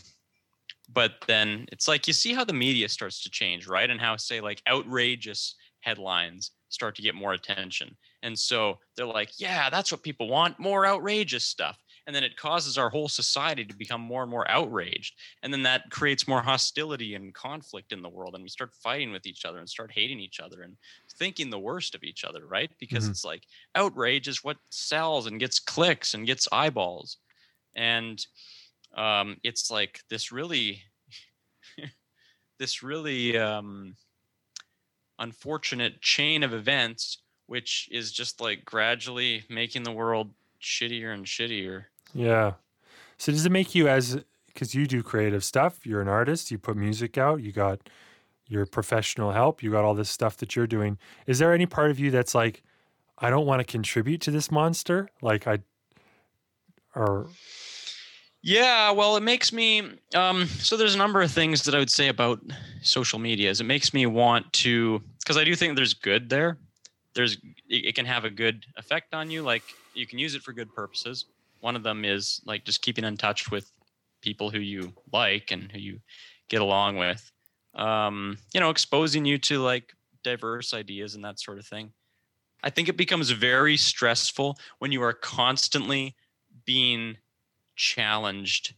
but 0.89 1.13
then 1.27 1.65
it's 1.71 1.87
like 1.87 2.07
you 2.07 2.13
see 2.13 2.33
how 2.33 2.43
the 2.43 2.53
media 2.53 2.89
starts 2.89 3.23
to 3.23 3.29
change 3.29 3.67
right? 3.67 3.89
And 3.89 4.01
how 4.01 4.17
say 4.17 4.41
like 4.41 4.61
outrageous 4.67 5.55
headlines 5.81 6.51
start 6.69 6.95
to 6.95 7.01
get 7.01 7.15
more 7.15 7.33
attention. 7.33 7.97
And 8.23 8.37
so 8.37 8.79
they're 8.95 9.05
like 9.05 9.39
yeah 9.39 9.69
that's 9.69 9.91
what 9.91 10.03
people 10.03 10.27
want 10.29 10.59
more 10.59 10.85
outrageous 10.85 11.45
stuff. 11.45 11.81
And 12.07 12.15
then 12.15 12.23
it 12.23 12.35
causes 12.35 12.77
our 12.77 12.89
whole 12.89 13.09
society 13.09 13.63
to 13.65 13.75
become 13.75 14.01
more 14.01 14.23
and 14.23 14.31
more 14.31 14.49
outraged. 14.49 15.15
And 15.43 15.53
then 15.53 15.63
that 15.63 15.89
creates 15.91 16.27
more 16.27 16.41
hostility 16.41 17.15
and 17.15 17.33
conflict 17.33 17.91
in 17.91 18.01
the 18.01 18.09
world 18.09 18.35
and 18.35 18.43
we 18.43 18.49
start 18.49 18.73
fighting 18.73 19.11
with 19.11 19.25
each 19.25 19.45
other 19.45 19.59
and 19.59 19.69
start 19.69 19.91
hating 19.93 20.19
each 20.19 20.39
other 20.39 20.61
and 20.61 20.77
thinking 21.17 21.49
the 21.49 21.59
worst 21.59 21.95
of 21.95 22.03
each 22.03 22.23
other 22.23 22.45
right? 22.45 22.71
Because 22.79 23.07
Mhm. 23.07 23.09
it's 23.09 23.23
like 23.23 23.45
outrage 23.75 24.27
is 24.27 24.43
what 24.43 24.57
sells 24.71 25.25
and 25.27 25.39
gets 25.39 25.59
clicks 25.59 26.13
and 26.13 26.27
gets 26.27 26.47
eyeballs. 26.51 27.17
And 27.75 28.25
um, 28.95 29.37
it's 29.43 29.71
like 29.71 30.01
this 30.09 30.31
really, 30.31 30.81
this 32.59 32.83
really 32.83 33.37
um, 33.37 33.95
unfortunate 35.19 36.01
chain 36.01 36.43
of 36.43 36.53
events, 36.53 37.19
which 37.47 37.87
is 37.91 38.11
just 38.11 38.41
like 38.41 38.65
gradually 38.65 39.43
making 39.49 39.83
the 39.83 39.91
world 39.91 40.31
shittier 40.61 41.13
and 41.13 41.25
shittier. 41.25 41.85
Yeah. 42.13 42.53
So 43.17 43.31
does 43.31 43.45
it 43.45 43.51
make 43.51 43.75
you 43.75 43.87
as 43.87 44.19
because 44.47 44.75
you 44.75 44.85
do 44.85 45.01
creative 45.01 45.43
stuff, 45.43 45.85
you're 45.85 46.01
an 46.01 46.07
artist, 46.07 46.51
you 46.51 46.57
put 46.57 46.75
music 46.75 47.17
out, 47.17 47.41
you 47.41 47.51
got 47.51 47.79
your 48.47 48.65
professional 48.65 49.31
help, 49.31 49.63
you 49.63 49.71
got 49.71 49.85
all 49.85 49.93
this 49.93 50.09
stuff 50.09 50.35
that 50.37 50.55
you're 50.55 50.67
doing. 50.67 50.97
Is 51.25 51.39
there 51.39 51.53
any 51.53 51.65
part 51.65 51.89
of 51.89 51.99
you 51.99 52.11
that's 52.11 52.35
like, 52.35 52.63
I 53.17 53.29
don't 53.29 53.45
want 53.45 53.59
to 53.59 53.63
contribute 53.63 54.19
to 54.21 54.31
this 54.31 54.51
monster? 54.51 55.07
Like 55.21 55.47
I 55.47 55.59
or 56.95 57.27
Yeah, 58.43 58.91
well, 58.91 59.17
it 59.17 59.23
makes 59.23 59.53
me. 59.53 59.83
Um, 60.15 60.47
so 60.47 60.75
there's 60.75 60.95
a 60.95 60.97
number 60.97 61.21
of 61.21 61.31
things 61.31 61.63
that 61.63 61.75
I 61.75 61.79
would 61.79 61.91
say 61.91 62.07
about 62.07 62.41
social 62.81 63.19
media. 63.19 63.49
Is 63.49 63.61
it 63.61 63.65
makes 63.65 63.93
me 63.93 64.05
want 64.07 64.51
to, 64.53 65.01
because 65.19 65.37
I 65.37 65.43
do 65.43 65.55
think 65.55 65.75
there's 65.75 65.93
good 65.93 66.29
there. 66.29 66.57
There's 67.13 67.37
it, 67.69 67.93
can 67.93 68.05
have 68.05 68.25
a 68.25 68.29
good 68.29 68.65
effect 68.77 69.13
on 69.13 69.29
you. 69.29 69.43
Like 69.43 69.63
you 69.93 70.07
can 70.07 70.17
use 70.17 70.33
it 70.33 70.41
for 70.41 70.53
good 70.53 70.73
purposes. 70.73 71.25
One 71.59 71.75
of 71.75 71.83
them 71.83 72.03
is 72.03 72.41
like 72.45 72.65
just 72.65 72.81
keeping 72.81 73.03
in 73.03 73.15
touch 73.15 73.51
with 73.51 73.71
people 74.21 74.49
who 74.49 74.59
you 74.59 74.93
like 75.13 75.51
and 75.51 75.71
who 75.71 75.79
you 75.79 75.99
get 76.49 76.61
along 76.61 76.97
with. 76.97 77.31
Um, 77.75 78.37
you 78.53 78.59
know, 78.59 78.71
exposing 78.71 79.23
you 79.23 79.37
to 79.39 79.59
like 79.59 79.93
diverse 80.23 80.73
ideas 80.73 81.13
and 81.13 81.23
that 81.23 81.39
sort 81.39 81.59
of 81.59 81.65
thing. 81.65 81.91
I 82.63 82.69
think 82.69 82.89
it 82.89 82.97
becomes 82.97 83.29
very 83.31 83.77
stressful 83.77 84.57
when 84.79 84.91
you 84.91 85.01
are 85.03 85.13
constantly 85.13 86.15
being 86.65 87.17
challenged 87.75 88.75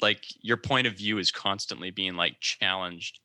like 0.00 0.24
your 0.40 0.56
point 0.56 0.86
of 0.86 0.94
view 0.94 1.18
is 1.18 1.30
constantly 1.30 1.90
being 1.90 2.14
like 2.14 2.40
challenged 2.40 3.20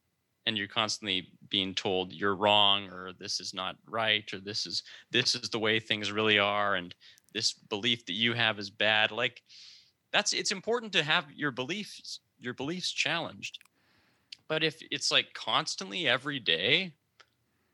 and 0.46 0.58
you're 0.58 0.68
constantly 0.68 1.32
being 1.50 1.74
told 1.74 2.14
you're 2.14 2.36
wrong 2.36 2.90
or 2.90 3.14
this 3.14 3.40
is 3.40 3.54
not 3.54 3.78
right 3.86 4.32
or 4.34 4.40
this 4.40 4.66
is 4.66 4.84
this 5.12 5.36
is 5.36 5.50
the 5.50 5.60
way 5.60 5.80
things 5.80 6.12
really 6.12 6.40
are 6.40 6.76
and 6.76 6.96
this 7.34 7.54
belief 7.54 8.06
that 8.06 8.14
you 8.14 8.34
have 8.34 8.58
is 8.58 8.70
bad. 8.70 9.12
Like 9.12 9.44
that's 10.12 10.34
it's 10.34 10.52
important 10.52 10.94
to 10.94 11.04
have 11.04 11.32
your 11.32 11.52
beliefs 11.52 12.22
your 12.40 12.54
beliefs 12.54 12.92
challenged. 12.92 13.60
But 14.50 14.64
if 14.64 14.82
it's 14.92 15.12
like 15.12 15.34
constantly 15.34 16.08
every 16.08 16.40
day 16.40 16.96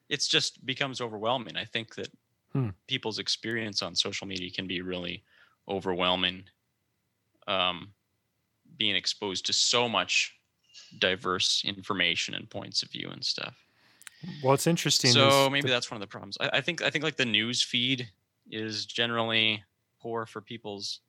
it's 0.10 0.28
just 0.28 0.66
becomes 0.66 1.02
overwhelming. 1.02 1.56
I 1.58 1.66
think 1.66 1.96
that 1.96 2.10
Hmm. 2.54 2.70
people's 2.88 3.20
experience 3.20 3.82
on 3.82 3.96
social 3.96 4.28
media 4.28 4.52
can 4.52 4.68
be 4.68 4.82
really 4.82 5.24
overwhelming 5.68 6.46
um, 7.48 7.94
being 8.78 8.96
exposed 8.96 9.46
to 9.48 9.54
so 9.54 9.90
much 9.90 10.36
diverse 11.00 11.64
information 11.66 12.34
and 12.36 12.50
points 12.50 12.84
of 12.84 12.92
view 12.92 13.10
and 13.10 13.24
stuff 13.24 13.56
well 14.42 14.54
it's 14.54 14.68
interesting. 14.68 15.12
so 15.12 15.50
maybe 15.50 15.68
the- 15.68 15.74
that's 15.74 15.92
one 15.92 15.96
of 15.96 16.02
the 16.02 16.12
problems 16.12 16.38
I, 16.40 16.50
I 16.54 16.62
think 16.62 16.82
i 16.82 16.90
think 16.90 17.04
like 17.04 17.18
the 17.18 17.26
news 17.26 17.64
feed 17.64 18.10
is 18.50 18.86
generally 18.86 19.64
poor 20.00 20.26
for 20.26 20.42
people's 20.42 21.02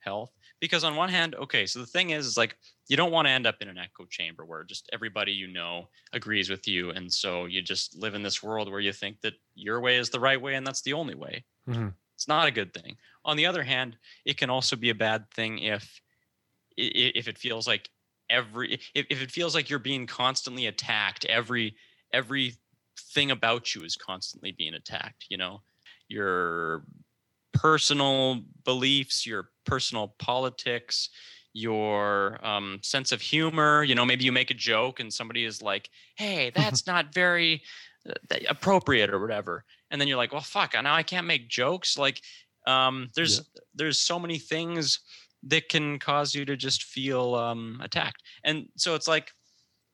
health 0.00 0.32
because 0.60 0.84
on 0.84 0.96
one 0.96 1.10
hand 1.10 1.34
okay 1.34 1.66
so 1.66 1.78
the 1.78 1.86
thing 1.86 2.10
is 2.10 2.26
is 2.26 2.36
like 2.36 2.56
you 2.88 2.96
don't 2.96 3.12
want 3.12 3.26
to 3.26 3.30
end 3.30 3.46
up 3.46 3.56
in 3.60 3.68
an 3.68 3.76
echo 3.78 4.06
chamber 4.06 4.46
where 4.46 4.64
just 4.64 4.88
everybody 4.92 5.32
you 5.32 5.46
know 5.46 5.88
agrees 6.14 6.48
with 6.48 6.66
you 6.66 6.90
and 6.90 7.12
so 7.12 7.44
you 7.44 7.60
just 7.60 7.94
live 7.96 8.14
in 8.14 8.22
this 8.22 8.42
world 8.42 8.70
where 8.70 8.80
you 8.80 8.92
think 8.92 9.20
that 9.20 9.34
your 9.54 9.80
way 9.80 9.98
is 9.98 10.08
the 10.10 10.20
right 10.20 10.40
way 10.40 10.54
and 10.54 10.66
that's 10.66 10.82
the 10.82 10.94
only 10.94 11.14
way 11.14 11.44
Mhm. 11.66 11.94
It's 12.20 12.28
not 12.28 12.46
a 12.46 12.50
good 12.50 12.74
thing. 12.74 12.98
On 13.24 13.38
the 13.38 13.46
other 13.46 13.62
hand 13.62 13.96
it 14.26 14.36
can 14.36 14.50
also 14.50 14.76
be 14.76 14.90
a 14.90 14.94
bad 14.94 15.30
thing 15.30 15.58
if 15.60 16.02
if 16.76 17.28
it 17.28 17.38
feels 17.38 17.66
like 17.66 17.88
every 18.28 18.74
if, 18.94 19.06
if 19.08 19.22
it 19.22 19.30
feels 19.30 19.54
like 19.54 19.70
you're 19.70 19.78
being 19.78 20.06
constantly 20.06 20.66
attacked 20.66 21.24
every 21.24 21.74
every 22.12 22.56
thing 23.14 23.30
about 23.30 23.74
you 23.74 23.84
is 23.84 23.96
constantly 23.96 24.52
being 24.52 24.74
attacked 24.74 25.24
you 25.30 25.38
know? 25.38 25.62
Your 26.08 26.84
personal 27.54 28.42
beliefs 28.64 29.26
your 29.26 29.48
personal 29.64 30.14
politics 30.18 31.08
your 31.54 32.38
um, 32.46 32.80
sense 32.82 33.12
of 33.12 33.22
humor 33.22 33.82
you 33.82 33.94
know 33.94 34.04
maybe 34.04 34.24
you 34.24 34.32
make 34.32 34.50
a 34.50 34.54
joke 34.54 35.00
and 35.00 35.10
somebody 35.10 35.46
is 35.46 35.62
like 35.62 35.88
hey 36.16 36.50
that's 36.54 36.86
not 36.86 37.14
very 37.14 37.62
appropriate 38.48 39.10
or 39.10 39.20
whatever. 39.20 39.64
And 39.90 40.00
then 40.00 40.08
you're 40.08 40.16
like 40.16 40.32
well 40.32 40.40
fuck 40.40 40.74
now 40.74 40.94
i 40.94 41.02
can't 41.02 41.26
make 41.26 41.48
jokes. 41.48 41.98
Like 41.98 42.20
um, 42.66 43.10
there's 43.14 43.42
there's 43.74 43.98
so 43.98 44.18
many 44.18 44.38
things 44.38 45.00
that 45.44 45.68
can 45.68 45.98
cause 45.98 46.34
you 46.34 46.44
to 46.44 46.56
just 46.56 46.84
feel 46.84 47.34
um, 47.34 47.80
attacked. 47.82 48.22
And 48.44 48.66
so 48.76 48.94
it's 48.94 49.08
like 49.08 49.32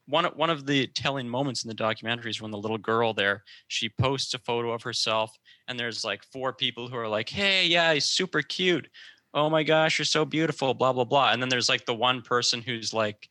one 0.06 0.24
one 0.24 0.50
of 0.50 0.66
the 0.66 0.86
telling 0.88 1.28
moments 1.28 1.64
in 1.64 1.68
the 1.68 1.74
documentary 1.74 2.30
is 2.30 2.40
when 2.40 2.50
the 2.50 2.58
little 2.58 2.78
girl 2.78 3.12
there 3.12 3.42
she 3.68 3.88
posts 3.88 4.34
a 4.34 4.38
photo 4.38 4.70
of 4.72 4.82
herself 4.82 5.36
and 5.66 5.78
there's 5.78 6.04
like 6.04 6.22
four 6.32 6.52
people 6.52 6.88
who 6.88 6.96
are 6.96 7.08
like 7.08 7.28
hey 7.28 7.66
yeah 7.66 7.92
he's 7.92 8.04
super 8.04 8.42
cute. 8.42 8.88
Oh 9.34 9.50
my 9.50 9.62
gosh 9.62 9.98
you're 9.98 10.06
so 10.06 10.24
beautiful 10.24 10.74
blah 10.74 10.92
blah 10.92 11.04
blah. 11.04 11.32
And 11.32 11.42
then 11.42 11.48
there's 11.48 11.68
like 11.68 11.86
the 11.86 11.94
one 11.94 12.22
person 12.22 12.62
who's 12.62 12.92
like 12.92 13.28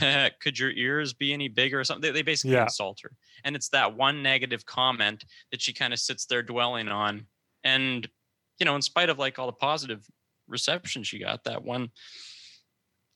could 0.40 0.58
your 0.58 0.70
ears 0.70 1.12
be 1.12 1.32
any 1.32 1.48
bigger? 1.48 1.80
or 1.80 1.84
something. 1.84 2.02
They, 2.02 2.10
they 2.18 2.22
basically 2.22 2.54
Yeah. 2.54 2.64
insult 2.64 3.00
her. 3.02 3.12
And 3.44 3.54
it's 3.56 3.68
that 3.70 3.96
one 3.96 4.22
negative 4.22 4.64
comment 4.66 5.24
that 5.50 5.60
she 5.60 5.72
kind 5.72 5.92
of 5.92 5.98
sits 5.98 6.26
there 6.26 6.42
dwelling 6.42 6.88
on. 6.88 7.26
And 7.64 8.08
you 8.58 8.64
know 8.66 8.76
in 8.76 8.82
spite 8.82 9.08
of 9.08 9.18
like 9.18 9.38
all 9.38 9.46
the 9.46 9.52
positive 9.52 10.06
reception 10.46 11.02
she 11.02 11.18
got 11.18 11.42
that 11.44 11.64
one 11.64 11.90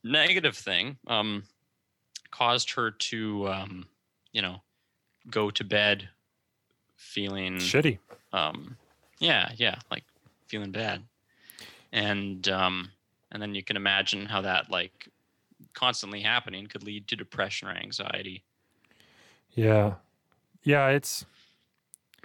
negative 0.02 0.56
thing 0.56 0.96
um 1.06 1.42
caused 2.30 2.70
her 2.72 2.90
to 2.90 3.46
um 3.48 3.86
you 4.32 4.40
know 4.42 4.56
go 5.30 5.50
to 5.50 5.62
bed 5.64 6.08
feeling 6.96 7.56
shitty. 7.56 7.98
um 8.32 8.76
yeah 9.18 9.50
yeah 9.56 9.76
like 9.90 10.04
feeling 10.48 10.70
bad. 10.72 11.02
And 11.92 12.48
um 12.48 12.90
and 13.32 13.40
then 13.42 13.54
you 13.54 13.62
can 13.62 13.76
imagine 13.76 14.26
how 14.26 14.40
that 14.42 14.70
like 14.70 15.08
constantly 15.76 16.20
happening 16.22 16.66
could 16.66 16.82
lead 16.82 17.06
to 17.06 17.14
depression 17.14 17.68
or 17.68 17.72
anxiety 17.72 18.42
Yeah. 19.54 19.94
Yeah, 20.64 20.88
it's 20.88 21.24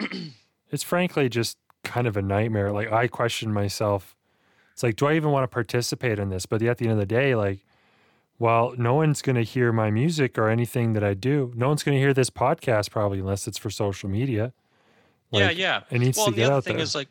it's 0.70 0.82
frankly 0.82 1.28
just 1.28 1.56
kind 1.84 2.06
of 2.08 2.16
a 2.16 2.22
nightmare. 2.22 2.72
Like 2.72 2.90
I 2.90 3.06
question 3.06 3.52
myself. 3.52 4.16
It's 4.72 4.82
like, 4.82 4.96
do 4.96 5.06
I 5.06 5.14
even 5.14 5.30
want 5.30 5.44
to 5.44 5.48
participate 5.48 6.18
in 6.18 6.30
this? 6.30 6.46
But 6.46 6.62
at 6.62 6.78
the 6.78 6.86
end 6.86 6.92
of 6.94 6.98
the 6.98 7.06
day, 7.06 7.34
like, 7.34 7.60
well, 8.38 8.74
no 8.76 8.94
one's 8.94 9.22
going 9.22 9.36
to 9.36 9.42
hear 9.42 9.70
my 9.72 9.90
music 9.90 10.38
or 10.38 10.48
anything 10.48 10.94
that 10.94 11.04
I 11.04 11.14
do. 11.14 11.52
No 11.54 11.68
one's 11.68 11.82
going 11.84 11.94
to 11.96 12.00
hear 12.00 12.14
this 12.14 12.30
podcast 12.30 12.90
probably 12.90 13.20
unless 13.20 13.46
it's 13.46 13.58
for 13.58 13.70
social 13.70 14.08
media. 14.08 14.52
yeah 15.30 15.46
Like, 15.46 15.56
yeah 15.58 15.82
It 15.90 15.98
needs 16.00 16.16
well 16.16 16.26
to 16.26 16.30
and 16.32 16.38
the 16.38 16.44
other 16.44 16.54
out 16.56 16.64
thing 16.64 16.76
there. 16.76 16.82
is 16.82 16.94
like 16.94 17.08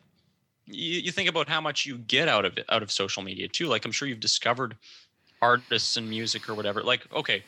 you, 0.66 1.00
you 1.00 1.12
think 1.12 1.28
about 1.28 1.48
how 1.48 1.60
much 1.60 1.86
you 1.86 1.98
get 1.98 2.28
out 2.28 2.44
of 2.44 2.58
it 2.58 2.66
out 2.68 2.82
of 2.82 2.90
social 2.92 3.22
media 3.22 3.48
too 3.48 3.66
like 3.66 3.84
i'm 3.84 3.92
sure 3.92 4.06
you've 4.06 4.20
discovered 4.20 4.76
artists 5.42 5.96
and 5.96 6.08
music 6.08 6.48
or 6.48 6.54
whatever. 6.54 6.82
Like 6.82 7.06
okay 7.12 7.42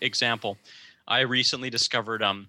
example 0.00 0.58
i 1.06 1.20
recently 1.20 1.70
discovered 1.70 2.22
um 2.22 2.48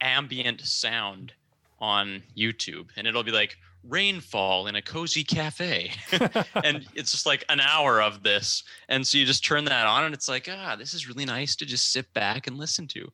ambient 0.00 0.60
sound 0.60 1.32
on 1.78 2.22
youtube 2.36 2.88
and 2.96 3.06
it'll 3.06 3.22
be 3.22 3.32
like 3.32 3.56
rainfall 3.88 4.68
in 4.68 4.76
a 4.76 4.82
cozy 4.82 5.24
cafe. 5.24 5.90
And 6.62 6.86
it's 6.94 7.10
just 7.10 7.26
like 7.26 7.44
an 7.48 7.58
hour 7.58 8.00
of 8.00 8.22
this. 8.22 8.62
And 8.88 9.04
so 9.04 9.18
you 9.18 9.26
just 9.26 9.44
turn 9.44 9.64
that 9.64 9.88
on 9.88 10.04
and 10.04 10.14
it's 10.14 10.28
like 10.28 10.48
ah 10.48 10.76
this 10.76 10.94
is 10.94 11.08
really 11.08 11.24
nice 11.24 11.56
to 11.56 11.66
just 11.66 11.92
sit 11.92 12.12
back 12.12 12.46
and 12.46 12.58
listen 12.58 12.86
to. 12.88 13.08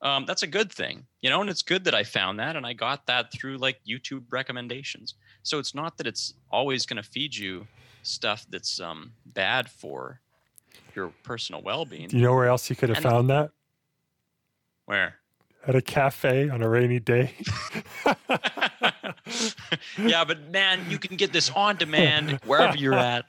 Um, 0.00 0.24
that's 0.24 0.44
a 0.44 0.46
good 0.46 0.72
thing 0.72 1.04
you 1.22 1.30
know 1.30 1.40
and 1.40 1.50
it's 1.50 1.62
good 1.62 1.82
that 1.82 1.94
i 1.94 2.04
found 2.04 2.38
that 2.38 2.54
and 2.54 2.64
i 2.64 2.72
got 2.72 3.04
that 3.06 3.32
through 3.32 3.56
like 3.56 3.80
youtube 3.88 4.24
recommendations. 4.30 5.14
So 5.42 5.58
it's 5.58 5.74
not 5.74 5.96
that 5.96 6.06
it's 6.06 6.34
always 6.52 6.86
going 6.86 7.02
to 7.02 7.08
feed 7.08 7.34
you 7.34 7.66
stuff 8.02 8.46
that's 8.50 8.80
um, 8.80 9.12
bad 9.26 9.68
for 9.70 10.20
your 10.94 11.08
personal 11.22 11.62
well-being 11.62 12.08
do 12.08 12.16
you 12.16 12.22
know 12.22 12.34
where 12.34 12.46
else 12.46 12.68
you 12.70 12.76
could 12.76 12.88
have 12.88 12.98
And- 12.98 13.04
found 13.06 13.30
that? 13.30 13.50
where 14.86 15.16
At 15.66 15.74
a 15.74 15.82
cafe 15.82 16.48
on 16.48 16.62
a 16.62 16.68
rainy 16.68 16.98
day. 17.00 17.34
yeah 19.98 20.24
but 20.24 20.50
man 20.50 20.80
you 20.88 20.98
can 20.98 21.16
get 21.16 21.32
this 21.32 21.50
on 21.50 21.76
demand 21.76 22.32
wherever 22.44 22.76
you're 22.76 22.94
at 22.94 23.24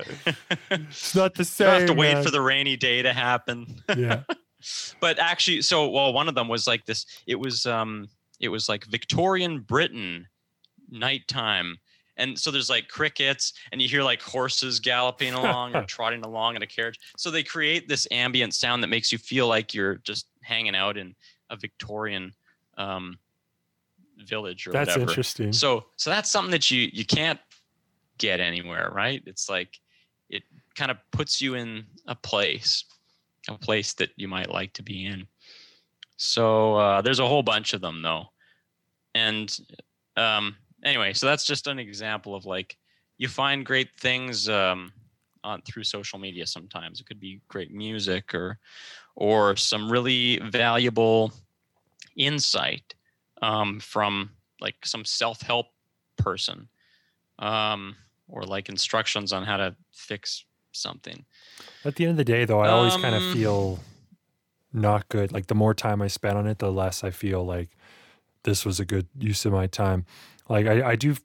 it's 0.72 1.16
not 1.16 1.34
the 1.36 1.42
you 1.42 1.44
same. 1.46 1.68
don't 1.68 1.80
have 1.82 1.88
to 1.90 1.94
wait 1.94 2.14
man. 2.16 2.24
for 2.24 2.32
the 2.32 2.42
rainy 2.42 2.78
day 2.78 3.02
to 3.02 3.14
happen 3.14 3.82
Yeah. 3.96 4.22
but 5.00 5.20
actually 5.20 5.62
so 5.62 5.90
well 5.90 6.14
one 6.14 6.28
of 6.30 6.36
them 6.36 6.48
was 6.48 6.68
like 6.68 6.86
this 6.86 7.06
it 7.28 7.36
was 7.36 7.66
um 7.66 8.08
it 8.40 8.50
was 8.50 8.70
like 8.70 8.86
victorian 8.86 9.60
britain 9.60 10.28
nighttime 10.90 11.78
and 12.20 12.38
so 12.38 12.52
there's 12.52 12.70
like 12.70 12.88
crickets 12.88 13.54
and 13.72 13.82
you 13.82 13.88
hear 13.88 14.04
like 14.04 14.22
horses 14.22 14.80
galloping 14.80 15.34
along 15.34 15.76
or 15.76 15.84
trotting 15.88 16.24
along 16.24 16.56
in 16.56 16.62
a 16.62 16.68
carriage 16.68 17.00
so 17.18 17.32
they 17.32 17.44
create 17.44 17.88
this 17.88 18.08
ambient 18.12 18.54
sound 18.54 18.84
that 18.84 18.88
makes 18.88 19.12
you 19.12 19.18
feel 19.18 19.48
like 19.48 19.74
you're 19.74 19.96
just 20.04 20.28
hanging 20.42 20.76
out 20.76 20.98
in 20.98 21.16
a 21.50 21.56
victorian 21.56 22.32
um 22.78 23.18
village 24.28 24.68
or 24.68 24.72
That's 24.72 24.90
whatever 24.90 25.10
interesting. 25.10 25.54
so 25.54 25.86
so 25.96 26.10
that's 26.10 26.30
something 26.30 26.52
that 26.52 26.70
you 26.70 26.90
you 26.94 27.06
can't 27.06 27.40
get 28.18 28.40
anywhere 28.40 28.92
right 28.94 29.24
it's 29.26 29.50
like 29.50 29.80
it 30.30 30.44
kind 30.76 30.92
of 30.92 30.98
puts 31.12 31.42
you 31.42 31.56
in 31.56 31.86
a 32.08 32.16
place, 32.16 32.86
a 33.50 33.58
place 33.58 33.94
that 33.94 34.10
you 34.16 34.28
might 34.28 34.50
like 34.50 34.74
to 34.74 34.84
be 34.84 35.06
in. 35.06 35.28
So 36.18 36.76
uh, 36.76 37.02
there's 37.02 37.20
a 37.20 37.28
whole 37.28 37.44
bunch 37.44 37.74
of 37.74 37.82
them 37.82 38.02
though, 38.02 38.26
and 39.16 39.58
um, 40.18 40.56
anyway, 40.84 41.14
so 41.14 41.26
that's 41.26 41.46
just 41.46 41.68
an 41.68 41.80
example 41.80 42.36
of 42.36 42.46
like 42.46 42.78
you 43.18 43.28
find 43.28 43.66
great 43.66 43.90
things 44.00 44.48
um, 44.50 44.94
on 45.44 45.62
through 45.64 45.84
social 45.84 46.20
media. 46.20 46.46
Sometimes 46.46 47.00
it 47.00 47.06
could 47.06 47.20
be 47.20 47.42
great 47.48 47.72
music 47.74 48.34
or 48.34 48.60
or 49.16 49.56
some 49.56 49.92
really 49.92 50.40
valuable 50.40 51.34
insight 52.16 52.96
um, 53.42 53.80
from 53.80 54.32
like 54.62 54.76
some 54.86 55.06
self-help 55.06 55.68
person 56.18 56.70
um, 57.40 57.96
or 58.28 58.44
like 58.44 58.70
instructions 58.70 59.34
on 59.34 59.44
how 59.44 59.58
to 59.58 59.76
fix 59.94 60.46
something 60.72 61.26
At 61.84 61.96
the 61.96 62.06
end 62.06 62.12
of 62.12 62.18
the 62.18 62.26
day, 62.26 62.46
though, 62.46 62.60
I 62.60 62.70
always 62.70 62.98
kind 62.98 63.16
of 63.16 63.24
Um, 63.24 63.32
feel 63.32 63.80
not 64.74 65.10
good. 65.10 65.32
Like 65.32 65.48
the 65.48 65.56
more 65.56 65.74
time 65.74 66.02
I 66.02 66.08
spend 66.08 66.38
on 66.38 66.48
it, 66.48 66.60
the 66.60 66.72
less 66.72 67.04
I 67.04 67.12
feel 67.12 67.46
like 67.46 67.70
this 68.50 68.66
was 68.66 68.80
a 68.80 68.86
good 68.86 69.08
use 69.18 69.46
of 69.46 69.54
my 69.54 69.68
time. 69.68 70.06
Like 70.50 70.66
I, 70.68 70.92
I 70.92 70.96
do. 70.96 71.16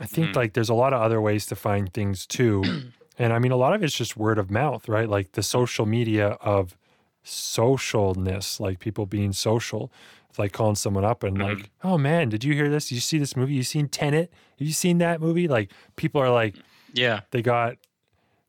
I 0.00 0.06
think 0.06 0.30
Mhm. 0.30 0.36
like 0.36 0.52
there's 0.54 0.68
a 0.70 0.74
lot 0.74 0.92
of 0.92 1.00
other 1.02 1.20
ways 1.20 1.46
to 1.46 1.56
find 1.56 1.92
things 1.92 2.26
too, 2.26 2.92
and 3.18 3.32
I 3.32 3.38
mean 3.38 3.52
a 3.52 3.56
lot 3.56 3.74
of 3.74 3.82
it's 3.82 3.96
just 3.96 4.16
word 4.16 4.38
of 4.38 4.50
mouth, 4.50 4.88
right? 4.88 5.08
Like 5.08 5.32
the 5.32 5.42
social 5.42 5.86
media 5.86 6.28
of 6.40 6.76
socialness, 7.24 8.58
like 8.60 8.78
people 8.78 9.06
being 9.06 9.32
social. 9.32 9.92
It's 10.30 10.38
like 10.38 10.52
calling 10.52 10.76
someone 10.76 11.04
up 11.04 11.22
and 11.22 11.36
like, 11.38 11.70
oh 11.84 11.98
man, 11.98 12.30
did 12.30 12.42
you 12.42 12.54
hear 12.54 12.70
this? 12.70 12.88
Did 12.88 12.94
you 12.96 13.00
see 13.02 13.18
this 13.18 13.36
movie? 13.36 13.52
You 13.54 13.62
seen 13.62 13.86
Tenet? 13.88 14.32
Have 14.58 14.66
you 14.66 14.72
seen 14.72 14.98
that 14.98 15.20
movie? 15.20 15.46
Like 15.46 15.70
people 15.96 16.20
are 16.22 16.30
like, 16.30 16.56
yeah 16.94 17.20
they 17.30 17.40
got 17.42 17.76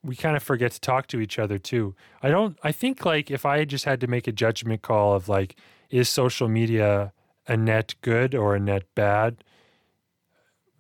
we 0.03 0.15
kind 0.17 0.35
of 0.35 0.43
forget 0.43 0.71
to 0.73 0.81
talk 0.81 1.07
to 1.07 1.19
each 1.21 1.39
other 1.39 1.57
too. 1.57 1.95
I 2.21 2.29
don't 2.29 2.57
I 2.63 2.71
think 2.71 3.05
like 3.05 3.29
if 3.31 3.45
I 3.45 3.63
just 3.65 3.85
had 3.85 3.99
to 4.01 4.07
make 4.07 4.27
a 4.27 4.31
judgment 4.31 4.81
call 4.81 5.13
of 5.13 5.27
like 5.29 5.55
is 5.93 6.09
social 6.09 6.49
media 6.49 7.13
a 7.47 7.55
net 7.55 7.93
good 8.01 8.33
or 8.33 8.55
a 8.55 8.59
net 8.59 8.83
bad? 8.95 9.43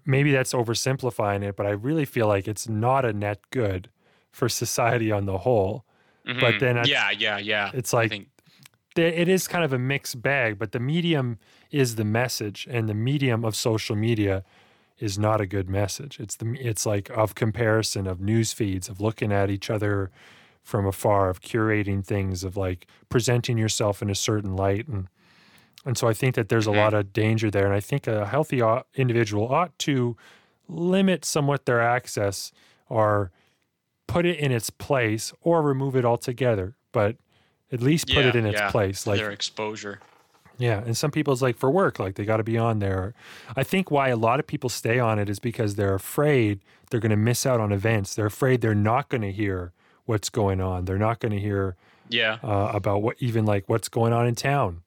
Maybe 0.05 0.31
that's 0.31 0.53
oversimplifying 0.53 1.43
it, 1.43 1.55
but 1.55 1.65
I 1.65 1.69
really 1.69 2.03
feel 2.05 2.27
like 2.27 2.47
it's 2.47 2.67
not 2.67 3.05
a 3.05 3.13
net 3.13 3.39
good 3.51 3.89
for 4.31 4.49
society 4.49 5.11
on 5.11 5.25
the 5.25 5.37
whole. 5.39 5.85
But 6.25 6.55
Mhm. 6.55 6.59
then 6.59 6.75
yeah 6.87 7.11
yeah 7.11 7.37
yeah 7.37 7.71
It's 7.73 7.93
like 7.93 8.09
think 8.09 8.27
it 8.95 9.27
is 9.27 9.47
kind 9.47 9.63
of 9.63 9.73
a 9.73 9.79
mixed 9.79 10.21
bag, 10.21 10.57
but 10.59 10.71
the 10.71 10.79
medium 10.79 11.37
is 11.71 11.95
the 11.95 12.03
message, 12.05 12.67
and 12.69 12.87
the 12.89 12.93
medium 12.93 13.43
of 13.45 13.55
social 13.55 13.95
media 13.95 14.43
is 14.99 15.17
not 15.17 15.41
a 15.41 15.45
good 15.45 15.69
message. 15.69 16.19
It's 16.19 16.35
the 16.35 16.55
it's 16.59 16.85
like 16.85 17.09
of 17.11 17.35
comparison 17.35 18.07
of 18.07 18.19
news 18.19 18.51
feeds, 18.53 18.89
of 18.89 18.99
looking 18.99 19.31
at 19.31 19.49
each 19.49 19.69
other 19.69 20.11
from 20.63 20.85
afar, 20.85 21.29
of 21.29 21.41
curating 21.41 22.05
things, 22.05 22.43
of 22.43 22.57
like 22.57 22.87
presenting 23.09 23.57
yourself 23.57 24.01
in 24.01 24.09
a 24.09 24.15
certain 24.15 24.55
light, 24.55 24.87
and 24.87 25.07
and 25.85 25.97
so 25.97 26.07
I 26.07 26.13
think 26.13 26.35
that 26.35 26.49
there's 26.49 26.67
a 26.67 26.71
mm-hmm. 26.71 26.79
lot 26.79 26.93
of 26.93 27.13
danger 27.13 27.51
there, 27.51 27.65
and 27.65 27.73
I 27.73 27.79
think 27.79 28.07
a 28.07 28.25
healthy 28.25 28.61
individual 28.95 29.53
ought 29.53 29.77
to 29.79 30.15
limit 30.67 31.25
somewhat 31.25 31.65
their 31.65 31.81
access 31.81 32.51
or 32.87 33.31
put 34.07 34.25
it 34.25 34.39
in 34.39 34.51
its 34.51 34.69
place 34.69 35.33
or 35.41 35.61
remove 35.61 35.95
it 35.95 36.05
altogether, 36.05 36.75
but 36.91 37.17
at 37.71 37.81
least 37.81 38.07
put 38.07 38.23
Yeah, 38.23 38.29
it 38.29 38.35
in 38.35 38.45
its 38.45 38.59
yeah. 38.59 38.71
place. 38.71 39.05
Like 39.05 39.19
their 39.19 39.31
exposure 39.31 39.99
yeah, 40.57 40.83
and 40.85 40.95
some 40.95 41.11
people's 41.11 41.41
like 41.41 41.57
for 41.57 41.69
work, 41.69 41.99
like 41.99 42.15
they 42.15 42.25
got 42.25 42.37
to 42.37 42.43
be 42.43 42.57
on 42.57 42.79
there. 42.79 43.13
I 43.55 43.63
think 43.63 43.89
why 43.89 44.09
a 44.09 44.15
lot 44.15 44.39
of 44.39 44.47
people 44.47 44.69
stay 44.69 44.99
on 44.99 45.19
it 45.19 45.29
is 45.29 45.39
because 45.39 45.75
they're 45.75 45.95
afraid 45.95 46.59
they're 46.89 46.99
going 46.99 47.09
to 47.09 47.17
miss 47.17 47.45
out 47.45 47.59
on 47.59 47.71
events. 47.71 48.15
They're 48.15 48.27
afraid 48.27 48.61
they're 48.61 48.75
not 48.75 49.09
going 49.09 49.21
to 49.21 49.31
hear 49.31 49.73
what's 50.05 50.29
going 50.29 50.59
on. 50.61 50.85
They're 50.85 50.97
not 50.97 51.19
going 51.19 51.31
to 51.31 51.39
hear 51.39 51.75
yeah 52.09 52.37
uh, 52.43 52.71
about 52.73 53.01
what 53.01 53.15
even 53.19 53.45
like 53.45 53.67
what's 53.69 53.87
going 53.89 54.13
on 54.13 54.27
in 54.27 54.35
town, 54.35 54.83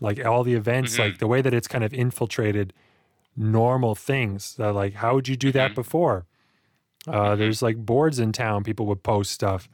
like 0.00 0.24
all 0.24 0.42
the 0.44 0.54
events, 0.54 0.96
Mhm. 0.96 0.98
like 0.98 1.18
the 1.18 1.26
way 1.26 1.40
that 1.42 1.54
it's 1.54 1.68
kind 1.68 1.84
of 1.84 1.92
infiltrated 1.94 2.72
normal 3.36 3.94
things. 3.94 4.54
That 4.56 4.72
like, 4.74 4.94
how 4.94 5.14
would 5.14 5.28
you 5.28 5.36
do 5.36 5.52
that 5.52 5.72
Mhm. 5.72 5.74
before? 5.76 6.26
Uh, 7.06 7.34
Mhm. 7.34 7.38
There's 7.38 7.62
like 7.62 7.76
boards 7.76 8.18
in 8.18 8.32
town. 8.32 8.64
People 8.64 8.86
would 8.86 9.02
post 9.02 9.30
stuff. 9.30 9.68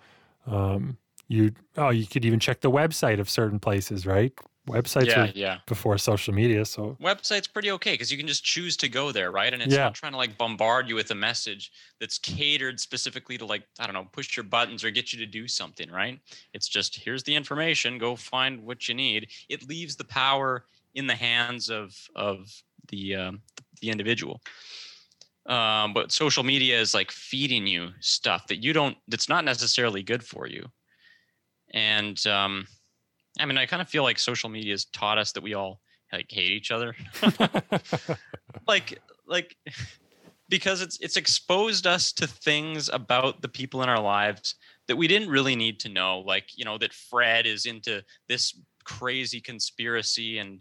Um, 0.47 0.99
you 1.29 1.53
oh, 1.79 1.89
you 1.91 2.07
could 2.07 2.25
even 2.25 2.39
check 2.41 2.61
the 2.61 2.71
website 2.71 3.19
of 3.21 3.31
certain 3.31 3.59
places, 3.59 4.07
right? 4.07 4.33
Websites 4.69 5.17
yeah 5.17 5.31
yeah. 5.35 5.61
before 5.67 5.99
social 5.99 6.33
media, 6.35 6.65
so 6.65 6.99
website's 7.01 7.49
pretty 7.49 7.71
okay 7.71 7.95
because 7.95 8.13
you 8.13 8.19
can 8.19 8.27
just 8.29 8.45
choose 8.45 8.77
to 8.77 8.89
go 8.89 9.11
there 9.13 9.33
right? 9.33 9.53
And 9.53 9.63
it's 9.63 9.73
Yeah. 9.73 9.79
not 9.79 9.95
trying 9.95 10.13
to 10.13 10.19
like 10.19 10.39
bombard 10.39 10.89
you 10.89 10.95
with 10.95 11.11
a 11.11 11.15
message 11.15 11.73
that's 11.99 12.19
catered 12.19 12.79
specifically 12.81 13.39
to 13.39 13.47
like 13.47 13.67
i 13.81 13.87
don't 13.87 13.95
know 13.95 14.09
push 14.13 14.37
your 14.37 14.45
buttons 14.45 14.85
or 14.85 14.91
get 14.91 15.13
you 15.13 15.19
to 15.19 15.27
do 15.27 15.49
something 15.49 15.91
right? 15.91 16.21
It's 16.53 16.69
just 16.69 16.97
here's 16.97 17.23
the 17.25 17.35
information 17.35 17.99
go 17.99 18.15
find 18.17 18.63
what 18.63 18.89
you 18.89 18.95
need. 18.95 19.31
It 19.49 19.69
leaves 19.69 19.97
the 19.97 20.05
power 20.05 20.67
in 20.95 21.07
the 21.07 21.17
hands 21.17 21.71
of 21.71 21.97
of 22.15 22.63
the 22.89 23.15
um, 23.17 23.43
the 23.81 23.91
individual. 23.91 24.41
Um, 25.47 25.93
but 25.93 26.13
social 26.13 26.45
media 26.45 26.81
is 26.81 26.95
like 26.95 27.11
feeding 27.11 27.67
you 27.67 27.91
stuff 28.01 28.47
that 28.47 28.63
you 28.63 28.73
don't 28.73 28.97
that's 29.09 29.29
not 29.29 29.45
necessarily 29.45 30.03
good 30.03 30.23
for 30.25 30.47
you. 30.47 30.71
And 31.75 32.25
um, 32.27 32.67
i 33.39 33.45
mean 33.45 33.59
i 33.59 33.67
kind 33.67 33.83
of 33.83 33.89
feel 33.89 34.03
like 34.03 34.19
social 34.19 34.49
media 34.49 34.73
has 34.73 34.85
taught 34.87 35.19
us 35.19 35.33
that 35.33 35.43
we 35.43 35.55
all 35.55 35.81
like 36.13 36.27
hate 36.29 36.53
each 36.53 36.71
other 36.71 36.95
like 38.69 39.01
like 39.27 39.57
because 40.49 40.83
it's 40.83 40.99
it's 41.01 41.17
exposed 41.17 41.87
us 41.87 42.13
to 42.13 42.27
things 42.27 42.91
about 42.93 43.41
the 43.41 43.49
people 43.49 43.83
in 43.83 43.89
our 43.89 44.01
lives 44.01 44.57
that 44.87 44.97
we 44.97 45.09
didn't 45.09 45.31
really 45.31 45.57
need 45.57 45.81
to 45.81 45.89
know 45.89 46.21
like 46.21 46.49
you 46.55 46.65
know 46.65 46.77
that 46.77 46.93
fred 46.93 47.47
is 47.47 47.65
into 47.65 48.03
this 48.29 48.55
crazy 48.85 49.41
conspiracy 49.41 50.39
and 50.39 50.61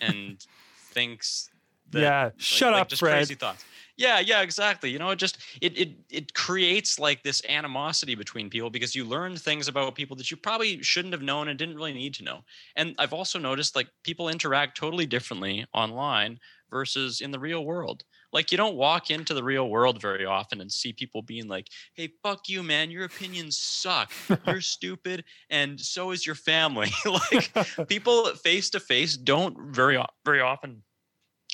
and 0.00 0.44
thinks 0.92 1.48
that 1.90 2.00
yeah. 2.00 2.30
Shut 2.36 2.72
like 2.72 2.82
up, 2.82 2.88
just 2.88 3.00
Fred. 3.00 3.12
crazy 3.12 3.34
thoughts 3.34 3.64
yeah 4.00 4.18
yeah 4.18 4.40
exactly 4.40 4.90
you 4.90 4.98
know 4.98 5.10
it 5.10 5.16
just 5.16 5.38
it, 5.60 5.78
it 5.78 5.90
it 6.10 6.34
creates 6.34 6.98
like 6.98 7.22
this 7.22 7.42
animosity 7.48 8.14
between 8.14 8.48
people 8.48 8.70
because 8.70 8.94
you 8.94 9.04
learn 9.04 9.36
things 9.36 9.68
about 9.68 9.94
people 9.94 10.16
that 10.16 10.30
you 10.30 10.36
probably 10.38 10.82
shouldn't 10.82 11.12
have 11.12 11.22
known 11.22 11.48
and 11.48 11.58
didn't 11.58 11.76
really 11.76 11.92
need 11.92 12.14
to 12.14 12.24
know. 12.24 12.40
And 12.76 12.94
i've 12.98 13.12
also 13.12 13.38
noticed 13.38 13.76
like 13.76 13.88
people 14.02 14.30
interact 14.30 14.76
totally 14.76 15.06
differently 15.06 15.66
online 15.74 16.40
versus 16.70 17.20
in 17.20 17.32
the 17.32 17.38
real 17.38 17.64
world. 17.64 18.04
Like 18.32 18.52
you 18.52 18.56
don't 18.56 18.76
walk 18.76 19.10
into 19.10 19.34
the 19.34 19.42
real 19.42 19.68
world 19.68 20.00
very 20.00 20.24
often 20.24 20.60
and 20.60 20.72
see 20.72 20.92
people 20.94 21.20
being 21.20 21.46
like 21.46 21.68
hey 21.94 22.08
fuck 22.22 22.48
you 22.48 22.62
man 22.62 22.90
your 22.90 23.04
opinions 23.04 23.58
suck 23.58 24.10
you're 24.46 24.60
stupid 24.76 25.24
and 25.50 25.78
so 25.78 26.10
is 26.10 26.26
your 26.26 26.36
family. 26.36 26.90
Like 27.04 27.52
people 27.88 28.24
face 28.36 28.70
to 28.70 28.80
face 28.80 29.16
don't 29.16 29.74
very 29.74 30.02
very 30.24 30.40
often 30.40 30.82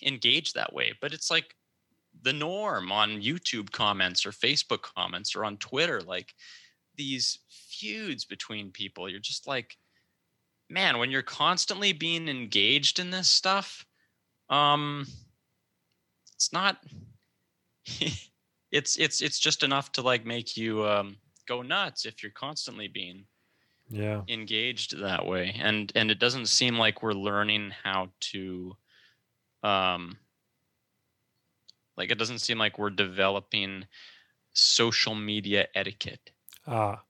engage 0.05 0.53
that 0.53 0.73
way 0.75 0.93
but 1.01 1.15
it's 1.15 1.31
like 1.31 1.55
the 2.27 2.33
norm 2.33 2.91
on 2.91 3.23
youtube 3.23 3.71
comments 3.71 4.27
or 4.27 4.33
facebook 4.33 4.83
comments 4.83 5.37
or 5.37 5.45
on 5.45 5.57
twitter 5.59 6.01
like 6.01 6.35
these 6.97 7.39
feuds 7.49 8.25
between 8.25 8.73
people 8.73 9.09
you're 9.09 9.21
just 9.21 9.47
like 9.47 9.77
man 10.69 10.99
when 10.99 11.09
you're 11.09 11.23
constantly 11.23 11.93
being 11.93 12.27
engaged 12.27 12.99
in 12.99 13.11
this 13.11 13.29
stuff 13.29 13.87
um 14.51 15.07
it's 16.35 16.53
not 16.53 16.79
it's 18.73 18.97
it's 18.97 19.23
it's 19.23 19.39
just 19.39 19.63
enough 19.63 19.93
to 19.93 20.03
like 20.03 20.27
make 20.27 20.57
you 20.57 20.85
um 20.85 21.17
go 21.47 21.63
nuts 21.63 22.07
if 22.07 22.25
you're 22.25 22.33
constantly 22.33 22.89
being 22.89 23.25
yeah. 23.89 24.23
engaged 24.27 25.01
that 25.01 25.25
way 25.25 25.55
and 25.61 25.93
and 25.95 26.11
it 26.11 26.19
doesn't 26.19 26.47
seem 26.47 26.77
like 26.77 27.05
we're 27.05 27.13
learning 27.13 27.73
how 27.85 28.09
to 28.19 28.77
um 29.63 30.19
like 31.97 32.11
it 32.11 32.19
doesn't 32.19 32.39
seem 32.41 32.59
like 32.59 32.79
we're 32.79 32.91
developing 32.91 33.87
social 34.53 35.15
media 35.15 35.67
etiquette 35.75 36.31
Ah, 36.67 37.03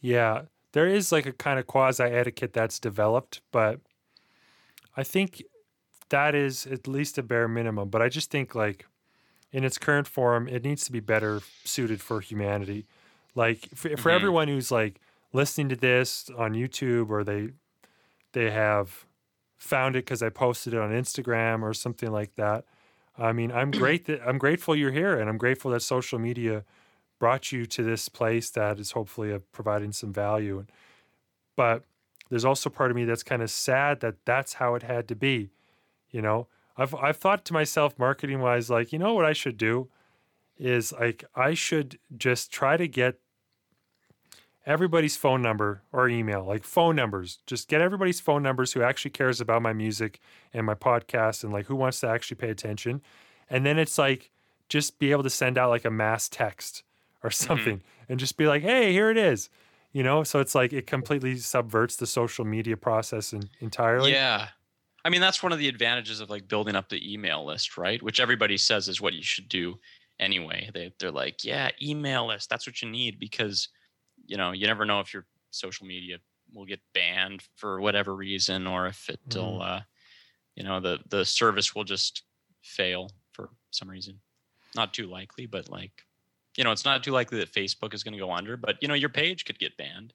yeah. 0.00 0.42
There 0.72 0.86
is 0.86 1.10
like 1.10 1.26
a 1.26 1.32
kind 1.32 1.58
of 1.58 1.66
quasi 1.66 2.04
etiquette 2.04 2.52
that's 2.52 2.78
developed, 2.78 3.40
but 3.50 3.80
I 4.96 5.02
think 5.02 5.42
that 6.10 6.34
is 6.34 6.66
at 6.66 6.86
least 6.86 7.18
a 7.18 7.22
bare 7.22 7.48
minimum. 7.48 7.88
But 7.88 8.02
I 8.02 8.08
just 8.08 8.30
think 8.30 8.54
like 8.54 8.86
in 9.52 9.64
its 9.64 9.78
current 9.78 10.06
form, 10.06 10.48
it 10.48 10.64
needs 10.64 10.84
to 10.84 10.92
be 10.92 11.00
better 11.00 11.40
suited 11.64 12.00
for 12.00 12.20
humanity. 12.20 12.86
Like 13.34 13.68
for, 13.74 13.96
for 13.96 14.10
Mhm. 14.10 14.14
everyone 14.14 14.48
who's 14.48 14.70
like 14.70 15.00
listening 15.32 15.68
to 15.70 15.76
this 15.76 16.30
on 16.36 16.52
YouTube 16.52 17.10
or 17.10 17.24
they 17.24 17.50
they 18.32 18.50
have 18.50 19.06
found 19.56 19.96
it 19.96 20.04
because 20.04 20.22
I 20.22 20.28
posted 20.28 20.74
it 20.74 20.80
on 20.80 20.90
Instagram 20.90 21.62
or 21.62 21.72
something 21.74 22.12
like 22.12 22.34
that. 22.36 22.64
I 23.18 23.32
mean, 23.32 23.50
I'm 23.50 23.70
great 23.70 24.04
that 24.06 24.20
I'm 24.26 24.38
grateful 24.38 24.76
you're 24.76 24.92
here, 24.92 25.18
and 25.18 25.28
I'm 25.28 25.38
grateful 25.38 25.70
that 25.70 25.80
social 25.80 26.18
media 26.18 26.64
brought 27.18 27.50
you 27.50 27.64
to 27.66 27.82
this 27.82 28.08
place 28.08 28.50
that 28.50 28.78
is 28.78 28.92
hopefully 28.92 29.32
uh, 29.32 29.38
providing 29.52 29.92
some 29.92 30.12
value. 30.12 30.64
But 31.56 31.84
there's 32.28 32.44
also 32.44 32.68
part 32.68 32.90
of 32.90 32.96
me 32.96 33.04
that's 33.04 33.22
kind 33.22 33.42
of 33.42 33.50
sad 33.50 34.00
that 34.00 34.16
that's 34.24 34.54
how 34.54 34.74
it 34.74 34.82
had 34.82 35.08
to 35.08 35.16
be. 35.16 35.50
You 36.10 36.22
know, 36.22 36.48
I've 36.76 36.94
I've 36.94 37.16
thought 37.16 37.44
to 37.46 37.52
myself, 37.52 37.98
marketing 37.98 38.40
wise, 38.40 38.70
like 38.70 38.92
you 38.92 38.98
know 38.98 39.14
what 39.14 39.24
I 39.24 39.32
should 39.32 39.56
do 39.56 39.88
is 40.58 40.92
like 40.92 41.24
I 41.34 41.54
should 41.54 41.98
just 42.16 42.50
try 42.50 42.76
to 42.76 42.88
get 42.88 43.18
everybody's 44.66 45.16
phone 45.16 45.40
number 45.40 45.82
or 45.92 46.08
email, 46.08 46.44
like 46.44 46.64
phone 46.64 46.96
numbers. 46.96 47.38
Just 47.46 47.68
get 47.68 47.80
everybody's 47.80 48.20
phone 48.20 48.42
numbers 48.42 48.72
who 48.72 48.82
actually 48.82 49.12
cares 49.12 49.40
about 49.40 49.62
my 49.62 49.72
music 49.72 50.20
and 50.52 50.66
my 50.66 50.74
podcast 50.74 51.44
and 51.44 51.52
like 51.52 51.66
who 51.66 51.76
wants 51.76 52.00
to 52.00 52.08
actually 52.08 52.36
pay 52.36 52.50
attention. 52.50 53.00
And 53.48 53.64
then 53.64 53.78
it's 53.78 53.96
like 53.96 54.30
just 54.68 54.98
be 54.98 55.12
able 55.12 55.22
to 55.22 55.30
send 55.30 55.56
out 55.56 55.70
like 55.70 55.84
a 55.84 55.90
mass 55.90 56.28
text 56.28 56.82
or 57.22 57.30
mm-hmm. 57.30 57.46
something 57.46 57.82
and 58.08 58.18
just 58.18 58.36
be 58.36 58.46
like, 58.46 58.62
hey, 58.62 58.92
here 58.92 59.10
it 59.10 59.16
is. 59.16 59.48
You 59.92 60.02
know, 60.02 60.24
so 60.24 60.40
it's 60.40 60.54
like 60.54 60.72
it 60.74 60.86
completely 60.86 61.38
subverts 61.38 61.96
the 61.96 62.06
social 62.06 62.44
media 62.44 62.76
process 62.76 63.32
in, 63.32 63.48
entirely. 63.60 64.12
Yeah. 64.12 64.48
I 65.04 65.08
mean, 65.08 65.20
that's 65.20 65.42
one 65.42 65.52
of 65.52 65.58
the 65.58 65.68
advantages 65.68 66.20
of 66.20 66.28
like 66.28 66.48
building 66.48 66.74
up 66.74 66.88
the 66.88 67.14
email 67.14 67.46
list, 67.46 67.78
right? 67.78 68.02
Which 68.02 68.20
everybody 68.20 68.58
says 68.58 68.88
is 68.88 69.00
what 69.00 69.14
you 69.14 69.22
should 69.22 69.48
do 69.48 69.78
anyway. 70.18 70.68
They, 70.74 70.92
they're 70.98 71.12
like, 71.12 71.44
yeah, 71.44 71.70
email 71.80 72.26
list. 72.26 72.50
That's 72.50 72.66
what 72.66 72.82
you 72.82 72.90
need 72.90 73.20
because, 73.20 73.68
you 74.26 74.36
know, 74.36 74.52
you 74.52 74.66
never 74.66 74.84
know 74.84 75.00
if 75.00 75.12
your 75.12 75.24
social 75.50 75.86
media 75.86 76.18
will 76.52 76.64
get 76.64 76.80
banned 76.94 77.42
for 77.56 77.80
whatever 77.80 78.14
reason 78.14 78.66
or 78.66 78.86
if 78.86 79.08
it'll, 79.08 79.62
uh, 79.62 79.80
you 80.54 80.64
know, 80.64 80.80
the, 80.80 80.98
the 81.08 81.24
service 81.24 81.74
will 81.74 81.84
just 81.84 82.22
fail 82.62 83.10
for 83.32 83.50
some 83.70 83.88
reason. 83.88 84.18
Not 84.74 84.94
too 84.94 85.06
likely, 85.06 85.46
but 85.46 85.68
like, 85.68 85.92
you 86.56 86.64
know, 86.64 86.72
it's 86.72 86.84
not 86.84 87.02
too 87.02 87.12
likely 87.12 87.38
that 87.38 87.52
Facebook 87.52 87.94
is 87.94 88.02
going 88.02 88.14
to 88.14 88.18
go 88.18 88.32
under, 88.32 88.56
but, 88.56 88.76
you 88.80 88.88
know, 88.88 88.94
your 88.94 89.08
page 89.08 89.44
could 89.44 89.58
get 89.58 89.76
banned. 89.76 90.12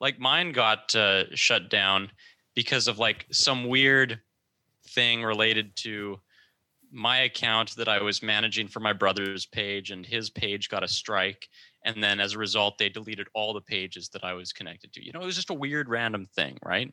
Like 0.00 0.18
mine 0.18 0.52
got 0.52 0.94
uh, 0.94 1.24
shut 1.34 1.70
down 1.70 2.10
because 2.54 2.88
of 2.88 2.98
like 2.98 3.26
some 3.30 3.68
weird 3.68 4.20
thing 4.88 5.22
related 5.22 5.74
to 5.76 6.20
my 6.90 7.22
account 7.22 7.74
that 7.76 7.88
I 7.88 8.00
was 8.00 8.22
managing 8.22 8.68
for 8.68 8.80
my 8.80 8.92
brother's 8.92 9.46
page, 9.46 9.90
and 9.90 10.06
his 10.06 10.30
page 10.30 10.68
got 10.68 10.84
a 10.84 10.88
strike. 10.88 11.48
And 11.84 12.02
then 12.02 12.18
as 12.20 12.32
a 12.34 12.38
result, 12.38 12.78
they 12.78 12.88
deleted 12.88 13.28
all 13.34 13.52
the 13.52 13.60
pages 13.60 14.08
that 14.10 14.24
I 14.24 14.32
was 14.32 14.52
connected 14.52 14.92
to. 14.94 15.04
You 15.04 15.12
know, 15.12 15.20
it 15.20 15.26
was 15.26 15.36
just 15.36 15.50
a 15.50 15.54
weird 15.54 15.88
random 15.88 16.26
thing, 16.34 16.56
right? 16.64 16.92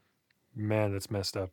Man, 0.56 0.92
that's 0.92 1.10
messed 1.10 1.38
up. 1.38 1.50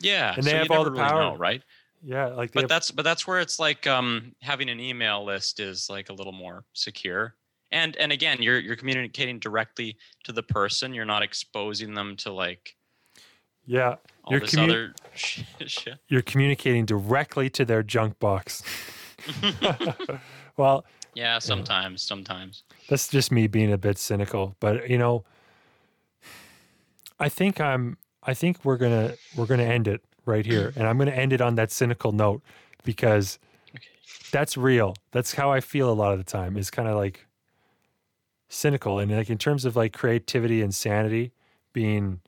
Yeah. 0.00 0.34
And 0.34 0.42
they 0.44 0.52
so 0.52 0.56
have 0.58 0.70
all 0.70 0.84
the 0.84 0.90
really 0.90 1.04
power. 1.04 1.20
know, 1.20 1.36
right? 1.36 1.62
Yeah, 2.02 2.26
like 2.28 2.52
But 2.52 2.62
have- 2.62 2.68
that's 2.70 2.90
but 2.90 3.02
that's 3.02 3.26
where 3.26 3.40
it's 3.40 3.58
like 3.58 3.86
um, 3.86 4.34
having 4.40 4.70
an 4.70 4.80
email 4.80 5.22
list 5.24 5.60
is 5.60 5.90
like 5.90 6.08
a 6.08 6.14
little 6.14 6.32
more 6.32 6.64
secure. 6.72 7.34
And 7.72 7.94
and 7.98 8.10
again, 8.10 8.40
you're 8.40 8.58
you're 8.58 8.74
communicating 8.76 9.38
directly 9.38 9.98
to 10.24 10.32
the 10.32 10.42
person. 10.42 10.94
You're 10.94 11.04
not 11.04 11.22
exposing 11.22 11.92
them 11.92 12.16
to 12.16 12.32
like 12.32 12.74
yeah, 13.66 13.96
all 14.24 14.32
You're 14.32 14.40
this 14.40 14.54
commu- 14.54 14.62
other 14.64 14.94
shit. 15.66 15.98
you're 16.08 16.22
communicating 16.22 16.86
directly 16.86 17.50
to 17.50 17.66
their 17.66 17.82
junk 17.82 18.18
box. 18.18 18.62
well, 20.56 20.84
Yeah, 21.14 21.38
sometimes, 21.38 22.02
sometimes. 22.02 22.62
that's 22.88 23.08
just 23.08 23.32
me 23.32 23.46
being 23.46 23.72
a 23.72 23.78
bit 23.78 23.98
cynical, 23.98 24.56
but 24.60 24.88
you 24.88 24.98
know, 24.98 25.24
I 27.18 27.28
think 27.28 27.60
I'm 27.60 27.98
I 28.22 28.34
think 28.34 28.64
we're 28.64 28.76
going 28.76 28.92
to 29.08 29.18
we're 29.34 29.46
to 29.46 29.64
end 29.64 29.88
it 29.88 30.02
right 30.26 30.44
here 30.46 30.72
and 30.76 30.86
I'm 30.86 30.96
going 30.98 31.08
to 31.10 31.16
end 31.16 31.32
it 31.32 31.40
on 31.40 31.54
that 31.56 31.70
cynical 31.72 32.12
note 32.12 32.42
because 32.84 33.38
Okay. 33.74 33.88
that's 34.30 34.56
real. 34.56 34.94
That's 35.12 35.34
how 35.34 35.50
I 35.50 35.60
feel 35.60 35.90
a 35.90 35.94
lot 35.94 36.12
of 36.12 36.18
the 36.18 36.24
time. 36.24 36.56
Is 36.56 36.70
kind 36.70 36.88
of 36.88 36.96
like 36.96 37.26
cynical 38.48 38.98
and 38.98 39.10
like 39.12 39.30
in 39.30 39.38
terms 39.38 39.64
of 39.64 39.76
like 39.76 39.92
creativity 39.92 40.60
and 40.60 40.74
sanity 40.74 41.32
being 41.72 42.20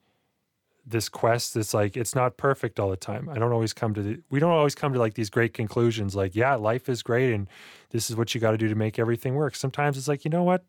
this 0.84 1.09
quest 1.09 1.56
it's 1.56 1.72
like 1.72 1.96
it's 1.96 2.14
not 2.14 2.36
perfect 2.36 2.80
all 2.80 2.90
the 2.90 2.96
time. 2.96 3.28
I 3.28 3.38
don't 3.38 3.52
always 3.52 3.72
come 3.72 3.94
to 3.94 4.02
the 4.02 4.20
we 4.30 4.40
don't 4.40 4.50
always 4.50 4.74
come 4.74 4.92
to 4.92 4.98
like 4.98 5.14
these 5.14 5.30
great 5.30 5.54
conclusions 5.54 6.16
like 6.16 6.34
yeah 6.34 6.54
life 6.56 6.88
is 6.88 7.02
great 7.02 7.32
and 7.32 7.46
this 7.90 8.10
is 8.10 8.16
what 8.16 8.34
you 8.34 8.40
got 8.40 8.50
to 8.50 8.59
do 8.59 8.68
to 8.68 8.74
make 8.74 8.98
everything 8.98 9.34
work. 9.36 9.54
Sometimes 9.54 9.96
it's 9.96 10.09
like 10.09 10.24
you 10.24 10.30
know 10.30 10.42
what? 10.42 10.64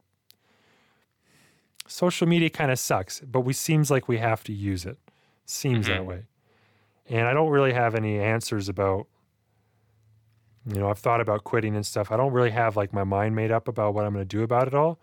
Social 1.87 2.27
media 2.27 2.49
kind 2.49 2.71
of 2.71 2.79
sucks 2.79 3.19
but 3.21 3.41
we 3.41 3.53
seems 3.53 3.89
like 3.91 4.07
we 4.07 4.19
have 4.19 4.43
to 4.45 4.53
use 4.53 4.85
it. 4.85 4.97
Seems 5.45 5.87
that 5.87 6.03
Mhm. 6.03 6.05
way. 6.05 6.23
And 7.09 7.27
i 7.27 7.33
don't 7.33 7.49
really 7.49 7.73
have 7.73 7.95
any 7.95 8.19
answers 8.19 8.69
about 8.69 9.07
you 10.65 10.79
know 10.79 10.89
i've 10.89 10.99
thought 10.99 11.19
about 11.21 11.43
quitting 11.43 11.75
and 11.75 11.85
stuff. 11.85 12.11
I 12.11 12.17
don't 12.17 12.31
really 12.33 12.51
have 12.51 12.77
like 12.77 12.93
my 12.93 13.03
mind 13.03 13.35
made 13.35 13.51
up 13.51 13.67
about 13.67 13.93
what 13.93 14.05
i'm 14.05 14.13
going 14.13 14.25
to 14.27 14.37
do 14.37 14.43
about 14.43 14.67
it 14.67 14.73
all 14.73 14.99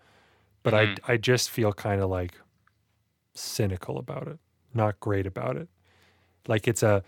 but 0.63 0.73
Mhm. 0.73 0.99
i 1.07 1.13
i 1.13 1.17
just 1.17 1.49
feel 1.51 1.71
kind 1.73 2.01
of 2.01 2.09
like 2.09 2.33
cynical 3.33 3.97
about 3.99 4.27
it 4.27 4.39
not 4.73 4.99
great 4.99 5.25
about 5.25 5.57
it. 5.57 5.69
Like 6.47 6.67
it's 6.67 6.83
a 6.83 7.03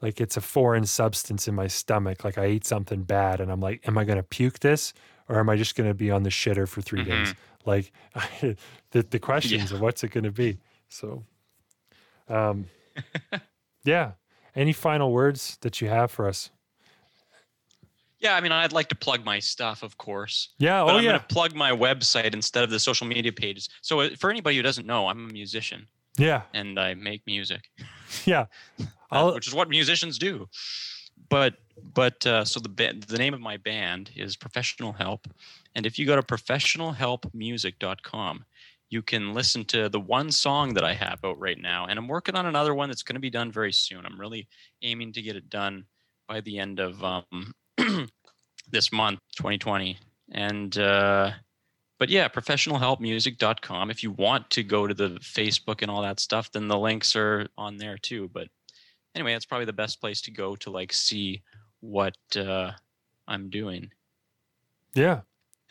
like 0.00 0.20
it's 0.20 0.36
a 0.36 0.40
foreign 0.40 0.86
substance 0.86 1.48
in 1.48 1.54
my 1.54 1.66
stomach. 1.66 2.24
Like 2.24 2.38
i 2.38 2.44
ate 2.44 2.66
something 2.66 3.02
bad 3.02 3.40
and 3.40 3.50
i'm 3.50 3.60
like 3.60 3.86
am 3.88 3.96
i 3.98 4.04
going 4.04 4.18
to 4.18 4.22
puke 4.22 4.60
this 4.60 4.92
or 5.28 5.38
am 5.38 5.48
i 5.48 5.56
just 5.56 5.74
going 5.74 5.88
to 5.88 5.94
be 5.94 6.10
on 6.10 6.22
the 6.22 6.30
shitter 6.30 6.68
for 6.68 6.82
3 6.82 7.04
days? 7.04 7.34
Like 7.64 7.92
the, 8.40 9.02
the 9.02 9.18
questions 9.18 9.72
of 9.72 9.80
what's 9.80 10.04
it 10.04 10.08
going 10.08 10.24
to 10.24 10.32
be? 10.32 10.58
So 10.88 11.24
um 12.28 12.66
yeah. 13.84 14.12
Any 14.56 14.72
final 14.72 15.10
words 15.12 15.58
that 15.62 15.80
you 15.80 15.88
have 15.88 16.12
for 16.12 16.28
us? 16.28 16.50
Yeah, 18.20 18.36
I 18.36 18.40
mean, 18.40 18.52
I'd 18.52 18.72
like 18.72 18.88
to 18.88 18.94
plug 18.94 19.22
my 19.22 19.38
stuff, 19.38 19.82
of 19.82 19.98
course. 19.98 20.48
yeah 20.58 20.82
But 20.82 20.94
oh 20.94 20.96
I'm 20.96 21.04
yeah. 21.04 21.10
going 21.10 21.20
to 21.20 21.26
plug 21.26 21.54
my 21.54 21.72
website 21.72 22.32
instead 22.32 22.64
of 22.64 22.70
the 22.70 22.80
social 22.80 23.06
media 23.06 23.32
pages. 23.32 23.68
So, 23.82 24.00
uh, 24.00 24.10
for 24.18 24.30
anybody 24.30 24.56
who 24.56 24.62
doesn't 24.62 24.86
know, 24.86 25.08
I'm 25.08 25.28
a 25.28 25.32
musician 25.32 25.86
yeah 26.18 26.42
and 26.52 26.78
I 26.78 26.94
make 26.94 27.22
music, 27.26 27.70
yeah 28.24 28.46
uh, 29.14 29.32
which 29.32 29.46
is 29.46 29.54
what 29.54 29.70
musicians 29.70 30.18
do. 30.18 30.48
But, 31.30 31.54
but 31.94 32.26
uh, 32.26 32.44
so 32.44 32.60
the 32.60 32.68
ba- 32.68 32.92
the 33.06 33.16
name 33.16 33.32
of 33.32 33.40
my 33.40 33.56
band 33.56 34.10
is 34.14 34.36
Professional 34.36 34.92
Help, 34.92 35.26
and 35.74 35.86
if 35.86 35.98
you 35.98 36.04
go 36.06 36.16
to 36.16 36.22
professionalhelpmusic.com, 36.22 38.44
you 38.90 39.00
can 39.02 39.32
listen 39.32 39.64
to 39.66 39.88
the 39.88 40.00
one 40.00 40.30
song 40.30 40.74
that 40.74 40.84
I 40.84 40.92
have 40.92 41.24
out 41.24 41.38
right 41.38 41.58
now, 41.58 41.86
and 41.86 41.98
I'm 41.98 42.08
working 42.08 42.36
on 42.36 42.44
another 42.46 42.74
one 42.74 42.90
that's 42.90 43.02
going 43.02 43.14
to 43.14 43.20
be 43.20 43.30
done 43.30 43.50
very 43.50 43.72
soon. 43.72 44.04
I'm 44.04 44.20
really 44.20 44.46
aiming 44.82 45.14
to 45.14 45.22
get 45.22 45.36
it 45.36 45.48
done 45.48 45.86
by 46.28 46.42
the 46.42 46.58
end 46.58 46.80
of 46.80 47.02
um, 47.02 47.54
this 48.70 48.92
month, 48.92 49.20
2020, 49.36 49.98
and. 50.32 50.76
Uh, 50.76 51.30
but 51.98 52.08
yeah, 52.08 52.28
professionalhelpmusic.com. 52.28 53.90
If 53.90 54.02
you 54.02 54.10
want 54.10 54.50
to 54.50 54.62
go 54.62 54.86
to 54.86 54.94
the 54.94 55.10
Facebook 55.20 55.82
and 55.82 55.90
all 55.90 56.02
that 56.02 56.20
stuff, 56.20 56.50
then 56.52 56.68
the 56.68 56.78
links 56.78 57.14
are 57.16 57.46
on 57.56 57.76
there 57.76 57.96
too. 57.98 58.30
But 58.32 58.48
anyway, 59.14 59.32
that's 59.32 59.46
probably 59.46 59.66
the 59.66 59.72
best 59.72 60.00
place 60.00 60.20
to 60.22 60.30
go 60.30 60.56
to 60.56 60.70
like 60.70 60.92
see 60.92 61.42
what 61.80 62.16
uh, 62.36 62.72
I'm 63.28 63.50
doing. 63.50 63.90
yeah 64.94 65.20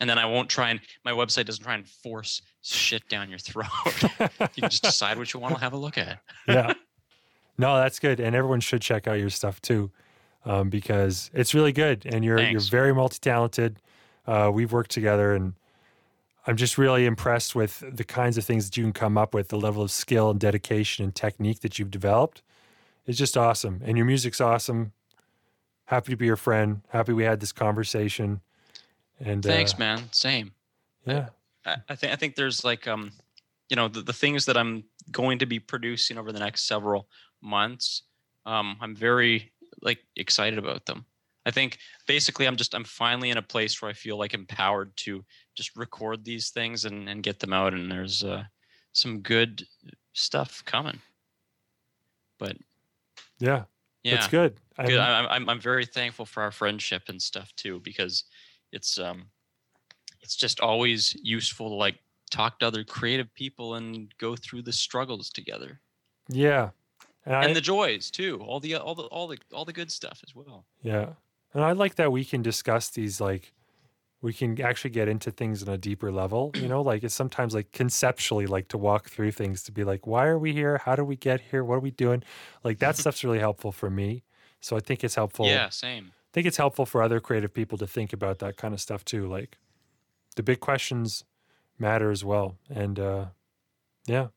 And 0.00 0.08
then 0.08 0.18
I 0.18 0.26
won't 0.26 0.48
try 0.48 0.70
and 0.70 0.80
my 1.04 1.12
website 1.12 1.46
doesn't 1.46 1.64
try 1.64 1.74
and 1.74 1.88
force 1.88 2.40
shit 2.62 3.08
down 3.08 3.28
your 3.28 3.38
throat. 3.38 3.68
you 4.20 4.62
can 4.62 4.70
just 4.70 4.82
decide 4.90 5.18
what 5.18 5.32
you 5.34 5.40
want 5.40 5.54
to 5.54 5.60
have 5.60 5.72
a 5.72 5.76
look 5.78 5.98
at. 5.98 6.20
yeah. 6.48 6.72
No, 7.56 7.76
that's 7.76 8.00
good, 8.00 8.18
and 8.18 8.34
everyone 8.34 8.58
should 8.58 8.82
check 8.82 9.06
out 9.06 9.20
your 9.20 9.30
stuff 9.30 9.62
too, 9.62 9.92
um, 10.44 10.70
because 10.70 11.30
it's 11.32 11.54
really 11.54 11.70
good, 11.70 12.04
and 12.04 12.24
you're 12.24 12.36
Thanks. 12.38 12.50
you're 12.52 12.68
very 12.80 12.92
multi 12.92 13.18
talented. 13.20 13.78
Uh, 14.26 14.50
we've 14.52 14.72
worked 14.72 14.90
together, 14.90 15.34
and 15.34 15.54
I'm 16.46 16.56
just 16.56 16.76
really 16.76 17.06
impressed 17.06 17.54
with 17.54 17.82
the 17.90 18.04
kinds 18.04 18.36
of 18.36 18.44
things 18.44 18.66
that 18.66 18.76
you 18.76 18.82
can 18.82 18.92
come 18.92 19.16
up 19.16 19.32
with, 19.32 19.48
the 19.48 19.56
level 19.56 19.82
of 19.82 19.90
skill 19.90 20.30
and 20.30 20.38
dedication 20.38 21.04
and 21.04 21.14
technique 21.14 21.60
that 21.60 21.78
you've 21.78 21.90
developed. 21.90 22.42
It's 23.06 23.18
just 23.18 23.36
awesome, 23.36 23.82
and 23.84 23.96
your 23.96 24.06
music's 24.06 24.40
awesome. 24.40 24.92
Happy 25.86 26.12
to 26.12 26.16
be 26.16 26.26
your 26.26 26.36
friend. 26.36 26.82
Happy 26.88 27.12
we 27.12 27.24
had 27.24 27.40
this 27.40 27.52
conversation. 27.52 28.40
And 29.20 29.42
Thanks, 29.42 29.74
uh, 29.74 29.78
man. 29.78 30.02
Same. 30.10 30.52
Yeah, 31.06 31.28
I, 31.66 31.76
I 31.88 31.94
think 31.94 32.12
I 32.12 32.16
think 32.16 32.34
there's 32.34 32.64
like 32.64 32.88
um, 32.88 33.12
you 33.70 33.76
know, 33.76 33.88
the, 33.88 34.02
the 34.02 34.12
things 34.12 34.44
that 34.46 34.56
I'm 34.56 34.84
going 35.10 35.38
to 35.38 35.46
be 35.46 35.58
producing 35.58 36.18
over 36.18 36.32
the 36.32 36.38
next 36.38 36.66
several 36.66 37.08
months. 37.42 38.02
Um, 38.46 38.76
I'm 38.80 38.94
very 38.94 39.52
like 39.82 39.98
excited 40.16 40.58
about 40.58 40.86
them. 40.86 41.04
I 41.46 41.50
think 41.50 41.78
basically 42.06 42.46
I'm 42.46 42.56
just 42.56 42.74
I'm 42.74 42.84
finally 42.84 43.30
in 43.30 43.36
a 43.36 43.42
place 43.42 43.80
where 43.80 43.90
I 43.90 43.94
feel 43.94 44.16
like 44.16 44.34
empowered 44.34 44.96
to 44.98 45.24
just 45.54 45.76
record 45.76 46.24
these 46.24 46.50
things 46.50 46.84
and, 46.84 47.08
and 47.08 47.22
get 47.22 47.38
them 47.38 47.52
out 47.52 47.74
and 47.74 47.90
there's 47.90 48.24
uh, 48.24 48.44
some 48.92 49.20
good 49.20 49.66
stuff 50.12 50.62
coming. 50.64 50.98
But 52.38 52.56
yeah, 53.38 53.64
yeah, 54.02 54.16
that's 54.16 54.28
good. 54.28 54.54
good. 54.84 54.98
I'm- 54.98 55.26
I, 55.26 55.34
I'm 55.34 55.48
I'm 55.48 55.60
very 55.60 55.86
thankful 55.86 56.26
for 56.26 56.42
our 56.42 56.50
friendship 56.50 57.04
and 57.08 57.20
stuff 57.20 57.52
too 57.56 57.80
because 57.84 58.24
it's 58.72 58.98
um 58.98 59.26
it's 60.20 60.36
just 60.36 60.60
always 60.60 61.16
useful 61.22 61.68
to 61.68 61.74
like 61.74 61.98
talk 62.30 62.58
to 62.58 62.66
other 62.66 62.82
creative 62.82 63.32
people 63.34 63.74
and 63.74 64.12
go 64.18 64.34
through 64.34 64.62
the 64.62 64.72
struggles 64.72 65.30
together 65.30 65.80
yeah, 66.28 66.70
and, 67.26 67.34
I, 67.34 67.44
and 67.44 67.56
the 67.56 67.60
joys 67.60 68.10
too. 68.10 68.40
All 68.46 68.60
the 68.60 68.76
all 68.76 68.94
the 68.94 69.04
all 69.04 69.28
the 69.28 69.38
all 69.52 69.64
the 69.64 69.72
good 69.72 69.90
stuff 69.90 70.20
as 70.26 70.34
well. 70.34 70.64
Yeah. 70.82 71.10
And 71.52 71.62
I 71.62 71.72
like 71.72 71.94
that 71.96 72.10
we 72.10 72.24
can 72.24 72.42
discuss 72.42 72.90
these 72.90 73.20
like 73.20 73.52
we 74.24 74.32
can 74.34 74.60
actually 74.62 74.90
get 74.90 75.08
into 75.08 75.30
things 75.30 75.62
on 75.62 75.68
a 75.74 75.78
deeper 75.78 76.12
level, 76.12 76.52
you 76.56 76.68
know, 76.68 76.82
like 76.82 77.04
it's 77.04 77.14
sometimes 77.14 77.54
like 77.54 77.72
conceptually 77.72 78.46
like 78.46 78.68
to 78.68 78.78
walk 78.78 79.10
through 79.10 79.32
things 79.32 79.62
to 79.64 79.72
be 79.72 79.84
like 79.84 80.06
why 80.06 80.26
are 80.26 80.38
we 80.38 80.54
here? 80.54 80.78
How 80.78 80.96
do 80.96 81.04
we 81.04 81.16
get 81.16 81.42
here? 81.52 81.64
What 81.64 81.76
are 81.76 81.80
we 81.80 81.92
doing? 81.92 82.24
Like 82.64 82.80
that 82.80 82.96
stuff's 82.96 83.24
really 83.24 83.40
helpful 83.40 83.72
for 83.72 83.90
me. 83.90 84.24
So 84.60 84.76
I 84.76 84.80
think 84.80 85.04
it's 85.04 85.16
helpful 85.16 85.46
Yeah, 85.48 85.68
same. 85.68 86.12
i 86.30 86.32
think 86.34 86.46
it's 86.48 86.58
helpful 86.58 86.86
for 86.86 87.02
other 87.02 87.20
creative 87.20 87.54
people 87.54 87.78
to 87.78 87.86
think 87.86 88.12
about 88.12 88.40
that 88.40 88.56
kind 88.56 88.74
of 88.74 88.80
stuff 88.80 89.04
too. 89.04 89.28
Like 89.28 89.58
the 90.36 90.44
big 90.44 90.60
questions 90.60 91.24
matter 91.78 92.10
as 92.10 92.24
well. 92.24 92.58
And 92.70 92.98
uh, 93.00 93.26
yeah, 94.06 94.28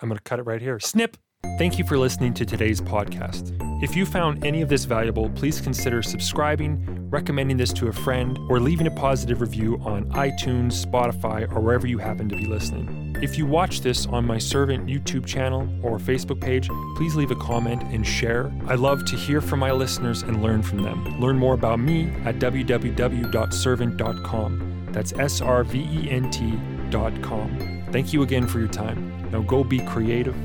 I'm 0.00 0.08
going 0.08 0.18
to 0.18 0.22
cut 0.22 0.38
it 0.38 0.42
right 0.42 0.60
here. 0.60 0.78
Snip. 0.80 1.16
Thank 1.58 1.78
you 1.78 1.84
for 1.86 1.96
listening 1.96 2.34
to 2.34 2.44
today's 2.44 2.82
podcast. 2.82 3.56
If 3.82 3.96
you 3.96 4.04
found 4.04 4.44
any 4.44 4.60
of 4.60 4.68
this 4.68 4.84
valuable, 4.84 5.30
please 5.30 5.58
consider 5.58 6.02
subscribing, 6.02 7.08
recommending 7.08 7.56
this 7.56 7.72
to 7.74 7.88
a 7.88 7.92
friend, 7.94 8.38
or 8.50 8.60
leaving 8.60 8.86
a 8.86 8.90
positive 8.90 9.40
review 9.40 9.80
on 9.82 10.04
iTunes, 10.10 10.84
Spotify, 10.84 11.50
or 11.50 11.60
wherever 11.60 11.86
you 11.86 11.96
happen 11.96 12.28
to 12.28 12.36
be 12.36 12.44
listening. 12.44 13.16
If 13.22 13.38
you 13.38 13.46
watch 13.46 13.80
this 13.80 14.04
on 14.04 14.26
my 14.26 14.36
Servant 14.36 14.86
YouTube 14.86 15.24
channel 15.24 15.66
or 15.82 15.98
Facebook 15.98 16.42
page, 16.42 16.68
please 16.94 17.16
leave 17.16 17.30
a 17.30 17.36
comment 17.36 17.82
and 17.84 18.06
share. 18.06 18.52
I 18.66 18.74
love 18.74 19.06
to 19.06 19.16
hear 19.16 19.40
from 19.40 19.60
my 19.60 19.72
listeners 19.72 20.24
and 20.24 20.42
learn 20.42 20.62
from 20.62 20.82
them. 20.82 21.18
Learn 21.18 21.38
more 21.38 21.54
about 21.54 21.80
me 21.80 22.10
at 22.26 22.38
www.servant.com. 22.38 24.88
That's 24.92 25.14
S 25.14 25.40
R 25.40 25.64
V 25.64 25.78
E 25.78 26.10
N 26.10 26.30
T.com. 26.30 27.86
Thank 27.92 28.12
you 28.12 28.22
again 28.22 28.46
for 28.46 28.58
your 28.58 28.68
time. 28.68 29.30
Now 29.30 29.40
go 29.40 29.64
be 29.64 29.80
creative 29.80 30.36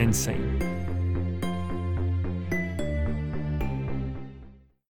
and 0.00 0.16
sane. 0.16 0.69